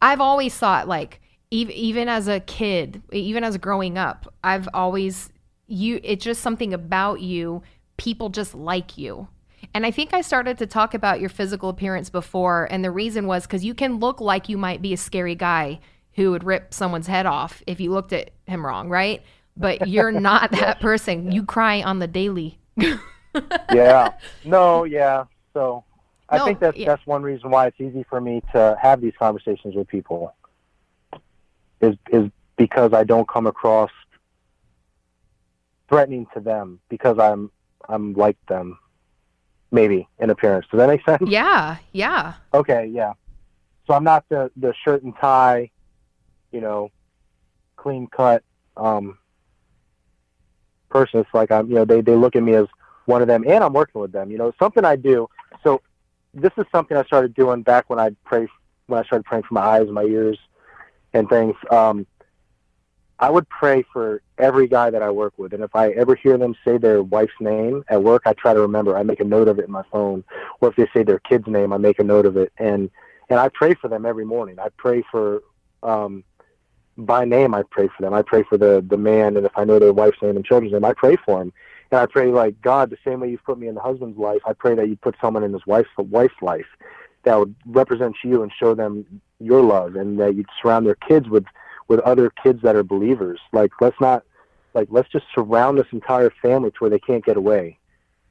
I've 0.00 0.20
always 0.20 0.54
thought 0.54 0.88
like 0.88 1.20
even 1.50 1.74
even 1.74 2.08
as 2.08 2.28
a 2.28 2.40
kid, 2.40 3.02
even 3.12 3.44
as 3.44 3.56
growing 3.58 3.98
up, 3.98 4.32
I've 4.42 4.68
always 4.74 5.30
you 5.66 6.00
it's 6.02 6.24
just 6.24 6.40
something 6.40 6.72
about 6.72 7.20
you 7.20 7.62
people 7.96 8.28
just 8.28 8.54
like 8.54 8.96
you. 8.96 9.28
And 9.74 9.84
I 9.84 9.90
think 9.90 10.14
I 10.14 10.20
started 10.20 10.56
to 10.58 10.66
talk 10.66 10.94
about 10.94 11.20
your 11.20 11.28
physical 11.28 11.68
appearance 11.68 12.10
before 12.10 12.66
and 12.70 12.84
the 12.84 12.90
reason 12.90 13.26
was 13.26 13.46
cuz 13.46 13.64
you 13.64 13.74
can 13.74 13.98
look 13.98 14.20
like 14.20 14.48
you 14.48 14.56
might 14.56 14.80
be 14.80 14.92
a 14.92 14.96
scary 14.96 15.34
guy 15.34 15.80
who 16.18 16.32
would 16.32 16.42
rip 16.42 16.74
someone's 16.74 17.06
head 17.06 17.26
off 17.26 17.62
if 17.64 17.78
you 17.78 17.92
looked 17.92 18.12
at 18.12 18.32
him 18.44 18.66
wrong, 18.66 18.88
right? 18.88 19.22
But 19.56 19.86
you're 19.86 20.10
not 20.10 20.50
that 20.60 20.80
person. 20.80 21.30
You 21.30 21.44
cry 21.44 21.80
on 21.80 22.00
the 22.00 22.08
daily. 22.08 22.58
yeah. 23.72 24.10
No, 24.44 24.82
yeah. 24.82 25.24
So 25.54 25.84
I 26.28 26.38
no, 26.38 26.44
think 26.44 26.58
that's 26.58 26.76
yeah. 26.76 26.86
that's 26.88 27.06
one 27.06 27.22
reason 27.22 27.50
why 27.50 27.68
it's 27.68 27.80
easy 27.80 28.04
for 28.10 28.20
me 28.20 28.42
to 28.52 28.76
have 28.82 29.00
these 29.00 29.12
conversations 29.16 29.76
with 29.76 29.86
people. 29.86 30.34
Is 31.80 31.94
is 32.10 32.30
because 32.56 32.92
I 32.92 33.04
don't 33.04 33.28
come 33.28 33.46
across 33.46 33.90
threatening 35.88 36.26
to 36.34 36.40
them 36.40 36.80
because 36.88 37.20
I'm 37.20 37.50
I'm 37.88 38.12
like 38.14 38.36
them. 38.48 38.78
Maybe 39.70 40.08
in 40.18 40.30
appearance. 40.30 40.66
Does 40.70 40.78
that 40.78 40.88
make 40.88 41.04
sense? 41.04 41.22
Yeah, 41.30 41.76
yeah. 41.92 42.34
Okay, 42.54 42.90
yeah. 42.92 43.12
So 43.86 43.94
I'm 43.94 44.02
not 44.02 44.24
the 44.28 44.50
the 44.56 44.74
shirt 44.82 45.04
and 45.04 45.14
tie 45.20 45.70
you 46.52 46.60
know, 46.60 46.90
clean 47.76 48.06
cut 48.06 48.42
um, 48.76 49.18
person. 50.88 51.20
It's 51.20 51.34
like 51.34 51.50
I'm, 51.50 51.68
you 51.68 51.74
know, 51.76 51.84
they 51.84 52.00
they 52.00 52.14
look 52.14 52.36
at 52.36 52.42
me 52.42 52.54
as 52.54 52.66
one 53.06 53.22
of 53.22 53.28
them, 53.28 53.44
and 53.46 53.64
I'm 53.64 53.72
working 53.72 54.00
with 54.00 54.12
them. 54.12 54.30
You 54.30 54.38
know, 54.38 54.52
something 54.58 54.84
I 54.84 54.96
do. 54.96 55.28
So 55.62 55.80
this 56.34 56.52
is 56.56 56.66
something 56.72 56.96
I 56.96 57.04
started 57.04 57.34
doing 57.34 57.62
back 57.62 57.88
when 57.88 57.98
I 57.98 58.10
pray 58.24 58.46
when 58.86 59.00
I 59.00 59.04
started 59.04 59.24
praying 59.24 59.44
for 59.44 59.54
my 59.54 59.62
eyes 59.62 59.88
my 59.88 60.04
ears 60.04 60.38
and 61.12 61.28
things. 61.28 61.54
Um, 61.70 62.06
I 63.20 63.30
would 63.30 63.48
pray 63.48 63.84
for 63.92 64.22
every 64.38 64.68
guy 64.68 64.90
that 64.90 65.02
I 65.02 65.10
work 65.10 65.34
with, 65.38 65.52
and 65.52 65.64
if 65.64 65.74
I 65.74 65.90
ever 65.90 66.14
hear 66.14 66.38
them 66.38 66.54
say 66.64 66.78
their 66.78 67.02
wife's 67.02 67.32
name 67.40 67.82
at 67.88 68.00
work, 68.00 68.22
I 68.26 68.32
try 68.34 68.54
to 68.54 68.60
remember. 68.60 68.96
I 68.96 69.02
make 69.02 69.18
a 69.18 69.24
note 69.24 69.48
of 69.48 69.58
it 69.58 69.64
in 69.64 69.72
my 69.72 69.82
phone, 69.90 70.22
or 70.60 70.68
if 70.68 70.76
they 70.76 70.86
say 70.94 71.02
their 71.02 71.18
kid's 71.18 71.48
name, 71.48 71.72
I 71.72 71.78
make 71.78 71.98
a 71.98 72.04
note 72.04 72.26
of 72.26 72.36
it, 72.36 72.52
and 72.58 72.90
and 73.28 73.40
I 73.40 73.48
pray 73.48 73.74
for 73.74 73.88
them 73.88 74.06
every 74.06 74.24
morning. 74.24 74.58
I 74.58 74.68
pray 74.76 75.02
for 75.10 75.42
um, 75.82 76.24
by 76.98 77.24
name, 77.24 77.54
I 77.54 77.62
pray 77.62 77.88
for 77.88 78.02
them. 78.02 78.12
I 78.12 78.22
pray 78.22 78.42
for 78.42 78.58
the 78.58 78.84
the 78.86 78.98
man, 78.98 79.36
and 79.36 79.46
if 79.46 79.52
I 79.56 79.64
know 79.64 79.78
their 79.78 79.92
wife's 79.92 80.20
name 80.20 80.36
and 80.36 80.44
children's 80.44 80.72
name, 80.72 80.84
I 80.84 80.92
pray 80.92 81.16
for 81.24 81.40
him. 81.40 81.52
And 81.90 82.00
I 82.00 82.06
pray 82.06 82.26
like 82.26 82.60
God, 82.60 82.90
the 82.90 82.98
same 83.04 83.20
way 83.20 83.30
you've 83.30 83.44
put 83.44 83.58
me 83.58 83.68
in 83.68 83.74
the 83.74 83.80
husband's 83.80 84.18
life, 84.18 84.42
I 84.46 84.52
pray 84.52 84.74
that 84.74 84.88
you 84.88 84.96
put 84.96 85.16
someone 85.20 85.44
in 85.44 85.52
his 85.52 85.66
wife's 85.66 85.88
wife's 85.96 86.42
life 86.42 86.66
that 87.22 87.38
would 87.38 87.54
represent 87.66 88.16
you 88.22 88.42
and 88.42 88.52
show 88.52 88.74
them 88.74 89.06
your 89.38 89.62
love, 89.62 89.94
and 89.94 90.18
that 90.20 90.34
you'd 90.34 90.48
surround 90.60 90.86
their 90.86 90.96
kids 90.96 91.28
with 91.28 91.46
with 91.86 92.00
other 92.00 92.30
kids 92.42 92.62
that 92.62 92.76
are 92.76 92.82
believers. 92.82 93.40
Like 93.52 93.70
let's 93.80 94.00
not 94.00 94.24
like 94.74 94.88
let's 94.90 95.08
just 95.08 95.26
surround 95.34 95.78
this 95.78 95.86
entire 95.92 96.30
family 96.42 96.72
to 96.72 96.76
where 96.78 96.90
they 96.90 96.98
can't 96.98 97.24
get 97.24 97.36
away. 97.36 97.78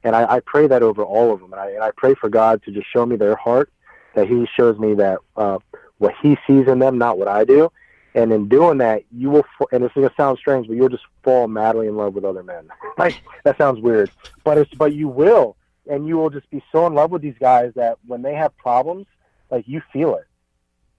And 0.04 0.14
I, 0.14 0.36
I 0.36 0.40
pray 0.40 0.68
that 0.68 0.82
over 0.82 1.02
all 1.02 1.32
of 1.32 1.40
them, 1.40 1.52
and 1.52 1.60
I 1.60 1.70
and 1.70 1.82
I 1.82 1.90
pray 1.96 2.14
for 2.14 2.28
God 2.28 2.62
to 2.64 2.70
just 2.70 2.86
show 2.92 3.06
me 3.06 3.16
their 3.16 3.34
heart, 3.34 3.72
that 4.14 4.28
He 4.28 4.46
shows 4.56 4.78
me 4.78 4.94
that 4.94 5.18
uh, 5.36 5.58
what 5.96 6.14
He 6.22 6.36
sees 6.46 6.68
in 6.68 6.78
them, 6.78 6.98
not 6.98 7.18
what 7.18 7.28
I 7.28 7.44
do, 7.44 7.72
and 8.14 8.32
in 8.32 8.48
doing 8.48 8.78
that, 8.78 9.04
you 9.10 9.30
will. 9.30 9.44
And 9.72 9.84
it's 9.84 9.94
gonna 9.94 10.10
sound 10.16 10.38
strange, 10.38 10.66
but 10.66 10.76
you'll 10.76 10.88
just 10.88 11.04
fall 11.22 11.48
madly 11.48 11.88
in 11.88 11.96
love 11.96 12.14
with 12.14 12.24
other 12.24 12.42
men. 12.42 12.68
like 12.98 13.14
that 13.44 13.58
sounds 13.58 13.80
weird, 13.80 14.10
but 14.44 14.58
it's 14.58 14.72
but 14.74 14.94
you 14.94 15.08
will, 15.08 15.56
and 15.88 16.06
you 16.06 16.16
will 16.16 16.30
just 16.30 16.48
be 16.50 16.62
so 16.72 16.86
in 16.86 16.94
love 16.94 17.10
with 17.10 17.22
these 17.22 17.38
guys 17.38 17.72
that 17.76 17.98
when 18.06 18.22
they 18.22 18.34
have 18.34 18.56
problems, 18.56 19.06
like 19.50 19.66
you 19.68 19.82
feel 19.92 20.16
it, 20.16 20.26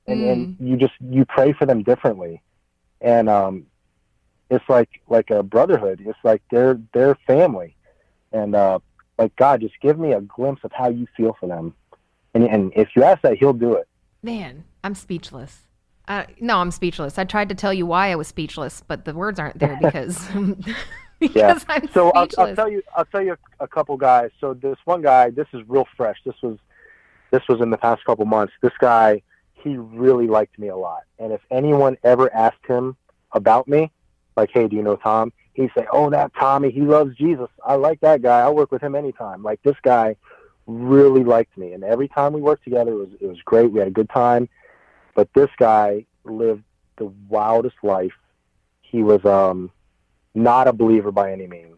and 0.07 0.21
and 0.21 0.57
you 0.59 0.77
just 0.77 0.93
you 0.99 1.25
pray 1.25 1.53
for 1.53 1.65
them 1.65 1.83
differently, 1.83 2.41
and 3.01 3.29
um, 3.29 3.65
it's 4.49 4.67
like 4.69 4.89
like 5.07 5.29
a 5.29 5.43
brotherhood. 5.43 6.01
It's 6.05 6.19
like 6.23 6.41
they're 6.51 6.79
they're 6.93 7.15
family, 7.27 7.75
and 8.31 8.55
uh, 8.55 8.79
like 9.17 9.35
God, 9.35 9.61
just 9.61 9.79
give 9.81 9.99
me 9.99 10.13
a 10.13 10.21
glimpse 10.21 10.63
of 10.63 10.71
how 10.71 10.89
you 10.89 11.07
feel 11.17 11.35
for 11.39 11.47
them, 11.47 11.73
and 12.33 12.43
and 12.43 12.71
if 12.75 12.89
you 12.95 13.03
ask 13.03 13.21
that, 13.21 13.37
He'll 13.37 13.53
do 13.53 13.73
it. 13.73 13.87
Man, 14.21 14.65
I'm 14.83 14.95
speechless. 14.95 15.61
Uh, 16.09 16.25
no, 16.39 16.57
I'm 16.57 16.71
speechless. 16.71 17.19
I 17.19 17.23
tried 17.23 17.49
to 17.49 17.55
tell 17.55 17.71
you 17.71 17.85
why 17.85 18.11
I 18.11 18.15
was 18.15 18.27
speechless, 18.27 18.81
but 18.87 19.05
the 19.05 19.13
words 19.13 19.39
aren't 19.39 19.59
there 19.59 19.77
because 19.79 20.27
because 21.19 21.35
Yeah. 21.35 21.63
I'm 21.69 21.87
So 21.89 22.09
I'll. 22.11 22.27
I'll 22.37 22.55
tell 22.55 22.69
you, 22.69 22.81
I'll 22.97 23.05
tell 23.05 23.21
you 23.21 23.33
a, 23.33 23.63
a 23.63 23.67
couple 23.67 23.95
guys. 23.95 24.31
So 24.41 24.55
this 24.55 24.77
one 24.85 25.03
guy, 25.03 25.29
this 25.29 25.47
is 25.53 25.61
real 25.67 25.87
fresh. 25.95 26.17
This 26.25 26.35
was, 26.41 26.57
this 27.29 27.43
was 27.47 27.61
in 27.61 27.69
the 27.69 27.77
past 27.77 28.03
couple 28.05 28.25
months. 28.25 28.53
This 28.61 28.73
guy, 28.79 29.21
he 29.53 29.77
really 29.77 30.25
liked 30.25 30.57
me 30.57 30.69
a 30.69 30.75
lot. 30.75 31.03
And 31.19 31.31
if 31.31 31.41
anyone 31.51 31.95
ever 32.03 32.33
asked 32.33 32.65
him 32.67 32.97
about 33.33 33.67
me, 33.67 33.91
like, 34.35 34.49
hey, 34.51 34.67
do 34.67 34.75
you 34.75 34.81
know 34.81 34.95
Tom? 34.95 35.31
He'd 35.53 35.69
say, 35.77 35.85
oh, 35.91 36.09
that 36.09 36.31
Tommy, 36.39 36.71
he 36.71 36.81
loves 36.81 37.15
Jesus. 37.17 37.49
I 37.63 37.75
like 37.75 37.99
that 37.99 38.23
guy. 38.23 38.39
I'll 38.39 38.55
work 38.55 38.71
with 38.71 38.81
him 38.81 38.95
anytime. 38.95 39.43
Like 39.43 39.61
this 39.61 39.75
guy 39.83 40.15
really 40.65 41.23
liked 41.23 41.55
me, 41.57 41.73
and 41.73 41.83
every 41.83 42.07
time 42.07 42.33
we 42.33 42.41
worked 42.41 42.63
together, 42.63 42.91
it 42.91 42.95
was 42.95 43.09
it 43.19 43.27
was 43.27 43.41
great. 43.43 43.71
We 43.71 43.79
had 43.79 43.87
a 43.87 43.91
good 43.91 44.09
time. 44.09 44.47
But 45.19 45.33
this 45.33 45.49
guy 45.57 46.05
lived 46.23 46.63
the 46.95 47.11
wildest 47.27 47.75
life. 47.83 48.13
He 48.81 49.03
was 49.03 49.25
um 49.25 49.69
not 50.33 50.69
a 50.69 50.71
believer 50.71 51.11
by 51.11 51.33
any 51.33 51.45
means. 51.45 51.75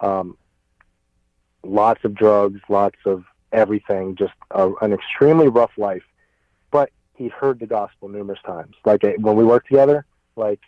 Um, 0.00 0.36
lots 1.62 2.04
of 2.04 2.16
drugs, 2.16 2.60
lots 2.68 2.98
of 3.06 3.22
everything, 3.52 4.16
just 4.16 4.32
a, 4.50 4.72
an 4.80 4.92
extremely 4.92 5.46
rough 5.46 5.70
life. 5.76 6.02
But 6.72 6.90
he 7.14 7.28
heard 7.28 7.60
the 7.60 7.66
gospel 7.68 8.08
numerous 8.08 8.40
times. 8.44 8.74
Like 8.84 9.04
eh, 9.04 9.14
when 9.20 9.36
we 9.36 9.44
worked 9.44 9.68
together, 9.68 10.04
like, 10.34 10.58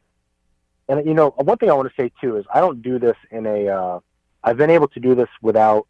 and 0.88 1.05
you 1.05 1.14
know, 1.14 1.30
one 1.30 1.59
thing 1.59 1.70
I 1.70 1.74
want 1.74 1.88
to 1.88 2.01
say 2.01 2.12
too 2.20 2.36
is 2.36 2.45
I 2.55 2.61
don't 2.61 2.82
do 2.82 3.01
this 3.01 3.16
in 3.32 3.47
a. 3.47 3.66
Uh, 3.66 4.01
I've 4.45 4.57
been 4.57 4.70
able 4.70 4.86
to 4.86 5.01
do 5.01 5.16
this 5.16 5.28
without 5.43 5.88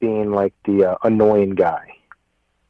being 0.00 0.32
like 0.32 0.54
the 0.64 0.84
uh, 0.84 0.96
annoying 1.04 1.50
guy. 1.50 1.92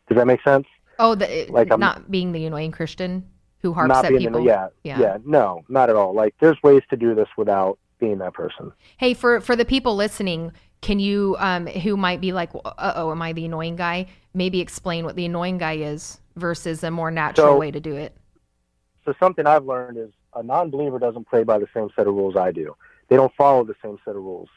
Does 0.06 0.18
that 0.18 0.26
make 0.26 0.42
sense? 0.42 0.66
Oh, 0.98 1.14
the, 1.14 1.46
like, 1.50 1.70
I'm- 1.70 1.80
not 1.80 2.10
being 2.10 2.32
the 2.32 2.44
annoying 2.46 2.72
Christian 2.72 3.24
who 3.62 3.72
harps 3.72 3.88
not 3.88 4.04
at 4.04 4.10
being 4.10 4.20
people. 4.20 4.40
the 4.40 4.46
yeah, 4.46 4.68
Yeah. 4.84 5.00
yeah, 5.00 5.18
no, 5.24 5.62
not 5.68 5.90
at 5.90 5.96
all. 5.96 6.14
Like 6.14 6.34
there's 6.40 6.62
ways 6.62 6.82
to 6.90 6.96
do 6.96 7.14
this 7.14 7.28
without 7.36 7.78
being 7.98 8.18
that 8.18 8.34
person. 8.34 8.72
Hey, 8.98 9.14
for 9.14 9.40
for 9.40 9.56
the 9.56 9.64
people 9.64 9.96
listening, 9.96 10.52
can 10.82 10.98
you 11.00 11.36
um 11.38 11.66
who 11.66 11.96
might 11.96 12.20
be 12.20 12.32
like, 12.32 12.50
uh 12.54 12.92
oh, 12.96 13.10
am 13.10 13.22
I 13.22 13.32
the 13.32 13.44
annoying 13.46 13.76
guy? 13.76 14.06
Maybe 14.34 14.60
explain 14.60 15.04
what 15.04 15.16
the 15.16 15.24
annoying 15.24 15.58
guy 15.58 15.76
is 15.78 16.20
versus 16.36 16.84
a 16.84 16.90
more 16.90 17.10
natural 17.10 17.46
So- 17.54 17.56
way 17.58 17.70
to 17.70 17.80
do 17.80 17.96
it. 17.96 18.14
so 19.04 19.14
something 19.18 19.46
I've 19.46 19.64
learned 19.64 19.96
is 19.96 20.10
a 20.34 20.42
non-believer 20.42 20.98
doesn't 20.98 21.26
play 21.28 21.42
by 21.44 21.58
the 21.58 21.66
same 21.72 21.88
set 21.96 22.06
of 22.06 22.14
rules 22.14 22.36
I 22.36 22.52
do. 22.52 22.76
They 23.08 23.16
don't 23.16 23.32
follow 23.34 23.64
the 23.64 23.74
same 23.82 23.96
set 24.04 24.14
of 24.16 24.22
rules. 24.22 24.50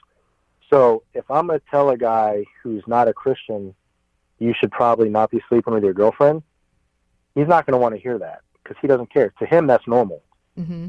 So 0.69 1.03
if 1.13 1.29
I'm 1.31 1.47
going 1.47 1.59
to 1.59 1.65
tell 1.71 1.89
a 1.89 1.97
guy 1.97 2.43
who's 2.61 2.83
not 2.85 3.07
a 3.07 3.13
Christian, 3.13 3.73
you 4.39 4.53
should 4.59 4.71
probably 4.71 5.09
not 5.09 5.29
be 5.31 5.41
sleeping 5.49 5.73
with 5.73 5.83
your 5.83 5.93
girlfriend, 5.93 6.43
he's 7.35 7.47
not 7.47 7.65
going 7.65 7.73
to 7.73 7.77
want 7.77 7.95
to 7.95 8.01
hear 8.01 8.17
that 8.17 8.41
because 8.63 8.77
he 8.81 8.87
doesn't 8.87 9.11
care. 9.11 9.33
To 9.39 9.45
him, 9.45 9.67
that's 9.67 9.87
normal. 9.87 10.23
hmm 10.55 10.87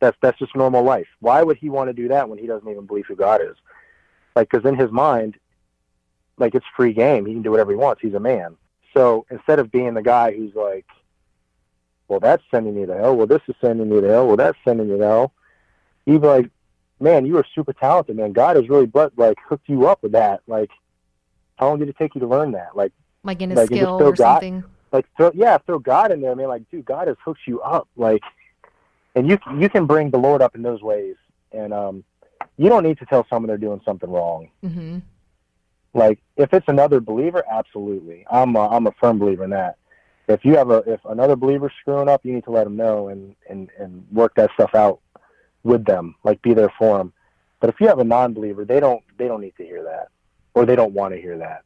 That's 0.00 0.16
that's 0.22 0.38
just 0.38 0.54
normal 0.56 0.82
life. 0.82 1.08
Why 1.20 1.42
would 1.42 1.56
he 1.56 1.68
want 1.68 1.88
to 1.88 1.92
do 1.92 2.08
that 2.08 2.28
when 2.28 2.38
he 2.38 2.46
doesn't 2.46 2.68
even 2.68 2.86
believe 2.86 3.06
who 3.06 3.16
God 3.16 3.40
is? 3.42 3.56
Like, 4.36 4.50
because 4.50 4.68
in 4.68 4.76
his 4.76 4.90
mind, 4.90 5.36
like 6.38 6.54
it's 6.54 6.66
free 6.76 6.92
game. 6.92 7.26
He 7.26 7.32
can 7.32 7.42
do 7.42 7.50
whatever 7.50 7.70
he 7.70 7.76
wants. 7.76 8.02
He's 8.02 8.14
a 8.14 8.20
man. 8.20 8.56
So 8.92 9.26
instead 9.30 9.58
of 9.58 9.70
being 9.70 9.94
the 9.94 10.02
guy 10.02 10.32
who's 10.34 10.54
like, 10.54 10.86
well, 12.08 12.20
that's 12.20 12.42
sending 12.50 12.74
me 12.74 12.86
to 12.86 12.94
hell. 12.94 13.16
Well, 13.16 13.26
this 13.26 13.42
is 13.48 13.54
sending 13.60 13.88
me 13.88 14.00
to 14.00 14.08
hell. 14.08 14.26
Well, 14.26 14.36
that's 14.36 14.58
sending 14.64 14.88
you 14.88 14.98
to 14.98 15.04
hell. 15.04 15.32
You'd 16.06 16.22
be 16.22 16.28
like, 16.28 16.50
man, 17.00 17.24
you 17.26 17.38
are 17.38 17.46
super 17.54 17.72
talented, 17.72 18.16
man. 18.16 18.32
God 18.32 18.56
has 18.56 18.68
really, 18.68 18.86
but 18.86 19.12
like, 19.16 19.38
hooked 19.48 19.68
you 19.68 19.86
up 19.86 20.02
with 20.02 20.12
that. 20.12 20.42
Like, 20.46 20.70
how 21.56 21.68
long 21.68 21.78
did 21.78 21.88
it 21.88 21.96
take 21.96 22.14
you 22.14 22.20
to 22.20 22.26
learn 22.26 22.52
that? 22.52 22.74
Like, 22.76 22.92
Like 23.22 23.40
in 23.42 23.52
a 23.52 23.54
Like, 23.54 23.66
skill 23.66 23.96
or 24.02 24.12
God- 24.12 24.16
something. 24.40 24.64
like 24.92 25.06
throw 25.16 25.30
yeah 25.34 25.58
throw 25.58 25.78
god 25.80 26.12
in 26.12 26.20
there 26.20 26.36
man 26.36 26.46
like 26.48 26.62
dude 26.70 26.84
god 26.84 27.08
has 27.08 27.16
hooked 27.24 27.40
you 27.48 27.60
up 27.62 27.88
like 27.96 28.22
and 29.16 29.28
you 29.28 29.36
you 29.58 29.68
can 29.68 29.86
bring 29.86 30.08
the 30.10 30.18
lord 30.18 30.40
up 30.40 30.54
in 30.54 30.62
those 30.62 30.82
ways 30.82 31.16
and 31.50 31.72
um 31.74 32.04
you 32.56 32.68
don't 32.68 32.84
need 32.84 32.96
to 32.98 33.06
tell 33.06 33.26
someone 33.28 33.48
they're 33.48 33.56
doing 33.58 33.80
something 33.84 34.08
wrong. 34.10 34.50
Hmm 34.62 34.98
like 35.94 36.18
if 36.36 36.52
it's 36.52 36.68
another 36.68 37.00
believer 37.00 37.42
absolutely. 37.50 38.24
I'm 38.30 38.54
a, 38.56 38.68
i'm 38.68 38.86
a 38.86 38.92
firm 39.00 39.18
believer 39.18 39.44
in 39.44 39.50
that. 39.50 39.76
If 40.28 40.44
you 40.44 40.56
have 40.56 40.70
a 40.70 40.78
if 40.86 41.00
another 41.06 41.34
believer's 41.36 41.72
screwing 41.80 42.08
up 42.08 42.24
you 42.24 42.32
need 42.32 42.44
to 42.44 42.50
let 42.52 42.64
them 42.64 42.76
know 42.76 43.08
and 43.08 43.34
and 43.50 43.70
and 43.78 44.06
work 44.12 44.34
that 44.36 44.50
stuff 44.54 44.74
out 44.76 45.00
with 45.64 45.84
them 45.84 46.14
like 46.24 46.40
be 46.42 46.54
there 46.54 46.72
for 46.78 46.98
them. 46.98 47.12
But 47.60 47.70
if 47.70 47.80
you 47.80 47.88
have 47.88 47.98
a 47.98 48.04
non-believer 48.04 48.64
they 48.64 48.78
don't 48.78 49.02
they 49.18 49.26
don't 49.28 49.40
need 49.40 49.56
to 49.56 49.64
hear 49.64 49.82
that 49.84 50.08
or 50.54 50.64
they 50.64 50.76
don't 50.76 50.92
want 50.92 51.14
to 51.14 51.20
hear 51.20 51.36
that 51.38 51.62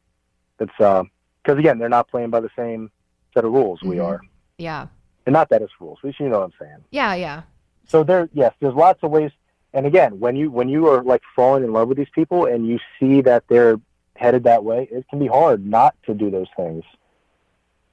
it's 0.59 0.79
uh 0.79 1.03
because 1.43 1.57
again 1.57 1.77
they're 1.79 1.89
not 1.89 2.07
playing 2.09 2.29
by 2.29 2.39
the 2.39 2.49
same 2.55 2.91
set 3.33 3.45
of 3.45 3.51
rules 3.51 3.81
we 3.81 3.95
Mhm. 3.97 4.05
are 4.05 4.21
Yeah. 4.57 4.87
and 5.25 5.33
not 5.33 5.49
that 5.49 5.61
it's 5.61 5.71
rules, 5.79 5.99
but 6.03 6.19
you 6.19 6.27
know 6.29 6.39
what 6.39 6.45
I'm 6.45 6.53
saying. 6.59 6.77
Yeah. 6.91 7.13
Yeah. 7.13 7.41
So 7.87 8.03
there, 8.03 8.29
yes, 8.33 8.53
there's 8.59 8.73
lots 8.75 9.01
of 9.03 9.11
ways. 9.11 9.31
And 9.73 9.85
again, 9.85 10.19
when 10.19 10.35
you 10.35 10.51
when 10.51 10.67
you 10.69 10.87
are 10.87 11.01
like 11.03 11.21
falling 11.35 11.63
in 11.63 11.71
love 11.73 11.87
with 11.87 11.97
these 11.97 12.09
people 12.13 12.45
and 12.45 12.67
you 12.67 12.79
see 12.99 13.21
that 13.21 13.43
they're 13.47 13.79
headed 14.15 14.43
that 14.43 14.63
way, 14.63 14.87
it 14.91 15.05
can 15.09 15.19
be 15.19 15.27
hard 15.27 15.65
not 15.65 15.95
to 16.07 16.13
do 16.13 16.29
those 16.29 16.47
things. 16.57 16.83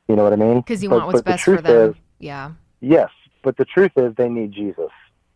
You 0.09 0.17
know 0.17 0.23
what 0.25 0.33
I 0.33 0.37
mean? 0.37 0.57
Because 0.61 0.83
you 0.83 0.89
But- 0.89 0.97
want 0.97 1.07
what's 1.09 1.23
best 1.23 1.45
for 1.45 1.61
them. 1.61 1.91
is- 1.91 1.97
yeah. 2.19 2.53
Yes, 2.81 3.11
but 3.43 3.57
the 3.57 3.65
truth 3.65 3.93
is 3.97 4.15
they 4.17 4.29
need 4.29 4.53
Jesus, 4.53 4.91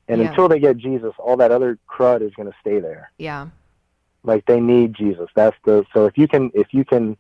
and 0.09 0.21
Yeah. 0.21 0.29
until 0.29 0.49
they 0.49 0.59
get 0.59 0.77
Jesus, 0.79 1.13
all 1.19 1.37
that 1.37 1.51
other 1.51 1.79
crud 1.89 2.23
is 2.23 2.35
going 2.35 2.51
to 2.51 2.57
stay 2.61 2.81
there. 2.81 3.11
Yeah. 3.19 3.49
Like 4.23 4.45
they 4.47 4.61
need 4.61 4.95
Jesus. 4.95 5.29
That's 5.35 5.57
the 5.65 5.85
so 5.95 6.07
if 6.07 6.19
you 6.19 6.29
can 6.29 6.51
if 6.55 6.73
you 6.73 6.85
can 6.85 7.17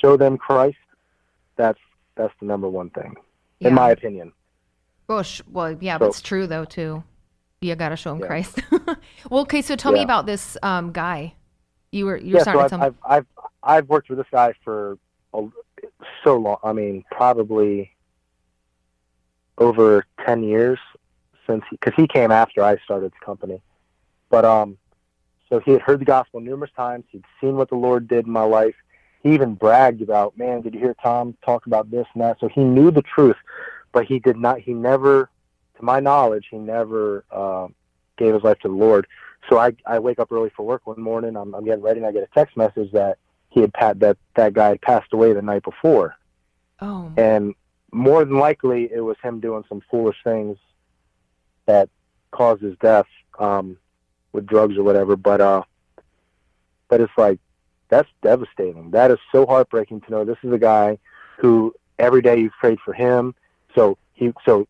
show 0.00 0.16
them 0.16 0.38
Christ, 0.38 0.76
that's 1.56 1.78
that's 2.14 2.34
the 2.40 2.46
number 2.46 2.68
one 2.68 2.90
thing, 2.90 3.16
Yeah. 3.58 3.68
in 3.68 3.74
my 3.74 3.90
opinion. 3.90 4.32
Well, 5.08 5.22
sh- 5.22 5.42
well, 5.50 5.76
yeah, 5.80 5.98
So- 5.98 6.06
it's 6.06 6.20
true 6.20 6.46
though 6.46 6.64
too. 6.64 7.02
You 7.60 7.76
got 7.76 7.90
to 7.90 7.96
show 7.96 8.10
them 8.12 8.20
Yeah. 8.20 8.26
Christ. 8.26 8.60
well, 9.30 9.42
okay. 9.42 9.62
So 9.62 9.76
tell 9.76 9.92
me 9.92 10.02
about 10.02 10.26
this 10.26 10.56
um, 10.64 10.90
guy. 10.90 11.34
You 11.92 12.06
were 12.06 12.16
you 12.16 12.32
were 12.32 12.38
yeah, 12.38 12.42
starting 12.42 12.60
so 12.60 12.64
I've, 12.64 12.70
tell. 12.70 12.82
I've 12.82 12.96
I've 13.04 13.26
I've 13.62 13.88
worked 13.88 14.08
with 14.08 14.18
this 14.18 14.26
guy 14.32 14.52
for 14.64 14.98
a, 15.32 15.46
so 16.24 16.36
long. 16.38 16.56
I 16.64 16.72
mean, 16.72 17.04
probably 17.10 17.92
over 19.58 20.04
ten 20.26 20.42
years 20.42 20.78
since 21.46 21.62
because 21.70 21.92
he, 21.96 22.06
came 22.06 22.30
after 22.30 22.62
I 22.62 22.78
started 22.78 23.12
the 23.12 23.24
company. 23.24 23.60
But 24.28 24.44
um, 24.44 24.78
so 25.52 25.60
he 25.60 25.72
had 25.72 25.82
heard 25.82 26.00
the 26.00 26.06
gospel 26.06 26.40
numerous 26.40 26.70
times. 26.74 27.04
He'd 27.10 27.26
seen 27.38 27.56
what 27.56 27.68
the 27.68 27.74
Lord 27.74 28.08
did 28.08 28.24
in 28.24 28.32
my 28.32 28.42
life. 28.42 28.74
He 29.22 29.34
even 29.34 29.54
bragged 29.54 30.00
about, 30.00 30.38
man, 30.38 30.62
did 30.62 30.72
you 30.72 30.80
hear 30.80 30.96
Tom 31.02 31.36
talk 31.44 31.66
about 31.66 31.90
this 31.90 32.06
and 32.14 32.22
that? 32.22 32.40
So 32.40 32.48
he 32.48 32.64
knew 32.64 32.90
the 32.90 33.02
truth, 33.02 33.36
but 33.92 34.06
he 34.06 34.18
did 34.18 34.38
not. 34.38 34.60
He 34.60 34.72
never, 34.72 35.28
to 35.76 35.84
my 35.84 36.00
knowledge, 36.00 36.46
he 36.50 36.56
never 36.56 37.26
uh, 37.30 37.68
gave 38.16 38.32
his 38.32 38.42
life 38.42 38.60
to 38.60 38.68
the 38.68 38.74
Lord. 38.74 39.06
So 39.50 39.58
I 39.58 39.72
I 39.84 39.98
wake 39.98 40.18
up 40.18 40.32
early 40.32 40.50
for 40.56 40.64
work 40.64 40.86
one 40.86 41.02
morning. 41.02 41.36
I'm, 41.36 41.54
I'm 41.54 41.66
getting 41.66 41.82
ready, 41.82 41.98
and 41.98 42.06
I 42.06 42.12
get 42.12 42.22
a 42.22 42.34
text 42.34 42.56
message 42.56 42.90
that 42.92 43.18
he 43.50 43.60
had 43.60 43.74
pat 43.74 44.00
that 44.00 44.16
that 44.36 44.54
guy 44.54 44.70
had 44.70 44.80
passed 44.80 45.12
away 45.12 45.34
the 45.34 45.42
night 45.42 45.64
before, 45.64 46.16
oh, 46.80 47.12
and 47.18 47.54
more 47.92 48.24
than 48.24 48.38
likely 48.38 48.88
it 48.90 49.00
was 49.00 49.18
him 49.22 49.38
doing 49.38 49.64
some 49.68 49.82
foolish 49.90 50.16
things 50.24 50.56
that 51.66 51.90
caused 52.30 52.62
his 52.62 52.74
death 52.78 53.06
um, 53.38 53.76
with 54.32 54.46
drugs 54.46 54.76
or 54.76 54.82
whatever. 54.82 55.16
But 55.16 55.40
uh, 55.40 55.62
but 56.88 57.00
it's 57.00 57.12
like 57.16 57.38
that's 57.88 58.08
devastating. 58.22 58.90
That 58.90 59.10
is 59.10 59.18
so 59.30 59.46
heartbreaking 59.46 60.02
to 60.02 60.10
know 60.10 60.24
this 60.24 60.38
is 60.42 60.52
a 60.52 60.58
guy 60.58 60.98
who 61.38 61.74
every 61.98 62.22
day 62.22 62.38
you've 62.38 62.52
prayed 62.60 62.80
for 62.84 62.92
him. 62.92 63.34
So 63.74 63.98
he 64.14 64.32
so 64.44 64.66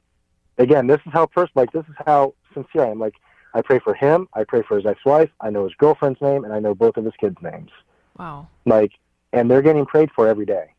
again, 0.59 0.87
this 0.87 1.01
is 1.07 1.13
how 1.13 1.27
person 1.27 1.53
like 1.55 1.73
this 1.73 1.85
is 1.89 1.95
how 2.07 2.35
sincere 2.55 2.85
I 2.85 2.91
am. 2.91 2.99
Like 2.99 3.15
I 3.55 3.63
pray 3.63 3.79
for 3.79 3.95
him. 3.95 4.29
I 4.35 4.45
pray 4.45 4.63
for 4.63 4.77
his 4.77 4.87
ex-wife. 4.87 5.31
I 5.41 5.51
know 5.51 5.65
his 5.65 5.75
girlfriend's 5.75 6.21
name, 6.21 6.45
and 6.45 6.53
I 6.53 6.59
know 6.59 6.75
both 6.75 6.97
of 6.97 7.05
his 7.05 7.15
kids' 7.21 7.37
names. 7.43 7.71
wow. 8.19 8.47
Like, 8.65 8.93
and 9.33 9.51
they're 9.51 9.63
getting 9.63 9.85
prayed 9.87 10.11
for 10.15 10.27
every 10.27 10.47
day. 10.47 10.73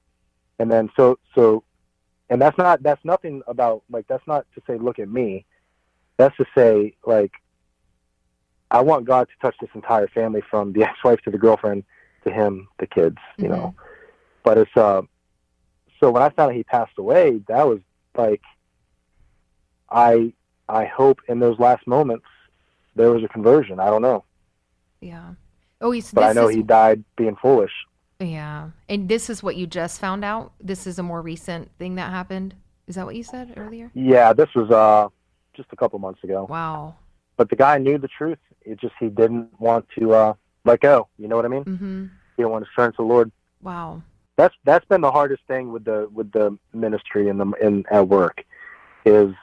And 0.59 0.71
then 0.71 0.89
so 0.95 1.19
so, 1.35 1.63
and 2.29 2.41
that's 2.41 2.57
not 2.57 2.81
that's 2.83 3.03
nothing 3.03 3.41
about 3.47 3.83
like 3.91 4.07
that's 4.07 4.25
not 4.27 4.45
to 4.55 4.61
say 4.67 4.77
look 4.77 4.99
at 4.99 5.09
me. 5.09 5.45
That's 6.17 6.35
to 6.37 6.45
say 6.55 6.95
like, 7.05 7.31
I 8.73 8.81
want 8.81 9.05
God 9.05 9.27
to 9.29 9.33
touch 9.41 9.55
this 9.61 9.69
entire 9.73 10.07
family 10.07 10.41
from 10.49 10.73
the 10.73 10.83
ex-wife 10.89 11.21
to 11.21 11.31
the 11.31 11.37
girlfriend 11.37 11.83
to 12.25 12.31
him, 12.31 12.67
the 12.79 12.87
kids. 12.87 13.17
You 13.37 13.47
know, 13.47 13.75
but 14.43 14.57
it's 14.57 14.75
uh. 14.75 15.03
So 15.99 16.11
when 16.11 16.21
I 16.21 16.29
found 16.29 16.49
out 16.51 16.55
he 16.55 16.63
passed 16.63 16.97
away, 16.97 17.41
that 17.47 17.65
was 17.65 17.79
like 18.17 18.41
I 19.89 20.33
I 20.67 20.85
hope 20.85 21.19
in 21.29 21.39
those 21.39 21.59
last 21.59 21.87
moments 21.87 22.25
there 22.95 23.11
was 23.11 23.23
a 23.23 23.27
conversion. 23.27 23.79
I 23.79 23.85
don't 23.85 24.01
know, 24.01 24.23
Yeah. 25.01 25.33
Oh, 25.81 25.91
he's. 25.91 26.11
but 26.11 26.23
I 26.23 26.33
know 26.33 26.49
is, 26.49 26.55
he 26.55 26.63
died 26.63 27.03
being 27.15 27.35
foolish. 27.35 27.71
Yeah. 28.19 28.69
And 28.87 29.09
this 29.09 29.29
is 29.29 29.41
what 29.43 29.55
you 29.55 29.67
just 29.67 29.99
found 29.99 30.23
out. 30.23 30.53
This 30.59 30.87
is 30.87 30.99
a 30.99 31.03
more 31.03 31.21
recent 31.21 31.71
thing 31.77 31.95
that 31.95 32.11
happened. 32.11 32.55
Is 32.87 32.95
that 32.95 33.05
what 33.05 33.15
you 33.15 33.23
said 33.23 33.53
earlier? 33.57 33.91
Yeah, 33.93 34.33
this 34.33 34.49
was 34.55 34.69
uh 34.71 35.09
just 35.55 35.69
a 35.71 35.75
couple 35.75 35.99
months 35.99 36.23
ago. 36.23 36.47
Wow. 36.49 36.95
But 37.37 37.49
the 37.49 37.55
guy 37.55 37.77
knew 37.77 37.97
the 37.97 38.07
truth. 38.07 38.39
It 38.65 38.79
just 38.79 38.93
he 38.99 39.09
didn't 39.09 39.49
want 39.59 39.87
to 39.97 40.13
uh 40.13 40.33
let 40.65 40.79
go. 40.79 41.07
You 41.17 41.27
know 41.27 41.35
what 41.35 41.45
I 41.45 41.49
mean? 41.49 41.65
Mm-hmm. 41.65 42.03
He 42.37 42.43
didn't 42.43 42.51
want 42.51 42.65
to 42.65 42.71
turn 42.75 42.91
to 42.91 42.97
the 42.97 43.03
Lord. 43.03 43.31
Wow. 43.61 44.01
That's 44.37 44.55
that's 44.63 44.85
been 44.85 45.01
the 45.01 45.11
hardest 45.11 45.43
thing 45.47 45.71
with 45.71 45.85
the 45.85 46.09
with 46.13 46.31
the 46.31 46.57
ministry 46.73 47.29
and 47.29 47.39
the 47.39 47.51
in 47.61 47.85
at 47.91 48.07
work 48.07 48.43
is 49.05 49.33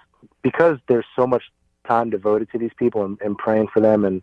because 0.42 0.78
there's 0.88 1.06
so 1.14 1.26
much 1.26 1.44
time 1.86 2.10
devoted 2.10 2.50
to 2.52 2.58
these 2.58 2.72
people 2.78 3.04
and, 3.04 3.18
and 3.20 3.36
praying 3.38 3.68
for 3.72 3.80
them 3.80 4.04
and 4.04 4.22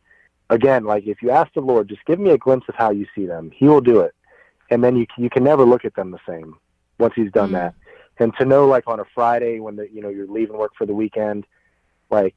again 0.49 0.83
like 0.83 1.05
if 1.07 1.21
you 1.21 1.29
ask 1.31 1.51
the 1.53 1.61
Lord 1.61 1.89
just 1.89 2.05
give 2.05 2.19
me 2.19 2.29
a 2.31 2.37
glimpse 2.37 2.67
of 2.69 2.75
how 2.75 2.91
you 2.91 3.05
see 3.15 3.25
them 3.25 3.51
he 3.53 3.67
will 3.67 3.81
do 3.81 3.99
it 3.99 4.13
and 4.69 4.83
then 4.83 4.95
you 4.95 5.05
can, 5.07 5.23
you 5.23 5.29
can 5.29 5.43
never 5.43 5.65
look 5.65 5.83
at 5.85 5.95
them 5.95 6.11
the 6.11 6.19
same 6.27 6.55
once 6.99 7.13
he's 7.15 7.31
done 7.31 7.49
Mm. 7.49 7.53
that 7.53 7.75
and 8.19 8.33
to 8.37 8.45
know 8.45 8.67
like 8.67 8.87
on 8.87 8.99
a 8.99 9.05
Friday 9.13 9.59
when 9.59 9.75
the 9.75 9.89
you 9.91 10.01
know 10.01 10.09
you're 10.09 10.27
leaving 10.27 10.57
work 10.57 10.73
for 10.77 10.85
the 10.85 10.93
weekend 10.93 11.45
like 12.09 12.35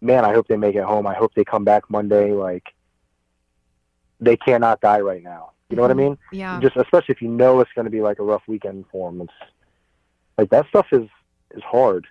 man 0.00 0.24
I 0.24 0.32
hope 0.32 0.48
they 0.48 0.56
make 0.56 0.74
it 0.76 0.84
home 0.84 1.06
I 1.06 1.14
hope 1.14 1.34
they 1.34 1.44
come 1.44 1.64
back 1.64 1.90
Monday 1.90 2.32
like 2.32 2.64
they 4.20 4.36
cannot 4.36 4.80
die 4.80 5.00
right 5.00 5.22
now 5.22 5.52
you 5.70 5.76
know 5.76 5.82
what 5.82 5.90
I 5.90 5.94
Mhm. 5.94 5.98
mean 5.98 6.18
Yeah. 6.32 6.60
just 6.60 6.76
especially 6.76 7.14
if 7.14 7.22
you 7.22 7.28
know 7.28 7.60
it's 7.60 7.70
going 7.74 7.84
to 7.84 7.90
be 7.90 8.00
like 8.00 8.18
a 8.18 8.22
rough 8.24 8.42
weekend 8.48 8.86
for 8.90 9.10
them. 9.10 9.22
It's 9.22 9.32
like 10.38 10.50
that 10.50 10.66
stuff 10.68 10.86
is 10.92 11.08
is 11.54 11.62
hard. 11.62 12.06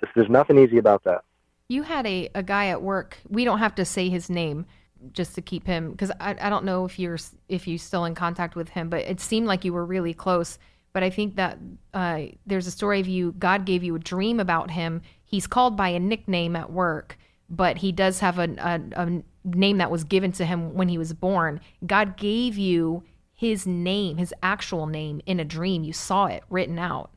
There's, 0.00 0.12
there's 0.16 0.28
nothing 0.30 0.58
easy 0.58 0.78
about 0.78 1.04
that. 1.04 1.22
You 1.68 1.82
had 1.82 2.06
a, 2.06 2.28
a 2.34 2.42
guy 2.42 2.66
at 2.66 2.82
work. 2.82 3.18
We 3.28 3.44
don't 3.44 3.58
have 3.58 3.74
to 3.76 3.84
say 3.84 4.08
his 4.10 4.28
name 4.28 4.66
just 5.12 5.34
to 5.34 5.42
keep 5.42 5.66
him 5.66 5.92
because 5.92 6.10
I, 6.20 6.34
I 6.40 6.50
don't 6.50 6.64
know 6.64 6.84
if 6.84 6.98
you're 6.98 7.18
if 7.48 7.66
you 7.66 7.78
still 7.78 8.04
in 8.04 8.14
contact 8.14 8.54
with 8.54 8.70
him, 8.70 8.88
but 8.90 9.00
it 9.02 9.20
seemed 9.20 9.46
like 9.46 9.64
you 9.64 9.72
were 9.72 9.84
really 9.84 10.14
close. 10.14 10.58
But 10.92 11.02
I 11.02 11.10
think 11.10 11.36
that 11.36 11.58
uh, 11.92 12.22
there's 12.46 12.66
a 12.66 12.70
story 12.70 13.00
of 13.00 13.08
you. 13.08 13.32
God 13.32 13.64
gave 13.64 13.82
you 13.82 13.94
a 13.94 13.98
dream 13.98 14.38
about 14.40 14.70
him. 14.70 15.02
He's 15.34 15.48
called 15.48 15.76
by 15.76 15.88
a 15.88 15.98
nickname 15.98 16.54
at 16.54 16.70
work, 16.70 17.18
but 17.50 17.78
he 17.78 17.90
does 17.90 18.20
have 18.20 18.38
a, 18.38 18.48
a, 18.58 18.80
a 19.02 19.22
name 19.42 19.78
that 19.78 19.90
was 19.90 20.04
given 20.04 20.30
to 20.30 20.44
him 20.44 20.74
when 20.74 20.88
he 20.88 20.96
was 20.96 21.12
born. 21.12 21.60
God 21.84 22.16
gave 22.16 22.56
you 22.56 23.02
his 23.34 23.66
name, 23.66 24.16
his 24.16 24.32
actual 24.44 24.86
name, 24.86 25.20
in 25.26 25.40
a 25.40 25.44
dream. 25.44 25.82
You 25.82 25.92
saw 25.92 26.26
it 26.26 26.44
written 26.50 26.78
out. 26.78 27.10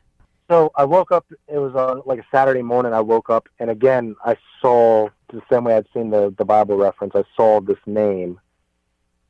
So 0.49 0.71
I 0.75 0.83
woke 0.85 1.11
up. 1.11 1.27
It 1.47 1.59
was 1.59 1.75
uh, 1.75 2.01
like 2.07 2.17
a 2.17 2.25
Saturday 2.31 2.63
morning. 2.63 2.91
I 2.91 3.01
woke 3.01 3.29
up, 3.29 3.49
and 3.59 3.69
again, 3.69 4.15
I 4.25 4.35
saw 4.63 5.09
the 5.31 5.43
same 5.47 5.65
way 5.65 5.75
I'd 5.75 5.85
seen 5.93 6.09
the 6.09 6.33
the 6.35 6.45
Bible 6.45 6.75
reference. 6.75 7.13
I 7.15 7.23
saw 7.35 7.61
this 7.61 7.77
name. 7.85 8.39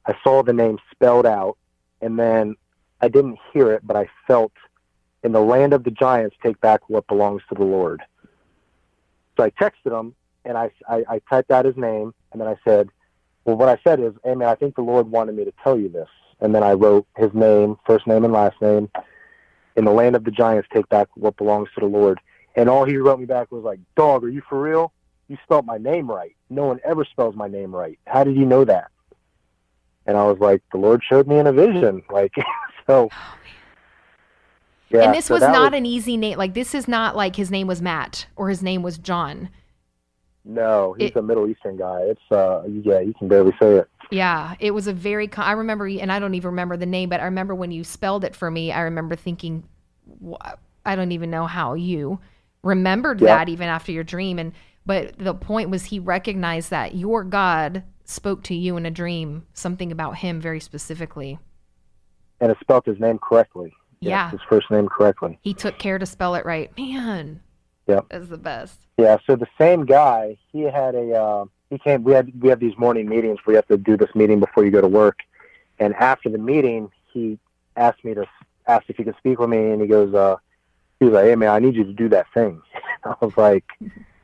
I 0.05 0.15
saw 0.23 0.43
the 0.43 0.53
name 0.53 0.77
spelled 0.91 1.25
out, 1.25 1.57
and 1.99 2.17
then 2.17 2.55
I 3.01 3.09
didn't 3.09 3.37
hear 3.51 3.69
it, 3.73 3.81
but 3.85 3.97
I 3.97 4.07
felt 4.27 4.53
in 5.23 5.33
the 5.33 5.41
land 5.41 5.73
of 5.73 5.83
the 5.83 5.91
giants, 5.91 6.37
take 6.41 6.61
back 6.61 6.89
what 6.89 7.05
belongs 7.07 7.41
to 7.49 7.55
the 7.55 7.65
Lord. 7.65 8.01
So 9.37 9.43
I 9.43 9.51
texted 9.51 9.97
him, 9.97 10.15
and 10.45 10.57
I, 10.57 10.71
I, 10.89 11.03
I 11.07 11.21
typed 11.29 11.51
out 11.51 11.65
his 11.65 11.77
name, 11.77 12.13
and 12.31 12.41
then 12.41 12.47
I 12.47 12.55
said, 12.65 12.89
well, 13.45 13.55
what 13.55 13.69
I 13.69 13.79
said 13.87 13.99
is, 13.99 14.13
hey, 14.23 14.35
man, 14.35 14.49
I 14.49 14.55
think 14.55 14.75
the 14.75 14.81
Lord 14.81 15.09
wanted 15.09 15.35
me 15.35 15.45
to 15.45 15.53
tell 15.63 15.79
you 15.79 15.87
this. 15.87 16.09
And 16.41 16.53
then 16.53 16.63
I 16.63 16.73
wrote 16.73 17.07
his 17.15 17.33
name, 17.33 17.77
first 17.85 18.05
name 18.05 18.25
and 18.25 18.33
last 18.33 18.61
name, 18.61 18.89
in 19.75 19.85
the 19.85 19.91
land 19.91 20.15
of 20.15 20.23
the 20.23 20.31
giants, 20.31 20.67
take 20.73 20.89
back 20.89 21.07
what 21.15 21.37
belongs 21.37 21.69
to 21.75 21.79
the 21.79 21.87
Lord. 21.87 22.19
And 22.55 22.69
all 22.69 22.83
he 22.83 22.97
wrote 22.97 23.19
me 23.19 23.25
back 23.25 23.51
was 23.51 23.63
like, 23.63 23.79
dog, 23.95 24.23
are 24.23 24.29
you 24.29 24.41
for 24.49 24.59
real? 24.59 24.91
You 25.27 25.37
spelled 25.43 25.65
my 25.65 25.77
name 25.77 26.09
right. 26.09 26.35
No 26.49 26.65
one 26.65 26.79
ever 26.83 27.05
spells 27.05 27.35
my 27.35 27.47
name 27.47 27.75
right. 27.75 27.99
How 28.07 28.23
did 28.23 28.35
you 28.35 28.45
know 28.45 28.65
that? 28.65 28.89
And 30.05 30.17
I 30.17 30.23
was 30.25 30.39
like, 30.39 30.63
the 30.71 30.77
Lord 30.77 31.03
showed 31.07 31.27
me 31.27 31.37
in 31.37 31.47
a 31.47 31.53
vision. 31.53 32.01
Like, 32.11 32.33
so. 32.87 33.11
Oh, 33.13 33.33
Yeah, 34.89 35.01
and 35.03 35.13
this 35.13 35.25
so 35.25 35.33
was 35.35 35.41
not 35.43 35.73
an 35.73 35.85
easy 35.85 36.17
name. 36.17 36.37
Like 36.37 36.53
this 36.53 36.73
is 36.73 36.87
not 36.87 37.15
like 37.15 37.35
his 37.35 37.51
name 37.51 37.67
was 37.67 37.81
Matt 37.81 38.27
or 38.35 38.49
his 38.49 38.61
name 38.63 38.83
was 38.83 38.97
John. 38.97 39.49
No, 40.45 40.95
he's 40.97 41.09
It- 41.09 41.17
a 41.17 41.21
Middle 41.21 41.47
Eastern 41.49 41.77
guy. 41.77 42.01
It's 42.03 42.31
uh, 42.31 42.63
yeah, 42.67 42.99
you 42.99 43.13
can 43.13 43.27
barely 43.27 43.53
say 43.59 43.75
it. 43.75 43.89
Yeah, 44.11 44.55
it 44.59 44.71
was 44.71 44.87
a 44.87 44.93
very. 44.93 45.29
I 45.35 45.51
remember, 45.51 45.85
and 45.87 46.09
I 46.11 46.19
don't 46.19 46.33
even 46.35 46.51
remember 46.51 46.77
the 46.77 46.85
name, 46.85 47.09
but 47.09 47.19
I 47.19 47.25
remember 47.25 47.53
when 47.53 47.71
you 47.71 47.83
spelled 47.83 48.23
it 48.23 48.33
for 48.35 48.49
me. 48.49 48.71
I 48.71 48.81
remember 48.81 49.17
thinking, 49.17 49.63
I 50.85 50.95
don't 50.95 51.11
even 51.11 51.29
know 51.29 51.45
how 51.47 51.73
you 51.73 52.19
remembered 52.63 53.19
Yeah. 53.19 53.35
that 53.37 53.49
even 53.49 53.67
after 53.67 53.91
your 53.91 54.05
dream. 54.05 54.39
And 54.39 54.53
but 54.85 55.17
the 55.17 55.33
point 55.33 55.69
was, 55.69 55.85
he 55.85 55.99
recognized 55.99 56.69
that 56.69 56.95
your 56.95 57.25
God 57.25 57.83
spoke 58.05 58.41
to 58.43 58.55
you 58.55 58.77
in 58.77 58.85
a 58.85 58.91
dream 58.91 59.45
something 59.53 59.91
about 59.91 60.15
him 60.17 60.39
very 60.39 60.61
specifically. 60.61 61.37
And 62.39 62.49
it 62.49 62.57
spelled 62.61 62.85
his 62.85 62.99
name 63.01 63.19
correctly. 63.19 63.73
Yeah. 63.99 64.29
his 64.31 64.41
first 64.47 64.69
name 64.69 64.87
correctly. 64.87 65.39
He 65.41 65.53
took 65.53 65.77
care 65.77 65.97
to 65.99 66.05
spell 66.05 66.35
it 66.35 66.45
right. 66.45 66.75
Man, 66.77 67.41
Yep. 67.87 68.05
that's 68.09 68.27
the 68.27 68.37
best. 68.37 68.79
Yeah. 68.97 69.17
So 69.25 69.35
the 69.35 69.47
same 69.57 69.85
guy, 69.85 70.37
he 70.51 70.61
had 70.61 70.95
a. 70.95 71.13
Uh, 71.13 71.45
he 71.69 71.77
came. 71.77 72.03
We 72.03 72.13
had 72.13 72.31
we 72.41 72.49
have 72.49 72.59
these 72.59 72.77
morning 72.77 73.09
meetings 73.09 73.39
We 73.45 73.55
have 73.55 73.67
to 73.67 73.77
do 73.77 73.97
this 73.97 74.13
meeting 74.15 74.39
before 74.39 74.63
you 74.65 74.71
go 74.71 74.81
to 74.81 74.87
work. 74.87 75.19
And 75.79 75.93
after 75.95 76.29
the 76.29 76.37
meeting, 76.37 76.89
he 77.13 77.37
asked 77.75 78.03
me 78.03 78.13
to 78.13 78.25
ask 78.67 78.85
if 78.89 78.97
he 78.97 79.03
could 79.03 79.17
speak 79.17 79.39
with 79.39 79.49
me, 79.49 79.71
and 79.71 79.81
he 79.81 79.87
goes, 79.87 80.13
uh, 80.13 80.37
he 80.99 81.05
was 81.05 81.13
like, 81.13 81.25
"Hey 81.25 81.35
man, 81.35 81.49
I 81.49 81.59
need 81.59 81.75
you 81.75 81.83
to 81.83 81.93
do 81.93 82.09
that 82.09 82.25
thing." 82.33 82.61
I 83.03 83.15
was 83.21 83.35
like, 83.37 83.65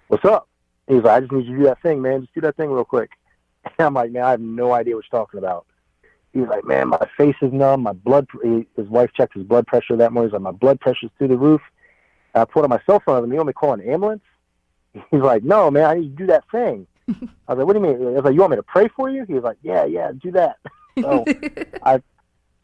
"What's 0.08 0.26
up?" 0.26 0.48
He 0.88 0.96
was 0.96 1.04
like, 1.04 1.18
"I 1.18 1.20
just 1.22 1.32
need 1.32 1.46
you 1.46 1.54
to 1.54 1.58
do 1.60 1.64
that 1.66 1.82
thing, 1.82 2.02
man. 2.02 2.22
Just 2.22 2.34
do 2.34 2.42
that 2.42 2.56
thing 2.58 2.72
real 2.72 2.86
quick." 2.86 3.12
And 3.66 3.74
I'm 3.80 3.94
like, 3.94 4.12
"Man, 4.12 4.24
I 4.24 4.32
have 4.32 4.42
no 4.42 4.72
idea 4.74 4.96
what 4.96 5.06
you're 5.12 5.20
talking 5.20 5.38
about." 5.38 5.66
He 6.34 6.40
was 6.40 6.50
like, 6.50 6.66
"Man, 6.66 6.90
my 6.90 7.08
face 7.16 7.36
is 7.42 7.54
numb. 7.54 7.84
My 7.84 7.94
blood." 7.94 8.28
His 8.44 8.88
wife 8.90 9.12
checked 9.14 9.36
his 9.36 9.44
blood 9.44 9.68
pressure 9.68 9.96
that 9.96 10.12
morning. 10.12 10.30
He's 10.30 10.34
like, 10.34 10.42
"My 10.42 10.52
blood 10.52 10.80
pressure's 10.80 11.12
through 11.18 11.30
the 11.30 11.38
roof." 11.38 11.62
And 12.34 12.42
I 12.42 12.46
pulled 12.46 12.66
on 12.66 12.70
my 12.70 12.82
cell 12.86 13.00
phone. 13.00 13.16
I 13.16 13.20
was 13.20 13.28
like, 13.28 13.34
"You 13.34 13.38
want 13.38 13.48
me 13.48 13.54
to 13.54 13.60
call 13.60 13.74
an 13.74 13.82
ambulance?" 13.82 14.24
He's 15.12 15.22
like, 15.22 15.44
"No, 15.44 15.70
man, 15.70 15.86
I 15.86 15.94
need 15.96 16.18
to 16.18 16.24
do 16.24 16.28
that 16.28 16.44
thing." 16.52 16.88
I 17.10 17.14
was 17.54 17.58
like, 17.58 17.68
"What 17.68 17.74
do 17.74 17.80
you 17.80 17.86
mean?" 17.86 18.08
I 18.08 18.12
was 18.12 18.24
like, 18.24 18.34
"You 18.34 18.40
want 18.40 18.52
me 18.52 18.58
to 18.58 18.64
pray 18.64 18.88
for 18.96 19.10
you?" 19.10 19.26
He 19.26 19.34
was 19.34 19.44
like, 19.44 19.58
"Yeah, 19.62 19.86
yeah, 19.86 20.12
do 20.12 20.32
that." 20.32 20.58
So, 21.02 21.26
I, 21.82 22.04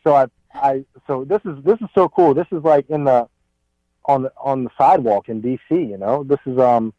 so 0.03 0.13
I, 0.13 0.27
I, 0.53 0.85
so 1.07 1.25
this 1.25 1.41
is 1.45 1.63
this 1.63 1.81
is 1.81 1.87
so 1.95 2.07
cool. 2.09 2.35
This 2.35 2.45
is 2.51 2.63
like 2.63 2.87
in 2.87 3.05
the 3.05 3.27
on 4.05 4.21
the 4.21 4.31
on 4.37 4.65
the 4.65 4.69
sidewalk 4.77 5.29
in 5.29 5.41
D.C. 5.41 5.75
You 5.75 5.97
know, 5.97 6.23
this 6.23 6.39
is 6.45 6.59
um 6.59 6.93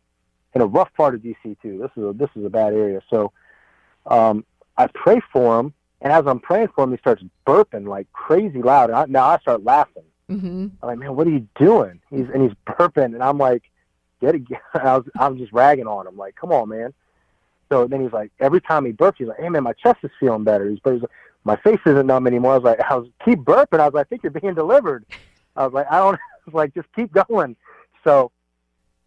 in 0.55 0.61
a 0.61 0.67
rough 0.67 0.93
part 0.95 1.15
of 1.15 1.23
D.C. 1.23 1.57
too. 1.63 1.79
This 1.79 1.91
is 1.97 2.11
a, 2.11 2.13
this 2.13 2.31
is 2.35 2.45
a 2.45 2.51
bad 2.51 2.73
area. 2.73 3.01
So, 3.09 3.33
um, 4.07 4.45
I 4.77 4.89
pray 4.89 5.21
for 5.33 5.61
him, 5.61 5.73
and 6.01 6.13
as 6.13 6.27
I'm 6.27 6.41
praying 6.41 6.69
for 6.75 6.85
him, 6.85 6.93
he 6.93 6.99
starts 6.99 7.23
burping 7.47 7.87
like 7.87 8.11
crazy 8.13 8.63
loud. 8.63 8.91
And 8.91 8.99
I, 8.99 9.05
now 9.07 9.27
I 9.27 9.39
start 9.39 9.65
laughing. 9.65 10.05
hmm 10.29 10.69
I'm 10.83 10.89
like, 10.89 10.99
man, 10.99 11.15
what 11.17 11.27
are 11.27 11.31
you 11.31 11.47
doing? 11.57 12.01
He's 12.11 12.29
and 12.33 12.43
he's 12.43 12.57
burping, 12.67 13.15
and 13.15 13.23
I'm 13.23 13.39
like, 13.39 13.65
get 14.21 14.35
it. 14.35 14.43
I 14.75 14.97
was 14.97 15.07
I'm 15.19 15.39
just 15.39 15.53
ragging 15.53 15.87
on 15.87 16.07
him, 16.07 16.17
like, 16.17 16.35
come 16.37 16.53
on, 16.53 16.69
man. 16.69 16.95
So 17.71 17.87
then 17.87 18.03
he's 18.03 18.13
like, 18.13 18.33
every 18.41 18.61
time 18.61 18.85
he 18.85 18.93
burps, 18.93 19.15
he's 19.19 19.29
like, 19.29 19.39
hey 19.39 19.49
man, 19.49 19.63
my 19.63 19.75
chest 19.75 19.99
is 20.03 20.11
feeling 20.19 20.45
better. 20.45 20.69
He's, 20.69 20.81
but 20.81 20.95
he's 20.95 21.03
like, 21.03 21.11
my 21.45 21.57
face 21.57 21.79
isn't 21.87 22.07
numb 22.07 22.27
anymore. 22.27 22.53
I 22.53 22.59
was 22.59 22.65
like, 22.65 22.81
I 22.81 22.97
was 22.97 23.09
keep 23.25 23.39
burping. 23.41 23.81
I 23.81 23.87
was 23.87 23.95
like, 23.95 24.07
I 24.07 24.09
think 24.09 24.23
you're 24.23 24.31
being 24.33 24.55
delivered. 24.55 25.05
I 25.57 25.65
was 25.65 25.73
like, 25.73 25.87
I 25.91 25.99
don't. 25.99 26.15
I 26.41 26.43
was 26.47 26.55
like, 26.55 26.75
just 26.75 26.89
keep 26.95 27.13
going. 27.13 27.55
So 28.03 28.33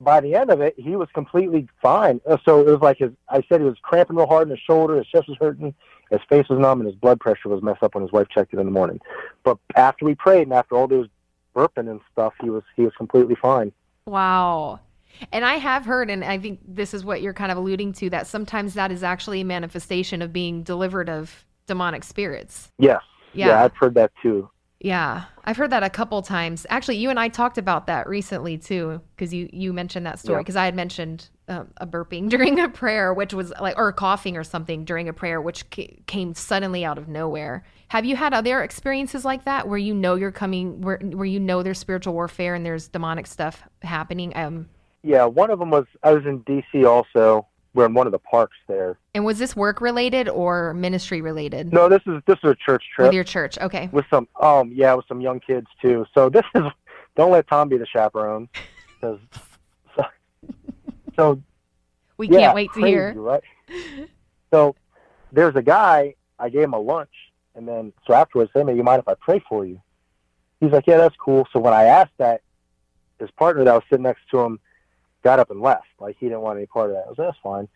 by 0.04 0.22
the 0.22 0.36
end 0.36 0.50
of 0.50 0.62
it, 0.62 0.76
he 0.78 0.96
was 0.96 1.08
completely 1.14 1.68
fine. 1.82 2.22
Uh, 2.30 2.38
So 2.46 2.60
it 2.60 2.72
was 2.72 2.82
like 2.82 2.98
his. 2.98 3.12
I 3.30 3.44
said 3.48 3.62
he 3.62 3.66
was 3.66 3.78
cramping 3.82 4.16
real 4.16 4.28
hard 4.28 4.48
in 4.48 4.52
his 4.52 4.60
shoulder. 4.60 4.98
His 4.98 5.08
chest 5.08 5.28
was 5.28 5.38
hurting. 5.40 5.74
His 6.12 6.22
face 6.30 6.48
was 6.50 6.60
numb, 6.60 6.80
and 6.80 6.88
his 6.88 6.96
blood 6.96 7.20
pressure 7.20 7.50
was 7.50 7.64
messed 7.64 7.82
up 7.82 7.96
when 7.96 8.04
his 8.04 8.12
wife 8.12 8.28
checked 8.30 8.54
it 8.54 8.60
in 8.60 8.66
the 8.66 8.72
morning. 8.72 9.00
But 9.44 9.58
after 9.76 10.06
we 10.06 10.16
prayed 10.16 10.44
and 10.44 10.54
after 10.54 10.76
all 10.76 10.88
those 10.88 11.08
burping 11.56 11.90
and 11.90 12.00
stuff, 12.12 12.34
he 12.42 12.50
was 12.50 12.64
he 12.76 12.84
was 12.84 12.94
completely 12.96 13.36
fine. 13.36 13.72
Wow. 14.06 14.80
And 15.32 15.46
I 15.46 15.56
have 15.56 15.86
heard, 15.86 16.10
and 16.10 16.24
I 16.24 16.40
think 16.40 16.60
this 16.68 16.94
is 16.94 17.06
what 17.06 17.22
you're 17.22 17.34
kind 17.34 17.52
of 17.52 17.58
alluding 17.58 17.94
to, 17.94 18.10
that 18.10 18.28
sometimes 18.28 18.74
that 18.74 18.92
is 18.92 19.04
actually 19.04 19.42
a 19.42 19.46
manifestation 19.46 20.22
of 20.22 20.34
being 20.34 20.64
delivered 20.64 21.10
of 21.10 21.46
demonic 21.68 22.04
spirits. 22.04 22.72
Yes. 22.78 23.02
Yeah. 23.34 23.48
Yeah, 23.48 23.64
I've 23.64 23.76
heard 23.76 23.96
that 23.96 24.12
too. 24.22 24.50
Yeah. 24.84 25.24
I've 25.46 25.58
heard 25.58 25.72
that 25.72 25.82
a 25.82 25.90
couple 25.90 26.22
times. 26.22 26.68
Actually, 26.70 26.98
you 26.98 27.10
and 27.10 27.20
I 27.20 27.30
talked 27.30 27.58
about 27.58 27.88
that 27.88 28.08
recently 28.08 28.58
too, 28.58 29.02
because 29.16 29.34
you, 29.34 29.50
you 29.52 29.74
mentioned 29.74 30.06
that 30.06 30.20
story. 30.20 30.40
Yeah. 30.40 30.42
Because 30.42 30.58
I 30.58 30.66
had 30.66 30.76
mentioned 30.76 31.30
um, 31.48 31.70
a 31.78 31.88
burping 31.88 32.30
during 32.30 32.60
a 32.60 32.68
prayer, 32.70 33.14
which 33.14 33.34
was 33.34 33.52
like, 33.62 33.78
or 33.78 33.92
coughing 33.94 34.38
or 34.38 34.44
something 34.44 34.84
during 34.84 35.08
a 35.08 35.14
prayer, 35.14 35.42
which 35.42 35.70
ca- 35.72 35.98
came 36.06 36.34
suddenly 36.34 36.84
out 36.84 36.98
of 36.98 37.08
nowhere. 37.08 37.64
Have 37.88 38.06
you 38.06 38.16
had 38.18 38.34
other 38.34 38.62
experiences 38.62 39.24
like 39.24 39.46
that 39.46 39.68
where 39.68 39.78
you 39.78 39.94
know 39.94 40.16
you're 40.16 40.32
coming, 40.32 40.82
where, 40.82 40.98
where 40.98 41.26
you 41.26 41.40
know 41.40 41.64
there's 41.64 41.80
spiritual 41.80 42.14
warfare 42.14 42.54
and 42.54 42.66
there's 42.66 42.90
demonic 42.90 43.26
stuff 43.26 43.64
happening? 43.84 44.36
Um, 44.36 44.68
Yeah, 45.02 45.26
one 45.26 45.50
of 45.50 45.60
them 45.60 45.70
was 45.70 45.86
I 46.04 46.12
was 46.12 46.26
in 46.26 46.40
D.C. 46.40 46.84
also. 46.86 47.48
We're 47.74 47.86
in 47.86 47.94
one 47.94 48.06
of 48.08 48.12
the 48.12 48.20
parks 48.20 48.56
there. 48.68 49.00
And 49.16 49.26
was 49.26 49.40
this 49.40 49.56
work 49.56 49.82
related 49.82 50.30
or 50.30 50.74
ministry 50.74 51.22
related 51.22 51.74
No, 51.74 51.90
this 51.90 52.02
is 52.06 52.22
this 52.28 52.38
is 52.44 52.52
a 52.52 52.56
church 52.56 52.84
trip 52.96 53.08
with 53.08 53.14
your 53.14 53.24
church? 53.24 53.58
Okay. 53.60 53.90
with 53.92 54.06
some 54.10 54.28
um 54.40 54.72
yeah 54.74 54.94
with 54.94 55.06
some 55.08 55.22
young 55.22 55.40
kids 55.40 55.68
too. 55.82 56.06
So 56.14 56.30
this 56.30 56.44
is 56.56 56.64
don't 57.16 57.32
let 57.32 57.48
Tom 57.48 57.70
be 57.70 57.78
the 57.78 57.86
chaperone 57.88 58.48
because 59.02 59.20
so 61.16 61.42
We 62.18 62.30
yeah, 62.30 62.40
can't 62.40 62.56
wait 62.56 62.74
to 62.74 62.80
crazy, 62.80 62.88
hear. 62.90 63.14
Right? 63.14 63.44
So 64.52 64.76
there's 65.32 65.56
a 65.56 65.62
guy. 65.62 66.16
I 66.40 66.50
gave 66.50 66.64
him 66.64 66.74
a 66.74 66.80
lunch, 66.80 67.12
and 67.56 67.68
then 67.68 67.94
so 68.06 68.14
afterwards, 68.14 68.52
I 68.54 68.60
said, 68.60 68.62
hey 68.62 68.66
man, 68.66 68.78
you 68.78 68.84
mind 68.84 69.00
if 69.00 69.08
I 69.08 69.16
pray 69.20 69.44
for 69.48 69.66
you? 69.66 69.82
He's 70.60 70.72
like, 70.72 70.86
yeah, 70.88 70.98
that's 70.98 71.16
cool. 71.16 71.48
So 71.54 71.60
when 71.60 71.74
I 71.74 71.86
asked 71.86 72.14
that, 72.18 72.42
his 73.20 73.30
partner 73.32 73.64
that 73.64 73.74
was 73.74 73.84
sitting 73.90 74.04
next 74.04 74.22
to 74.32 74.40
him 74.40 74.60
got 75.24 75.40
up 75.40 75.52
and 75.52 75.62
left. 75.62 75.88
Like 76.00 76.18
he 76.20 76.28
didn't 76.28 76.42
want 76.42 76.58
any 76.58 76.68
part 76.68 76.90
of 76.90 76.96
that. 76.96 77.06
I 77.06 77.10
was 77.10 77.18
like, 77.18 77.28
that's 77.30 77.38
fine. 77.42 77.68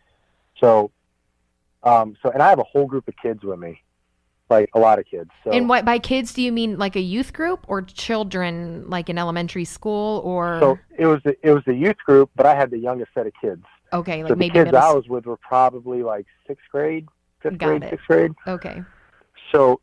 So, 0.60 0.90
um, 1.82 2.16
so 2.22 2.30
and 2.30 2.42
I 2.42 2.48
have 2.48 2.58
a 2.58 2.64
whole 2.64 2.86
group 2.86 3.08
of 3.08 3.14
kids 3.20 3.42
with 3.42 3.58
me, 3.58 3.82
like 4.50 4.70
a 4.74 4.78
lot 4.78 4.98
of 4.98 5.06
kids. 5.06 5.30
So 5.44 5.50
And 5.50 5.68
what 5.68 5.84
by 5.84 5.98
kids 5.98 6.32
do 6.32 6.42
you 6.42 6.52
mean 6.52 6.78
like 6.78 6.96
a 6.96 7.00
youth 7.00 7.32
group 7.32 7.64
or 7.68 7.82
children 7.82 8.88
like 8.88 9.08
in 9.08 9.18
elementary 9.18 9.64
school 9.64 10.20
or 10.24 10.58
so 10.60 10.78
it 10.96 11.06
was 11.06 11.20
the, 11.24 11.36
it 11.42 11.52
was 11.52 11.62
the 11.66 11.74
youth 11.74 11.98
group, 12.04 12.30
but 12.36 12.46
I 12.46 12.54
had 12.54 12.70
the 12.70 12.78
youngest 12.78 13.12
set 13.14 13.26
of 13.26 13.32
kids. 13.40 13.64
okay, 13.92 14.22
like 14.22 14.28
so 14.30 14.34
the 14.34 14.38
maybe 14.38 14.54
kids 14.54 14.66
middle 14.66 14.80
I 14.80 14.92
was 14.92 15.08
with 15.08 15.26
were 15.26 15.36
probably 15.38 16.02
like 16.02 16.26
sixth 16.46 16.64
grade, 16.70 17.06
fifth 17.40 17.58
Got 17.58 17.66
grade, 17.66 17.82
it. 17.84 17.90
sixth 17.90 18.06
grade. 18.06 18.32
Okay. 18.46 18.82
So 19.52 19.80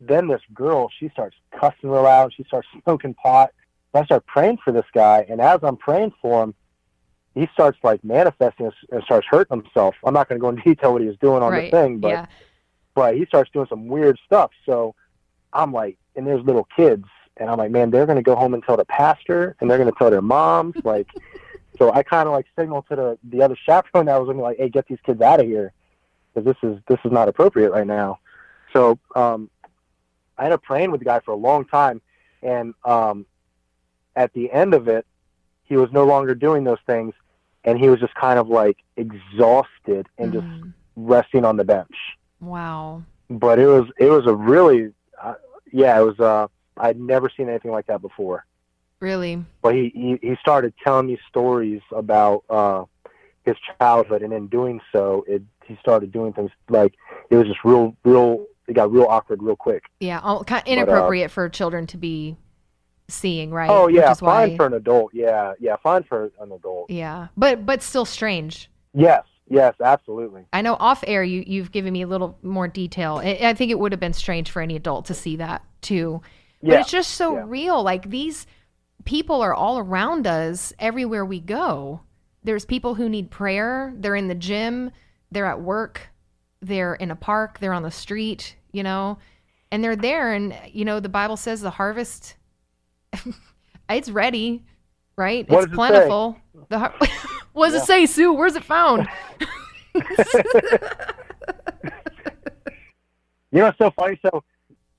then 0.00 0.28
this 0.28 0.40
girl, 0.52 0.90
she 0.98 1.08
starts 1.10 1.36
cussing 1.58 1.90
real 1.90 2.02
loud. 2.02 2.32
She 2.36 2.44
starts 2.44 2.68
smoking 2.82 3.14
pot. 3.14 3.50
So 3.96 4.02
I 4.02 4.04
start 4.04 4.26
praying 4.26 4.58
for 4.62 4.72
this 4.72 4.84
guy, 4.92 5.24
and 5.26 5.40
as 5.40 5.60
I'm 5.62 5.78
praying 5.78 6.12
for 6.20 6.42
him, 6.42 6.54
he 7.34 7.48
starts 7.54 7.78
like 7.82 8.04
manifesting 8.04 8.70
and 8.92 9.02
starts 9.04 9.26
hurting 9.30 9.62
himself. 9.62 9.94
I'm 10.04 10.12
not 10.12 10.28
going 10.28 10.38
to 10.38 10.42
go 10.42 10.50
into 10.50 10.62
detail 10.66 10.92
what 10.92 11.00
he 11.00 11.08
was 11.08 11.16
doing 11.16 11.42
on 11.42 11.50
right. 11.50 11.70
the 11.70 11.76
thing, 11.78 11.98
but 11.98 12.08
yeah. 12.08 12.26
but 12.94 13.16
he 13.16 13.24
starts 13.24 13.50
doing 13.52 13.66
some 13.70 13.88
weird 13.88 14.18
stuff. 14.26 14.50
So 14.66 14.94
I'm 15.54 15.72
like, 15.72 15.96
and 16.14 16.26
there's 16.26 16.44
little 16.44 16.68
kids, 16.76 17.06
and 17.38 17.48
I'm 17.48 17.56
like, 17.56 17.70
man, 17.70 17.90
they're 17.90 18.04
going 18.04 18.16
to 18.16 18.22
go 18.22 18.36
home 18.36 18.52
and 18.52 18.62
tell 18.62 18.76
the 18.76 18.84
pastor, 18.84 19.56
and 19.60 19.70
they're 19.70 19.78
going 19.78 19.90
to 19.90 19.98
tell 19.98 20.10
their 20.10 20.22
moms, 20.22 20.74
like. 20.84 21.08
So 21.78 21.92
I 21.92 22.02
kind 22.02 22.26
of 22.26 22.32
like 22.32 22.46
signal 22.58 22.82
to 22.90 22.96
the 22.96 23.18
the 23.24 23.42
other 23.42 23.56
chaperone 23.66 24.06
that 24.06 24.20
was 24.20 24.34
me, 24.34 24.42
like, 24.42 24.58
hey, 24.58 24.68
get 24.68 24.86
these 24.88 24.98
kids 25.06 25.22
out 25.22 25.40
of 25.40 25.46
here, 25.46 25.72
because 26.34 26.44
this 26.44 26.70
is 26.70 26.78
this 26.86 26.98
is 27.02 27.12
not 27.12 27.28
appropriate 27.28 27.70
right 27.70 27.86
now. 27.86 28.18
So 28.74 28.98
um, 29.14 29.48
I 30.36 30.44
ended 30.44 30.56
up 30.56 30.64
praying 30.64 30.90
with 30.90 31.00
the 31.00 31.06
guy 31.06 31.20
for 31.20 31.32
a 31.32 31.36
long 31.36 31.64
time, 31.64 32.02
and 32.42 32.74
um, 32.84 33.24
at 34.16 34.32
the 34.32 34.50
end 34.50 34.74
of 34.74 34.88
it, 34.88 35.06
he 35.64 35.76
was 35.76 35.90
no 35.92 36.04
longer 36.04 36.34
doing 36.34 36.64
those 36.64 36.78
things, 36.86 37.14
and 37.64 37.78
he 37.78 37.88
was 37.88 38.00
just 38.00 38.14
kind 38.14 38.38
of 38.38 38.48
like 38.48 38.78
exhausted 38.96 40.08
and 40.18 40.32
just 40.32 40.46
Mm. 40.46 40.72
resting 40.96 41.44
on 41.44 41.56
the 41.58 41.64
bench 41.64 41.94
Wow. 42.40 43.02
but 43.28 43.58
it 43.58 43.66
was 43.66 43.84
it 43.98 44.06
was 44.10 44.26
a 44.26 44.34
really 44.34 44.92
uh, 45.22 45.34
yeah 45.72 45.98
it 46.00 46.04
was 46.04 46.18
uh 46.20 46.46
I'd 46.78 46.98
never 46.98 47.30
seen 47.34 47.48
anything 47.48 47.70
like 47.70 47.86
that 47.86 48.02
before. 48.02 48.44
Really? 49.00 49.42
But 49.62 49.74
he 49.74 49.90
he, 49.94 50.18
he 50.22 50.36
started 50.40 50.72
telling 50.84 51.06
me 51.06 51.18
stories 51.28 51.82
about 51.92 52.44
uh 52.48 52.84
his 53.44 53.56
childhood, 53.78 54.22
and 54.22 54.32
in 54.32 54.48
doing 54.48 54.80
so, 54.92 55.24
it 55.28 55.42
he 55.64 55.76
started 55.80 56.12
doing 56.12 56.32
things 56.32 56.50
like 56.68 56.94
it 57.30 57.36
was 57.36 57.46
just 57.46 57.62
real 57.64 57.96
real. 58.04 58.46
It 58.68 58.72
got 58.74 58.90
real 58.92 59.04
awkward 59.04 59.42
real 59.42 59.54
quick. 59.56 59.84
Yeah. 60.00 60.20
All, 60.22 60.42
kind 60.44 60.62
uh, 60.66 60.70
inappropriate 60.70 61.30
for 61.30 61.48
children 61.48 61.86
to 61.88 61.96
be 61.96 62.36
seeing, 63.08 63.50
right? 63.50 63.70
Oh 63.70 63.88
yeah, 63.88 64.12
fine 64.14 64.50
why- 64.50 64.56
for 64.56 64.66
an 64.66 64.74
adult. 64.74 65.12
Yeah, 65.14 65.52
yeah, 65.60 65.76
fine 65.76 66.02
for 66.02 66.30
an 66.40 66.52
adult. 66.52 66.90
Yeah. 66.90 67.28
But 67.36 67.64
but 67.66 67.82
still 67.82 68.04
strange. 68.04 68.70
Yes, 68.94 69.24
yes, 69.48 69.74
absolutely. 69.82 70.46
I 70.52 70.62
know 70.62 70.74
off 70.74 71.04
air 71.06 71.22
you 71.22 71.44
you've 71.46 71.70
given 71.72 71.92
me 71.92 72.02
a 72.02 72.06
little 72.06 72.38
more 72.42 72.68
detail. 72.68 73.20
I, 73.22 73.38
I 73.42 73.54
think 73.54 73.70
it 73.70 73.78
would 73.78 73.92
have 73.92 74.00
been 74.00 74.12
strange 74.12 74.50
for 74.50 74.62
any 74.62 74.76
adult 74.76 75.06
to 75.06 75.14
see 75.14 75.36
that 75.36 75.62
too. 75.82 76.20
But 76.62 76.72
Yeah, 76.72 76.80
it's 76.80 76.90
just 76.90 77.10
so 77.12 77.36
yeah. 77.36 77.44
real. 77.46 77.82
Like 77.82 78.10
these 78.10 78.46
people 79.04 79.40
are 79.42 79.54
all 79.54 79.78
around 79.78 80.26
us 80.26 80.72
everywhere 80.78 81.24
we 81.24 81.40
go. 81.40 82.00
There's 82.42 82.64
people 82.64 82.94
who 82.94 83.08
need 83.08 83.30
prayer. 83.30 83.92
They're 83.96 84.16
in 84.16 84.28
the 84.28 84.34
gym, 84.34 84.90
they're 85.30 85.46
at 85.46 85.60
work, 85.60 86.08
they're 86.62 86.94
in 86.94 87.10
a 87.10 87.16
park, 87.16 87.58
they're 87.58 87.72
on 87.72 87.82
the 87.82 87.90
street, 87.90 88.56
you 88.72 88.82
know, 88.82 89.18
and 89.70 89.82
they're 89.84 89.96
there. 89.96 90.32
And, 90.32 90.56
you 90.72 90.84
know, 90.84 90.98
the 91.00 91.08
Bible 91.08 91.36
says 91.36 91.60
the 91.60 91.70
harvest, 91.70 92.36
it's 93.90 94.10
ready, 94.10 94.62
right? 95.16 95.48
What 95.48 95.58
it's 95.64 95.66
does 95.66 95.72
it 95.72 95.76
plentiful. 95.76 96.36
The 96.68 96.78
har- 96.78 96.94
what 97.52 97.66
does 97.70 97.74
Yeah. 97.74 97.82
it 97.82 97.86
say, 97.86 98.06
Sue? 98.06 98.32
Where's 98.32 98.56
it 98.56 98.64
found? 98.64 99.08
You 103.52 103.60
know, 103.62 103.68
it's 103.68 103.78
so 103.78 103.90
funny. 103.92 104.18
So, 104.22 104.42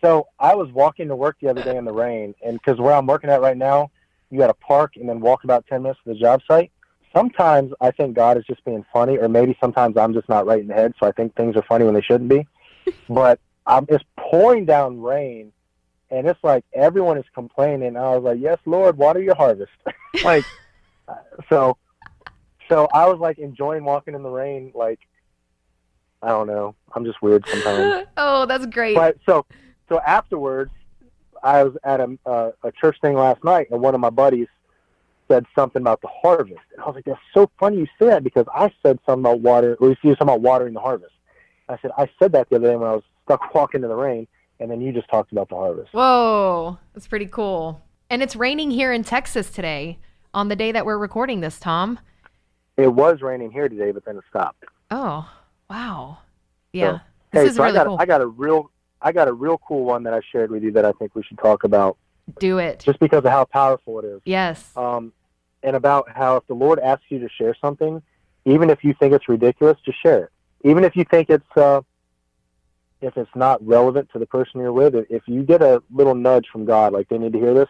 so 0.04 0.28
I 0.40 0.56
was 0.56 0.72
walking 0.72 1.10
to 1.10 1.16
work 1.16 1.36
the 1.42 1.50
other 1.50 1.62
day 1.62 1.76
in 1.78 1.86
the 1.86 1.92
rain, 1.92 2.34
and 2.44 2.58
because 2.60 2.80
where 2.80 2.94
I'm 2.94 3.06
working 3.06 3.30
at 3.30 3.42
right 3.42 3.58
now, 3.58 3.92
you 4.32 4.40
got 4.40 4.48
to 4.48 4.54
park 4.56 4.94
and 4.96 5.08
then 5.08 5.20
walk 5.20 5.44
about 5.44 5.66
ten 5.68 5.84
minutes 5.84 6.00
to 6.06 6.14
the 6.14 6.20
job 6.20 6.42
site. 6.48 6.72
Sometimes 7.16 7.72
I 7.82 7.92
think 7.92 8.16
God 8.16 8.38
is 8.38 8.46
just 8.46 8.64
being 8.66 8.86
funny, 8.92 9.18
or 9.18 9.28
maybe 9.28 9.56
sometimes 9.60 9.98
I'm 9.98 10.14
just 10.14 10.30
not 10.30 10.46
right 10.46 10.60
in 10.62 10.68
the 10.68 10.74
head, 10.74 10.94
so 11.00 11.08
I 11.08 11.12
think 11.12 11.36
things 11.36 11.56
are 11.56 11.64
funny 11.64 11.86
when 11.86 11.94
they 11.94 12.02
shouldn't 12.02 12.30
be. 12.30 12.48
but 13.10 13.40
I'm 13.66 13.86
it's 13.90 14.04
pouring 14.18 14.66
down 14.66 15.02
rain, 15.02 15.52
and 16.10 16.28
it's 16.28 16.44
like 16.44 16.64
everyone 16.74 17.18
is 17.18 17.26
complaining. 17.34 17.90
And 17.90 17.98
I 17.98 18.16
was 18.16 18.24
like, 18.24 18.40
"Yes, 18.40 18.58
Lord, 18.66 18.98
water 18.98 19.22
your 19.22 19.36
harvest." 19.36 19.72
like, 20.24 20.46
so, 21.50 21.78
so 22.70 22.88
I 22.94 23.08
was 23.08 23.20
like 23.20 23.38
enjoying 23.40 23.84
walking 23.84 24.16
in 24.16 24.24
the 24.24 24.30
rain, 24.30 24.72
like. 24.74 25.00
I 26.20 26.30
don't 26.30 26.48
know. 26.48 26.74
I'm 26.96 27.06
just 27.06 27.22
weird 27.22 27.46
sometimes 27.48 28.08
oh, 28.18 28.48
that's 28.48 28.66
great. 28.66 28.96
but 28.96 29.18
so 29.24 29.46
so 29.90 30.00
afterwards 30.02 30.72
i 31.44 31.64
was 31.64 31.76
at 31.84 32.00
a, 32.00 32.18
uh, 32.26 32.52
a 32.64 32.72
church 32.72 32.98
thing 33.02 33.14
last 33.16 33.44
night 33.44 33.68
and 33.72 33.82
one 33.82 33.94
of 33.94 34.02
my 34.02 34.10
buddies 34.10 34.48
said 35.28 35.46
something 35.56 35.82
about 35.82 36.02
the 36.02 36.08
harvest 36.08 36.60
and 36.74 36.82
i 36.82 36.86
was 36.86 36.96
like 36.96 37.06
that's 37.06 37.20
so 37.34 37.50
funny 37.60 37.78
you 37.78 37.88
say 38.00 38.08
that 38.08 38.24
because 38.24 38.46
i 38.54 38.72
said 38.82 38.98
something 39.06 39.22
about 39.22 39.40
water 39.42 39.78
or 39.80 39.90
you 39.90 39.96
see 40.02 40.10
something 40.10 40.24
about 40.24 40.42
watering 40.42 40.74
the 40.74 40.80
harvest 40.80 41.14
i 41.70 41.78
said 41.82 41.92
i 41.98 42.10
said 42.20 42.32
that 42.32 42.50
the 42.50 42.56
other 42.56 42.68
day 42.68 42.76
when 42.76 42.88
i 42.88 42.94
was 42.94 43.04
stuck 43.24 43.54
walking 43.54 43.84
in 43.84 43.90
the 43.90 43.96
rain 43.96 44.28
and 44.60 44.70
then 44.72 44.82
you 44.82 44.92
just 44.92 45.10
talked 45.10 45.32
about 45.32 45.50
the 45.50 45.56
harvest 45.56 45.94
Whoa, 45.94 46.78
that's 46.94 47.08
pretty 47.08 47.26
cool. 47.28 47.82
And 48.10 48.22
it's 48.24 48.36
raining 48.36 48.72
here 48.72 48.92
in 48.94 49.04
Texas 49.04 49.50
today 49.50 50.00
on 50.34 50.48
the 50.48 50.56
day 50.56 50.72
that 50.72 50.86
we're 50.86 50.98
recording 50.98 51.42
this, 51.42 51.60
Tom. 51.60 52.00
it 52.78 52.88
was 52.94 53.22
raining 53.22 53.52
here 53.52 53.68
today 53.70 53.92
but 53.92 54.06
then 54.06 54.18
it 54.18 54.24
stopped 54.30 54.64
Oh, 54.90 55.30
wow. 55.70 56.20
Yeah. 56.74 57.00
So, 57.00 57.02
this 57.34 57.42
hey 57.44 57.48
is 57.50 57.56
so 57.56 57.64
really 57.64 57.78
i 57.78 57.84
got 57.84 57.88
cool. 57.88 57.98
i 58.00 58.06
got 58.06 58.22
a 58.22 58.28
real 58.28 58.72
i 59.02 59.12
got 59.12 59.28
a 59.28 59.34
real 59.34 59.58
cool 59.68 59.84
one 59.84 60.04
that 60.04 60.14
i 60.14 60.22
shared 60.32 60.50
with 60.50 60.64
you 60.64 60.72
that 60.72 60.86
i 60.86 60.92
think 60.94 61.14
we 61.16 61.24
should 61.24 61.38
talk 61.38 61.64
about 61.66 61.98
Do 62.40 62.58
it. 62.60 62.82
just 62.86 63.00
because 63.00 63.20
of 63.26 63.32
how 63.32 63.46
powerful 63.46 64.00
it 64.00 64.06
is 64.06 64.22
Yes. 64.26 64.72
um, 64.78 65.12
and 65.64 65.76
about 65.76 66.10
how 66.10 66.38
if 66.38 66.48
the 66.48 66.54
Lord 66.54 66.80
asks 66.80 67.06
you 67.10 67.20
to 67.20 67.28
share 67.30 67.56
something, 67.60 68.02
even 68.46 68.70
if 68.70 68.84
you 68.84 68.94
think 69.00 69.12
it's 69.14 69.28
ridiculous, 69.28 69.76
just 69.84 70.02
share 70.02 70.26
it. 70.26 70.30
Even 70.64 70.84
if 70.84 70.96
you 70.96 71.04
think 71.04 71.30
it's 71.32 71.58
uh, 71.58 71.82
if 73.02 73.16
it's 73.18 73.30
not 73.36 73.66
relevant 73.66 74.10
to 74.14 74.20
the 74.20 74.26
person 74.26 74.60
you're 74.60 74.74
with, 74.74 74.96
if 75.10 75.24
you 75.28 75.44
get 75.44 75.62
a 75.62 75.82
little 75.92 76.16
nudge 76.16 76.48
from 76.52 76.66
God, 76.66 76.94
like 76.94 77.08
they 77.10 77.18
need 77.18 77.34
to 77.34 77.40
hear 77.40 77.54
this, 77.54 77.70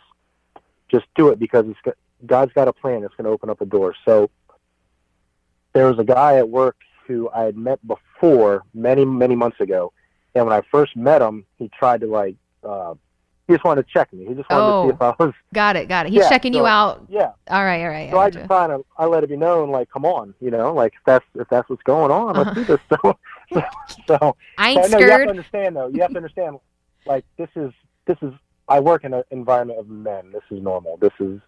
just 0.90 1.06
do 1.16 1.30
it 1.30 1.40
because 1.40 1.66
it's 1.68 1.98
God's 2.26 2.54
got 2.54 2.68
a 2.68 2.74
plan. 2.74 3.04
It's 3.04 3.14
going 3.16 3.26
to 3.26 3.32
open 3.32 3.50
up 3.50 3.62
a 3.62 3.66
door. 3.66 3.94
So 4.06 4.30
there 5.74 5.88
was 5.88 6.00
a 6.00 6.04
guy 6.04 6.38
at 6.38 6.50
work 6.50 6.78
who 7.08 7.30
I 7.34 7.44
had 7.44 7.56
met 7.58 7.80
before 7.88 8.64
many 8.74 9.06
many 9.06 9.36
months 9.36 9.60
ago, 9.60 9.94
and 10.36 10.46
when 10.46 10.54
I 10.56 10.62
first 10.72 10.96
met 10.96 11.22
him, 11.22 11.46
he 11.58 11.70
tried 11.78 12.02
to 12.02 12.08
like. 12.08 12.36
Uh, 12.64 12.96
he 13.48 13.54
just 13.54 13.64
wanted 13.64 13.88
to 13.88 13.94
check 13.94 14.12
me. 14.12 14.26
He 14.26 14.34
just 14.34 14.50
wanted 14.50 14.66
Oh. 14.74 14.82
to 14.84 14.90
see 14.90 14.94
if 14.96 15.02
I 15.02 15.16
was 15.24 15.34
Got 15.54 15.78
it. 15.78 15.88
Got 15.88 16.06
it. 16.06 16.10
He's 16.12 16.20
Yeah, 16.24 16.28
checking 16.28 16.54
you 16.54 16.66
out. 16.68 17.06
yeah. 17.08 17.32
All 17.50 17.64
right. 17.64 17.82
All 17.82 17.88
right. 17.88 18.12
So 18.12 18.18
I 18.20 18.26
gotcha. 18.26 18.40
just 18.40 18.50
kind 18.50 18.74
of 18.74 18.84
I 18.98 19.06
let 19.06 19.24
it 19.24 19.30
be 19.30 19.38
known, 19.38 19.70
like, 19.70 19.90
come 19.90 20.04
on, 20.04 20.34
you 20.42 20.52
know, 20.52 20.74
like 20.74 20.92
if 20.96 21.00
that's 21.06 21.24
if 21.36 21.48
that's 21.48 21.70
what's 21.70 21.84
going 21.84 22.12
on, 22.12 22.36
let's 22.36 22.54
do 22.54 22.66
this. 22.66 22.80
So, 23.04 23.18
so, 23.54 23.64
so 24.08 24.38
I 24.58 24.72
ain't 24.72 24.92
no, 24.92 25.00
you 25.00 25.10
have 25.10 25.24
to 25.24 25.30
understand 25.30 25.76
though. 25.76 25.88
You 25.88 26.02
have 26.02 26.12
to 26.12 26.18
understand, 26.18 26.60
like 27.06 27.26
this 27.38 27.50
is 27.56 27.72
this 28.06 28.18
is 28.22 28.34
I 28.68 28.80
work 28.80 29.04
in 29.04 29.14
an 29.14 29.24
environment 29.32 29.80
of 29.80 29.88
men. 29.88 30.32
This 30.32 30.44
is 30.52 30.62
normal. 30.62 30.98
This 30.98 31.14
is 31.20 31.40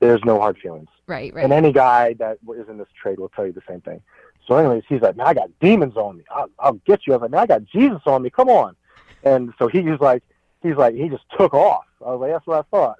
there's 0.00 0.22
no 0.24 0.38
hard 0.38 0.58
feelings, 0.58 0.88
Right. 1.06 1.32
Right. 1.32 1.44
And 1.44 1.52
any 1.52 1.72
guy 1.72 2.14
that 2.14 2.38
is 2.58 2.68
in 2.68 2.78
this 2.78 2.88
trade 3.00 3.18
will 3.18 3.28
tell 3.30 3.46
you 3.46 3.52
the 3.52 3.62
same 3.68 3.80
thing. 3.80 4.02
So, 4.46 4.56
anyways, 4.56 4.84
he's 4.88 5.00
like, 5.00 5.16
man, 5.16 5.26
I 5.26 5.34
got 5.34 5.50
demons 5.60 5.96
on 5.96 6.18
me. 6.18 6.24
I'll, 6.30 6.50
I'll 6.58 6.74
get 6.86 7.06
you. 7.06 7.12
I 7.12 7.16
was 7.16 7.22
like, 7.22 7.30
man, 7.30 7.40
I 7.40 7.46
got 7.46 7.64
Jesus 7.64 8.02
on 8.06 8.22
me. 8.22 8.30
Come 8.30 8.48
on. 8.48 8.76
And 9.22 9.52
so 9.58 9.66
he 9.66 9.80
was 9.80 10.00
like, 10.00 10.22
he's 10.62 10.76
like, 10.76 10.94
he 10.94 11.08
just 11.08 11.24
took 11.36 11.54
off. 11.54 11.84
I 12.04 12.10
was 12.10 12.20
like, 12.20 12.32
that's 12.32 12.46
what 12.46 12.66
I 12.66 12.76
thought. 12.76 12.96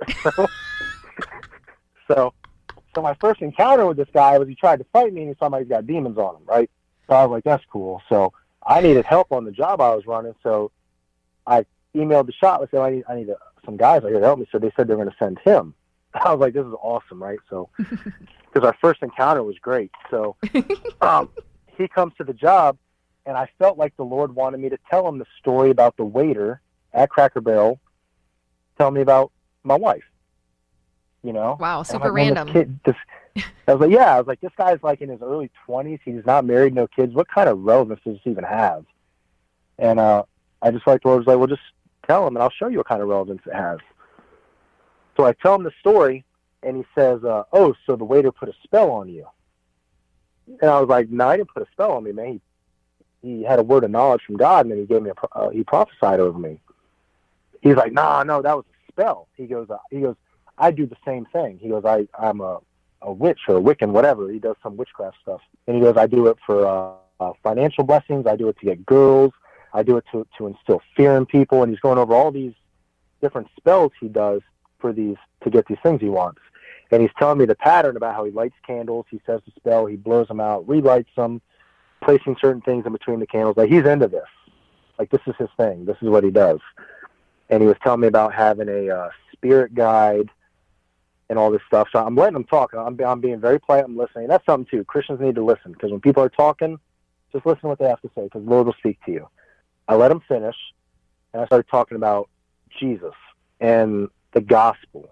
So, 2.09 2.13
so, 2.15 2.35
so 2.95 3.03
my 3.03 3.15
first 3.21 3.43
encounter 3.43 3.87
with 3.87 3.97
this 3.97 4.09
guy 4.13 4.39
was 4.39 4.49
he 4.49 4.55
tried 4.55 4.79
to 4.79 4.87
fight 4.93 5.13
me 5.13 5.23
and 5.23 5.31
he 5.31 5.37
saw 5.39 5.51
he's 5.59 5.69
got 5.69 5.87
demons 5.87 6.19
on 6.19 6.37
him, 6.37 6.43
right? 6.47 6.71
So 7.09 7.15
I 7.15 7.24
was 7.24 7.31
like, 7.31 7.45
that's 7.45 7.65
cool. 7.70 8.03
So 8.09 8.33
I 8.66 8.81
needed 8.81 9.05
help 9.05 9.33
on 9.33 9.45
the 9.45 9.53
job 9.53 9.81
I 9.81 9.95
was 9.95 10.07
running. 10.07 10.35
So 10.43 10.73
I 11.47 11.65
emailed 11.95 12.27
the 12.27 12.33
shop. 12.33 12.61
I 12.62 12.66
said, 12.70 12.81
I 12.81 12.91
need, 12.91 13.05
I 13.09 13.15
need 13.15 13.31
uh 13.31 13.35
some 13.65 13.77
guys 13.77 14.03
out 14.03 14.11
here 14.11 14.20
to 14.20 14.27
help 14.27 14.39
me. 14.39 14.47
So 14.51 14.59
they 14.59 14.73
said 14.77 14.89
they're 14.89 14.97
going 14.97 15.11
to 15.11 15.16
send 15.19 15.39
him. 15.41 15.74
I 16.15 16.33
was 16.33 16.41
like, 16.41 16.55
this 16.55 16.65
is 16.65 16.73
awesome, 16.81 17.23
right? 17.23 17.39
So, 17.51 17.69
because 17.78 18.65
our 18.66 18.77
first 18.81 19.03
encounter 19.03 19.43
was 19.43 19.57
great. 19.61 19.91
So 20.11 20.37
um, 21.01 21.28
he 21.77 21.89
comes 21.89 22.15
to 22.19 22.24
the 22.24 22.33
job, 22.33 22.78
and 23.27 23.37
I 23.37 23.49
felt 23.59 23.77
like 23.77 23.97
the 23.97 24.05
Lord 24.05 24.35
wanted 24.35 24.61
me 24.61 24.69
to 24.70 24.78
tell 24.89 25.07
him 25.07 25.19
the 25.19 25.27
story 25.39 25.70
about 25.70 25.97
the 25.97 26.05
waiter 26.05 26.61
at 26.95 27.11
Cracker 27.11 27.41
Barrel. 27.41 27.81
Tell 28.78 28.91
me 28.91 29.01
about 29.01 29.33
my 29.65 29.77
wife. 29.77 30.05
You 31.23 31.33
know, 31.33 31.57
Wow. 31.59 31.83
Super 31.83 32.05
like, 32.05 32.12
random. 32.12 32.47
This, 32.49 32.55
kid, 32.55 32.81
this 32.85 32.97
I 33.69 33.75
was 33.75 33.81
like, 33.81 33.91
yeah. 33.91 34.15
I 34.15 34.19
was 34.19 34.27
like, 34.27 34.41
this 34.41 34.53
guy's 34.57 34.83
like 34.83 35.01
in 35.01 35.09
his 35.09 35.21
early 35.23 35.51
twenties. 35.65 36.01
He's 36.05 36.25
not 36.25 36.45
married, 36.45 36.75
no 36.75 36.87
kids. 36.87 37.15
What 37.15 37.29
kind 37.29 37.49
of 37.49 37.61
relevance 37.61 38.01
does 38.05 38.15
this 38.15 38.27
even 38.27 38.45
have? 38.45 38.85
And 39.79 40.01
uh, 40.01 40.25
I 40.63 40.71
just 40.71 40.87
like 40.87 41.05
Lord 41.05 41.19
was 41.19 41.27
like, 41.27 41.39
well, 41.39 41.47
just 41.47 41.63
tell 42.07 42.27
him, 42.27 42.37
and 42.37 42.43
I'll 42.43 42.51
show 42.51 42.69
you 42.69 42.79
what 42.79 42.89
kind 42.89 43.03
of 43.03 43.09
relevance 43.09 43.43
it 43.47 43.55
has. 43.55 43.79
So 45.17 45.25
I 45.25 45.33
tell 45.33 45.55
him 45.55 45.63
the 45.65 45.73
story, 45.81 46.25
and 46.63 46.77
he 46.77 46.85
says, 46.95 47.25
uh, 47.25 47.45
"Oh, 47.53 47.75
so 47.87 47.97
the 47.97 48.05
waiter 48.05 48.33
put 48.33 48.49
a 48.49 48.55
spell 48.63 48.91
on 48.91 49.09
you?" 49.09 49.27
And 50.61 50.71
I 50.71 50.81
was 50.81 50.89
like, 50.89 51.09
"No, 51.11 51.29
I 51.29 51.37
didn't 51.37 51.53
put 51.53 51.63
a 51.63 51.71
spell 51.73 51.93
on 51.93 52.05
me, 52.05 52.13
man. 52.13 52.41
He 53.23 53.29
he 53.29 53.43
had 53.43 53.59
a 53.59 53.63
word 53.63 53.85
of 53.85 53.91
knowledge 53.91 54.23
from 54.27 54.37
God, 54.37 54.67
and 54.67 54.73
then 54.73 54.79
he 54.79 54.87
gave 54.87 55.03
me 55.03 55.11
a 55.11 55.39
uh, 55.39 55.51
he 55.51 55.65
prophesied 55.65 56.21
over 56.21 56.39
me." 56.39 56.61
He's 57.63 57.77
like, 57.77 57.93
"Nah, 57.93 58.23
no, 58.23 58.43
that 58.43 58.57
was 58.57 58.65
a 58.67 58.93
spell." 58.93 59.29
He 59.35 59.47
goes, 59.47 59.69
uh, 59.71 59.79
"He 59.91 60.01
goes, 60.01 60.17
I 60.59 60.71
do 60.71 60.87
the 60.87 60.97
same 61.05 61.27
thing." 61.27 61.59
He 61.59 61.69
goes, 61.69 61.85
"I 61.85 62.07
I'm 62.19 62.41
a 62.41 62.61
a 63.02 63.12
witch 63.12 63.40
or 63.48 63.56
a 63.56 63.60
Wiccan, 63.60 63.90
whatever. 63.90 64.31
He 64.31 64.39
does 64.39 64.56
some 64.62 64.77
witchcraft 64.77 65.16
stuff." 65.23 65.40
And 65.66 65.77
he 65.77 65.82
goes, 65.82 65.97
"I 65.97 66.06
do 66.06 66.27
it 66.28 66.39
for 66.44 66.66
uh, 66.66 66.93
uh, 67.20 67.32
financial 67.43 67.85
blessings. 67.85 68.27
I 68.27 68.36
do 68.36 68.48
it 68.48 68.59
to 68.59 68.66
get 68.66 68.85
girls. 68.86 69.32
I 69.73 69.82
do 69.82 69.97
it 69.97 70.05
to 70.12 70.27
to 70.39 70.47
instill 70.47 70.82
fear 70.97 71.16
in 71.16 71.27
people." 71.27 71.62
And 71.62 71.70
he's 71.70 71.81
going 71.81 71.98
over 71.98 72.14
all 72.14 72.31
these 72.31 72.55
different 73.20 73.48
spells 73.56 73.93
he 74.01 74.09
does 74.09 74.43
for 74.78 74.93
these 74.93 75.16
to 75.43 75.51
get 75.51 75.66
these 75.66 75.78
things 75.82 76.01
he 76.01 76.09
wants. 76.09 76.40
And 76.90 77.02
he's 77.02 77.10
telling 77.18 77.39
me 77.39 77.47
the 77.47 77.55
pattern 77.55 77.97
about 77.97 78.14
how 78.14 78.24
he 78.24 78.31
lights 78.31 78.55
candles. 78.66 79.06
He 79.10 79.20
says 79.27 79.40
the 79.44 79.52
spell, 79.56 79.86
he 79.86 79.97
blows 79.97 80.28
them 80.28 80.40
out, 80.40 80.68
relights 80.68 81.10
them, 81.16 81.40
placing 82.01 82.36
certain 82.40 82.62
things 82.62 82.86
in 82.86 82.93
between 82.93 83.20
the 83.20 83.27
candles. 83.27 83.56
Like 83.56 83.70
he's 83.70 83.85
into 83.85 84.06
this. 84.06 84.28
Like 84.98 85.10
this 85.10 85.20
is 85.27 85.35
his 85.39 85.48
thing. 85.56 85.85
This 85.85 85.97
is 86.01 86.09
what 86.09 86.24
he 86.24 86.31
does. 86.31 86.60
And 87.51 87.62
he 87.62 87.68
was 87.68 87.77
telling 87.82 88.01
me 88.01 88.06
about 88.06 88.35
having 88.35 88.68
a 88.68 88.89
uh, 88.89 89.10
spirit 89.32 89.74
guide 89.74 90.31
and 91.28 91.39
all 91.39 91.51
this 91.51 91.62
stuff. 91.66 91.89
So 91.93 92.05
I'm 92.05 92.15
letting 92.15 92.35
them 92.35 92.44
talk. 92.44 92.73
I'm, 92.74 92.98
I'm 93.01 93.20
being 93.20 93.40
very 93.40 93.59
polite. 93.61 93.85
I'm 93.85 93.97
listening. 93.97 94.28
That's 94.28 94.44
something 94.47 94.66
too. 94.70 94.85
Christians 94.85 95.20
need 95.20 95.35
to 95.35 95.44
listen 95.44 95.73
because 95.73 95.90
when 95.90 96.01
people 96.01 96.23
are 96.23 96.28
talking, 96.28 96.78
just 97.32 97.44
listen 97.47 97.62
to 97.62 97.69
what 97.69 97.78
they 97.78 97.89
have 97.89 98.01
to 98.03 98.11
say 98.15 98.24
because 98.24 98.44
the 98.44 98.51
Lord 98.51 98.66
will 98.66 98.74
speak 98.74 98.98
to 99.07 99.12
you. 99.12 99.28
I 99.89 99.94
let 99.94 100.11
him 100.11 100.20
finish, 100.28 100.57
and 101.32 101.43
I 101.43 101.47
started 101.47 101.69
talking 101.70 101.97
about 101.97 102.28
Jesus 102.78 103.15
and 103.61 104.09
the 104.32 104.40
gospel, 104.40 105.09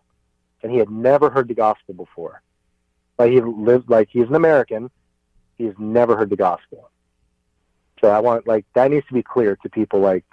and 0.62 0.72
he 0.72 0.78
had 0.78 0.90
never 0.90 1.30
heard 1.30 1.48
the 1.48 1.54
gospel 1.54 1.94
before. 1.94 2.42
Like 3.18 3.30
he 3.30 3.40
lived 3.40 3.88
like 3.88 4.08
he's 4.10 4.28
an 4.28 4.34
American, 4.34 4.90
he's 5.56 5.74
never 5.78 6.16
heard 6.16 6.30
the 6.30 6.36
gospel. 6.36 6.90
So 8.00 8.10
I 8.10 8.20
want 8.20 8.46
like 8.46 8.66
that 8.74 8.90
needs 8.90 9.06
to 9.06 9.14
be 9.14 9.22
clear 9.22 9.56
to 9.62 9.68
people. 9.68 10.00
Like, 10.00 10.24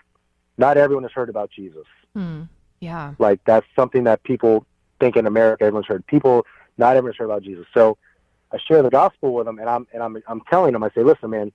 not 0.57 0.77
everyone 0.77 1.03
has 1.03 1.11
heard 1.11 1.29
about 1.29 1.51
Jesus. 1.51 1.85
Hmm. 2.15 2.43
Yeah. 2.79 3.13
Like 3.19 3.39
that's 3.45 3.67
something 3.75 4.03
that 4.05 4.23
people 4.23 4.65
think 5.01 5.17
in 5.17 5.25
America 5.25 5.65
everyone's 5.65 5.87
heard. 5.87 6.05
People, 6.07 6.45
not 6.77 6.95
everyone's 6.95 7.17
heard 7.17 7.25
about 7.25 7.43
Jesus. 7.43 7.65
So 7.73 7.97
I 8.53 8.57
share 8.57 8.81
the 8.81 8.89
gospel 8.89 9.33
with 9.33 9.45
them, 9.45 9.59
and 9.59 9.69
I'm 9.69 9.87
and 9.93 10.01
I'm 10.01 10.17
I'm 10.27 10.41
telling 10.49 10.71
them. 10.71 10.83
I 10.83 10.89
say, 10.91 11.03
listen, 11.03 11.29
man, 11.31 11.51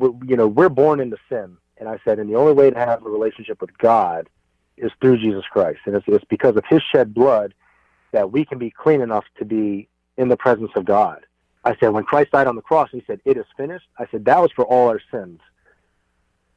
you 0.00 0.36
know 0.36 0.46
we're 0.46 0.68
born 0.68 1.00
into 1.00 1.16
sin, 1.28 1.56
and 1.78 1.88
I 1.88 1.98
said, 2.04 2.20
and 2.20 2.30
the 2.30 2.36
only 2.36 2.52
way 2.52 2.70
to 2.70 2.78
have 2.78 3.04
a 3.04 3.08
relationship 3.08 3.60
with 3.60 3.76
God 3.78 4.28
is 4.76 4.92
through 5.00 5.18
Jesus 5.18 5.44
Christ, 5.50 5.80
and 5.86 5.96
it's, 5.96 6.06
it's 6.06 6.24
because 6.28 6.56
of 6.56 6.64
His 6.68 6.82
shed 6.92 7.12
blood 7.12 7.54
that 8.12 8.30
we 8.30 8.44
can 8.44 8.58
be 8.58 8.70
clean 8.70 9.00
enough 9.00 9.24
to 9.38 9.44
be 9.44 9.88
in 10.16 10.28
the 10.28 10.36
presence 10.36 10.70
of 10.76 10.84
God. 10.84 11.24
I 11.64 11.76
said, 11.76 11.88
when 11.88 12.04
Christ 12.04 12.32
died 12.32 12.46
on 12.46 12.56
the 12.56 12.62
cross, 12.62 12.90
He 12.92 13.02
said, 13.06 13.20
"It 13.24 13.36
is 13.36 13.46
finished." 13.56 13.86
I 13.98 14.06
said, 14.10 14.24
that 14.26 14.40
was 14.40 14.52
for 14.52 14.64
all 14.64 14.88
our 14.88 15.00
sins. 15.10 15.40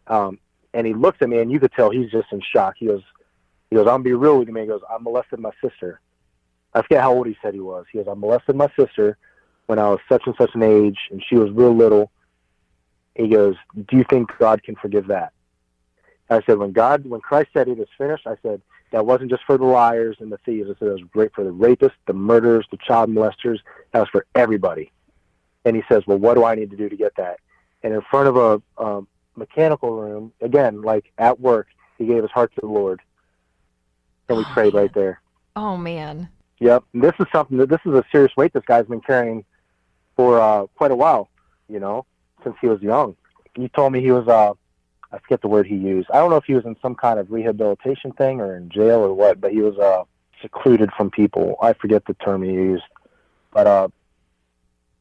Um, 0.08 0.40
and 0.74 0.86
he 0.86 0.94
looks 0.94 1.20
at 1.22 1.30
me, 1.30 1.40
and 1.40 1.52
you 1.52 1.60
could 1.60 1.72
tell 1.72 1.90
he's 1.90 2.12
just 2.12 2.32
in 2.32 2.42
shock. 2.42 2.76
He 2.78 2.88
goes, 2.88 3.02
he 3.70 3.76
goes, 3.76 3.88
I'm 3.88 3.94
gonna 3.94 4.04
be 4.04 4.14
real 4.14 4.40
with 4.40 4.48
you, 4.48 4.54
man. 4.54 4.64
He 4.64 4.70
goes, 4.70 4.82
I 4.90 4.98
molested 5.00 5.40
my 5.40 5.52
sister. 5.64 6.02
I 6.74 6.82
forget 6.82 7.02
how 7.02 7.14
old 7.14 7.28
he 7.28 7.38
said 7.42 7.54
he 7.54 7.60
was. 7.60 7.86
He 7.92 7.98
goes, 7.98 8.08
I 8.10 8.14
molested 8.14 8.56
my 8.56 8.70
sister 8.78 9.18
when 9.68 9.80
I 9.80 9.90
was 9.90 10.00
such 10.08 10.24
and 10.26 10.36
such 10.38 10.52
an 10.54 10.64
age, 10.64 10.98
and 11.10 11.24
she 11.28 11.36
was 11.36 11.50
real 11.52 11.76
little. 11.76 12.12
He 13.16 13.30
goes, 13.30 13.56
Do 13.74 13.98
you 13.98 14.06
think 14.10 14.30
God 14.38 14.62
can 14.62 14.76
forgive 14.76 15.08
that? 15.08 15.34
I 16.30 16.42
said, 16.46 16.58
When 16.58 16.72
God, 16.72 17.06
when 17.06 17.22
Christ 17.22 17.50
said 17.54 17.68
it 17.68 17.80
is 17.80 17.88
finished, 17.98 18.28
I 18.28 18.36
said 18.42 18.62
that 18.92 19.06
wasn't 19.06 19.32
just 19.32 19.44
for 19.46 19.58
the 19.58 19.66
liars 19.66 20.18
and 20.20 20.32
the 20.32 20.38
thieves. 20.46 20.70
I 20.70 20.78
said 20.78 20.90
it 20.90 20.92
was 20.92 21.02
great 21.12 21.34
for 21.34 21.44
the 21.44 21.52
rapists, 21.52 21.98
the 22.08 22.14
murderers, 22.14 22.68
the 22.72 22.78
child 22.78 23.10
molesters. 23.10 23.60
That 23.94 24.00
was 24.00 24.10
for 24.10 24.26
everybody. 24.36 24.92
And 25.64 25.76
he 25.76 25.84
says, 25.90 26.04
Well, 26.06 26.20
what 26.20 26.36
do 26.36 26.44
I 26.44 26.56
need 26.56 26.72
to 26.72 26.78
do 26.78 26.90
to 26.90 26.96
get 26.96 27.16
that? 27.18 27.40
And 27.84 27.94
in 27.94 28.02
front 28.10 28.28
of 28.28 28.38
a 28.38 28.84
um, 28.84 29.08
mechanical 29.36 29.92
room, 29.96 30.34
again, 30.42 30.82
like 30.82 31.12
at 31.18 31.40
work, 31.40 31.68
he 31.98 32.06
gave 32.06 32.22
his 32.22 32.32
heart 32.32 32.54
to 32.56 32.62
the 32.62 32.68
Lord. 32.68 33.02
And 34.30 34.38
we 34.38 34.44
prayed 34.46 34.74
right 34.74 34.94
there. 34.94 35.22
Oh 35.58 35.78
man. 35.78 36.28
Yep. 36.60 36.84
And 36.94 37.02
this 37.02 37.14
is 37.18 37.28
something 37.34 37.58
that 37.60 37.70
this 37.70 37.80
is 37.86 37.94
a 37.94 38.04
serious 38.12 38.34
weight 38.36 38.52
this 38.52 38.64
guy's 38.66 38.86
been 38.86 39.00
carrying 39.00 39.46
for 40.18 40.38
uh, 40.42 40.66
quite 40.76 40.92
a 40.92 40.96
while, 40.96 41.30
you 41.70 41.80
know, 41.80 42.06
since 42.44 42.58
he 42.60 42.68
was 42.68 42.82
young. 42.82 43.16
He 43.54 43.70
told 43.70 43.94
me 43.94 44.02
he 44.02 44.12
was, 44.12 44.28
uh, 44.28 44.52
I 45.14 45.20
forget 45.20 45.42
the 45.42 45.48
word 45.48 45.66
he 45.66 45.76
used. 45.76 46.10
I 46.12 46.18
don't 46.20 46.30
know 46.30 46.36
if 46.36 46.44
he 46.44 46.54
was 46.54 46.66
in 46.66 46.76
some 46.82 46.94
kind 46.94 47.20
of 47.20 47.32
rehabilitation 47.32 48.12
thing 48.12 48.42
or 48.42 48.58
in 48.58 48.70
jail 48.70 49.00
or 49.00 49.14
what, 49.14 49.40
but 49.40 49.54
he 49.54 49.62
was 49.62 49.78
uh, 49.78 50.04
secluded 50.42 50.92
from 50.98 51.10
people. 51.10 51.56
I 51.62 51.72
forget 51.72 52.04
the 52.06 52.14
term 52.16 52.44
he 52.44 52.52
used. 52.52 52.84
But 53.54 53.68
uh, 53.68 53.88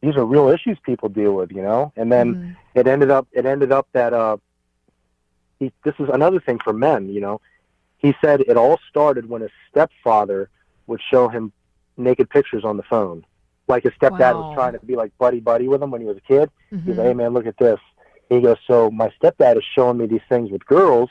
these 0.02 0.14
are 0.14 0.24
real 0.24 0.48
issues 0.50 0.78
people 0.84 1.08
deal 1.08 1.32
with, 1.32 1.50
you 1.50 1.62
know. 1.62 1.92
And 1.96 2.12
then 2.12 2.34
Mm. 2.36 2.56
it 2.76 2.86
ended 2.86 3.10
up 3.10 3.26
it 3.32 3.44
ended 3.44 3.72
up 3.72 3.88
that 3.92 4.12
uh 4.12 4.36
he 5.58 5.72
this 5.84 5.94
is 5.98 6.08
another 6.12 6.40
thing 6.40 6.58
for 6.62 6.72
men 6.72 7.08
you 7.08 7.20
know 7.20 7.40
he 8.04 8.14
said 8.22 8.40
it 8.42 8.56
all 8.56 8.78
started 8.90 9.24
when 9.28 9.40
his 9.42 9.50
stepfather 9.70 10.50
would 10.86 11.00
show 11.10 11.28
him 11.28 11.52
naked 11.96 12.28
pictures 12.28 12.64
on 12.64 12.76
the 12.76 12.82
phone 12.92 13.24
like 13.66 13.82
his 13.84 13.92
stepdad 14.00 14.34
Wow. 14.34 14.42
was 14.42 14.54
trying 14.54 14.72
to 14.78 14.80
be 14.90 14.96
like 15.02 15.12
buddy 15.18 15.40
buddy 15.40 15.66
with 15.68 15.82
him 15.82 15.90
when 15.90 16.00
he 16.02 16.06
was 16.06 16.18
a 16.18 16.26
kid 16.32 16.50
he's 16.70 16.80
Mhm. 16.94 16.96
like 16.98 17.06
hey 17.06 17.14
man 17.14 17.32
look 17.32 17.46
at 17.46 17.56
this 17.56 17.80
he 18.28 18.40
goes 18.40 18.56
so 18.66 18.90
my 18.90 19.08
stepdad 19.18 19.56
is 19.56 19.64
showing 19.74 19.96
me 19.96 20.06
these 20.06 20.26
things 20.28 20.50
with 20.50 20.64
girls 20.66 21.08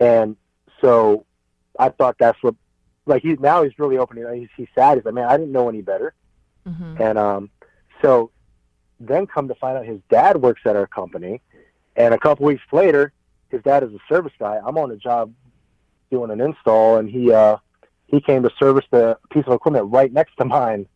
and 0.00 0.36
so 0.80 1.24
i 1.78 1.88
thought 1.88 2.16
that's 2.18 2.40
what 2.42 2.54
like 3.06 3.22
he 3.22 3.34
now 3.40 3.62
he's 3.64 3.76
really 3.78 3.98
opening 3.98 4.24
he's, 4.40 4.48
he's 4.56 4.68
sad 4.74 4.98
he's 4.98 5.04
like 5.04 5.14
man 5.14 5.28
i 5.28 5.36
didn't 5.36 5.52
know 5.52 5.68
any 5.68 5.82
better 5.82 6.14
Mhm. 6.68 7.00
and 7.00 7.18
um, 7.18 7.50
so 8.02 8.30
then 9.00 9.26
come 9.26 9.48
to 9.48 9.54
find 9.54 9.78
out 9.78 9.86
his 9.86 10.00
dad 10.10 10.36
works 10.42 10.62
at 10.66 10.74
our 10.76 10.86
company. 10.86 11.40
And 11.96 12.12
a 12.12 12.18
couple 12.18 12.44
weeks 12.46 12.62
later, 12.72 13.12
his 13.48 13.62
dad 13.62 13.82
is 13.84 13.90
a 13.94 13.98
service 14.12 14.32
guy. 14.38 14.60
I'm 14.66 14.76
on 14.76 14.90
a 14.90 14.96
job 14.96 15.32
doing 16.10 16.30
an 16.30 16.40
install, 16.40 16.98
and 16.98 17.08
he 17.08 17.32
uh, 17.32 17.56
he 18.06 18.20
came 18.20 18.42
to 18.42 18.50
service 18.58 18.84
the 18.90 19.18
piece 19.30 19.44
of 19.46 19.52
equipment 19.52 19.92
right 19.92 20.12
next 20.12 20.36
to 20.38 20.44
mine. 20.44 20.86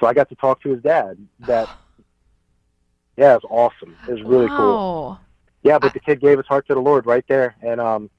So 0.00 0.06
I 0.06 0.14
got 0.14 0.28
to 0.30 0.34
talk 0.34 0.62
to 0.62 0.70
his 0.70 0.82
dad. 0.82 1.16
That 1.40 1.68
yeah, 3.16 3.34
it 3.34 3.42
was 3.42 3.72
awesome. 3.80 3.96
It 4.08 4.12
was 4.12 4.22
really 4.22 4.48
cool. 4.56 5.18
Yeah, 5.62 5.78
but 5.78 5.94
the 5.94 6.00
kid 6.00 6.20
gave 6.20 6.38
his 6.38 6.46
heart 6.46 6.66
to 6.68 6.74
the 6.74 6.80
Lord 6.80 7.06
right 7.06 7.24
there, 7.28 7.56
and 7.62 7.80
um, 7.80 8.10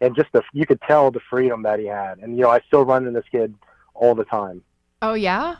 and 0.00 0.16
just 0.16 0.30
the 0.32 0.42
you 0.52 0.66
could 0.66 0.80
tell 0.82 1.10
the 1.10 1.20
freedom 1.30 1.62
that 1.62 1.78
he 1.78 1.86
had. 1.86 2.18
And 2.18 2.36
you 2.36 2.42
know, 2.42 2.50
I 2.50 2.60
still 2.66 2.84
run 2.84 3.06
into 3.06 3.20
this 3.20 3.28
kid 3.30 3.54
all 3.94 4.14
the 4.14 4.24
time. 4.24 4.62
Oh 5.02 5.14
yeah. 5.14 5.56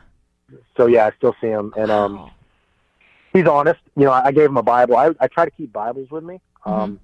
So 0.77 0.87
yeah, 0.87 1.07
I 1.07 1.13
still 1.17 1.35
see 1.41 1.49
him, 1.49 1.73
and 1.77 1.91
um. 1.91 2.17
Wow. 2.17 2.31
he's 3.33 3.47
honest. 3.47 3.81
You 3.97 4.05
know, 4.05 4.13
I, 4.13 4.27
I 4.27 4.33
gave 4.33 4.47
him 4.47 4.57
a 4.57 4.63
Bible. 4.63 4.97
I 4.97 5.11
I 5.21 5.29
try 5.29 5.45
to 5.45 5.51
keep 5.51 5.73
Bibles 5.73 6.11
with 6.11 6.25
me, 6.25 6.41
um, 6.65 6.99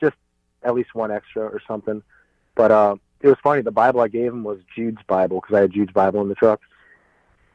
just 0.00 0.16
at 0.62 0.74
least 0.74 0.94
one 0.94 1.10
extra 1.10 1.42
or 1.42 1.60
something. 1.66 2.02
But 2.56 2.70
uh, 2.72 2.96
it 3.20 3.28
was 3.28 3.36
funny. 3.42 3.62
The 3.62 3.70
Bible 3.70 4.00
I 4.00 4.08
gave 4.08 4.32
him 4.32 4.42
was 4.42 4.58
Jude's 4.74 5.02
Bible 5.06 5.40
because 5.40 5.56
I 5.56 5.60
had 5.60 5.72
Jude's 5.72 5.92
Bible 5.92 6.20
in 6.22 6.28
the 6.28 6.34
truck. 6.34 6.60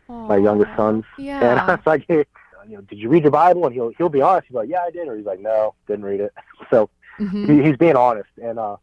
My 0.07 0.37
youngest 0.37 0.71
son's. 0.77 1.03
Yeah. 1.17 1.65
And 1.67 1.79
I 1.85 1.97
gave, 1.97 2.25
you 2.69 2.75
know, 2.77 2.81
did 2.81 2.99
you 2.99 3.09
read 3.09 3.23
your 3.23 3.31
Bible? 3.31 3.65
And 3.65 3.73
he'll 3.73 3.91
he'll 3.97 4.09
be 4.09 4.21
honest. 4.21 4.47
He's 4.47 4.55
like, 4.55 4.69
yeah, 4.69 4.83
I 4.83 4.91
did. 4.91 5.07
Or 5.07 5.17
he's 5.17 5.25
like, 5.25 5.39
no, 5.39 5.73
didn't 5.87 6.05
read 6.05 6.21
it. 6.21 6.33
So 6.69 6.89
Mhm. 7.19 7.49
he, 7.49 7.67
he's 7.67 7.77
being 7.77 7.95
honest. 7.97 8.29
And 8.41 8.57
uh, 8.57 8.77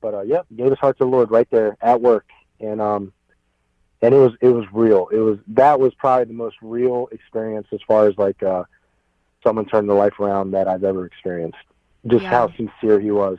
but 0.00 0.14
uh, 0.14 0.22
yeah, 0.22 0.42
gave 0.54 0.70
his 0.70 0.78
heart 0.78 0.98
to 0.98 1.04
the 1.04 1.10
Lord 1.10 1.30
right 1.30 1.48
there 1.50 1.76
at 1.80 2.00
work, 2.00 2.26
and 2.60 2.80
um, 2.80 3.12
and 4.02 4.14
it 4.14 4.18
was 4.18 4.32
it 4.42 4.48
was 4.48 4.66
real. 4.72 5.08
It 5.10 5.18
was 5.18 5.38
that 5.48 5.80
was 5.80 5.94
probably 5.94 6.26
the 6.26 6.34
most 6.34 6.56
real 6.62 7.08
experience 7.10 7.66
as 7.72 7.80
far 7.88 8.06
as 8.06 8.16
like 8.18 8.42
uh, 8.42 8.64
someone 9.42 9.64
turned 9.66 9.88
their 9.88 9.96
life 9.96 10.20
around 10.20 10.50
that 10.52 10.68
I've 10.68 10.84
ever 10.84 11.06
experienced. 11.06 11.58
Just 12.06 12.24
Yeah. 12.24 12.30
how 12.30 12.52
sincere 12.54 13.00
he 13.00 13.10
was, 13.10 13.38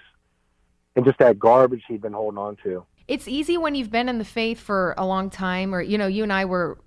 and 0.96 1.06
just 1.06 1.20
that 1.20 1.40
garbage 1.40 1.84
he'd 1.88 2.02
been 2.02 2.14
holding 2.14 2.38
on 2.38 2.58
to. 2.64 2.86
It's 3.08 3.28
easy 3.28 3.58
when 3.58 3.76
you've 3.76 3.92
been 3.92 4.10
in 4.10 4.18
the 4.18 4.26
faith 4.26 4.60
for 4.60 4.96
a 4.98 5.06
long 5.06 5.30
time, 5.30 5.74
or 5.74 5.82
you 5.82 5.98
know, 5.98 6.08
you 6.08 6.24
and 6.24 6.34
I 6.34 6.46
were 6.46 6.80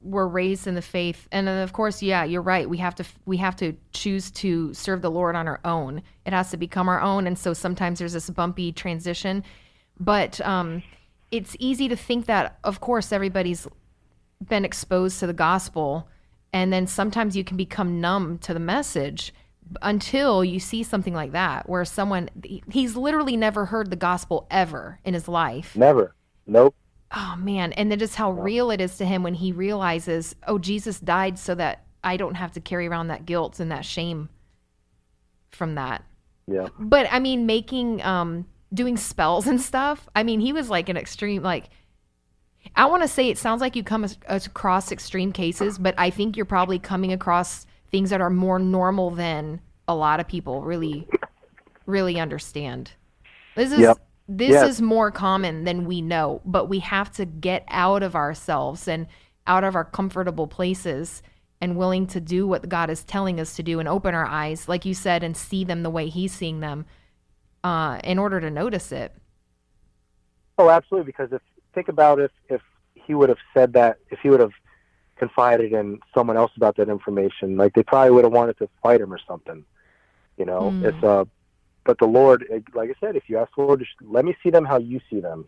were 0.00 0.28
raised 0.28 0.66
in 0.66 0.74
the 0.74 0.82
faith, 0.82 1.28
and 1.32 1.46
then 1.46 1.62
of 1.62 1.72
course, 1.72 2.02
yeah, 2.02 2.24
you're 2.24 2.42
right. 2.42 2.68
We 2.68 2.78
have 2.78 2.94
to 2.96 3.04
we 3.26 3.36
have 3.38 3.56
to 3.56 3.74
choose 3.92 4.30
to 4.32 4.72
serve 4.72 5.02
the 5.02 5.10
Lord 5.10 5.36
on 5.36 5.48
our 5.48 5.60
own. 5.64 6.02
It 6.24 6.32
has 6.32 6.50
to 6.50 6.56
become 6.56 6.88
our 6.88 7.00
own, 7.00 7.26
and 7.26 7.38
so 7.38 7.52
sometimes 7.52 7.98
there's 7.98 8.14
this 8.14 8.30
bumpy 8.30 8.72
transition. 8.72 9.44
But 9.98 10.40
um, 10.42 10.82
it's 11.30 11.56
easy 11.58 11.88
to 11.88 11.96
think 11.96 12.26
that, 12.26 12.58
of 12.64 12.80
course, 12.80 13.12
everybody's 13.12 13.66
been 14.46 14.64
exposed 14.64 15.18
to 15.20 15.26
the 15.26 15.32
gospel, 15.32 16.08
and 16.52 16.72
then 16.72 16.86
sometimes 16.86 17.36
you 17.36 17.44
can 17.44 17.56
become 17.56 18.00
numb 18.00 18.38
to 18.38 18.54
the 18.54 18.60
message 18.60 19.32
until 19.82 20.44
you 20.44 20.60
see 20.60 20.82
something 20.82 21.14
like 21.14 21.32
that, 21.32 21.68
where 21.68 21.84
someone 21.84 22.30
he's 22.70 22.96
literally 22.96 23.36
never 23.36 23.66
heard 23.66 23.90
the 23.90 23.96
gospel 23.96 24.46
ever 24.50 25.00
in 25.04 25.14
his 25.14 25.28
life. 25.28 25.76
Never. 25.76 26.14
Nope. 26.46 26.74
oh 27.14 27.34
man, 27.38 27.72
and 27.72 27.90
then 27.90 27.98
just 27.98 28.16
how 28.16 28.32
real 28.32 28.70
it 28.70 28.80
is 28.80 28.98
to 28.98 29.04
him 29.04 29.22
when 29.22 29.34
he 29.34 29.52
realizes, 29.52 30.34
oh, 30.46 30.58
Jesus 30.58 31.00
died 31.00 31.38
so 31.38 31.54
that 31.54 31.84
I 32.04 32.16
don't 32.16 32.34
have 32.36 32.52
to 32.52 32.60
carry 32.60 32.86
around 32.86 33.08
that 33.08 33.26
guilt 33.26 33.58
and 33.60 33.70
that 33.72 33.84
shame 33.84 34.28
from 35.50 35.74
that. 35.74 36.04
Yeah. 36.46 36.68
But 36.78 37.08
I 37.10 37.18
mean, 37.18 37.46
making 37.46 38.02
um 38.02 38.46
doing 38.72 38.96
spells 38.96 39.46
and 39.46 39.60
stuff. 39.60 40.08
I 40.14 40.22
mean, 40.22 40.40
he 40.40 40.52
was 40.52 40.70
like 40.70 40.88
an 40.88 40.96
extreme 40.96 41.42
like. 41.42 41.68
I 42.74 42.86
want 42.86 43.02
to 43.02 43.08
say 43.08 43.28
it 43.28 43.38
sounds 43.38 43.60
like 43.60 43.76
you 43.76 43.84
come 43.84 44.02
as, 44.02 44.18
across 44.28 44.90
extreme 44.90 45.30
cases, 45.30 45.78
but 45.78 45.94
I 45.96 46.10
think 46.10 46.36
you're 46.36 46.44
probably 46.44 46.80
coming 46.80 47.12
across 47.12 47.64
things 47.96 48.10
that 48.10 48.20
are 48.20 48.28
more 48.28 48.58
normal 48.58 49.10
than 49.10 49.58
a 49.88 49.94
lot 49.94 50.20
of 50.20 50.28
people 50.28 50.62
really, 50.62 51.08
really 51.86 52.20
understand. 52.20 52.92
This 53.54 53.72
is 53.72 53.78
Yep. 53.80 53.98
this 54.28 54.50
Yes. 54.50 54.70
is 54.72 54.82
more 54.82 55.10
common 55.10 55.64
than 55.64 55.86
we 55.86 56.02
know, 56.02 56.42
but 56.44 56.66
we 56.66 56.80
have 56.80 57.10
to 57.12 57.24
get 57.24 57.64
out 57.68 58.02
of 58.02 58.14
ourselves 58.14 58.86
and 58.86 59.06
out 59.46 59.64
of 59.64 59.74
our 59.74 59.84
comfortable 59.84 60.46
places 60.46 61.22
and 61.58 61.78
willing 61.78 62.06
to 62.08 62.20
do 62.20 62.46
what 62.46 62.68
God 62.68 62.90
is 62.90 63.02
telling 63.02 63.40
us 63.40 63.56
to 63.56 63.62
do 63.62 63.80
and 63.80 63.88
open 63.88 64.14
our 64.14 64.26
eyes, 64.26 64.68
like 64.68 64.84
you 64.84 64.92
said, 64.92 65.22
and 65.22 65.34
see 65.34 65.64
them 65.64 65.82
the 65.82 65.88
way 65.88 66.10
He's 66.10 66.34
seeing 66.34 66.60
them, 66.60 66.84
uh, 67.64 67.98
in 68.04 68.18
order 68.18 68.42
to 68.42 68.50
notice 68.50 68.92
it. 68.92 69.14
Oh, 70.58 70.68
absolutely. 70.68 71.06
Because 71.06 71.32
if 71.32 71.40
think 71.74 71.88
about 71.88 72.20
if 72.20 72.30
if 72.50 72.60
he 72.94 73.14
would 73.14 73.30
have 73.30 73.38
said 73.54 73.72
that, 73.72 73.98
if 74.10 74.18
he 74.20 74.28
would 74.28 74.40
have 74.40 74.52
confided 75.16 75.72
in 75.72 75.98
someone 76.14 76.36
else 76.36 76.52
about 76.56 76.76
that 76.76 76.88
information, 76.88 77.56
like 77.56 77.74
they 77.74 77.82
probably 77.82 78.10
would 78.10 78.24
have 78.24 78.32
wanted 78.32 78.58
to 78.58 78.68
fight 78.82 79.00
him 79.00 79.12
or 79.12 79.18
something. 79.26 79.64
You 80.36 80.44
know, 80.44 80.70
Hmm. 80.70 80.84
it's 80.84 81.02
uh, 81.02 81.24
but 81.84 81.98
the 81.98 82.06
Lord, 82.06 82.44
like 82.74 82.90
I 82.90 82.94
said, 83.00 83.16
if 83.16 83.28
you 83.28 83.38
ask 83.38 83.54
the 83.56 83.62
Lord, 83.62 83.80
just 83.80 83.92
let 84.02 84.24
me 84.24 84.36
see 84.42 84.50
them 84.50 84.64
how 84.64 84.78
you 84.78 85.00
see 85.08 85.20
them, 85.20 85.46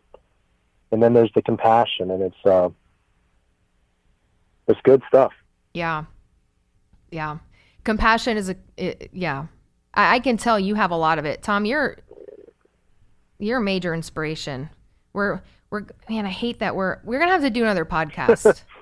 and 0.92 1.02
then 1.02 1.12
there's 1.12 1.32
the 1.34 1.42
compassion, 1.42 2.10
and 2.10 2.22
it's 2.22 2.46
uh, 2.46 2.70
it's 4.66 4.80
good 4.82 5.02
stuff. 5.08 5.32
Yeah. 5.74 6.04
Yeah. 7.10 7.38
Compassion 7.84 8.36
is 8.36 8.50
a 8.50 8.56
it, 8.76 9.10
yeah. 9.12 9.46
I, 9.94 10.16
I 10.16 10.18
can 10.20 10.36
tell 10.36 10.58
you 10.60 10.74
have 10.74 10.90
a 10.90 10.96
lot 10.96 11.18
of 11.18 11.24
it. 11.24 11.42
Tom, 11.42 11.64
you're 11.64 11.96
you're 13.38 13.58
a 13.58 13.62
major 13.62 13.94
inspiration. 13.94 14.70
We're 15.12 15.40
we're 15.70 15.84
man, 16.08 16.26
I 16.26 16.30
hate 16.30 16.58
that 16.60 16.76
we're 16.76 16.98
we're 17.04 17.18
gonna 17.18 17.32
have 17.32 17.42
to 17.42 17.50
do 17.50 17.62
another 17.62 17.84
podcast. 17.84 18.62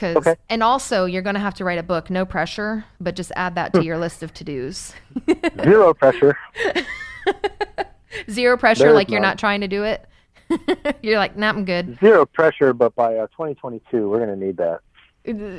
Cause 0.00 0.16
Okay. 0.16 0.34
and 0.48 0.62
also 0.62 1.04
you're 1.04 1.20
gonna 1.22 1.38
have 1.38 1.52
to 1.54 1.64
write 1.64 1.78
a 1.78 1.82
book, 1.82 2.08
no 2.10 2.24
pressure, 2.24 2.86
but 3.00 3.14
just 3.14 3.30
add 3.36 3.54
that 3.56 3.74
to 3.74 3.84
your 3.84 3.98
list 3.98 4.22
of 4.22 4.32
to 4.34 4.44
dos. 4.44 4.94
Zero 5.62 5.92
pressure. 5.94 6.36
Zero 8.30 8.56
pressure, 8.56 8.84
There's 8.84 8.94
like 8.94 9.10
you're 9.10 9.20
not 9.20 9.38
trying 9.38 9.60
to 9.60 9.68
do 9.68 9.84
it. 9.84 10.06
you're 11.02 11.18
like, 11.18 11.36
nah, 11.36 11.48
I'm 11.50 11.64
good. 11.64 11.98
Zero 12.00 12.26
pressure, 12.26 12.72
but 12.72 12.94
by 12.96 13.16
uh, 13.16 13.26
2022, 13.28 14.08
we're 14.08 14.18
going 14.24 14.30
to 14.40 14.46
need 14.46 14.56
that 14.56 14.80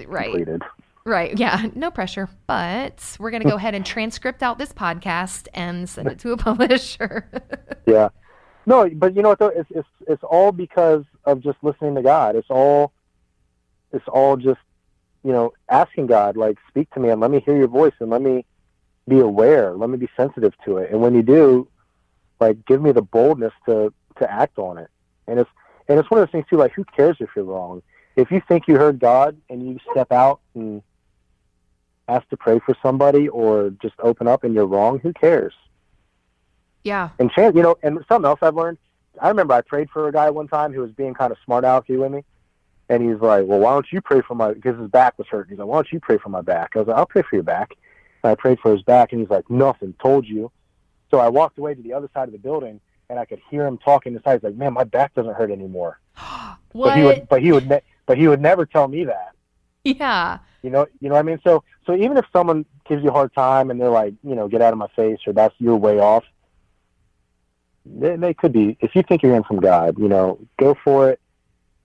Right. 0.08 0.26
completed. 0.26 0.62
Right. 1.06 1.38
Yeah. 1.38 1.68
No 1.76 1.92
pressure. 1.92 2.28
But 2.48 3.16
we're 3.20 3.32
going 3.32 3.44
to 3.44 3.50
go 3.50 3.56
ahead 3.56 3.74
and 3.74 3.86
transcript 3.86 4.44
out 4.44 4.58
this 4.58 4.74
podcast 4.74 5.48
and 5.54 5.88
send 5.88 6.10
it 6.10 6.20
to 6.20 6.34
a 6.34 6.38
publisher. 6.38 7.30
Yeah. 7.86 8.10
No, 8.66 8.90
but 8.94 9.16
you 9.16 9.22
know 9.22 9.30
what 9.30 9.40
though? 9.40 9.48
It's 9.48 9.70
it's 9.72 9.88
it's 10.08 10.24
all 10.24 10.52
because 10.52 11.04
of 11.26 11.40
just 11.42 11.58
listening 11.64 11.96
to 11.96 12.02
God. 12.04 12.36
It's 12.36 12.50
all 12.52 12.92
it's 13.92 14.08
all 14.08 14.38
just 14.38 14.60
you 15.24 15.32
know 15.32 15.54
asking 15.70 16.08
God 16.08 16.38
like 16.38 16.58
speak 16.68 16.90
to 16.92 17.00
me 17.00 17.10
and 17.10 17.22
let 17.22 17.32
me 17.32 17.40
hear 17.40 17.58
your 17.58 17.68
voice 17.68 17.94
and 18.00 18.10
let 18.10 18.22
me 18.22 18.46
be 19.08 19.20
aware. 19.20 19.74
Let 19.74 19.90
me 19.90 19.98
be 19.98 20.10
sensitive 20.16 20.54
to 20.66 20.78
it. 20.78 20.92
And 20.92 21.02
when 21.02 21.16
you 21.16 21.24
do, 21.24 21.68
like 22.40 22.66
give 22.66 22.82
me 22.82 22.92
the 22.92 23.02
boldness 23.02 23.54
to 23.66 23.94
to 24.20 24.32
act 24.32 24.58
on 24.58 24.78
it. 24.78 24.90
And 25.28 25.40
it's 25.40 25.50
and 25.88 26.00
it's 26.00 26.10
one 26.10 26.22
of 26.22 26.28
those 26.28 26.32
things 26.32 26.46
too. 26.50 26.58
Like 26.58 26.74
who 26.74 26.84
cares 26.86 27.18
if 27.20 27.30
you're 27.36 27.46
wrong? 27.46 27.82
If 28.16 28.32
you 28.32 28.42
think 28.48 28.68
you 28.68 28.76
heard 28.76 29.00
God 29.00 29.38
and 29.50 29.66
you 29.66 29.80
step 29.92 30.12
out 30.12 30.42
and 30.54 30.82
ask 32.08 32.28
to 32.30 32.38
pray 32.38 32.60
for 32.60 32.76
somebody 32.82 33.30
or 33.30 33.70
just 33.82 33.96
open 34.00 34.28
up 34.28 34.44
and 34.44 34.54
you're 34.54 34.66
wrong, 34.66 35.00
who 35.00 35.14
cares? 35.14 35.54
yeah. 36.84 37.10
and 37.20 37.32
chance, 37.32 37.56
you 37.56 37.62
know, 37.62 37.78
and 37.84 38.00
something 38.08 38.28
else 38.28 38.40
I've 38.42 38.56
learned. 38.56 38.78
I 39.20 39.28
remember 39.28 39.54
I 39.54 39.62
prayed 39.62 39.90
for 39.90 40.08
a 40.08 40.12
guy 40.12 40.30
one 40.30 40.48
time 40.48 40.74
who 40.74 40.82
was 40.82 40.92
being 40.92 41.14
kind 41.14 41.32
of 41.32 41.38
smart 41.46 41.64
alecky 41.64 42.00
with 42.00 42.12
me, 42.12 42.24
and 42.92 43.02
he's 43.02 43.22
like, 43.22 43.46
"Well, 43.46 43.60
why 43.60 43.72
don't 43.72 43.90
you 43.90 44.02
pray 44.02 44.22
for 44.22 44.36
my?" 44.36 44.54
Because 44.54 44.78
his 44.78 44.90
back 44.90 45.18
was 45.18 45.26
hurting. 45.28 45.52
He's 45.52 45.60
like, 45.60 45.68
"Why 45.68 45.78
don't 45.78 45.92
you 45.94 46.02
pray 46.02 46.18
for 46.18 46.28
my 46.28 46.42
back?" 46.42 46.72
I 46.76 46.80
was 46.80 46.88
like, 46.90 46.98
"I'll 46.98 47.06
pray 47.06 47.22
for 47.22 47.36
your 47.38 47.44
back." 47.44 47.78
And 48.22 48.32
I 48.32 48.36
prayed 48.36 48.60
for 48.60 48.74
his 48.74 48.84
back, 48.84 49.14
and 49.14 49.22
he's 49.22 49.30
like, 49.30 49.50
"Nothing. 49.50 49.94
Told 50.02 50.28
you." 50.28 50.52
So 51.10 51.18
I 51.18 51.30
walked 51.30 51.58
away 51.58 51.74
to 51.74 51.82
the 51.82 51.94
other 51.94 52.10
side 52.14 52.28
of 52.28 52.34
the 52.34 52.38
building, 52.38 52.82
and 53.10 53.18
I 53.18 53.24
could 53.24 53.40
hear 53.50 53.66
him 53.66 53.78
talking 53.78 54.14
inside. 54.14 54.36
He's 54.36 54.44
like, 54.44 54.56
"Man, 54.56 54.74
my 54.74 54.84
back 54.84 55.14
doesn't 55.14 55.34
hurt 55.34 55.52
anymore." 55.52 56.00
What? 56.16 56.58
But 56.74 56.98
he 56.98 57.04
would, 57.04 57.30
but 57.30 57.42
he 57.42 57.52
would, 57.54 57.70
ne- 57.70 57.82
but 58.06 58.18
he 58.18 58.28
would 58.28 58.42
never 58.42 58.66
tell 58.66 58.88
me 58.90 59.06
that. 59.06 59.32
yeah. 59.84 60.40
You 60.62 60.70
know, 60.70 60.88
you 61.00 61.10
know 61.10 61.16
what 61.16 61.20
I 61.20 61.24
mean. 61.24 61.40
So, 61.44 61.64
so 61.86 61.96
even 61.96 62.18
if 62.18 62.26
someone 62.32 62.66
gives 62.88 63.04
you 63.04 63.10
a 63.10 63.14
hard 63.14 63.34
time 63.34 63.72
and 63.72 63.82
they're 63.82 63.90
like, 63.90 64.14
you 64.24 64.36
know, 64.36 64.48
get 64.48 64.62
out 64.62 64.74
of 64.74 64.78
my 64.78 64.88
face, 64.96 65.20
or 65.26 65.34
that's 65.34 65.56
your 65.60 65.76
way 65.76 66.00
off, 66.00 66.24
they, 67.86 68.16
they 68.16 68.34
could 68.34 68.54
be. 68.54 68.78
If 68.80 68.96
you 68.96 69.02
think 69.02 69.24
you're 69.24 69.36
in 69.36 69.44
from 69.44 69.60
God, 69.60 69.98
you 69.98 70.08
know, 70.08 70.40
go 70.60 70.76
for 70.84 71.10
it. 71.10 71.20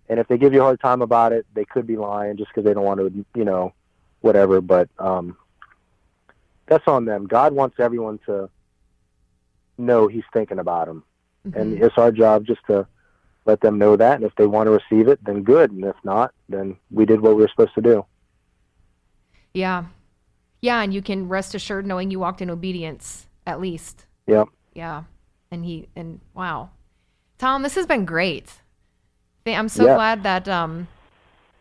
And 0.09 0.21
if 0.21 0.29
they 0.29 0.39
give 0.39 0.53
you 0.53 0.61
a 0.61 0.65
hard 0.65 0.81
time 0.81 1.03
about 1.03 1.33
it, 1.33 1.47
they 1.55 1.65
could 1.65 1.87
be 1.87 1.97
lying 1.97 2.37
just 2.37 2.51
because 2.51 2.65
they 2.65 2.75
don't 2.75 2.85
want 2.85 3.01
to, 3.01 3.25
you 3.35 3.45
know, 3.45 3.73
whatever. 4.21 4.61
But 4.61 4.89
um, 4.99 5.37
that's 6.67 6.87
on 6.87 7.05
them. 7.05 7.27
God 7.27 7.53
wants 7.53 7.77
everyone 7.81 8.19
to 8.27 8.49
know 9.79 10.07
He's 10.09 10.25
thinking 10.33 10.59
about 10.59 10.87
them, 10.87 11.05
and 11.45 11.77
Mhm. 11.77 11.83
it's 11.83 11.99
our 11.99 12.11
job 12.13 12.45
just 12.45 12.61
to 12.67 12.87
let 13.45 13.61
them 13.61 13.79
know 13.79 13.97
that. 13.97 14.15
And 14.17 14.25
if 14.25 14.35
they 14.37 14.47
want 14.47 14.67
to 14.67 14.71
receive 14.73 15.09
it, 15.09 15.23
then 15.25 15.43
good. 15.43 15.71
And 15.71 15.85
if 15.85 15.97
not, 16.05 16.33
then 16.49 16.77
we 16.91 17.05
did 17.05 17.21
what 17.21 17.37
we 17.37 17.43
were 17.43 17.49
supposed 17.49 17.75
to 17.75 17.81
do. 17.83 18.05
Yeah. 19.55 19.85
Yeah. 20.61 20.83
And 20.83 20.93
you 20.93 21.01
can 21.01 21.29
rest 21.29 21.55
assured 21.55 21.87
knowing 21.87 22.11
you 22.11 22.19
walked 22.19 22.43
in 22.43 22.51
obedience, 22.51 23.29
at 23.47 23.61
least. 23.61 24.07
Yep. 24.27 24.49
Yeah. 24.75 25.05
And 25.51 25.65
he, 25.65 25.89
and 25.95 26.21
wow. 26.35 26.71
Tom, 27.39 27.63
this 27.63 27.77
has 27.77 27.87
been 27.87 28.05
great. 28.05 28.61
I'm 29.55 29.69
so 29.69 29.87
Yeah. 29.87 29.95
glad 29.95 30.23
that, 30.25 30.49
um, 30.49 30.89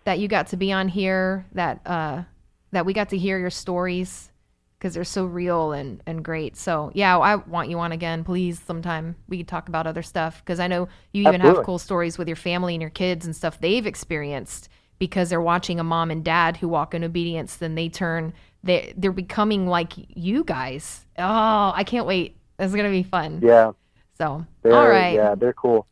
that 0.06 0.20
you 0.20 0.28
got 0.28 0.48
to 0.48 0.58
be 0.58 0.72
on 0.72 0.88
here, 0.88 1.46
that, 1.54 1.82
uh, 1.86 2.24
that 2.72 2.86
we 2.86 2.94
got 2.94 3.10
to 3.10 3.18
hear 3.18 3.38
your 3.40 3.50
stories 3.50 4.32
because 4.78 4.94
they're 4.94 5.04
so 5.04 5.26
real 5.26 5.72
and, 5.72 6.04
and 6.06 6.24
great. 6.24 6.56
So 6.58 6.92
yeah, 6.94 7.18
I 7.18 7.38
want 7.38 7.70
you 7.70 7.80
on 7.80 7.92
again, 7.92 8.24
please. 8.24 8.62
Sometime 8.62 9.16
we 9.28 9.38
could 9.38 9.48
talk 9.48 9.68
about 9.68 9.88
other 9.88 10.04
stuff 10.04 10.44
because 10.44 10.60
I 10.60 10.68
know 10.68 10.88
you 11.12 11.24
even 11.28 11.42
have 11.42 11.64
cool 11.64 11.80
stories 11.80 12.18
with 12.18 12.28
your 12.28 12.36
family 12.36 12.76
and 12.76 12.82
your 12.82 12.92
kids 12.92 13.26
and 13.26 13.36
stuff 13.36 13.60
they've 13.60 13.88
experienced 13.88 14.70
because 15.00 15.30
they're 15.30 15.42
watching 15.42 15.80
a 15.80 15.84
mom 15.84 16.12
and 16.12 16.24
dad 16.24 16.58
who 16.58 16.68
walk 16.68 16.94
in 16.94 17.04
obedience. 17.04 17.56
Then 17.56 17.76
they 17.76 17.90
turn, 17.90 18.34
they 18.64 18.94
they're 18.96 19.12
becoming 19.12 19.66
like 19.66 19.94
you 19.96 20.44
guys. 20.44 21.06
Oh, 21.18 21.72
I 21.74 21.84
can't 21.84 22.06
wait. 22.06 22.36
It's 22.60 22.76
gonna 22.76 22.90
be 22.90 23.04
fun. 23.04 23.40
Yeah. 23.44 23.72
So 24.18 24.46
all 24.66 24.88
right. 24.88 25.14
Yeah, 25.16 25.36
they're 25.36 25.54
cool. 25.54 25.88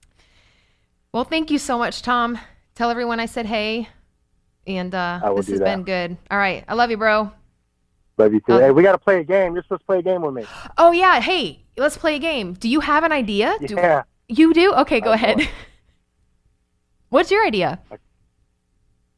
Well, 1.14 1.24
thank 1.24 1.52
you 1.52 1.60
so 1.60 1.78
much, 1.78 2.02
Tom. 2.02 2.40
Tell 2.76 2.90
everyone 2.90 3.20
I 3.20 3.28
said 3.28 3.46
hey. 3.46 3.88
And 4.66 4.96
uh, 4.96 5.34
this 5.36 5.48
has 5.48 5.60
that. 5.60 5.66
been 5.66 5.84
good. 5.84 6.18
All 6.32 6.38
right. 6.38 6.64
I 6.68 6.74
love 6.74 6.90
you, 6.90 6.98
bro. 6.98 7.32
Love 8.18 8.34
you 8.34 8.40
too. 8.40 8.54
Uh, 8.54 8.60
hey, 8.60 8.72
we 8.72 8.82
got 8.84 8.94
to 8.94 8.98
play 8.98 9.20
a 9.20 9.24
game. 9.24 9.54
You're 9.54 9.64
supposed 9.64 9.82
to 9.82 9.86
play 9.86 10.00
a 10.00 10.02
game 10.02 10.22
with 10.22 10.34
me. 10.34 10.46
Oh 10.78 10.92
yeah, 10.92 11.20
hey, 11.20 11.64
let's 11.78 11.98
play 11.98 12.16
a 12.16 12.20
game. 12.20 12.54
Do 12.54 12.70
you 12.70 12.80
have 12.80 13.04
an 13.04 13.12
idea? 13.12 13.56
Do 13.66 13.76
Yeah. 13.76 14.04
you 14.28 14.54
do? 14.54 14.74
Okay, 14.76 15.02
go 15.02 15.12
ahead. 15.12 15.48
What's 17.10 17.30
your 17.32 17.46
idea? 17.46 17.80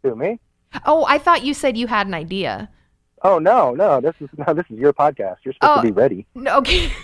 Who 0.04 0.16
me? 0.16 0.40
Oh, 0.86 1.06
I 1.08 1.18
thought 1.18 1.44
you 1.44 1.54
said 1.54 1.78
you 1.78 1.88
had 1.88 2.08
an 2.08 2.14
idea. 2.14 2.70
Oh 3.22 3.38
no, 3.40 3.74
no. 3.76 4.00
This 4.02 4.16
is 4.22 4.30
no. 4.38 4.54
This 4.54 4.66
is 4.70 4.78
your 4.80 4.94
podcast. 4.94 5.38
You're 5.44 5.54
supposed 5.54 5.80
Oh. 5.80 5.82
to 5.82 5.88
be 5.88 5.92
ready. 5.92 6.26
No, 6.36 6.58
okay. 6.60 6.92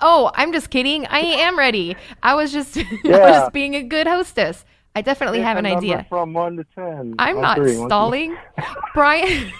oh, 0.00 0.30
I'm 0.34 0.52
just 0.52 0.70
kidding. 0.70 1.06
I 1.06 1.20
am 1.46 1.58
ready. 1.58 1.96
I 2.22 2.34
was 2.34 2.52
just 2.52 2.76
I 2.78 2.82
was 3.04 3.36
just 3.36 3.52
being 3.52 3.74
a 3.74 3.82
good 3.82 4.06
hostess. 4.06 4.64
I 4.94 5.00
definitely 5.02 5.40
have 5.40 5.56
an 5.56 5.64
a 5.64 5.76
idea. 5.76 6.06
From 6.08 6.34
one 6.34 6.56
to 6.56 6.64
ten. 6.74 7.14
I'm 7.18 7.40
not 7.40 7.56
three. 7.56 7.74
Stalling. 7.74 8.36
Brian 8.94 9.52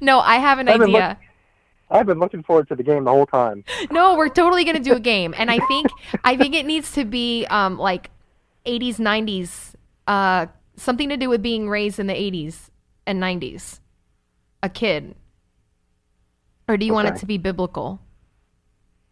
No, 0.00 0.20
I 0.20 0.36
have 0.36 0.58
an 0.58 0.68
I've 0.68 0.80
been 0.80 0.90
idea. 0.90 1.18
I've 1.90 2.06
been 2.06 2.18
looking 2.18 2.42
forward 2.42 2.68
to 2.68 2.76
the 2.76 2.82
game 2.82 3.04
the 3.04 3.10
whole 3.10 3.26
time. 3.26 3.64
No, 3.90 4.16
we're 4.16 4.28
totally 4.28 4.64
gonna 4.64 4.80
do 4.80 4.92
a 4.94 5.00
game, 5.00 5.34
and 5.36 5.50
I 5.50 5.58
think 5.66 5.90
I 6.24 6.36
think 6.36 6.54
it 6.54 6.66
needs 6.66 6.92
to 6.92 7.04
be 7.04 7.46
um 7.46 7.78
like 7.78 8.10
80s, 8.66 8.96
90s, 8.96 9.74
uh, 10.06 10.46
something 10.76 11.08
to 11.08 11.16
do 11.16 11.28
with 11.28 11.42
being 11.42 11.68
raised 11.68 11.98
in 11.98 12.06
the 12.06 12.14
80s 12.14 12.68
and 13.06 13.22
90s, 13.22 13.80
a 14.62 14.68
kid. 14.68 15.14
Or 16.68 16.76
do 16.76 16.84
you 16.84 16.92
want 16.92 17.08
it 17.08 17.16
to 17.16 17.26
be 17.26 17.38
biblical? 17.38 18.00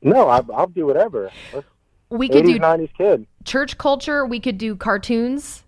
No, 0.02 0.28
I, 0.28 0.42
I'll 0.54 0.66
do 0.66 0.86
whatever. 0.86 1.30
Let's, 1.54 1.66
We 2.10 2.28
could 2.28 2.44
80s, 2.44 2.46
do 2.54 2.58
90s 2.60 2.90
kid. 2.96 3.26
church 3.44 3.78
culture. 3.78 4.26
We 4.26 4.38
could 4.40 4.58
do 4.58 4.76
cartoons, 4.76 5.64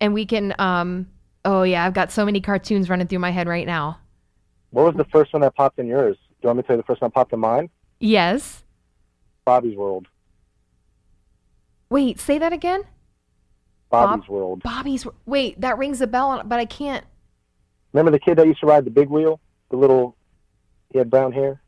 and 0.00 0.14
we 0.14 0.24
can. 0.24 0.54
um 0.58 1.08
Oh 1.44 1.62
yeah, 1.62 1.84
I've 1.84 1.94
got 1.94 2.10
so 2.10 2.24
many 2.24 2.40
cartoons 2.40 2.88
running 2.90 3.06
through 3.06 3.20
my 3.20 3.30
head 3.30 3.46
right 3.46 3.66
now. 3.66 3.98
What 4.70 4.84
was 4.86 4.94
the 4.96 5.04
first 5.12 5.32
one 5.32 5.42
that 5.42 5.54
popped 5.54 5.78
in 5.78 5.86
yours? 5.86 6.16
Do 6.16 6.34
you 6.42 6.46
want 6.48 6.56
me 6.58 6.62
to 6.62 6.66
tell 6.66 6.76
you 6.76 6.82
the 6.82 6.86
first 6.86 7.00
one 7.00 7.08
that 7.08 7.14
popped 7.14 7.32
in 7.32 7.38
mine? 7.40 7.70
Yes. 8.00 8.64
Bobby's 9.44 9.76
World. 9.76 10.08
Wait, 11.88 12.18
say 12.18 12.38
that 12.38 12.52
again. 12.52 12.82
Bobby's 13.90 14.28
World. 14.28 14.62
Bobby's. 14.64 15.06
Wait, 15.24 15.60
that 15.60 15.78
rings 15.78 16.00
a 16.00 16.06
bell, 16.08 16.42
but 16.44 16.58
I 16.58 16.64
can't. 16.64 17.04
Remember 17.92 18.10
the 18.10 18.18
kid 18.18 18.38
that 18.38 18.46
used 18.46 18.60
to 18.60 18.66
ride 18.66 18.84
the 18.84 18.90
big 18.90 19.08
wheel? 19.08 19.40
The 19.70 19.76
little, 19.76 20.16
he 20.90 20.98
had 20.98 21.10
brown 21.10 21.32
hair. 21.32 21.60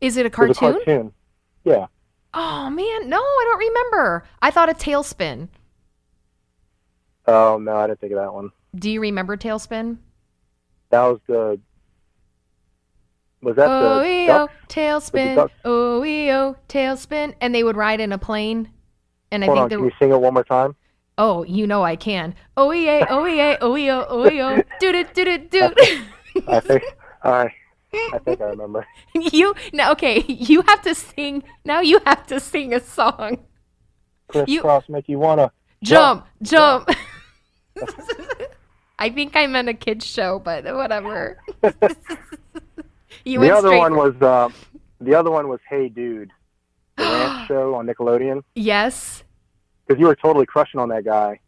Is 0.00 0.16
it 0.16 0.26
a 0.26 0.30
It 0.38 0.46
was 0.48 0.58
a 0.58 0.60
cartoon? 0.60 0.84
cartoon. 0.84 1.12
Yeah. 1.64 1.86
Oh 2.34 2.68
man, 2.68 3.08
no, 3.08 3.18
I 3.18 3.44
don't 3.44 3.58
remember. 3.58 4.24
I 4.42 4.50
thought 4.50 4.68
a 4.68 4.74
TaleSpin. 4.74 5.48
Oh 7.26 7.58
no, 7.58 7.76
I 7.76 7.86
didn't 7.86 8.00
think 8.00 8.12
of 8.12 8.18
that 8.18 8.34
one. 8.34 8.50
Do 8.74 8.90
you 8.90 9.00
remember 9.00 9.36
TaleSpin? 9.36 9.98
That 10.90 11.02
was 11.02 11.20
the. 11.26 11.60
Was 13.40 13.56
that 13.56 13.68
Oh 13.68 14.00
the 14.00 14.74
TaleSpin. 14.74 15.50
Oh 15.64 16.02
oh, 16.02 16.56
TaleSpin. 16.68 17.34
And 17.40 17.54
they 17.54 17.62
would 17.62 17.76
ride 17.76 18.00
in 18.00 18.12
a 18.12 18.18
plane. 18.18 18.70
And 19.30 19.44
I 19.44 19.46
think 19.48 19.58
on, 19.58 19.68
they 19.68 19.76
can 19.76 19.84
were. 19.84 19.90
you 19.90 19.96
sing 19.98 20.10
it 20.10 20.20
one 20.20 20.34
more 20.34 20.44
time? 20.44 20.74
Oh, 21.16 21.44
you 21.44 21.66
know 21.66 21.82
I 21.84 21.96
can. 21.96 22.34
Oh 22.56 22.72
yeah, 22.72 23.06
oh 23.08 23.26
yeah, 23.26 23.56
oh 23.60 23.76
yeah, 23.76 24.04
oh 24.08 24.28
yeah. 24.28 24.62
Doot 24.80 24.94
it, 24.94 25.14
doot 25.14 25.28
it, 25.28 25.50
doot. 25.50 25.78
I 26.48 26.60
think. 26.60 26.82
Right. 27.24 27.52
I 28.12 28.18
think 28.18 28.40
I 28.40 28.44
remember. 28.46 28.86
you 29.14 29.54
now 29.72 29.92
okay. 29.92 30.20
You 30.26 30.62
have 30.62 30.82
to 30.82 30.94
sing. 30.94 31.42
Now 31.64 31.80
you 31.80 32.00
have 32.06 32.26
to 32.28 32.40
sing 32.40 32.72
a 32.74 32.80
song. 32.80 33.38
You- 34.34 34.60
Kris 34.62 34.62
Kross 34.62 34.88
make 34.88 35.08
you 35.08 35.18
wanna. 35.18 35.52
Jump, 35.82 36.26
jump. 36.42 36.88
I 38.98 39.10
think 39.10 39.36
I 39.36 39.46
meant 39.46 39.68
a 39.68 39.74
kids 39.74 40.06
show, 40.06 40.38
but 40.38 40.64
whatever. 40.64 41.38
you 43.24 43.40
the 43.40 43.50
other 43.54 43.76
one 43.76 43.96
was. 43.96 44.14
Uh, 44.20 44.48
the 45.00 45.14
other 45.14 45.30
one 45.30 45.48
was 45.48 45.60
Hey 45.68 45.88
Dude, 45.88 46.30
the 46.96 47.02
ranch 47.04 47.48
show 47.48 47.74
on 47.74 47.86
Nickelodeon. 47.86 48.42
yes. 48.54 49.22
Because 49.86 50.00
you 50.00 50.06
were 50.06 50.14
totally 50.16 50.46
crushing 50.46 50.80
on 50.80 50.88
that 50.88 51.04
guy. 51.04 51.38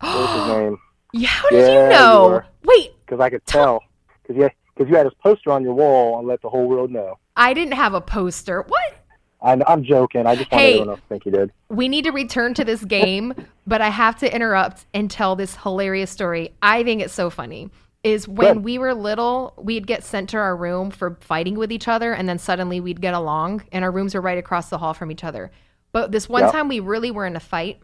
What 0.00 0.14
was 0.16 0.38
his 0.38 0.48
name? 0.56 0.78
Yeah, 1.12 1.28
how 1.28 1.48
did 1.48 1.58
Yeah, 1.58 1.66
you 1.66 1.82
you 1.82 1.88
know? 1.90 2.28
were. 2.28 2.46
Wait, 2.64 2.92
Because 3.04 3.18
I 3.20 3.30
could 3.30 3.44
tell. 3.44 3.82
Because 4.30 4.42
you, 4.42 4.50
because 4.76 4.88
you 4.90 4.96
had 4.96 5.06
his 5.06 5.14
poster 5.20 5.50
on 5.50 5.64
your 5.64 5.74
wall 5.74 6.18
and 6.20 6.28
let 6.28 6.40
the 6.40 6.48
whole 6.48 6.68
world 6.68 6.90
know. 6.92 7.18
I 7.36 7.52
didn't 7.52 7.74
have 7.74 7.94
a 7.94 8.00
poster. 8.00 8.62
What? 8.62 8.94
I'm, 9.42 9.62
I'm 9.66 9.82
joking. 9.82 10.24
I 10.26 10.36
just 10.36 10.52
wanted 10.52 10.62
Hey. 10.62 10.70
everyone 10.74 10.88
else 10.90 11.00
to 11.00 11.06
think 11.08 11.26
you 11.26 11.32
did. 11.32 11.50
We 11.68 11.88
need 11.88 12.04
to 12.04 12.12
return 12.12 12.54
to 12.54 12.64
this 12.64 12.84
game, 12.84 13.34
but 13.66 13.80
I 13.80 13.88
have 13.88 14.16
to 14.20 14.32
interrupt 14.32 14.86
and 14.94 15.10
tell 15.10 15.34
this 15.34 15.56
hilarious 15.56 16.10
story. 16.12 16.52
I 16.62 16.84
think 16.84 17.02
it's 17.02 17.12
so 17.14 17.28
funny. 17.30 17.70
Is 18.04 18.28
when 18.28 18.54
Good. 18.54 18.64
we 18.64 18.78
were 18.78 18.94
little, 18.94 19.52
we'd 19.58 19.86
get 19.86 20.04
sent 20.04 20.30
to 20.30 20.36
our 20.38 20.56
room 20.56 20.90
for 20.92 21.18
fighting 21.20 21.56
with 21.58 21.72
each 21.72 21.88
other, 21.88 22.12
and 22.12 22.28
then 22.28 22.38
suddenly 22.38 22.80
we'd 22.80 23.00
get 23.00 23.12
along, 23.14 23.64
and 23.72 23.84
our 23.84 23.90
rooms 23.90 24.14
were 24.14 24.20
right 24.22 24.38
across 24.38 24.70
the 24.70 24.78
hall 24.78 24.94
from 24.94 25.10
each 25.10 25.24
other. 25.24 25.50
But 25.92 26.12
this 26.12 26.28
one 26.28 26.44
Yep. 26.44 26.52
time 26.52 26.68
we 26.68 26.78
really 26.80 27.10
were 27.10 27.26
in 27.26 27.34
a 27.36 27.40
fight, 27.40 27.80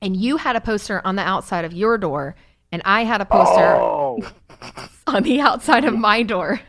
and 0.00 0.16
you 0.16 0.36
had 0.38 0.54
a 0.56 0.60
poster 0.60 1.02
on 1.04 1.16
the 1.16 1.22
outside 1.22 1.64
of 1.66 1.72
your 1.74 1.98
door, 1.98 2.34
and 2.72 2.80
I 2.84 3.04
had 3.04 3.20
a 3.20 3.26
poster 3.26 3.74
Oh, 3.74 4.20
on 5.06 5.22
the 5.22 5.40
outside 5.40 5.84
of 5.84 5.96
my 5.96 6.22
door. 6.22 6.60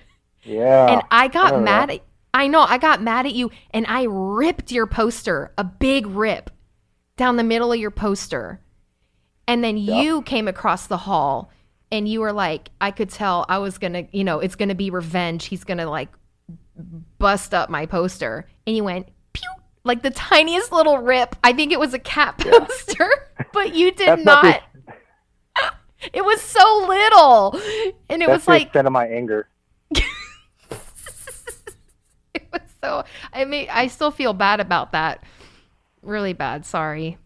yeah. 0.44 0.94
and 0.94 1.02
I 1.12 1.28
got 1.28 1.52
remember 1.52 1.66
mad 1.66 1.90
at 1.92 2.02
I 2.34 2.48
know, 2.48 2.62
I 2.62 2.78
got 2.78 3.02
mad 3.02 3.26
at 3.26 3.34
you 3.34 3.50
and 3.72 3.86
I 3.88 4.06
ripped 4.08 4.72
your 4.72 4.86
poster, 4.86 5.52
a 5.58 5.64
big 5.64 6.06
rip 6.06 6.52
down 7.16 7.36
the 7.36 7.44
middle 7.44 7.74
of 7.74 7.80
your 7.80 7.90
poster. 7.90 8.62
And 9.48 9.64
then 9.64 9.76
you 9.76 10.22
came 10.22 10.48
across 10.48 10.86
the 10.86 10.98
hall 10.98 11.52
and 11.92 12.08
you 12.08 12.20
were 12.20 12.34
like, 12.34 12.70
I 12.80 12.92
could 12.92 13.10
tell 13.10 13.46
I 13.50 13.58
was 13.58 13.78
going 13.78 13.94
to, 13.94 14.06
you 14.12 14.24
know, 14.24 14.40
it's 14.40 14.56
going 14.56 14.70
to 14.70 14.76
be 14.76 14.92
revenge. 14.92 15.46
He's 15.46 15.64
going 15.64 15.80
to 15.80 15.90
like 15.90 16.10
bust 17.18 17.54
up 17.56 17.70
my 17.70 17.86
poster. 17.86 18.48
And 18.68 18.76
you 18.76 18.84
went, 18.84 19.08
pew, 19.34 19.50
like 19.84 20.04
the 20.04 20.12
tiniest 20.12 20.72
little 20.72 21.00
rip. 21.00 21.36
I 21.44 21.54
think 21.54 21.72
it 21.72 21.80
was 21.80 21.94
a 21.96 22.00
cat 22.00 22.38
poster, 22.38 23.10
but 23.54 23.74
you 23.74 23.92
did 23.92 24.10
That's 24.10 24.26
not 24.26 24.44
not. 24.44 24.64
It 26.14 26.24
was 26.24 26.42
so 26.42 26.86
little. 26.88 27.60
And 28.10 28.22
it 28.22 28.28
That's 28.28 28.40
was 28.40 28.46
the 28.46 28.52
like, 28.52 28.62
extent 28.64 28.88
of 28.88 28.94
my 28.94 29.08
anger. 29.08 29.50
it 29.92 30.04
was 32.52 32.62
so 32.84 33.04
I 33.34 33.46
mean 33.46 33.68
I 33.72 33.88
still 33.88 34.12
feel 34.12 34.34
bad 34.34 34.60
about 34.60 34.92
that. 34.92 35.24
Really 36.02 36.34
bad, 36.34 36.66
sorry. 36.66 37.18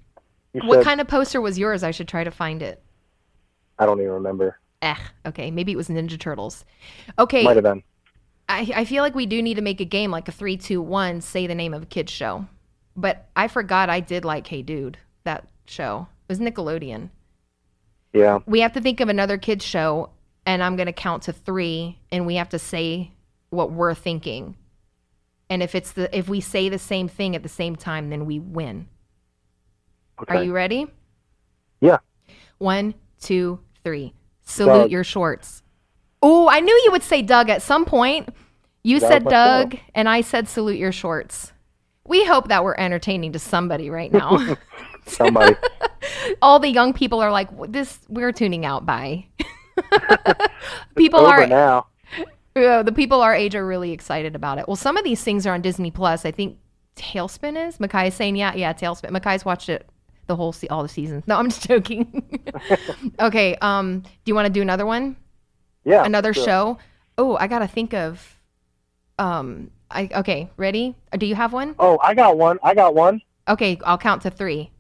You 0.54 0.62
What 0.62 0.84
kind 0.84 1.00
of 1.02 1.08
poster 1.08 1.40
was 1.42 1.58
yours? 1.58 1.84
I 1.84 1.92
should 1.92 2.08
try 2.08 2.24
to 2.24 2.32
find 2.32 2.62
it. 2.62 2.82
I 3.78 3.86
don't 3.86 4.00
even 4.00 4.12
remember. 4.14 4.60
Eh, 4.82 4.96
okay, 5.26 5.52
maybe 5.52 5.72
it 5.72 5.76
was 5.76 5.88
Ninja 5.90 6.20
Turtles. 6.20 6.66
Okay, 7.20 7.44
Might 7.44 7.58
have 7.58 7.64
been. 7.64 7.84
I, 8.50 8.72
I 8.76 8.86
feel 8.86 9.04
like 9.04 9.16
we 9.16 9.26
do 9.26 9.42
need 9.42 9.54
to 9.56 9.62
make 9.62 9.80
a 9.80 9.86
game 9.86 10.12
like 10.12 10.28
a 10.28 10.32
three, 10.32 10.58
two, 10.58 10.82
one, 10.82 11.22
say 11.22 11.48
the 11.48 11.56
name 11.56 11.74
of 11.74 11.84
a 11.84 11.86
kid's 11.86 12.12
show. 12.12 12.48
But 12.98 13.30
I 13.36 13.48
forgot 13.48 13.90
I 13.90 14.02
did 14.02 14.26
like 14.26 14.48
Hey 14.48 14.62
Dude, 14.62 14.98
that 15.24 15.48
show. 15.66 16.08
It 16.28 16.32
was 16.32 16.40
Nickelodeon. 16.40 17.10
Yeah. 18.14 18.40
We 18.46 18.60
have 18.62 18.74
to 18.74 18.82
think 18.82 19.00
of 19.00 19.10
another 19.10 19.38
kid's 19.38 19.66
show, 19.66 20.10
and 20.46 20.64
I'm 20.64 20.76
going 20.76 20.88
to 20.88 20.94
count 20.94 21.24
to 21.24 21.34
three, 21.34 22.00
and 22.12 22.26
we 22.26 22.36
have 22.36 22.50
to 22.50 22.60
say 22.60 23.12
what 23.50 23.72
we're 23.72 23.94
thinking. 23.94 24.56
And 25.50 25.62
if 25.62 25.76
it's 25.76 25.92
the 25.92 26.16
if 26.18 26.30
we 26.30 26.40
say 26.40 26.70
the 26.70 26.80
same 26.80 27.08
thing 27.08 27.36
at 27.36 27.44
the 27.44 27.50
same 27.50 27.76
time, 27.76 28.10
then 28.10 28.26
we 28.26 28.40
win. 28.40 28.88
Okay. 30.22 30.38
Are 30.38 30.44
you 30.44 30.54
ready? 30.54 30.88
Yeah. 31.82 31.98
One, 32.58 32.94
two, 33.20 33.60
three. 33.84 34.14
Salute 34.44 34.84
Doug. 34.84 34.92
your 34.92 35.04
shorts. 35.04 35.64
Oh, 36.22 36.48
I 36.50 36.60
knew 36.60 36.74
you 36.86 36.92
would 36.92 37.04
say 37.04 37.22
Doug 37.22 37.50
at 37.50 37.62
some 37.62 37.86
point. 37.86 38.30
You 38.84 39.00
That 39.00 39.08
said 39.10 39.28
Doug, 39.28 39.78
and 39.94 40.08
I 40.08 40.22
said 40.22 40.48
salute 40.48 40.78
your 40.78 40.92
shorts. 40.92 41.52
We 42.06 42.26
hope 42.26 42.48
that 42.48 42.64
we're 42.64 42.76
entertaining 42.76 43.34
to 43.34 43.40
somebody 43.40 43.90
right 43.90 44.12
now. 44.12 44.56
Somebody. 45.06 45.56
All 46.42 46.60
the 46.60 46.70
young 46.70 46.94
people 46.94 47.20
are 47.20 47.32
like, 47.32 47.50
"This, 47.72 48.00
we're 48.08 48.32
tuning 48.32 48.66
out." 48.66 48.86
Bye. 48.86 49.28
people 50.96 51.26
are 51.26 51.46
now. 51.48 51.88
yeah, 52.56 52.84
the 52.84 52.92
people 52.92 53.22
our 53.22 53.34
age 53.34 53.56
are 53.56 53.66
really 53.66 53.92
excited 53.92 54.36
about 54.36 54.58
it. 54.58 54.68
Well, 54.68 54.76
some 54.76 54.98
of 54.98 55.04
these 55.04 55.24
things 55.24 55.46
are 55.46 55.54
on 55.54 55.62
Disney 55.62 55.92
Plus. 55.92 56.26
I 56.26 56.32
think 56.32 56.58
TaleSpin 56.96 57.68
is. 57.68 57.78
Makai 57.78 58.08
is 58.08 58.14
saying, 58.14 58.36
yeah, 58.36 58.54
yeah, 58.54 58.74
TaleSpin. 58.74 59.10
Makai's 59.10 59.46
watched 59.46 59.70
it 59.70 59.88
the 60.28 60.36
whole 60.36 60.52
se- 60.52 60.68
all 60.68 60.84
the 60.84 60.90
seasons. 60.90 61.24
No, 61.28 61.38
I'm 61.38 61.50
just 61.50 61.68
joking. 61.68 62.42
okay. 63.20 63.56
Um, 63.56 64.00
do 64.00 64.10
you 64.26 64.36
want 64.36 64.48
to 64.48 64.54
do 64.54 64.62
another 64.62 64.86
one? 64.86 65.16
Yeah. 65.84 66.06
Another 66.06 66.34
sure. 66.34 66.44
show? 66.44 66.78
Oh, 67.18 67.36
I 67.38 67.48
gotta 67.48 67.68
think 67.68 67.94
of. 67.94 68.38
Um, 69.20 69.72
I 69.90 70.10
okay. 70.16 70.50
Ready? 70.58 70.96
Uh, 71.12 71.18
Do 71.18 71.26
you 71.26 71.36
have 71.36 71.54
one? 71.54 71.76
Oh, 71.80 72.00
I 72.02 72.14
got 72.14 72.38
one. 72.38 72.60
I 72.64 72.74
got 72.74 72.96
one. 72.96 73.22
Okay, 73.48 73.80
I'll 73.84 73.98
count 73.98 74.22
to 74.24 74.30
three. 74.30 74.72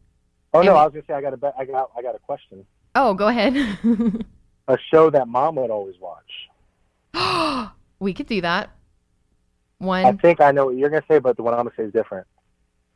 Oh 0.53 0.61
no, 0.61 0.75
I 0.75 0.83
was 0.83 0.93
gonna 0.93 1.05
say 1.07 1.13
I 1.13 1.21
got 1.21 1.33
a 1.33 1.37
bet. 1.37 1.53
I 1.57 1.65
got 1.65 1.91
I 1.97 2.01
got 2.01 2.15
a 2.15 2.19
question. 2.19 2.65
Oh, 2.95 3.13
go 3.13 3.27
ahead. 3.27 3.55
A 4.67 4.77
show 4.91 5.09
that 5.09 5.27
mom 5.27 5.55
would 5.55 5.71
always 5.71 5.95
watch. 5.99 7.71
we 7.99 8.13
could 8.13 8.27
do 8.27 8.41
that. 8.41 8.69
One. 9.79 10.05
I 10.05 10.11
think 10.13 10.39
I 10.39 10.51
know 10.51 10.67
what 10.67 10.75
you're 10.75 10.89
gonna 10.89 11.03
say, 11.09 11.19
but 11.19 11.35
the 11.35 11.43
one 11.43 11.53
I'm 11.53 11.61
gonna 11.61 11.71
say 11.75 11.83
is 11.83 11.93
different. 11.93 12.27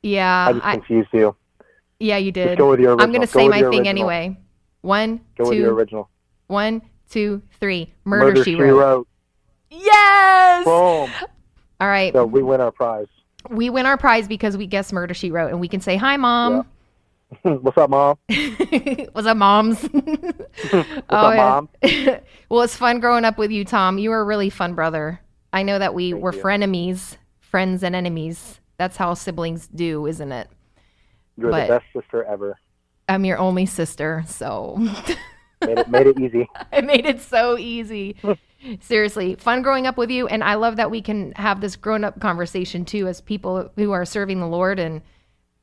Yeah. 0.04 0.48
I 0.50 0.54
just 0.54 0.66
I, 0.66 0.72
confused 0.78 1.10
you. 1.14 1.36
yeah, 2.00 2.18
you 2.18 2.32
Just 2.32 2.50
did. 2.50 2.58
go 2.58 2.70
with 2.70 2.80
your 2.80 2.92
original. 2.92 3.04
I'm 3.04 3.12
gonna 3.12 3.26
Go 3.26 3.40
say 3.40 3.48
my 3.48 3.56
thing 3.58 3.66
original. 3.66 3.88
anyway. 3.88 4.38
One, 4.82 5.22
Go 5.38 5.50
with 5.50 5.58
your 5.58 5.70
two, 5.72 5.76
original. 5.76 6.10
one, 6.48 6.82
two, 7.10 7.42
three. 7.60 7.92
Murder, 8.04 8.44
she, 8.44 8.56
wrote. 8.56 8.78
wrote. 8.78 9.08
Yes. 9.72 10.64
Boom. 10.66 11.10
All 11.82 11.88
right. 11.88 12.14
So 12.14 12.26
we 12.26 12.44
win 12.44 12.62
our 12.62 12.72
prize. 12.72 13.08
We 13.50 13.70
win 13.72 13.86
our 13.88 13.98
prize 13.98 14.28
because 14.28 14.56
we 14.56 14.68
guess 14.68 14.94
murder 14.94 15.14
she 15.16 15.32
wrote, 15.32 15.50
and 15.50 15.60
we 15.60 15.68
can 15.68 15.82
say 15.82 15.96
hi, 15.98 16.18
mom. 16.18 16.68
What's 17.42 17.78
up, 17.78 17.90
mom? 17.90 18.18
What's 19.14 19.28
up, 19.28 19.38
moms? 19.38 19.82
What's 19.92 21.04
Oh, 21.10 21.16
up, 21.28 21.36
mom? 21.36 21.70
well, 22.50 22.62
it's 22.62 22.76
fun 22.76 23.00
growing 23.00 23.26
up 23.26 23.38
with 23.38 23.52
you, 23.52 23.66
Tom. 23.66 23.98
You 23.98 24.12
were 24.12 24.22
a 24.22 24.26
really 24.26 24.50
fun 24.50 24.76
brother. 24.76 25.20
I 25.52 25.64
know 25.64 25.80
that 25.80 25.94
we 25.94 26.12
Thank 26.12 26.24
were 26.24 26.34
you. 26.34 26.42
frenemies, 26.42 27.18
friends 27.40 27.84
and 27.84 27.96
enemies. 27.96 28.60
That's 28.78 28.98
how 28.98 29.14
siblings 29.14 29.68
do, 29.68 30.06
isn't 30.06 30.32
it? 30.32 30.50
You're 31.38 31.52
but- 31.52 31.68
the 31.68 31.74
best 31.80 31.86
sister 31.94 32.24
ever. 32.26 32.58
I'm 33.08 33.24
your 33.24 33.38
only 33.38 33.68
sister, 33.68 34.24
so 34.28 34.78
Made 35.62 35.78
it 35.78 35.90
made 35.90 36.08
it 36.08 36.20
easy. 36.20 36.50
I 36.72 36.82
made 36.82 37.06
it 37.06 37.22
so 37.22 37.56
easy. 37.56 38.16
Seriously, 38.82 39.36
fun 39.36 39.62
growing 39.62 39.86
up 39.86 39.96
with 39.96 40.10
you, 40.10 40.26
and 40.26 40.44
I 40.44 40.56
love 40.56 40.78
that 40.78 40.90
we 40.90 41.04
can 41.04 41.32
have 41.34 41.62
this 41.62 41.76
grown-up 41.76 42.20
conversation 42.20 42.84
too, 42.84 43.08
as 43.08 43.22
people 43.22 43.70
who 43.76 43.92
are 43.92 44.06
serving 44.06 44.40
the 44.40 44.48
Lord 44.48 44.80
and 44.80 45.04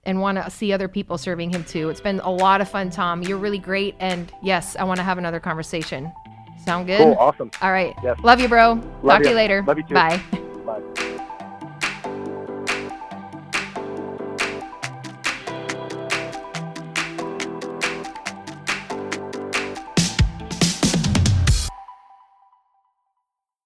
and 0.04 0.20
want 0.20 0.42
to 0.42 0.50
see 0.50 0.72
other 0.72 0.88
people 0.88 1.18
serving 1.18 1.50
Him 1.50 1.64
too. 1.64 1.88
It's 1.88 2.00
been 2.00 2.20
a 2.20 2.30
lot 2.30 2.60
of 2.60 2.68
fun, 2.68 2.90
Tom. 2.90 3.22
You're 3.22 3.38
really 3.38 3.58
great, 3.58 3.94
and 4.00 4.32
yes, 4.42 4.76
I 4.76 4.84
want 4.84 4.98
to 4.98 5.04
have 5.04 5.18
another 5.18 5.40
conversation. 5.40 6.12
Sound 6.64 6.86
good? 6.86 6.98
Cool. 6.98 7.16
Awesome. 7.18 7.50
All 7.60 7.72
right. 7.72 7.94
Yes. 8.02 8.18
Love 8.22 8.40
you, 8.40 8.48
bro. 8.48 8.80
Talk 9.04 9.22
to 9.22 9.24
you. 9.24 9.30
you 9.30 9.36
later. 9.36 9.64
Love 9.66 9.78
you 9.78 9.84
too. 9.84 9.94
Bye. 9.94 11.08